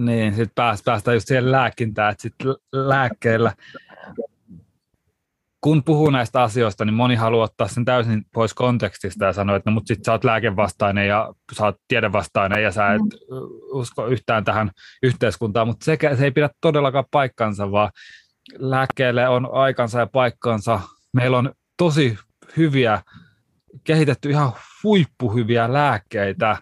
Niin, 0.00 0.34
sitten 0.34 0.54
päästään 0.54 1.00
just 1.14 1.28
siihen 1.28 1.52
lääkintään, 1.52 2.12
että 2.12 2.22
sitten 2.22 2.54
lääkkeellä 2.72 3.52
kun 5.66 5.84
puhuu 5.84 6.10
näistä 6.10 6.42
asioista, 6.42 6.84
niin 6.84 6.94
moni 6.94 7.14
haluaa 7.14 7.44
ottaa 7.44 7.68
sen 7.68 7.84
täysin 7.84 8.24
pois 8.34 8.54
kontekstista 8.54 9.24
ja 9.24 9.32
sanoa, 9.32 9.56
että 9.56 9.70
no, 9.70 9.74
mutta 9.74 9.88
sit 9.88 10.04
sä 10.04 10.12
oot 10.12 10.24
lääkevastainen 10.24 11.08
ja 11.08 11.34
sä 11.52 11.64
oot 11.64 11.76
tiedevastainen 11.88 12.62
ja 12.62 12.72
sä 12.72 12.94
et 12.94 13.02
mm. 13.02 13.38
usko 13.72 14.06
yhtään 14.06 14.44
tähän 14.44 14.70
yhteiskuntaan, 15.02 15.66
mutta 15.66 15.84
se, 15.84 15.98
se 16.18 16.24
ei 16.24 16.30
pidä 16.30 16.50
todellakaan 16.60 17.04
paikkansa, 17.10 17.70
vaan 17.70 17.90
lääkkeelle 18.58 19.28
on 19.28 19.48
aikansa 19.52 19.98
ja 19.98 20.06
paikkansa. 20.06 20.80
Meillä 21.12 21.38
on 21.38 21.52
tosi 21.76 22.18
hyviä, 22.56 23.02
kehitetty 23.84 24.30
ihan 24.30 24.52
huippuhyviä 24.82 25.72
lääkkeitä. 25.72 26.56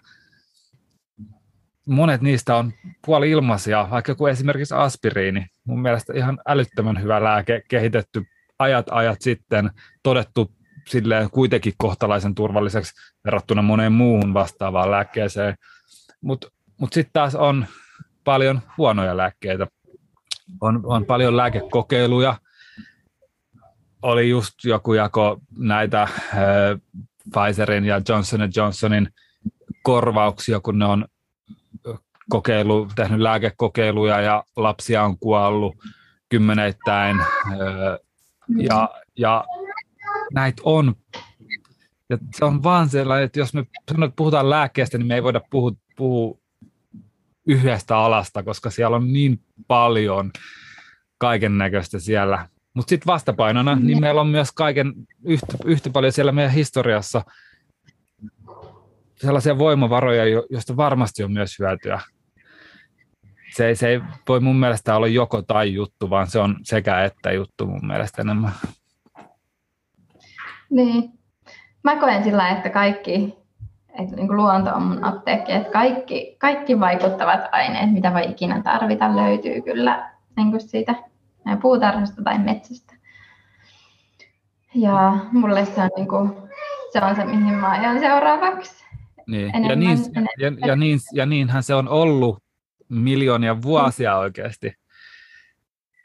Monet 1.87 2.21
niistä 2.21 2.55
on 2.55 2.73
puoli 3.05 3.31
ilmaisia, 3.31 3.87
vaikka 3.91 4.15
kuin 4.15 4.31
esimerkiksi 4.31 4.75
aspiriini. 4.75 5.45
Mun 5.67 5.81
mielestä 5.81 6.13
ihan 6.13 6.39
älyttömän 6.47 7.01
hyvä 7.01 7.23
lääke 7.23 7.61
kehitetty 7.67 8.25
ajat 8.59 8.85
ajat 8.91 9.21
sitten 9.21 9.71
todettu 10.03 10.51
silleen 10.87 11.29
kuitenkin 11.29 11.73
kohtalaisen 11.77 12.35
turvalliseksi 12.35 12.93
verrattuna 13.25 13.61
moneen 13.61 13.91
muuhun 13.91 14.33
vastaavaan 14.33 14.91
lääkkeeseen. 14.91 15.55
Mutta 16.21 16.47
mut 16.79 16.93
sitten 16.93 17.13
taas 17.13 17.35
on 17.35 17.65
paljon 18.23 18.61
huonoja 18.77 19.17
lääkkeitä. 19.17 19.67
On, 20.61 20.81
on 20.83 21.05
paljon 21.05 21.37
lääkekokeiluja. 21.37 22.37
Oli 24.01 24.29
just 24.29 24.53
joku 24.63 24.93
jako 24.93 25.39
näitä 25.57 26.01
äh, 26.01 26.11
Pfizerin 27.33 27.85
ja 27.85 28.01
Johnson 28.09 28.39
Johnsonin 28.55 29.09
korvauksia, 29.83 30.59
kun 30.59 30.79
ne 30.79 30.85
on 30.85 31.05
kokeilu, 32.29 32.87
tehnyt 32.95 33.19
lääkekokeiluja 33.19 34.21
ja 34.21 34.43
lapsia 34.55 35.03
on 35.03 35.19
kuollut 35.19 35.75
kymmeneittäin 36.29 37.21
ja, 38.57 38.89
ja 39.17 39.45
näitä 40.33 40.61
on. 40.65 40.95
Ja 42.09 42.17
se 42.37 42.45
on 42.45 42.63
vaan 42.63 42.89
sellainen, 42.89 43.25
että 43.25 43.39
jos 43.39 43.53
me 43.53 43.59
että 43.59 44.11
puhutaan 44.15 44.49
lääkkeestä, 44.49 44.97
niin 44.97 45.07
me 45.07 45.15
ei 45.15 45.23
voida 45.23 45.41
puhua, 45.49 45.71
puhua 45.95 46.37
yhdestä 47.47 47.97
alasta, 47.97 48.43
koska 48.43 48.69
siellä 48.69 48.95
on 48.95 49.13
niin 49.13 49.39
paljon 49.67 50.31
kaiken 51.17 51.57
näköistä 51.57 51.99
siellä. 51.99 52.49
Mutta 52.73 52.89
sitten 52.89 53.07
vastapainona, 53.07 53.75
niin 53.75 54.01
meillä 54.01 54.21
on 54.21 54.27
myös 54.27 54.51
kaiken 54.51 54.93
yhtä, 55.23 55.57
yhtä 55.65 55.89
paljon 55.89 56.13
siellä 56.13 56.31
meidän 56.31 56.53
historiassa 56.53 57.21
sellaisia 59.15 59.57
voimavaroja, 59.57 60.25
joista 60.49 60.77
varmasti 60.77 61.23
on 61.23 61.31
myös 61.31 61.59
hyötyä 61.59 62.01
se, 63.55 63.67
ei, 63.67 63.75
se 63.75 63.87
ei 63.87 64.01
voi 64.27 64.39
mun 64.39 64.55
mielestä 64.55 64.95
olla 64.95 65.07
joko 65.07 65.41
tai 65.41 65.73
juttu, 65.73 66.09
vaan 66.09 66.27
se 66.27 66.39
on 66.39 66.55
sekä 66.63 67.03
että 67.03 67.31
juttu 67.31 67.65
mun 67.65 67.87
mielestä 67.87 68.21
enemmän. 68.21 68.51
Niin. 70.69 71.11
Mä 71.83 71.95
koen 71.95 72.23
sillä, 72.23 72.49
että 72.49 72.69
kaikki, 72.69 73.35
että 73.99 74.15
niin 74.15 74.27
kuin 74.27 74.37
luonto 74.37 74.69
on 74.69 74.83
mun 74.83 75.03
apteekki, 75.03 75.51
että 75.51 75.71
kaikki, 75.71 76.35
kaikki 76.39 76.79
vaikuttavat 76.79 77.41
aineet, 77.51 77.93
mitä 77.93 78.13
voi 78.13 78.25
ikinä 78.29 78.61
tarvita, 78.61 79.15
löytyy 79.15 79.61
kyllä 79.61 80.11
niin 80.37 80.51
kuin 80.51 80.61
siitä 80.61 80.95
puutarhasta 81.61 82.23
tai 82.23 82.39
metsästä. 82.39 82.93
Ja 84.75 85.17
mulle 85.31 85.65
se 85.65 85.81
on, 85.81 85.89
niin 85.95 86.07
kuin, 86.07 86.31
se, 86.93 87.01
on 87.01 87.15
se, 87.15 87.25
mihin 87.25 87.55
mä 87.55 87.69
ajan 87.71 87.99
seuraavaksi. 87.99 88.85
Niin. 89.27 89.55
Enemmän, 89.55 89.69
ja, 89.69 89.75
niin, 89.75 90.29
ja, 90.37 90.67
ja, 90.67 90.75
niin, 90.75 90.99
ja 91.13 91.25
niinhän 91.25 91.63
se 91.63 91.75
on 91.75 91.89
ollut 91.89 92.44
miljoonia 92.95 93.61
vuosia 93.61 94.17
oikeasti, 94.17 94.73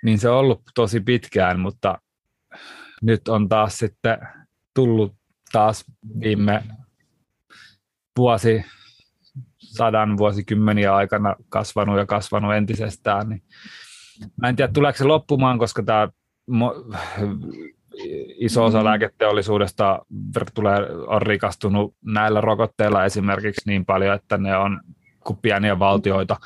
niin 0.02 0.18
se 0.18 0.28
on 0.28 0.36
ollut 0.36 0.62
tosi 0.74 1.00
pitkään, 1.00 1.60
mutta 1.60 1.98
nyt 3.02 3.28
on 3.28 3.48
taas 3.48 3.78
sitten 3.78 4.18
tullut 4.74 5.14
taas 5.52 5.84
viime 6.20 6.62
vuosi 8.16 8.64
sadan 9.58 10.16
vuosikymmeniä 10.16 10.94
aikana 10.94 11.36
kasvanut 11.48 11.98
ja 11.98 12.06
kasvanut 12.06 12.54
entisestään. 12.54 13.28
Niin 13.28 13.42
mä 14.36 14.48
en 14.48 14.56
tiedä, 14.56 14.72
tuleeko 14.72 14.98
se 14.98 15.04
loppumaan, 15.04 15.58
koska 15.58 15.82
tämä 15.82 16.08
iso 18.38 18.64
osa 18.64 18.78
mm. 18.78 18.84
lääketeollisuudesta 18.84 20.04
tulee, 20.54 20.76
on 21.06 21.22
rikastunut 21.22 21.94
näillä 22.04 22.40
rokotteilla 22.40 23.04
esimerkiksi 23.04 23.62
niin 23.66 23.84
paljon, 23.84 24.14
että 24.14 24.38
ne 24.38 24.56
on 24.56 24.80
kuin 25.20 25.38
pieniä 25.42 25.78
valtioita. 25.78 26.36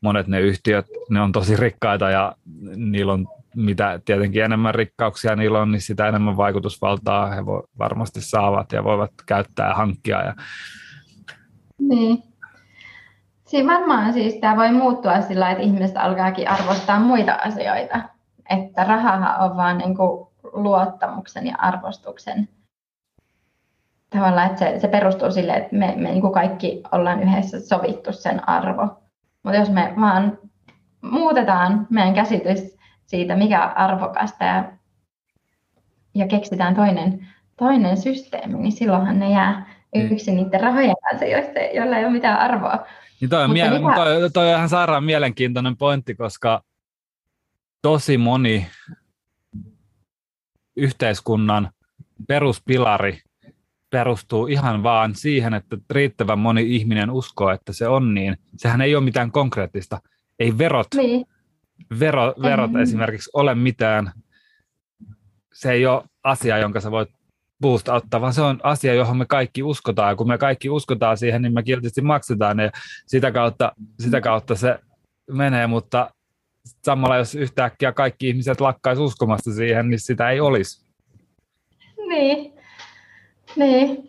Monet 0.00 0.26
ne 0.26 0.40
yhtiöt, 0.40 0.86
ne 1.10 1.20
on 1.20 1.32
tosi 1.32 1.56
rikkaita 1.56 2.10
ja 2.10 2.34
niillä 2.76 3.12
on 3.12 3.26
mitä 3.56 4.00
tietenkin 4.04 4.44
enemmän 4.44 4.74
rikkauksia 4.74 5.36
niillä 5.36 5.60
on, 5.60 5.72
niin 5.72 5.80
sitä 5.80 6.08
enemmän 6.08 6.36
vaikutusvaltaa 6.36 7.26
he 7.26 7.46
voi, 7.46 7.62
varmasti 7.78 8.20
saavat 8.20 8.72
ja 8.72 8.84
voivat 8.84 9.10
käyttää 9.26 9.68
ja 9.68 9.74
hankkia. 9.74 10.24
Ja... 10.24 10.34
Niin. 11.78 12.22
Siinä 13.46 13.72
varmaan 13.72 14.12
siis 14.12 14.34
tämä 14.34 14.56
voi 14.56 14.72
muuttua 14.72 15.20
sillä, 15.20 15.50
että 15.50 15.62
ihmiset 15.62 15.96
alkaakin 15.96 16.50
arvostaa 16.50 17.00
muita 17.00 17.32
asioita. 17.32 18.00
Että 18.50 18.84
rahahan 18.84 19.40
on 19.50 19.56
vaan 19.56 19.78
niin 19.78 19.96
kuin 19.96 20.28
luottamuksen 20.52 21.46
ja 21.46 21.56
arvostuksen 21.58 22.48
tavallaan, 24.10 24.46
että 24.46 24.58
se, 24.58 24.80
se 24.80 24.88
perustuu 24.88 25.30
sille, 25.30 25.52
että 25.52 25.76
me, 25.76 25.94
me 25.96 26.10
niin 26.10 26.20
kuin 26.20 26.32
kaikki 26.32 26.82
ollaan 26.92 27.22
yhdessä 27.22 27.60
sovittu 27.60 28.12
sen 28.12 28.48
arvo. 28.48 28.97
Mutta 29.42 29.58
jos 29.58 29.70
me 29.70 29.94
vaan 30.00 30.38
muutetaan 31.00 31.86
meidän 31.90 32.14
käsitys 32.14 32.76
siitä, 33.06 33.36
mikä 33.36 33.64
on 33.64 33.76
arvokasta 33.76 34.44
ja, 34.44 34.72
ja 36.14 36.26
keksitään 36.26 36.74
toinen, 36.74 37.28
toinen 37.56 37.96
systeemi, 37.96 38.58
niin 38.58 38.72
silloinhan 38.72 39.18
ne 39.18 39.30
jää 39.30 39.74
niin. 39.94 40.12
yksin 40.12 40.36
niiden 40.36 40.60
rahojen 40.60 40.96
kanssa, 41.10 41.24
joilla 41.74 41.96
ei 41.96 42.04
ole 42.04 42.12
mitään 42.12 42.38
arvoa. 42.38 42.86
Niin 43.20 43.28
toi, 43.28 43.44
on 43.44 43.50
mie- 43.52 43.70
mikä... 43.70 43.94
toi, 43.94 44.30
toi 44.30 44.50
on 44.50 44.56
ihan 44.56 44.68
sairaan 44.68 45.04
mielenkiintoinen 45.04 45.76
pointti, 45.76 46.14
koska 46.14 46.62
tosi 47.82 48.18
moni 48.18 48.66
yhteiskunnan 50.76 51.70
peruspilari 52.28 53.20
perustuu 53.90 54.46
ihan 54.46 54.82
vaan 54.82 55.14
siihen, 55.14 55.54
että 55.54 55.76
riittävän 55.90 56.38
moni 56.38 56.76
ihminen 56.76 57.10
uskoo, 57.10 57.50
että 57.50 57.72
se 57.72 57.88
on 57.88 58.14
niin. 58.14 58.36
Sehän 58.56 58.80
ei 58.80 58.96
ole 58.96 59.04
mitään 59.04 59.32
konkreettista. 59.32 60.00
Ei 60.38 60.58
verot, 60.58 60.86
niin. 60.94 61.26
vero, 62.00 62.34
verot 62.42 62.70
mm-hmm. 62.70 62.82
esimerkiksi 62.82 63.30
ole 63.32 63.54
mitään, 63.54 64.12
se 65.52 65.72
ei 65.72 65.86
ole 65.86 66.02
asia, 66.24 66.58
jonka 66.58 66.80
sä 66.80 66.90
voit 66.90 67.08
puusta 67.60 67.94
ottaa, 67.94 68.20
vaan 68.20 68.32
se 68.32 68.42
on 68.42 68.60
asia, 68.62 68.94
johon 68.94 69.16
me 69.16 69.26
kaikki 69.26 69.62
uskotaan. 69.62 70.10
Ja 70.10 70.16
kun 70.16 70.28
me 70.28 70.38
kaikki 70.38 70.70
uskotaan 70.70 71.18
siihen, 71.18 71.42
niin 71.42 71.54
me 71.54 71.62
kiltisti 71.62 72.00
maksetaan 72.00 72.58
ja 72.58 72.70
sitä 73.06 73.32
kautta, 73.32 73.72
sitä 74.00 74.20
kautta 74.20 74.54
se 74.54 74.78
menee, 75.30 75.66
mutta 75.66 76.10
samalla 76.84 77.16
jos 77.16 77.34
yhtäkkiä 77.34 77.92
kaikki 77.92 78.28
ihmiset 78.28 78.60
lakkaisi 78.60 79.02
uskomasta 79.02 79.52
siihen, 79.52 79.90
niin 79.90 80.00
sitä 80.00 80.30
ei 80.30 80.40
olisi. 80.40 80.88
Niin, 82.08 82.57
niin. 83.56 84.08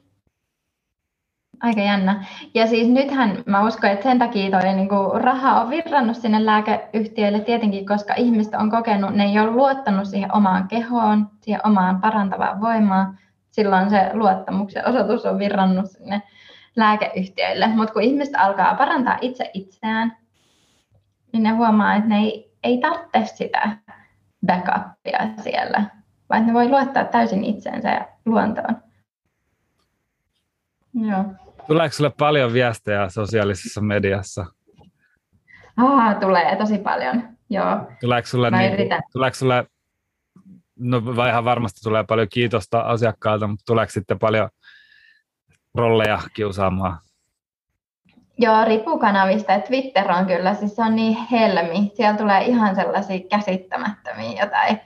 Aika 1.62 1.82
jännä. 1.82 2.26
Ja 2.54 2.68
siis 2.68 2.88
nythän 2.88 3.44
mä 3.46 3.68
uskon, 3.68 3.90
että 3.90 4.04
sen 4.04 4.20
takia 4.20 4.52
toi 4.52 4.74
niin 4.74 4.90
kuin 4.90 5.22
raha 5.22 5.62
on 5.62 5.70
virrannut 5.70 6.18
sinne 6.18 6.46
lääkeyhtiöille 6.46 7.40
tietenkin, 7.40 7.86
koska 7.86 8.14
ihmiset 8.14 8.54
on 8.54 8.72
kokenut, 8.72 9.16
ne 9.16 9.24
ei 9.24 9.40
ole 9.40 9.52
luottanut 9.52 10.08
siihen 10.08 10.36
omaan 10.36 10.68
kehoon, 10.68 11.28
siihen 11.42 11.62
omaan 11.68 12.02
parantavaan 12.02 12.62
voimaan. 12.62 13.20
Silloin 13.52 13.90
se 13.90 14.10
luottamuksen 14.14 14.88
osoitus 14.88 15.26
on 15.26 15.40
virrannut 15.40 15.92
sinne 15.92 16.22
lääkeyhtiöille. 16.76 17.68
Mutta 17.68 17.94
kun 17.94 18.02
ihmiset 18.02 18.36
alkaa 18.38 18.76
parantaa 18.76 19.18
itse 19.22 19.52
itseään, 19.54 20.18
niin 21.34 21.44
ne 21.44 21.50
huomaa, 21.50 21.96
että 21.96 22.10
ne 22.10 22.18
ei, 22.20 22.52
ei 22.64 22.78
tarvitse 22.78 23.26
sitä 23.36 23.78
backupia 24.46 25.20
siellä, 25.42 25.84
vaan 26.30 26.48
ne 26.48 26.54
voi 26.54 26.70
luottaa 26.70 27.04
täysin 27.04 27.44
itseensä 27.44 27.90
ja 27.90 28.08
luontoon. 28.26 28.89
Joo. 30.94 31.26
Tuleeko 31.68 31.94
sinulle 31.94 32.16
paljon 32.20 32.54
viestejä 32.54 33.10
sosiaalisessa 33.10 33.82
mediassa? 33.82 34.46
Aa, 35.78 36.14
tulee 36.14 36.56
tosi 36.56 36.78
paljon, 36.78 37.24
joo. 37.50 37.88
Tuleeko 38.02 38.28
sinulle, 38.28 38.52
niin, 38.52 38.90
tuleeko 39.14 39.36
sinulle 39.36 39.66
no 40.80 41.02
ihan 41.28 41.46
varmasti 41.46 41.82
tulee 41.84 42.04
paljon 42.04 42.28
kiitosta 42.30 42.80
asiakkaalta, 42.80 43.48
mutta 43.48 43.64
tuleeko 43.66 43.92
sitten 43.92 44.20
paljon 44.20 44.50
rolleja 45.76 46.20
kiusaamaan? 46.34 46.98
Joo, 48.38 48.66
riippuu 48.66 49.00
kanavista. 49.00 49.60
Twitter 49.60 50.12
on 50.12 50.26
kyllä, 50.26 50.54
siis 50.54 50.76
se 50.76 50.82
on 50.84 50.96
niin 50.96 51.18
helmi. 51.32 51.92
Siellä 51.94 52.18
tulee 52.18 52.46
ihan 52.46 52.76
sellaisia 52.76 53.20
käsittämättömiä 53.30 54.44
jotain. 54.44 54.80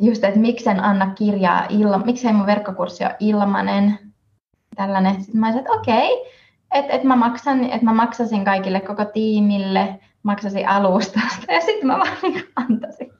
Just, 0.00 0.24
että 0.24 0.40
miksen 0.40 0.84
anna 0.84 1.14
kirjaa, 1.14 1.66
ilma, 1.68 1.98
miksei 1.98 2.32
mun 2.32 2.46
verkkokurssi 2.46 3.04
ole 3.04 3.16
ilmanen 3.20 3.98
tällainen. 4.80 5.22
Sitten 5.22 5.40
mä 5.40 5.46
olisin, 5.46 5.60
että 5.60 5.72
okei, 5.72 6.12
okay, 6.12 6.32
että 6.74 6.92
et 6.92 7.04
mä, 7.04 7.16
maksan, 7.16 7.64
että 7.64 7.84
mä 7.84 7.92
maksasin 7.92 8.44
kaikille 8.44 8.80
koko 8.80 9.04
tiimille, 9.04 10.00
maksasin 10.22 10.68
alustasta 10.68 11.52
ja 11.54 11.60
sitten 11.60 11.86
mä 11.86 11.98
vaan 11.98 12.16
niin 12.22 12.44
antaisin. 12.56 13.12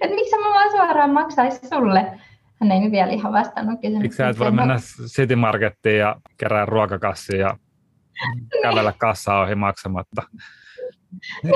Että 0.00 0.14
miksi 0.14 0.36
mä 0.36 0.50
vaan 0.50 0.70
suoraan 0.70 1.10
maksaisi 1.10 1.68
sulle? 1.68 2.20
Hän 2.60 2.72
ei 2.72 2.80
nyt 2.80 2.92
vielä 2.92 3.12
ihan 3.12 3.32
vastannut 3.32 3.80
kysymykseen. 3.80 4.02
Miksi 4.02 4.16
sä 4.16 4.28
et 4.28 4.38
voi 4.38 4.50
mennä 4.50 4.76
City 5.06 5.36
Markettiin 5.36 5.98
ja 5.98 6.16
kerää 6.36 6.66
ruokakassiin 6.66 7.40
ja 7.40 7.56
kävellä 8.62 8.92
kassaa 8.98 9.42
ohi 9.42 9.54
maksamatta? 9.54 10.22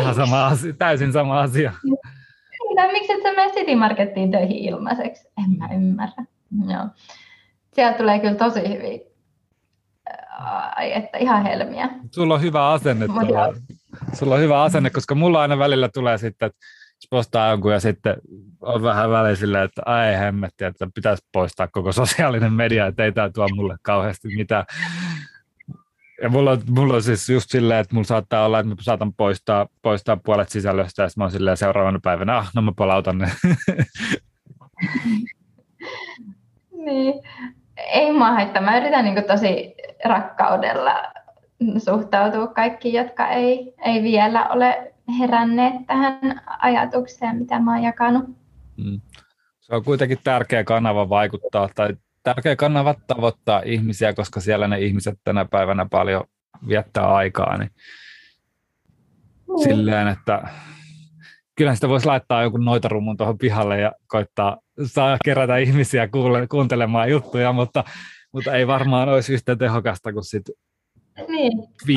Ihan 0.00 0.14
sama 0.14 0.46
asia, 0.46 0.72
täysin 0.72 1.12
sama 1.12 1.40
asia. 1.40 1.72
Tai 2.76 2.92
miksi 2.92 3.12
et 3.12 3.22
sä 3.22 3.32
mene 3.32 3.52
City 3.52 3.74
Markettiin 3.74 4.30
töihin 4.30 4.58
ilmaiseksi? 4.58 5.28
En 5.38 5.58
mä 5.58 5.68
ymmärrä. 5.74 6.24
Joo. 6.72 6.86
Sieltä 7.72 7.98
tulee 7.98 8.18
kyllä 8.18 8.34
tosi 8.34 8.60
hyvin 8.68 9.07
ai, 10.38 10.92
että 10.92 11.18
ihan 11.18 11.42
helmiä. 11.42 11.88
Sulla 12.10 12.34
on 12.34 12.42
hyvä 12.42 12.68
asenne. 12.68 13.06
Tuolla. 13.06 13.54
Sulla 14.12 14.34
on 14.34 14.40
hyvä 14.40 14.62
asenne, 14.62 14.90
koska 14.90 15.14
mulla 15.14 15.40
aina 15.40 15.58
välillä 15.58 15.88
tulee 15.88 16.18
sitten, 16.18 16.46
että 16.46 16.58
postaa 17.10 17.50
jonkun 17.50 17.72
ja 17.72 17.80
sitten 17.80 18.16
on 18.60 18.82
vähän 18.82 19.10
väliin 19.10 19.36
silleen, 19.36 19.64
että 19.64 19.82
ai 19.86 20.18
hemmetti, 20.18 20.64
että 20.64 20.88
pitäisi 20.94 21.26
poistaa 21.32 21.68
koko 21.68 21.92
sosiaalinen 21.92 22.52
media, 22.52 22.86
että 22.86 23.04
ei 23.04 23.12
tämä 23.12 23.30
tuo 23.30 23.48
mulle 23.54 23.76
kauheasti 23.82 24.28
mitään. 24.36 24.64
Ja 26.22 26.28
mulla 26.28 26.50
on, 26.50 26.62
mulla 26.70 26.94
on 26.94 27.02
siis 27.02 27.28
just 27.28 27.50
silleen, 27.50 27.80
että 27.80 27.94
mulla 27.94 28.06
saattaa 28.06 28.46
olla, 28.46 28.58
että 28.58 28.68
mä 28.68 28.74
saatan 28.80 29.14
poistaa, 29.14 29.66
poistaa 29.82 30.16
puolet 30.16 30.48
sisällöstä 30.48 31.02
ja 31.02 31.08
sitten 31.08 31.20
mä 31.20 31.24
oon 31.24 31.30
silleen 31.30 31.56
seuraavana 31.56 32.00
päivänä, 32.02 32.36
ah, 32.36 32.50
no 32.54 32.62
mä 32.62 32.72
palautan 32.76 33.18
ne. 33.18 33.32
niin, 36.86 37.14
ei 37.78 38.12
mua 38.12 38.32
haittaa. 38.32 38.62
Mä 38.62 38.78
yritän 38.78 39.04
niin 39.04 39.24
tosi 39.24 39.74
rakkaudella 40.04 41.12
suhtautua 41.78 42.46
kaikkiin, 42.46 42.94
jotka 42.94 43.28
ei, 43.28 43.74
ei 43.84 44.02
vielä 44.02 44.48
ole 44.48 44.92
heränneet 45.18 45.74
tähän 45.86 46.40
ajatukseen, 46.58 47.36
mitä 47.36 47.58
mä 47.58 47.74
oon 47.74 47.82
jakanut. 47.82 48.24
Mm. 48.76 49.00
Se 49.60 49.74
on 49.74 49.84
kuitenkin 49.84 50.18
tärkeä 50.24 50.64
kanava 50.64 51.08
vaikuttaa 51.08 51.68
tai 51.74 51.96
tärkeä 52.22 52.56
kanava 52.56 52.94
tavoittaa 53.06 53.62
ihmisiä, 53.64 54.12
koska 54.12 54.40
siellä 54.40 54.68
ne 54.68 54.78
ihmiset 54.78 55.18
tänä 55.24 55.44
päivänä 55.44 55.86
paljon 55.90 56.24
viettää 56.68 57.14
aikaa. 57.14 57.58
Niin 57.58 57.70
mm. 59.48 59.62
Silleen, 59.62 60.08
että 60.08 60.42
kyllä 61.58 61.74
sitä 61.74 61.88
voisi 61.88 62.06
laittaa 62.06 62.42
joku 62.42 62.56
noitarumun 62.56 63.16
tuohon 63.16 63.38
pihalle 63.38 63.80
ja 63.80 63.92
koittaa 64.06 64.56
saa 64.86 65.16
kerätä 65.24 65.56
ihmisiä 65.56 66.08
kuule, 66.08 66.46
kuuntelemaan 66.46 67.10
juttuja, 67.10 67.52
mutta, 67.52 67.84
mutta 68.32 68.54
ei 68.54 68.66
varmaan 68.66 69.08
olisi 69.08 69.34
yhtä 69.34 69.56
tehokasta 69.56 70.12
kuin 70.12 70.24
sitten 70.24 70.54
Niin, 71.28 71.52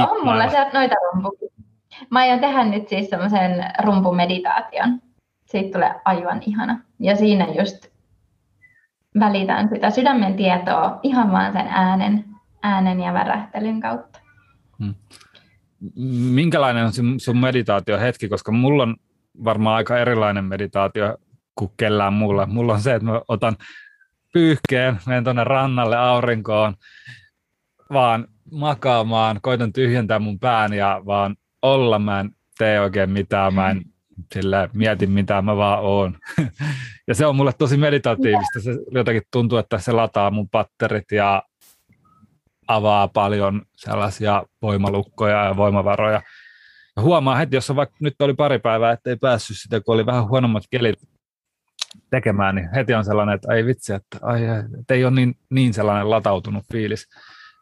on 0.10 0.26
mulla 0.26 0.50
se 0.50 0.58
noita 0.74 0.96
rumpu. 1.14 1.38
Mä 2.10 2.20
aion 2.20 2.40
tehdä 2.40 2.64
nyt 2.64 2.88
siis 2.88 3.10
semmoisen 3.10 3.66
rumpumeditaation. 3.84 5.02
Siitä 5.46 5.74
tulee 5.74 5.96
aivan 6.06 6.42
ihana. 6.46 6.80
Ja 7.00 7.16
siinä 7.16 7.48
just 7.60 7.88
välitän 9.20 9.70
sitä 9.70 9.90
sydämen 9.90 10.34
tietoa 10.34 11.00
ihan 11.04 11.32
vaan 11.32 11.54
sen 11.54 11.68
äänen, 11.68 12.26
äänen 12.64 13.00
ja 13.00 13.14
värähtelyn 13.14 13.80
kautta. 13.80 14.20
Hmm. 14.80 14.96
Minkälainen 16.32 16.86
on 16.86 16.92
sun 17.20 17.38
meditaatio 17.38 18.00
hetki, 18.00 18.30
koska 18.30 18.52
mulla 18.52 18.84
on 18.84 18.96
varmaan 19.44 19.76
aika 19.76 19.98
erilainen 19.98 20.45
meditaatio 20.45 21.18
kuin 21.56 21.72
kellään 21.78 22.14
muulla. 22.14 22.45
Mulla 22.45 22.74
on 22.74 22.82
se, 22.82 22.95
että 22.95 23.06
mä 23.06 23.22
otan 23.28 23.56
pyyhkeen, 24.34 24.99
menen 25.06 25.24
tuonne 25.24 25.44
rannalle 25.44 25.98
aurinkoon, 25.98 26.74
vaan 27.94 28.28
makaamaan, 28.52 29.40
koitan 29.41 29.74
tyhjentää 29.74 30.20
mun 30.20 30.40
pään 30.40 30.74
ja 30.74 31.02
vaan 31.06 31.36
olla. 31.62 31.99
Mä 31.99 32.20
en 32.20 32.32
tee 32.58 32.82
oikein 32.82 33.10
mitään, 33.10 33.53
mä 33.53 33.70
en 33.70 33.82
sille 34.34 34.70
mieti 34.74 35.08
mitä 35.08 35.41
mä 35.41 35.58
vaan 35.58 35.80
oon. 35.80 36.18
ja 37.08 37.16
se 37.16 37.26
on 37.26 37.36
mulle 37.36 37.53
tosi 37.58 37.78
meditatiivista. 37.78 38.62
Se 38.62 38.72
jotenkin 38.91 39.24
tuntuu, 39.32 39.58
että 39.58 39.78
se 39.78 39.91
lataa 39.91 40.32
mun 40.32 40.49
patterit 40.49 41.12
ja 41.12 41.44
avaa 42.68 43.08
paljon 43.08 43.62
sellaisia 43.76 44.44
voimalukkoja 44.62 45.45
ja 45.45 45.58
voimavaroja. 45.58 46.22
Ja 46.95 47.01
huomaa 47.01 47.35
heti, 47.35 47.55
jos 47.55 47.69
on 47.69 47.76
vaikka 47.76 47.95
nyt 47.99 48.22
oli 48.22 48.34
pari 48.34 48.59
päivää, 48.59 48.91
ettei 48.91 49.15
päässyt 49.15 49.57
sitä, 49.59 49.81
kun 49.81 49.95
oli 49.95 50.05
vähän 50.05 50.30
huonommat 50.30 50.63
kelit 50.72 50.99
tekemään, 52.09 52.55
niin 52.55 52.69
heti 52.76 52.93
on 52.93 53.05
sellainen, 53.05 53.35
että 53.35 53.53
ei 53.53 53.65
vitsi, 53.65 53.93
että, 53.93 54.18
ai, 54.22 54.43
että 54.80 54.93
ei 54.93 55.05
ole 55.05 55.11
niin, 55.11 55.35
niin 55.49 55.73
sellainen 55.73 56.09
latautunut 56.09 56.63
fiilis. 56.72 57.07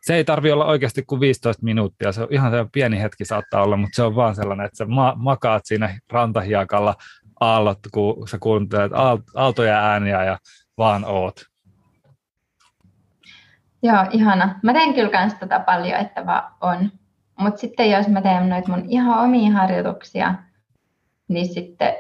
Se 0.02 0.16
ei 0.16 0.24
tarvi 0.24 0.52
olla 0.52 0.66
oikeasti 0.66 1.04
kuin 1.04 1.22
15 1.22 1.64
minuuttia, 1.64 2.12
se 2.12 2.22
on 2.22 2.28
ihan 2.32 2.52
se 2.52 2.66
pieni 2.72 3.02
hetki 3.02 3.26
saattaa 3.26 3.64
olla, 3.64 3.78
mutta 3.78 3.96
se 3.96 4.04
on 4.04 4.16
vaan 4.16 4.36
sellainen, 4.36 4.66
että 4.66 4.78
sä 4.78 4.86
ma- 4.86 5.16
makaat 5.18 5.66
siinä 5.66 6.00
rantahiakalla 6.12 6.96
aallot, 7.40 7.80
kun 7.92 8.28
sä 8.28 8.38
kuuntelet 8.40 8.92
aaltoja 9.36 9.80
ääniä 9.80 10.24
ja 10.24 10.38
vaan 10.78 11.06
oot. 11.06 11.42
Joo, 13.84 14.06
ihana. 14.12 14.60
Mä 14.64 14.74
teen 14.74 14.94
kyllä 14.94 15.10
kans 15.10 15.34
tätä 15.34 15.60
paljon, 15.60 16.00
että 16.00 16.26
vaan 16.26 16.56
on. 16.62 16.92
Mutta 17.40 17.60
sitten 17.60 17.92
jos 17.92 18.08
mä 18.08 18.22
teen 18.22 18.50
noita 18.50 18.72
mun 18.72 18.86
ihan 18.88 19.24
omia 19.24 19.52
harjoituksia, 19.52 20.36
niin 21.28 21.54
sitten 21.54 21.94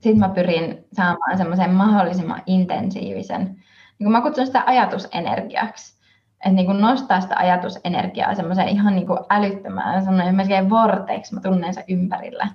sit 0.00 0.16
mä 0.16 0.28
pyrin 0.28 0.84
saamaan 0.92 1.38
semmoisen 1.38 1.70
mahdollisimman 1.70 2.42
intensiivisen, 2.46 3.44
niin 3.44 4.04
kun 4.04 4.12
mä 4.12 4.20
kutsun 4.20 4.46
sitä 4.46 4.62
ajatusenergiaksi, 4.66 6.00
että 6.32 6.50
niin 6.50 6.66
kun 6.66 6.80
nostaa 6.80 7.20
sitä 7.20 7.36
ajatusenergiaa 7.36 8.34
semmoiseen 8.34 8.68
ihan 8.68 8.94
niin 8.94 9.06
älyttömään, 9.30 10.04
semmoinen 10.04 10.34
melkein 10.34 10.70
vortex, 10.70 11.32
mä 11.32 11.40
tunnen 11.40 11.74
sen 11.74 11.84
ympärillä. 11.88 12.48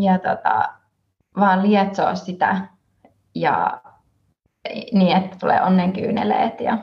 Ja 0.00 0.18
tota, 0.18 0.68
vaan 1.36 1.62
lietsoa 1.70 2.14
sitä 2.14 2.60
ja 3.34 3.80
niin, 4.92 5.16
että 5.16 5.36
tulee 5.40 5.62
onnenkyyneleet 5.62 6.60
ja 6.60 6.78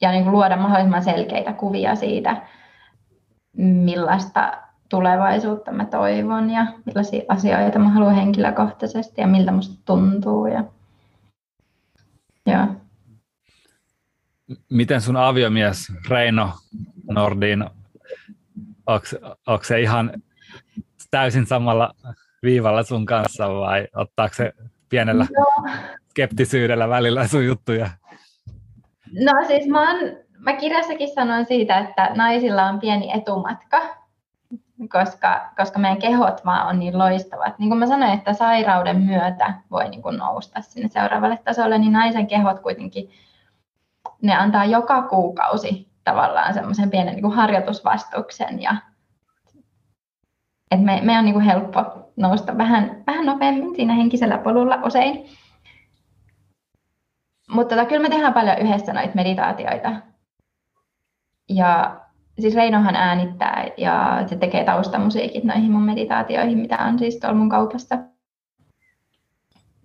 ja 0.00 0.10
niin 0.10 0.24
kuin 0.24 0.32
luoda 0.32 0.56
mahdollisimman 0.56 1.04
selkeitä 1.04 1.52
kuvia 1.52 1.94
siitä, 1.94 2.42
millaista 3.56 4.52
tulevaisuutta 4.88 5.72
mä 5.72 5.84
toivon 5.84 6.50
ja 6.50 6.66
millaisia 6.86 7.22
asioita 7.28 7.78
mä 7.78 7.88
haluan 7.88 8.14
henkilökohtaisesti 8.14 9.20
ja 9.20 9.26
miltä 9.26 9.52
musta 9.52 9.82
tuntuu. 9.84 10.46
Ja... 10.46 10.64
Joo. 12.46 12.66
Miten 14.70 15.00
sun 15.00 15.16
aviomies 15.16 15.92
Reino 16.08 16.52
Nordin, 17.10 17.64
onko 19.46 19.64
se 19.64 19.80
ihan 19.80 20.12
täysin 21.10 21.46
samalla 21.46 21.94
viivalla 22.42 22.82
sun 22.82 23.06
kanssa 23.06 23.48
vai 23.48 23.88
ottaako 23.94 24.34
se 24.34 24.52
pienellä 24.88 25.26
no. 25.36 25.72
skeptisyydellä 26.10 26.88
välillä 26.88 27.26
sun 27.26 27.44
juttuja? 27.44 27.90
No 29.12 29.32
siis 29.46 29.66
mä, 29.66 29.90
oon, 29.90 30.16
mä 30.38 30.52
kirjassakin 30.52 31.14
sanoin 31.14 31.46
siitä, 31.46 31.78
että 31.78 32.10
naisilla 32.14 32.66
on 32.66 32.80
pieni 32.80 33.12
etumatka, 33.14 33.80
koska, 34.92 35.50
koska 35.56 35.78
meidän 35.78 35.98
kehot 35.98 36.44
vaan 36.44 36.68
on 36.68 36.78
niin 36.78 36.98
loistavat. 36.98 37.58
Niin 37.58 37.70
kuin 37.70 37.78
mä 37.78 37.86
sanoin, 37.86 38.12
että 38.12 38.32
sairauden 38.32 39.00
myötä 39.00 39.54
voi 39.70 39.88
niin 39.88 40.02
kuin 40.02 40.16
nousta 40.16 40.60
sinne 40.60 40.88
seuraavalle 40.88 41.38
tasolle, 41.44 41.78
niin 41.78 41.92
naisen 41.92 42.26
kehot 42.26 42.60
kuitenkin, 42.60 43.10
ne 44.22 44.34
antaa 44.36 44.64
joka 44.64 45.02
kuukausi 45.02 45.90
tavallaan 46.04 46.54
semmoisen 46.54 46.90
pienen 46.90 47.14
niin 47.14 47.22
kuin 47.22 47.34
harjoitusvastuksen 47.34 48.62
ja 48.62 48.76
että 50.70 50.86
me, 50.86 51.00
me 51.02 51.18
on 51.18 51.24
niin 51.24 51.32
kuin 51.32 51.44
helppo 51.44 51.84
nousta 52.16 52.58
vähän, 52.58 53.02
vähän 53.06 53.26
nopeammin 53.26 53.76
siinä 53.76 53.94
henkisellä 53.94 54.38
polulla 54.38 54.78
usein. 54.84 55.26
Mutta 57.50 57.74
tota, 57.74 57.88
kyllä 57.88 58.02
me 58.02 58.08
tehdään 58.08 58.34
paljon 58.34 58.58
yhdessä 58.58 58.92
noita 58.92 59.14
meditaatioita. 59.14 59.92
Ja 61.48 62.00
siis 62.40 62.54
Reinohan 62.54 62.96
äänittää 62.96 63.66
ja 63.76 64.22
se 64.26 64.36
tekee 64.36 64.64
taustamusiikit 64.64 65.44
noihin 65.44 65.72
mun 65.72 65.82
meditaatioihin, 65.82 66.58
mitä 66.58 66.78
on 66.78 66.98
siis 66.98 67.16
tuolla 67.16 67.36
mun 67.36 67.48
kaupassa. 67.48 67.98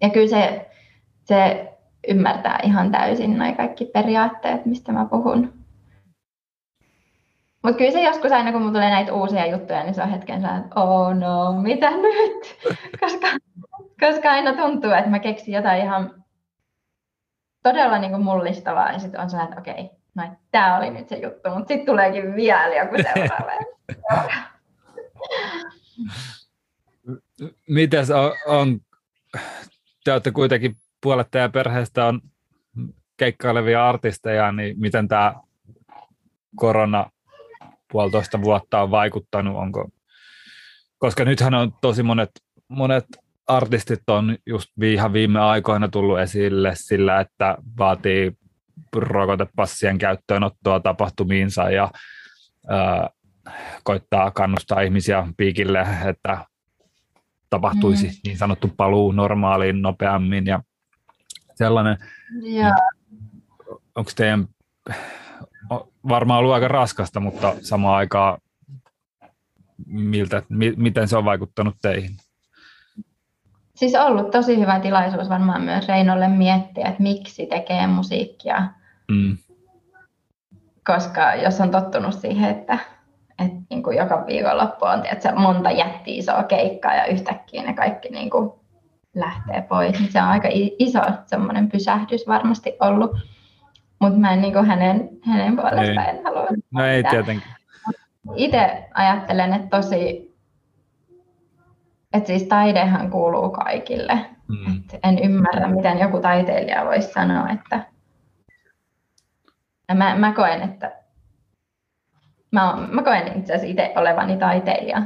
Ja 0.02 0.10
kyllä 0.10 0.28
se, 0.28 0.70
se 1.24 1.72
ymmärtää 2.08 2.60
ihan 2.64 2.92
täysin 2.92 3.38
noin 3.38 3.56
kaikki 3.56 3.86
periaatteet, 3.86 4.66
mistä 4.66 4.92
mä 4.92 5.06
puhun. 5.06 5.54
Mutta 7.64 7.78
kyllä 7.78 7.92
se 7.92 8.04
joskus 8.04 8.32
aina, 8.32 8.52
kun 8.52 8.62
mulla 8.62 8.74
tulee 8.74 8.90
näitä 8.90 9.14
uusia 9.14 9.46
juttuja, 9.46 9.84
niin 9.84 9.94
se 9.94 10.04
on 10.04 10.10
hetken 10.10 10.42
sellainen, 10.42 10.64
että 10.64 10.80
oh 10.80 11.16
no, 11.16 11.62
mitä 11.62 11.92
nyt? 11.92 12.58
koska, 13.02 13.28
koska 14.00 14.32
aina 14.32 14.54
tuntuu, 14.54 14.92
että 14.92 15.10
mä 15.10 15.20
keksin 15.20 15.54
jotain 15.54 15.82
ihan 15.82 16.25
todella 17.70 17.98
niin 18.00 18.12
kuin 18.12 18.24
mullistavaa 18.24 18.92
ja 18.92 19.00
sitten 19.00 19.22
on 19.22 19.30
sellainen, 19.30 19.58
että 19.58 19.72
okei, 19.72 19.90
no 20.16 20.24
tämä 20.52 20.78
oli 20.78 20.90
nyt 20.90 21.10
se 21.10 21.16
juttu, 21.16 21.50
mutta 21.50 21.68
sitten 21.68 21.86
tuleekin 21.86 22.36
vielä 22.36 22.76
joku 22.76 22.96
seuraava. 23.14 23.52
Mites 27.70 28.12
on, 28.12 28.32
on, 28.46 28.80
te 30.04 30.12
olette 30.12 30.32
kuitenkin 30.32 30.76
puolet 31.02 31.28
teidän 31.32 31.52
perheestä 31.52 32.06
on 32.06 32.22
keikkailevia 33.18 33.90
artisteja, 33.90 34.52
niin 34.52 34.80
miten 34.80 35.08
tämä 35.08 35.36
korona 36.56 37.12
puolitoista 37.92 38.42
vuotta 38.42 38.82
on 38.82 38.92
vaikuttanut, 38.92 39.58
onko, 39.58 39.90
koska 40.98 41.26
nythän 41.26 41.54
on 41.54 41.74
tosi 41.82 42.04
monet, 42.04 42.32
monet 42.68 43.06
artistit 43.48 44.02
on 44.08 44.38
just 44.46 44.70
ihan 44.84 45.14
viime 45.14 45.40
aikoina 45.40 45.88
tullut 45.88 46.20
esille 46.20 46.72
sillä, 46.76 47.20
että 47.20 47.58
vaatii 47.78 48.38
rokotepassien 48.96 49.98
käyttöönottoa 49.98 50.80
tapahtumiinsa 50.80 51.70
ja 51.70 51.92
ää, 52.68 53.10
koittaa 53.84 54.32
kannustaa 54.32 54.82
ihmisiä 54.82 55.28
piikille, 55.38 55.88
että 56.10 56.46
tapahtuisi 57.50 58.08
mm. 58.08 58.14
niin 58.24 58.38
sanottu 58.38 58.74
paluu 58.78 59.12
normaaliin 59.12 59.82
nopeammin 59.82 60.46
ja 60.46 60.64
sellainen. 61.56 61.98
Yeah. 62.44 62.74
Onko 63.96 64.12
teidän 64.16 64.48
varmaan 66.10 66.40
ollut 66.40 66.54
aika 66.54 66.68
raskasta, 66.68 67.20
mutta 67.20 67.56
samaan 67.62 67.98
aikaan 67.98 68.42
miltä, 69.86 70.44
mi, 70.50 70.74
miten 70.78 71.08
se 71.08 71.18
on 71.18 71.26
vaikuttanut 71.26 71.76
teihin? 71.82 72.18
Siis 73.76 73.96
ollut 73.96 74.32
tosi 74.32 74.60
hyvä 74.60 74.80
tilaisuus 74.80 75.30
varmaan 75.30 75.62
myös 75.62 75.88
Reinolle 75.88 76.28
miettiä, 76.28 76.88
että 76.88 77.04
miksi 77.04 77.46
tekee 77.46 77.88
musiikkia. 77.88 78.64
Mm. 79.12 79.38
Koska 80.86 81.36
jos 81.36 81.62
on 81.62 81.72
tottunut 81.72 82.14
siihen, 82.14 82.50
että, 82.50 82.78
että 83.40 83.58
niin 83.70 83.84
kuin 83.84 83.98
joka 83.98 84.24
viikonloppu 84.28 84.86
on 84.86 85.02
tiedätkö, 85.02 85.36
monta 85.36 85.72
jättiä 85.72 86.16
isoa 86.16 86.44
keikkaa 86.44 86.96
ja 86.96 87.06
yhtäkkiä 87.06 87.64
ne 87.64 87.74
kaikki 87.74 88.10
niin 88.10 88.30
kuin 88.30 88.52
lähtee 89.16 89.62
pois, 89.62 90.00
niin 90.00 90.12
se 90.12 90.22
on 90.22 90.28
aika 90.28 90.48
iso 90.80 91.00
semmoinen 91.26 91.72
pysähdys 91.72 92.28
varmasti 92.28 92.74
ollut. 92.80 93.12
Mutta 94.00 94.20
mä 94.20 94.34
en 94.34 94.42
niin 94.42 94.54
kuin 94.54 94.66
hänen, 94.66 95.10
hänen 95.22 95.56
puolestaan 95.56 96.10
en 96.10 96.24
halua. 96.24 96.48
No 96.72 96.86
ei 96.86 97.04
tietenkin. 97.04 97.50
Itse 98.36 98.90
ajattelen, 98.94 99.54
että 99.54 99.78
tosi 99.78 100.35
että 102.16 102.28
siis 102.28 102.44
taidehan 102.44 103.12
kuuluu 103.12 103.50
kaikille. 103.50 104.26
Mm. 104.48 104.78
Et 104.94 105.00
en 105.04 105.20
ymmärrä, 105.20 105.68
miten 105.68 106.00
joku 106.00 106.20
taiteilija 106.20 106.86
voisi 106.86 107.12
sanoa, 107.12 107.50
että 107.50 107.86
ja 109.90 109.96
mä, 109.96 110.16
mä 110.16 110.34
koen, 110.34 110.62
että 110.62 110.92
mä, 112.52 112.88
mä 112.92 113.04
koen 113.04 113.28
itse 113.40 113.54
asiassa 113.54 113.72
itse 113.72 113.94
olevani 113.96 114.38
taiteilija. 114.38 115.02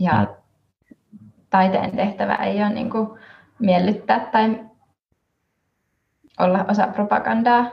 Ja 0.00 0.12
mm. 0.12 1.30
taiteen 1.50 1.96
tehtävä 1.96 2.34
ei 2.34 2.62
ole 2.62 2.70
niin 2.70 2.90
kuin 2.90 3.18
miellyttää 3.58 4.20
tai 4.20 4.60
olla 6.38 6.64
osa 6.68 6.86
propagandaa. 6.86 7.70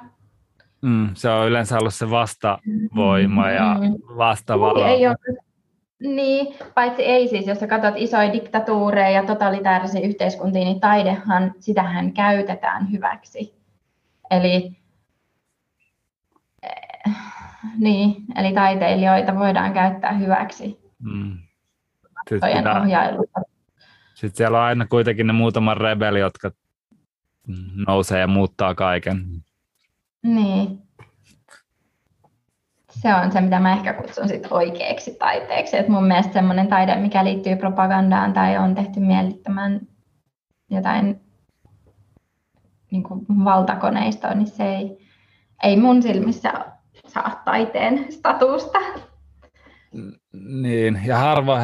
Mm, 0.82 1.10
se 1.14 1.30
on 1.30 1.48
yleensä 1.48 1.78
ollut 1.78 1.94
se 1.94 2.10
vastavoima 2.10 3.50
ja 3.50 3.76
mm. 3.80 4.18
vastavalo. 4.18 4.86
Ei 4.86 5.08
ole 5.08 5.16
niin, 6.00 6.56
paitsi 6.76 7.04
ei 7.04 7.28
siis, 7.28 7.48
jos 7.48 7.60
sä 7.60 7.68
katsot 7.68 7.94
isoja 7.98 8.34
diktatuureja 8.34 9.10
ja 9.10 9.26
totalitaarisia 9.26 10.08
yhteiskuntia, 10.08 10.64
niin 10.64 10.80
taidehan, 10.80 11.54
sitähän 11.60 12.14
käytetään 12.14 12.92
hyväksi. 12.92 13.60
Eli, 14.32 14.78
eh, 16.64 17.14
niin, 17.78 18.16
eli 18.36 18.54
taiteilijoita 18.54 19.36
voidaan 19.36 19.74
käyttää 19.74 20.14
hyväksi. 20.14 20.80
Mm. 21.00 21.38
Sitten, 22.30 22.52
sitten 24.14 24.38
siellä 24.38 24.58
on 24.58 24.64
aina 24.64 24.86
kuitenkin 24.86 25.28
ne 25.28 25.34
muutaman 25.34 25.78
rebeli, 25.78 26.20
jotka 26.20 26.52
nousee 27.88 28.20
ja 28.20 28.28
muuttaa 28.28 28.76
kaiken. 28.76 29.26
Niin 30.24 30.89
se 33.02 33.16
on 33.16 33.32
se, 33.32 33.42
mitä 33.42 33.60
mä 33.60 33.74
ehkä 33.74 33.94
kutsun 33.94 34.28
sit 34.28 34.48
oikeaksi 34.52 35.16
taiteeksi. 35.16 35.78
Et 35.78 35.88
mun 35.88 36.08
mielestä 36.08 36.34
semmoinen 36.34 36.68
taide, 36.68 36.96
mikä 36.96 37.24
liittyy 37.24 37.56
propagandaan 37.56 38.34
tai 38.34 38.58
on 38.58 38.76
tehty 38.76 39.00
miellyttämään 39.00 39.82
jotain 40.70 41.22
niin 42.92 43.04
kuin 43.04 43.26
valtakoneistoa, 43.46 44.34
niin 44.34 44.48
se 44.48 44.64
ei, 44.64 45.08
ei 45.64 45.78
mun 45.78 46.02
silmissä 46.02 46.54
saa 47.08 47.42
taiteen 47.46 48.12
statusta. 48.12 48.80
Niin, 50.34 51.02
ja 51.06 51.18
harvoin, 51.18 51.62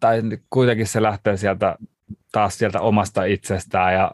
tai 0.00 0.22
kuitenkin 0.50 0.86
se 0.86 1.02
lähtee 1.02 1.36
sieltä 1.36 1.76
taas 2.32 2.58
sieltä 2.58 2.80
omasta 2.80 3.24
itsestään 3.24 3.94
ja 3.94 4.10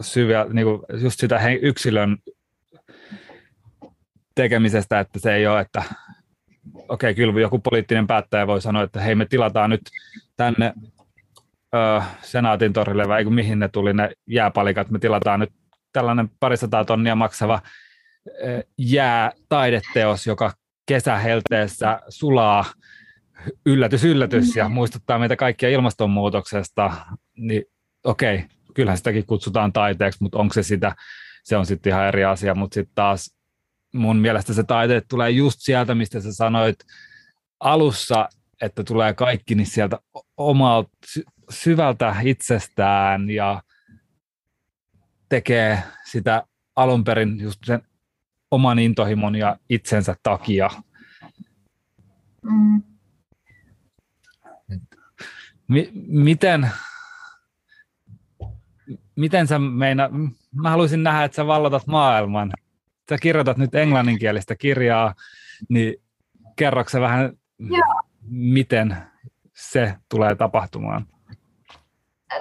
syviä, 0.00 0.46
niin 0.52 0.66
kuin 0.66 1.02
just 1.02 1.20
sitä 1.20 1.40
yksilön 1.62 2.16
tekemisestä, 4.34 5.00
että 5.00 5.18
se 5.18 5.34
ei 5.34 5.46
ole, 5.46 5.60
että 5.60 5.82
okei, 6.74 6.86
okay, 6.88 7.14
kyllä 7.14 7.40
joku 7.40 7.58
poliittinen 7.58 8.06
päättäjä 8.06 8.46
voi 8.46 8.60
sanoa, 8.60 8.82
että 8.82 9.00
hei, 9.00 9.14
me 9.14 9.26
tilataan 9.26 9.70
nyt 9.70 9.80
tänne 10.36 10.74
ö, 11.74 12.02
Senaatin 12.22 12.72
torille, 12.72 13.08
vai 13.08 13.24
mihin 13.24 13.58
ne 13.58 13.68
tuli 13.68 13.92
ne 13.92 14.10
jääpalikat, 14.26 14.90
me 14.90 14.98
tilataan 14.98 15.40
nyt 15.40 15.52
tällainen 15.92 16.30
parisataa 16.40 16.84
tonnia 16.84 17.14
maksava 17.14 17.60
ö, 18.28 18.62
jää-taideteos, 18.78 20.26
joka 20.26 20.52
kesähelteessä 20.86 22.00
sulaa 22.08 22.64
yllätys, 23.66 24.04
yllätys 24.04 24.56
ja 24.56 24.68
muistuttaa 24.68 25.18
meitä 25.18 25.36
kaikkia 25.36 25.68
ilmastonmuutoksesta, 25.68 26.92
niin 27.36 27.64
okei, 28.04 28.34
okay, 28.34 28.48
kyllähän 28.74 28.96
sitäkin 28.96 29.26
kutsutaan 29.26 29.72
taiteeksi, 29.72 30.22
mutta 30.22 30.38
onko 30.38 30.54
se 30.54 30.62
sitä, 30.62 30.94
se 31.44 31.56
on 31.56 31.66
sitten 31.66 31.90
ihan 31.90 32.06
eri 32.06 32.24
asia, 32.24 32.54
mutta 32.54 32.74
sitten 32.74 32.94
taas 32.94 33.36
mun 33.92 34.16
mielestä 34.16 34.54
se 34.54 34.62
taite 34.62 35.02
tulee 35.08 35.30
just 35.30 35.60
sieltä, 35.60 35.94
mistä 35.94 36.20
sä 36.20 36.32
sanoit 36.32 36.76
alussa, 37.60 38.28
että 38.62 38.84
tulee 38.84 39.14
kaikki 39.14 39.54
niin 39.54 39.66
sieltä 39.66 39.98
omalta 40.36 40.90
syvältä 41.50 42.16
itsestään 42.22 43.30
ja 43.30 43.62
tekee 45.28 45.82
sitä 46.04 46.46
alun 46.76 47.04
perin 47.04 47.40
just 47.40 47.60
sen 47.64 47.82
oman 48.50 48.78
intohimon 48.78 49.34
ja 49.34 49.56
itsensä 49.68 50.16
takia. 50.22 50.70
Mm. 52.42 52.82
M- 55.68 55.92
miten, 56.06 56.70
miten 59.16 59.46
sä 59.46 59.58
meina, 59.58 60.10
mä 60.54 60.70
haluaisin 60.70 61.02
nähdä, 61.02 61.24
että 61.24 61.36
sä 61.36 61.46
vallotat 61.46 61.86
maailman 61.86 62.52
sä 63.12 63.18
kirjoitat 63.22 63.56
nyt 63.56 63.74
englanninkielistä 63.74 64.56
kirjaa, 64.56 65.14
niin 65.68 65.94
kerroksä 66.56 67.00
vähän, 67.00 67.32
Joo. 67.58 68.02
miten 68.28 68.96
se 69.54 69.94
tulee 70.08 70.34
tapahtumaan? 70.34 71.06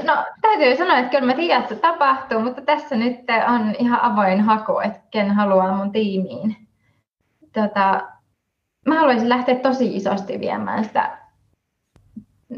No 0.04 0.26
täytyy 0.42 0.78
sanoa, 0.78 0.98
että 0.98 1.10
kyllä 1.10 1.26
mä 1.26 1.34
tiedän, 1.34 1.62
että 1.62 1.76
se 1.76 1.82
tapahtuu, 1.82 2.40
mutta 2.40 2.62
tässä 2.62 2.96
nyt 2.96 3.20
on 3.48 3.76
ihan 3.80 4.02
avoin 4.02 4.42
haku, 4.42 4.80
että 4.80 5.00
ken 5.12 5.32
haluaa 5.32 5.76
mun 5.76 5.92
tiimiin. 5.92 6.56
Tota, 7.54 8.02
mä 8.88 9.00
haluaisin 9.00 9.30
lähteä 9.30 9.56
tosi 9.56 9.96
isosti 9.96 10.40
viemään 10.40 10.84
sitä 10.86 11.18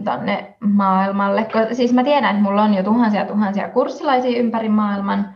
tonne 0.03 0.55
maailmalle. 0.59 1.47
Siis 1.71 1.93
mä 1.93 2.03
tiedän, 2.03 2.35
että 2.35 2.43
mulla 2.43 2.63
on 2.63 2.73
jo 2.73 2.83
tuhansia 2.83 3.25
tuhansia 3.25 3.69
kurssilaisia 3.69 4.39
ympäri 4.39 4.69
maailman. 4.69 5.33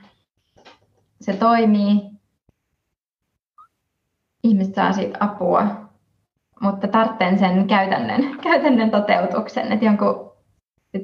Se 1.21 1.33
toimii 1.33 2.16
ihmiset 4.47 4.75
saa 4.75 4.93
siitä 4.93 5.17
apua, 5.19 5.67
mutta 6.61 6.87
tarvitsen 6.87 7.39
sen 7.39 7.67
käytännön, 7.67 8.21
käytännön 8.43 8.91
toteutuksen, 8.91 9.71
että 9.71 9.85
jonkun 9.85 10.27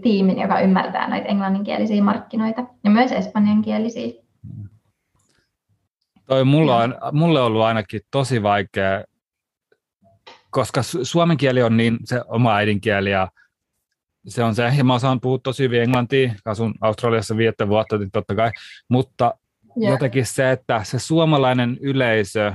tiimin, 0.01 0.39
joka 0.39 0.59
ymmärtää 0.59 1.07
näitä 1.07 1.27
englanninkielisiä 1.27 2.03
markkinoita 2.03 2.65
ja 2.83 2.89
myös 2.89 3.11
espanjankielisiä. 3.11 4.23
Toi 6.27 6.45
mulla 6.45 6.77
on, 6.77 6.95
mulle 7.11 7.39
on 7.39 7.45
ollut 7.45 7.61
ainakin 7.61 8.01
tosi 8.11 8.43
vaikea, 8.43 9.03
koska 10.49 10.81
suomen 10.83 11.37
kieli 11.37 11.63
on 11.63 11.77
niin 11.77 11.97
se 12.03 12.21
oma 12.27 12.55
äidinkieli 12.55 13.11
ja 13.11 13.27
se 14.27 14.43
on 14.43 14.55
se, 14.55 14.73
ja 14.77 14.83
mä 14.83 14.93
osaan 14.93 15.19
puhua 15.19 15.37
tosi 15.37 15.63
hyvin 15.63 15.81
englantia, 15.81 16.33
asun 16.45 16.73
Australiassa 16.81 17.37
viettä 17.37 17.67
vuotta 17.67 17.97
niin 17.97 18.11
totta 18.11 18.35
kai, 18.35 18.51
mutta 18.89 19.33
yeah. 19.81 19.91
jotenkin 19.91 20.25
se, 20.25 20.51
että 20.51 20.83
se 20.83 20.99
suomalainen 20.99 21.77
yleisö 21.81 22.53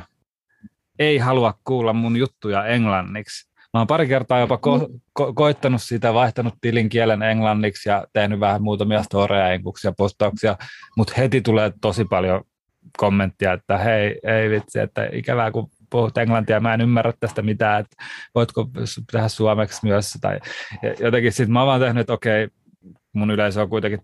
ei 0.98 1.18
halua 1.18 1.54
kuulla 1.64 1.92
mun 1.92 2.16
juttuja 2.16 2.66
englanniksi. 2.66 3.48
Mä 3.74 3.80
oon 3.80 3.86
pari 3.86 4.08
kertaa 4.08 4.38
jopa 4.38 4.56
ko- 4.56 5.00
ko- 5.20 5.32
koittanut 5.34 5.82
sitä, 5.82 6.14
vaihtanut 6.14 6.54
tilin 6.60 6.88
kielen 6.88 7.22
englanniksi 7.22 7.88
ja 7.88 8.06
tehnyt 8.12 8.40
vähän 8.40 8.62
muutamia 8.62 9.02
storeja 9.02 9.52
englanniksi 9.52 9.86
ja 9.86 9.92
postauksia, 9.92 10.56
mutta 10.96 11.12
heti 11.16 11.40
tulee 11.40 11.72
tosi 11.80 12.04
paljon 12.04 12.44
kommenttia, 12.96 13.52
että 13.52 13.78
hei, 13.78 14.18
ei 14.22 14.50
vitsi, 14.50 14.78
että 14.78 15.08
ikävää 15.12 15.50
kun 15.50 15.70
puhut 15.90 16.18
englantia, 16.18 16.60
mä 16.60 16.74
en 16.74 16.80
ymmärrä 16.80 17.12
tästä 17.20 17.42
mitään, 17.42 17.80
että 17.80 18.04
voitko 18.34 18.70
tehdä 19.12 19.28
suomeksi 19.28 19.86
myös, 19.86 20.18
tai 20.20 20.40
jotenkin 21.00 21.32
sitten 21.32 21.52
mä 21.52 21.60
oon 21.60 21.66
vaan 21.66 21.80
tehnyt, 21.80 22.00
että 22.00 22.12
okei, 22.12 22.48
mun 23.12 23.30
yleisö 23.30 23.62
on 23.62 23.68
kuitenkin 23.68 24.00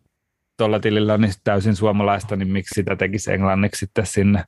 tuolla 0.56 0.80
tilillä 0.80 1.18
niin 1.18 1.32
täysin 1.44 1.76
suomalaista, 1.76 2.36
niin 2.36 2.48
miksi 2.48 2.74
sitä 2.74 2.96
tekisi 2.96 3.32
englanniksi 3.32 3.78
sitten 3.78 4.06
sinne. 4.06 4.44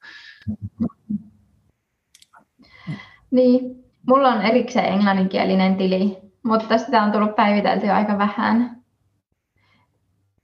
Niin, 3.30 3.84
mulla 4.06 4.28
on 4.28 4.42
erikseen 4.42 4.92
englanninkielinen 4.92 5.76
tili, 5.76 6.18
mutta 6.42 6.78
sitä 6.78 7.02
on 7.02 7.12
tullut 7.12 7.36
päiviteltyä 7.36 7.96
aika 7.96 8.18
vähän. 8.18 8.76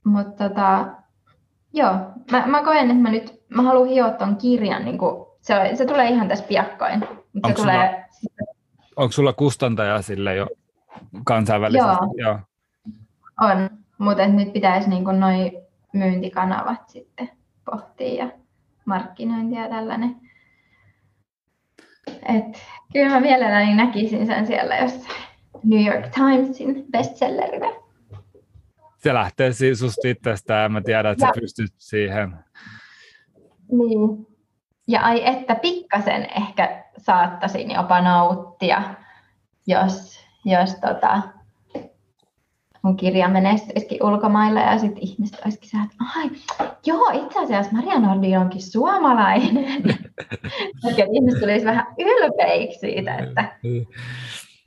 Mutta 0.05 0.49
tota, 0.49 0.85
joo, 1.73 1.93
mä, 2.31 2.47
mä 2.47 2.63
koen, 2.63 2.91
että 2.91 3.01
mä 3.03 3.09
nyt 3.09 3.43
mä 3.49 3.61
haluan 3.61 3.89
hioa 3.89 4.11
ton 4.11 4.35
kirjan, 4.35 4.85
niin 4.85 4.97
kuin, 4.97 5.25
se, 5.41 5.71
se 5.73 5.85
tulee 5.85 6.09
ihan 6.09 6.27
tässä 6.27 6.45
piakkoin. 6.45 7.03
Onko, 7.35 7.47
se 7.47 7.53
tulee... 7.53 8.05
sulla, 8.11 8.51
onko 8.95 9.11
sulla 9.11 9.33
kustantaja 9.33 10.01
sille 10.01 10.35
jo 10.35 10.47
kansainvälisesti? 11.25 11.87
Joo, 11.87 12.13
joo. 12.15 12.39
on, 13.41 13.69
mutta 13.97 14.27
nyt 14.27 14.53
pitäisi 14.53 14.89
niin 14.89 15.03
noin 15.03 15.51
myyntikanavat 15.93 16.89
sitten 16.89 17.29
pohtia 17.65 18.23
ja 18.23 18.31
markkinointia 18.85 19.61
ja 19.61 19.69
tällainen. 19.69 20.15
Et, 22.07 22.63
kyllä 22.93 23.09
mä 23.09 23.19
mielelläni 23.19 23.75
näkisin 23.75 24.25
sen 24.25 24.47
siellä 24.47 24.77
jossain 24.77 25.23
New 25.63 25.85
York 25.85 26.07
Timesin 26.07 26.85
bestsellerinä. 26.91 27.67
Se 28.97 29.13
lähtee 29.13 29.51
susta 29.73 30.07
itsestään, 30.07 30.71
mä 30.71 30.81
tiedän, 30.81 31.11
että 31.11 31.25
ja. 31.25 31.31
sä 31.35 31.41
pystyt 31.41 31.73
siihen. 31.77 32.35
Niin. 33.71 34.27
Ja 34.87 35.01
ai 35.01 35.27
että 35.27 35.55
pikkasen 35.55 36.27
ehkä 36.37 36.83
saattaisin 36.97 37.71
jopa 37.71 38.01
nauttia, 38.01 38.81
jos, 39.67 40.19
jos 40.45 40.75
tota, 40.75 41.21
mun 42.83 42.97
kirja 42.97 43.29
menestyisikin 43.29 44.03
ulkomailla 44.03 44.59
ja 44.59 44.79
sitten 44.79 45.03
ihmiset 45.03 45.39
olisikin 45.45 45.69
se, 45.69 45.77
että 45.77 46.03
ai, 46.15 46.29
joo, 46.85 47.25
itse 47.25 47.39
asiassa 47.39 47.71
Maria 47.71 47.99
Nordi 47.99 48.37
onkin 48.37 48.61
suomalainen. 48.61 49.83
Ehkä 50.89 51.07
ihmiset 51.13 51.39
tulisi 51.39 51.65
vähän 51.65 51.87
ylpeiksi 51.99 52.79
siitä, 52.79 53.15
että, 53.15 53.59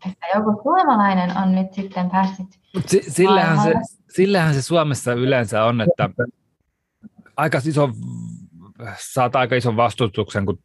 että 0.08 0.26
joku 0.34 0.60
suomalainen 0.62 1.38
on 1.38 1.54
nyt 1.54 1.72
sitten 1.72 2.10
päässyt 2.10 2.46
si- 2.86 3.04
sillähän, 3.08 3.58
se, 3.62 3.72
sillähän 4.10 4.54
se 4.54 4.62
Suomessa 4.62 5.12
yleensä 5.12 5.64
on, 5.64 5.80
että 5.80 6.10
aika 7.36 7.60
iso, 7.68 7.90
saat 8.98 9.36
aika 9.36 9.56
ison 9.56 9.76
vastustuksen, 9.76 10.46
kun 10.46 10.58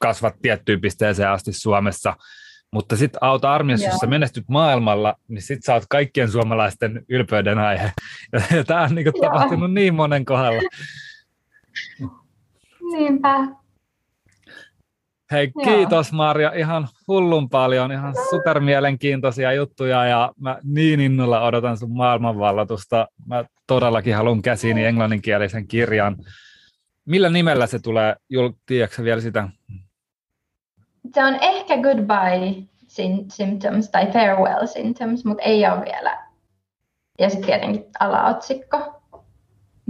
kasvat 0.00 0.34
tiettyyn 0.42 0.80
pisteeseen 0.80 1.30
asti 1.30 1.52
Suomessa– 1.52 2.16
mutta 2.72 2.96
sitten 2.96 3.24
auta 3.24 3.54
armiassa, 3.54 3.86
jos 3.86 3.96
sä 3.96 4.06
menestyt 4.06 4.44
maailmalla, 4.48 5.14
niin 5.28 5.42
sitten 5.42 5.62
sä 5.62 5.74
oot 5.74 5.84
kaikkien 5.88 6.30
suomalaisten 6.30 7.04
ylpeyden 7.08 7.58
aihe. 7.58 7.92
Ja, 8.32 8.64
tämä 8.64 8.82
on 8.82 8.94
niinku 8.94 9.20
tapahtunut 9.20 9.72
niin 9.72 9.94
monen 9.94 10.24
kohdalla. 10.24 10.62
Niinpä. 12.92 13.48
Hei, 15.32 15.52
kiitos 15.64 16.12
Marja 16.12 16.52
ihan 16.52 16.88
hullun 17.08 17.48
paljon, 17.48 17.92
ihan 17.92 18.14
supermielenkiintoisia 18.30 19.52
juttuja 19.52 20.06
ja 20.06 20.32
mä 20.40 20.58
niin 20.64 21.00
innolla 21.00 21.40
odotan 21.40 21.78
sun 21.78 21.96
maailmanvallatusta. 21.96 23.08
Mä 23.26 23.44
todellakin 23.66 24.16
haluan 24.16 24.42
käsiini 24.42 24.84
englanninkielisen 24.84 25.68
kirjan. 25.68 26.16
Millä 27.04 27.28
nimellä 27.28 27.66
se 27.66 27.78
tulee? 27.78 28.16
Tiedätkö 28.66 29.04
vielä 29.04 29.20
sitä? 29.20 29.48
Se 31.14 31.24
on 31.24 31.38
ehkä 31.40 31.76
goodbye 31.76 32.62
symptoms 33.28 33.90
tai 33.90 34.06
farewell 34.12 34.66
symptoms, 34.66 35.24
mutta 35.24 35.42
ei 35.42 35.66
ole 35.66 35.84
vielä. 35.84 36.26
Ja 37.18 37.30
sitten 37.30 37.46
tietenkin 37.46 37.84
alaotsikko 38.00 39.02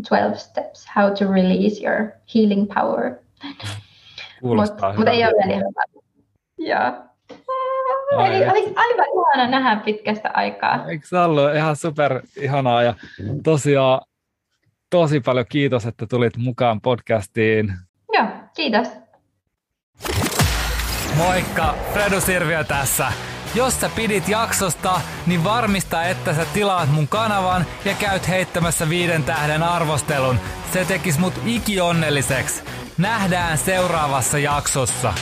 12 0.09 0.39
steps 0.39 0.87
how 0.97 1.13
to 1.13 1.33
release 1.33 1.87
your 1.87 2.11
healing 2.35 2.75
power. 2.75 3.15
Mutta 4.43 4.95
mut 4.97 5.09
ei 5.09 5.25
ole 5.25 5.33
vielä 5.33 5.55
ihan 5.55 5.73
Joo. 6.59 6.93
Eli 8.27 8.49
oli 8.49 8.73
aivan 8.77 9.07
ihana 9.35 9.51
nähdä 9.51 9.83
pitkästä 9.85 10.31
aikaa. 10.35 10.89
Eikö 10.89 11.07
se 11.07 11.19
ollut 11.19 11.55
ihan 11.55 11.77
super 11.77 12.23
ihanaa 12.37 12.83
ja 12.83 12.95
tosiaan 13.45 14.01
tosi 14.91 15.21
paljon 15.21 15.47
kiitos, 15.49 15.87
että 15.87 16.07
tulit 16.07 16.37
mukaan 16.37 16.81
podcastiin. 16.81 17.73
Joo, 18.13 18.27
Kiitos. 18.57 18.89
Moikka, 21.17 21.75
Fredu 21.93 22.21
Sirviö 22.21 22.65
tässä. 22.65 23.13
Jos 23.55 23.81
sä 23.81 23.91
pidit 23.97 24.29
jaksosta, 24.29 25.01
niin 25.27 25.45
varmista, 25.45 26.05
että 26.05 26.35
sä 26.35 26.47
tilaat 26.55 26.93
mun 26.93 27.09
kanavan 27.09 27.67
ja 27.85 27.95
käyt 27.95 28.29
heittämässä 28.29 28.89
viiden 28.89 29.25
tähden 29.25 29.63
arvostelun. 29.63 30.41
Se 30.73 30.85
tekis 30.85 31.19
mut 31.19 31.35
ikionnelliseksi. 31.47 32.63
Nähdään 32.99 33.59
seuraavassa 33.59 34.39
jaksossa. 34.39 35.15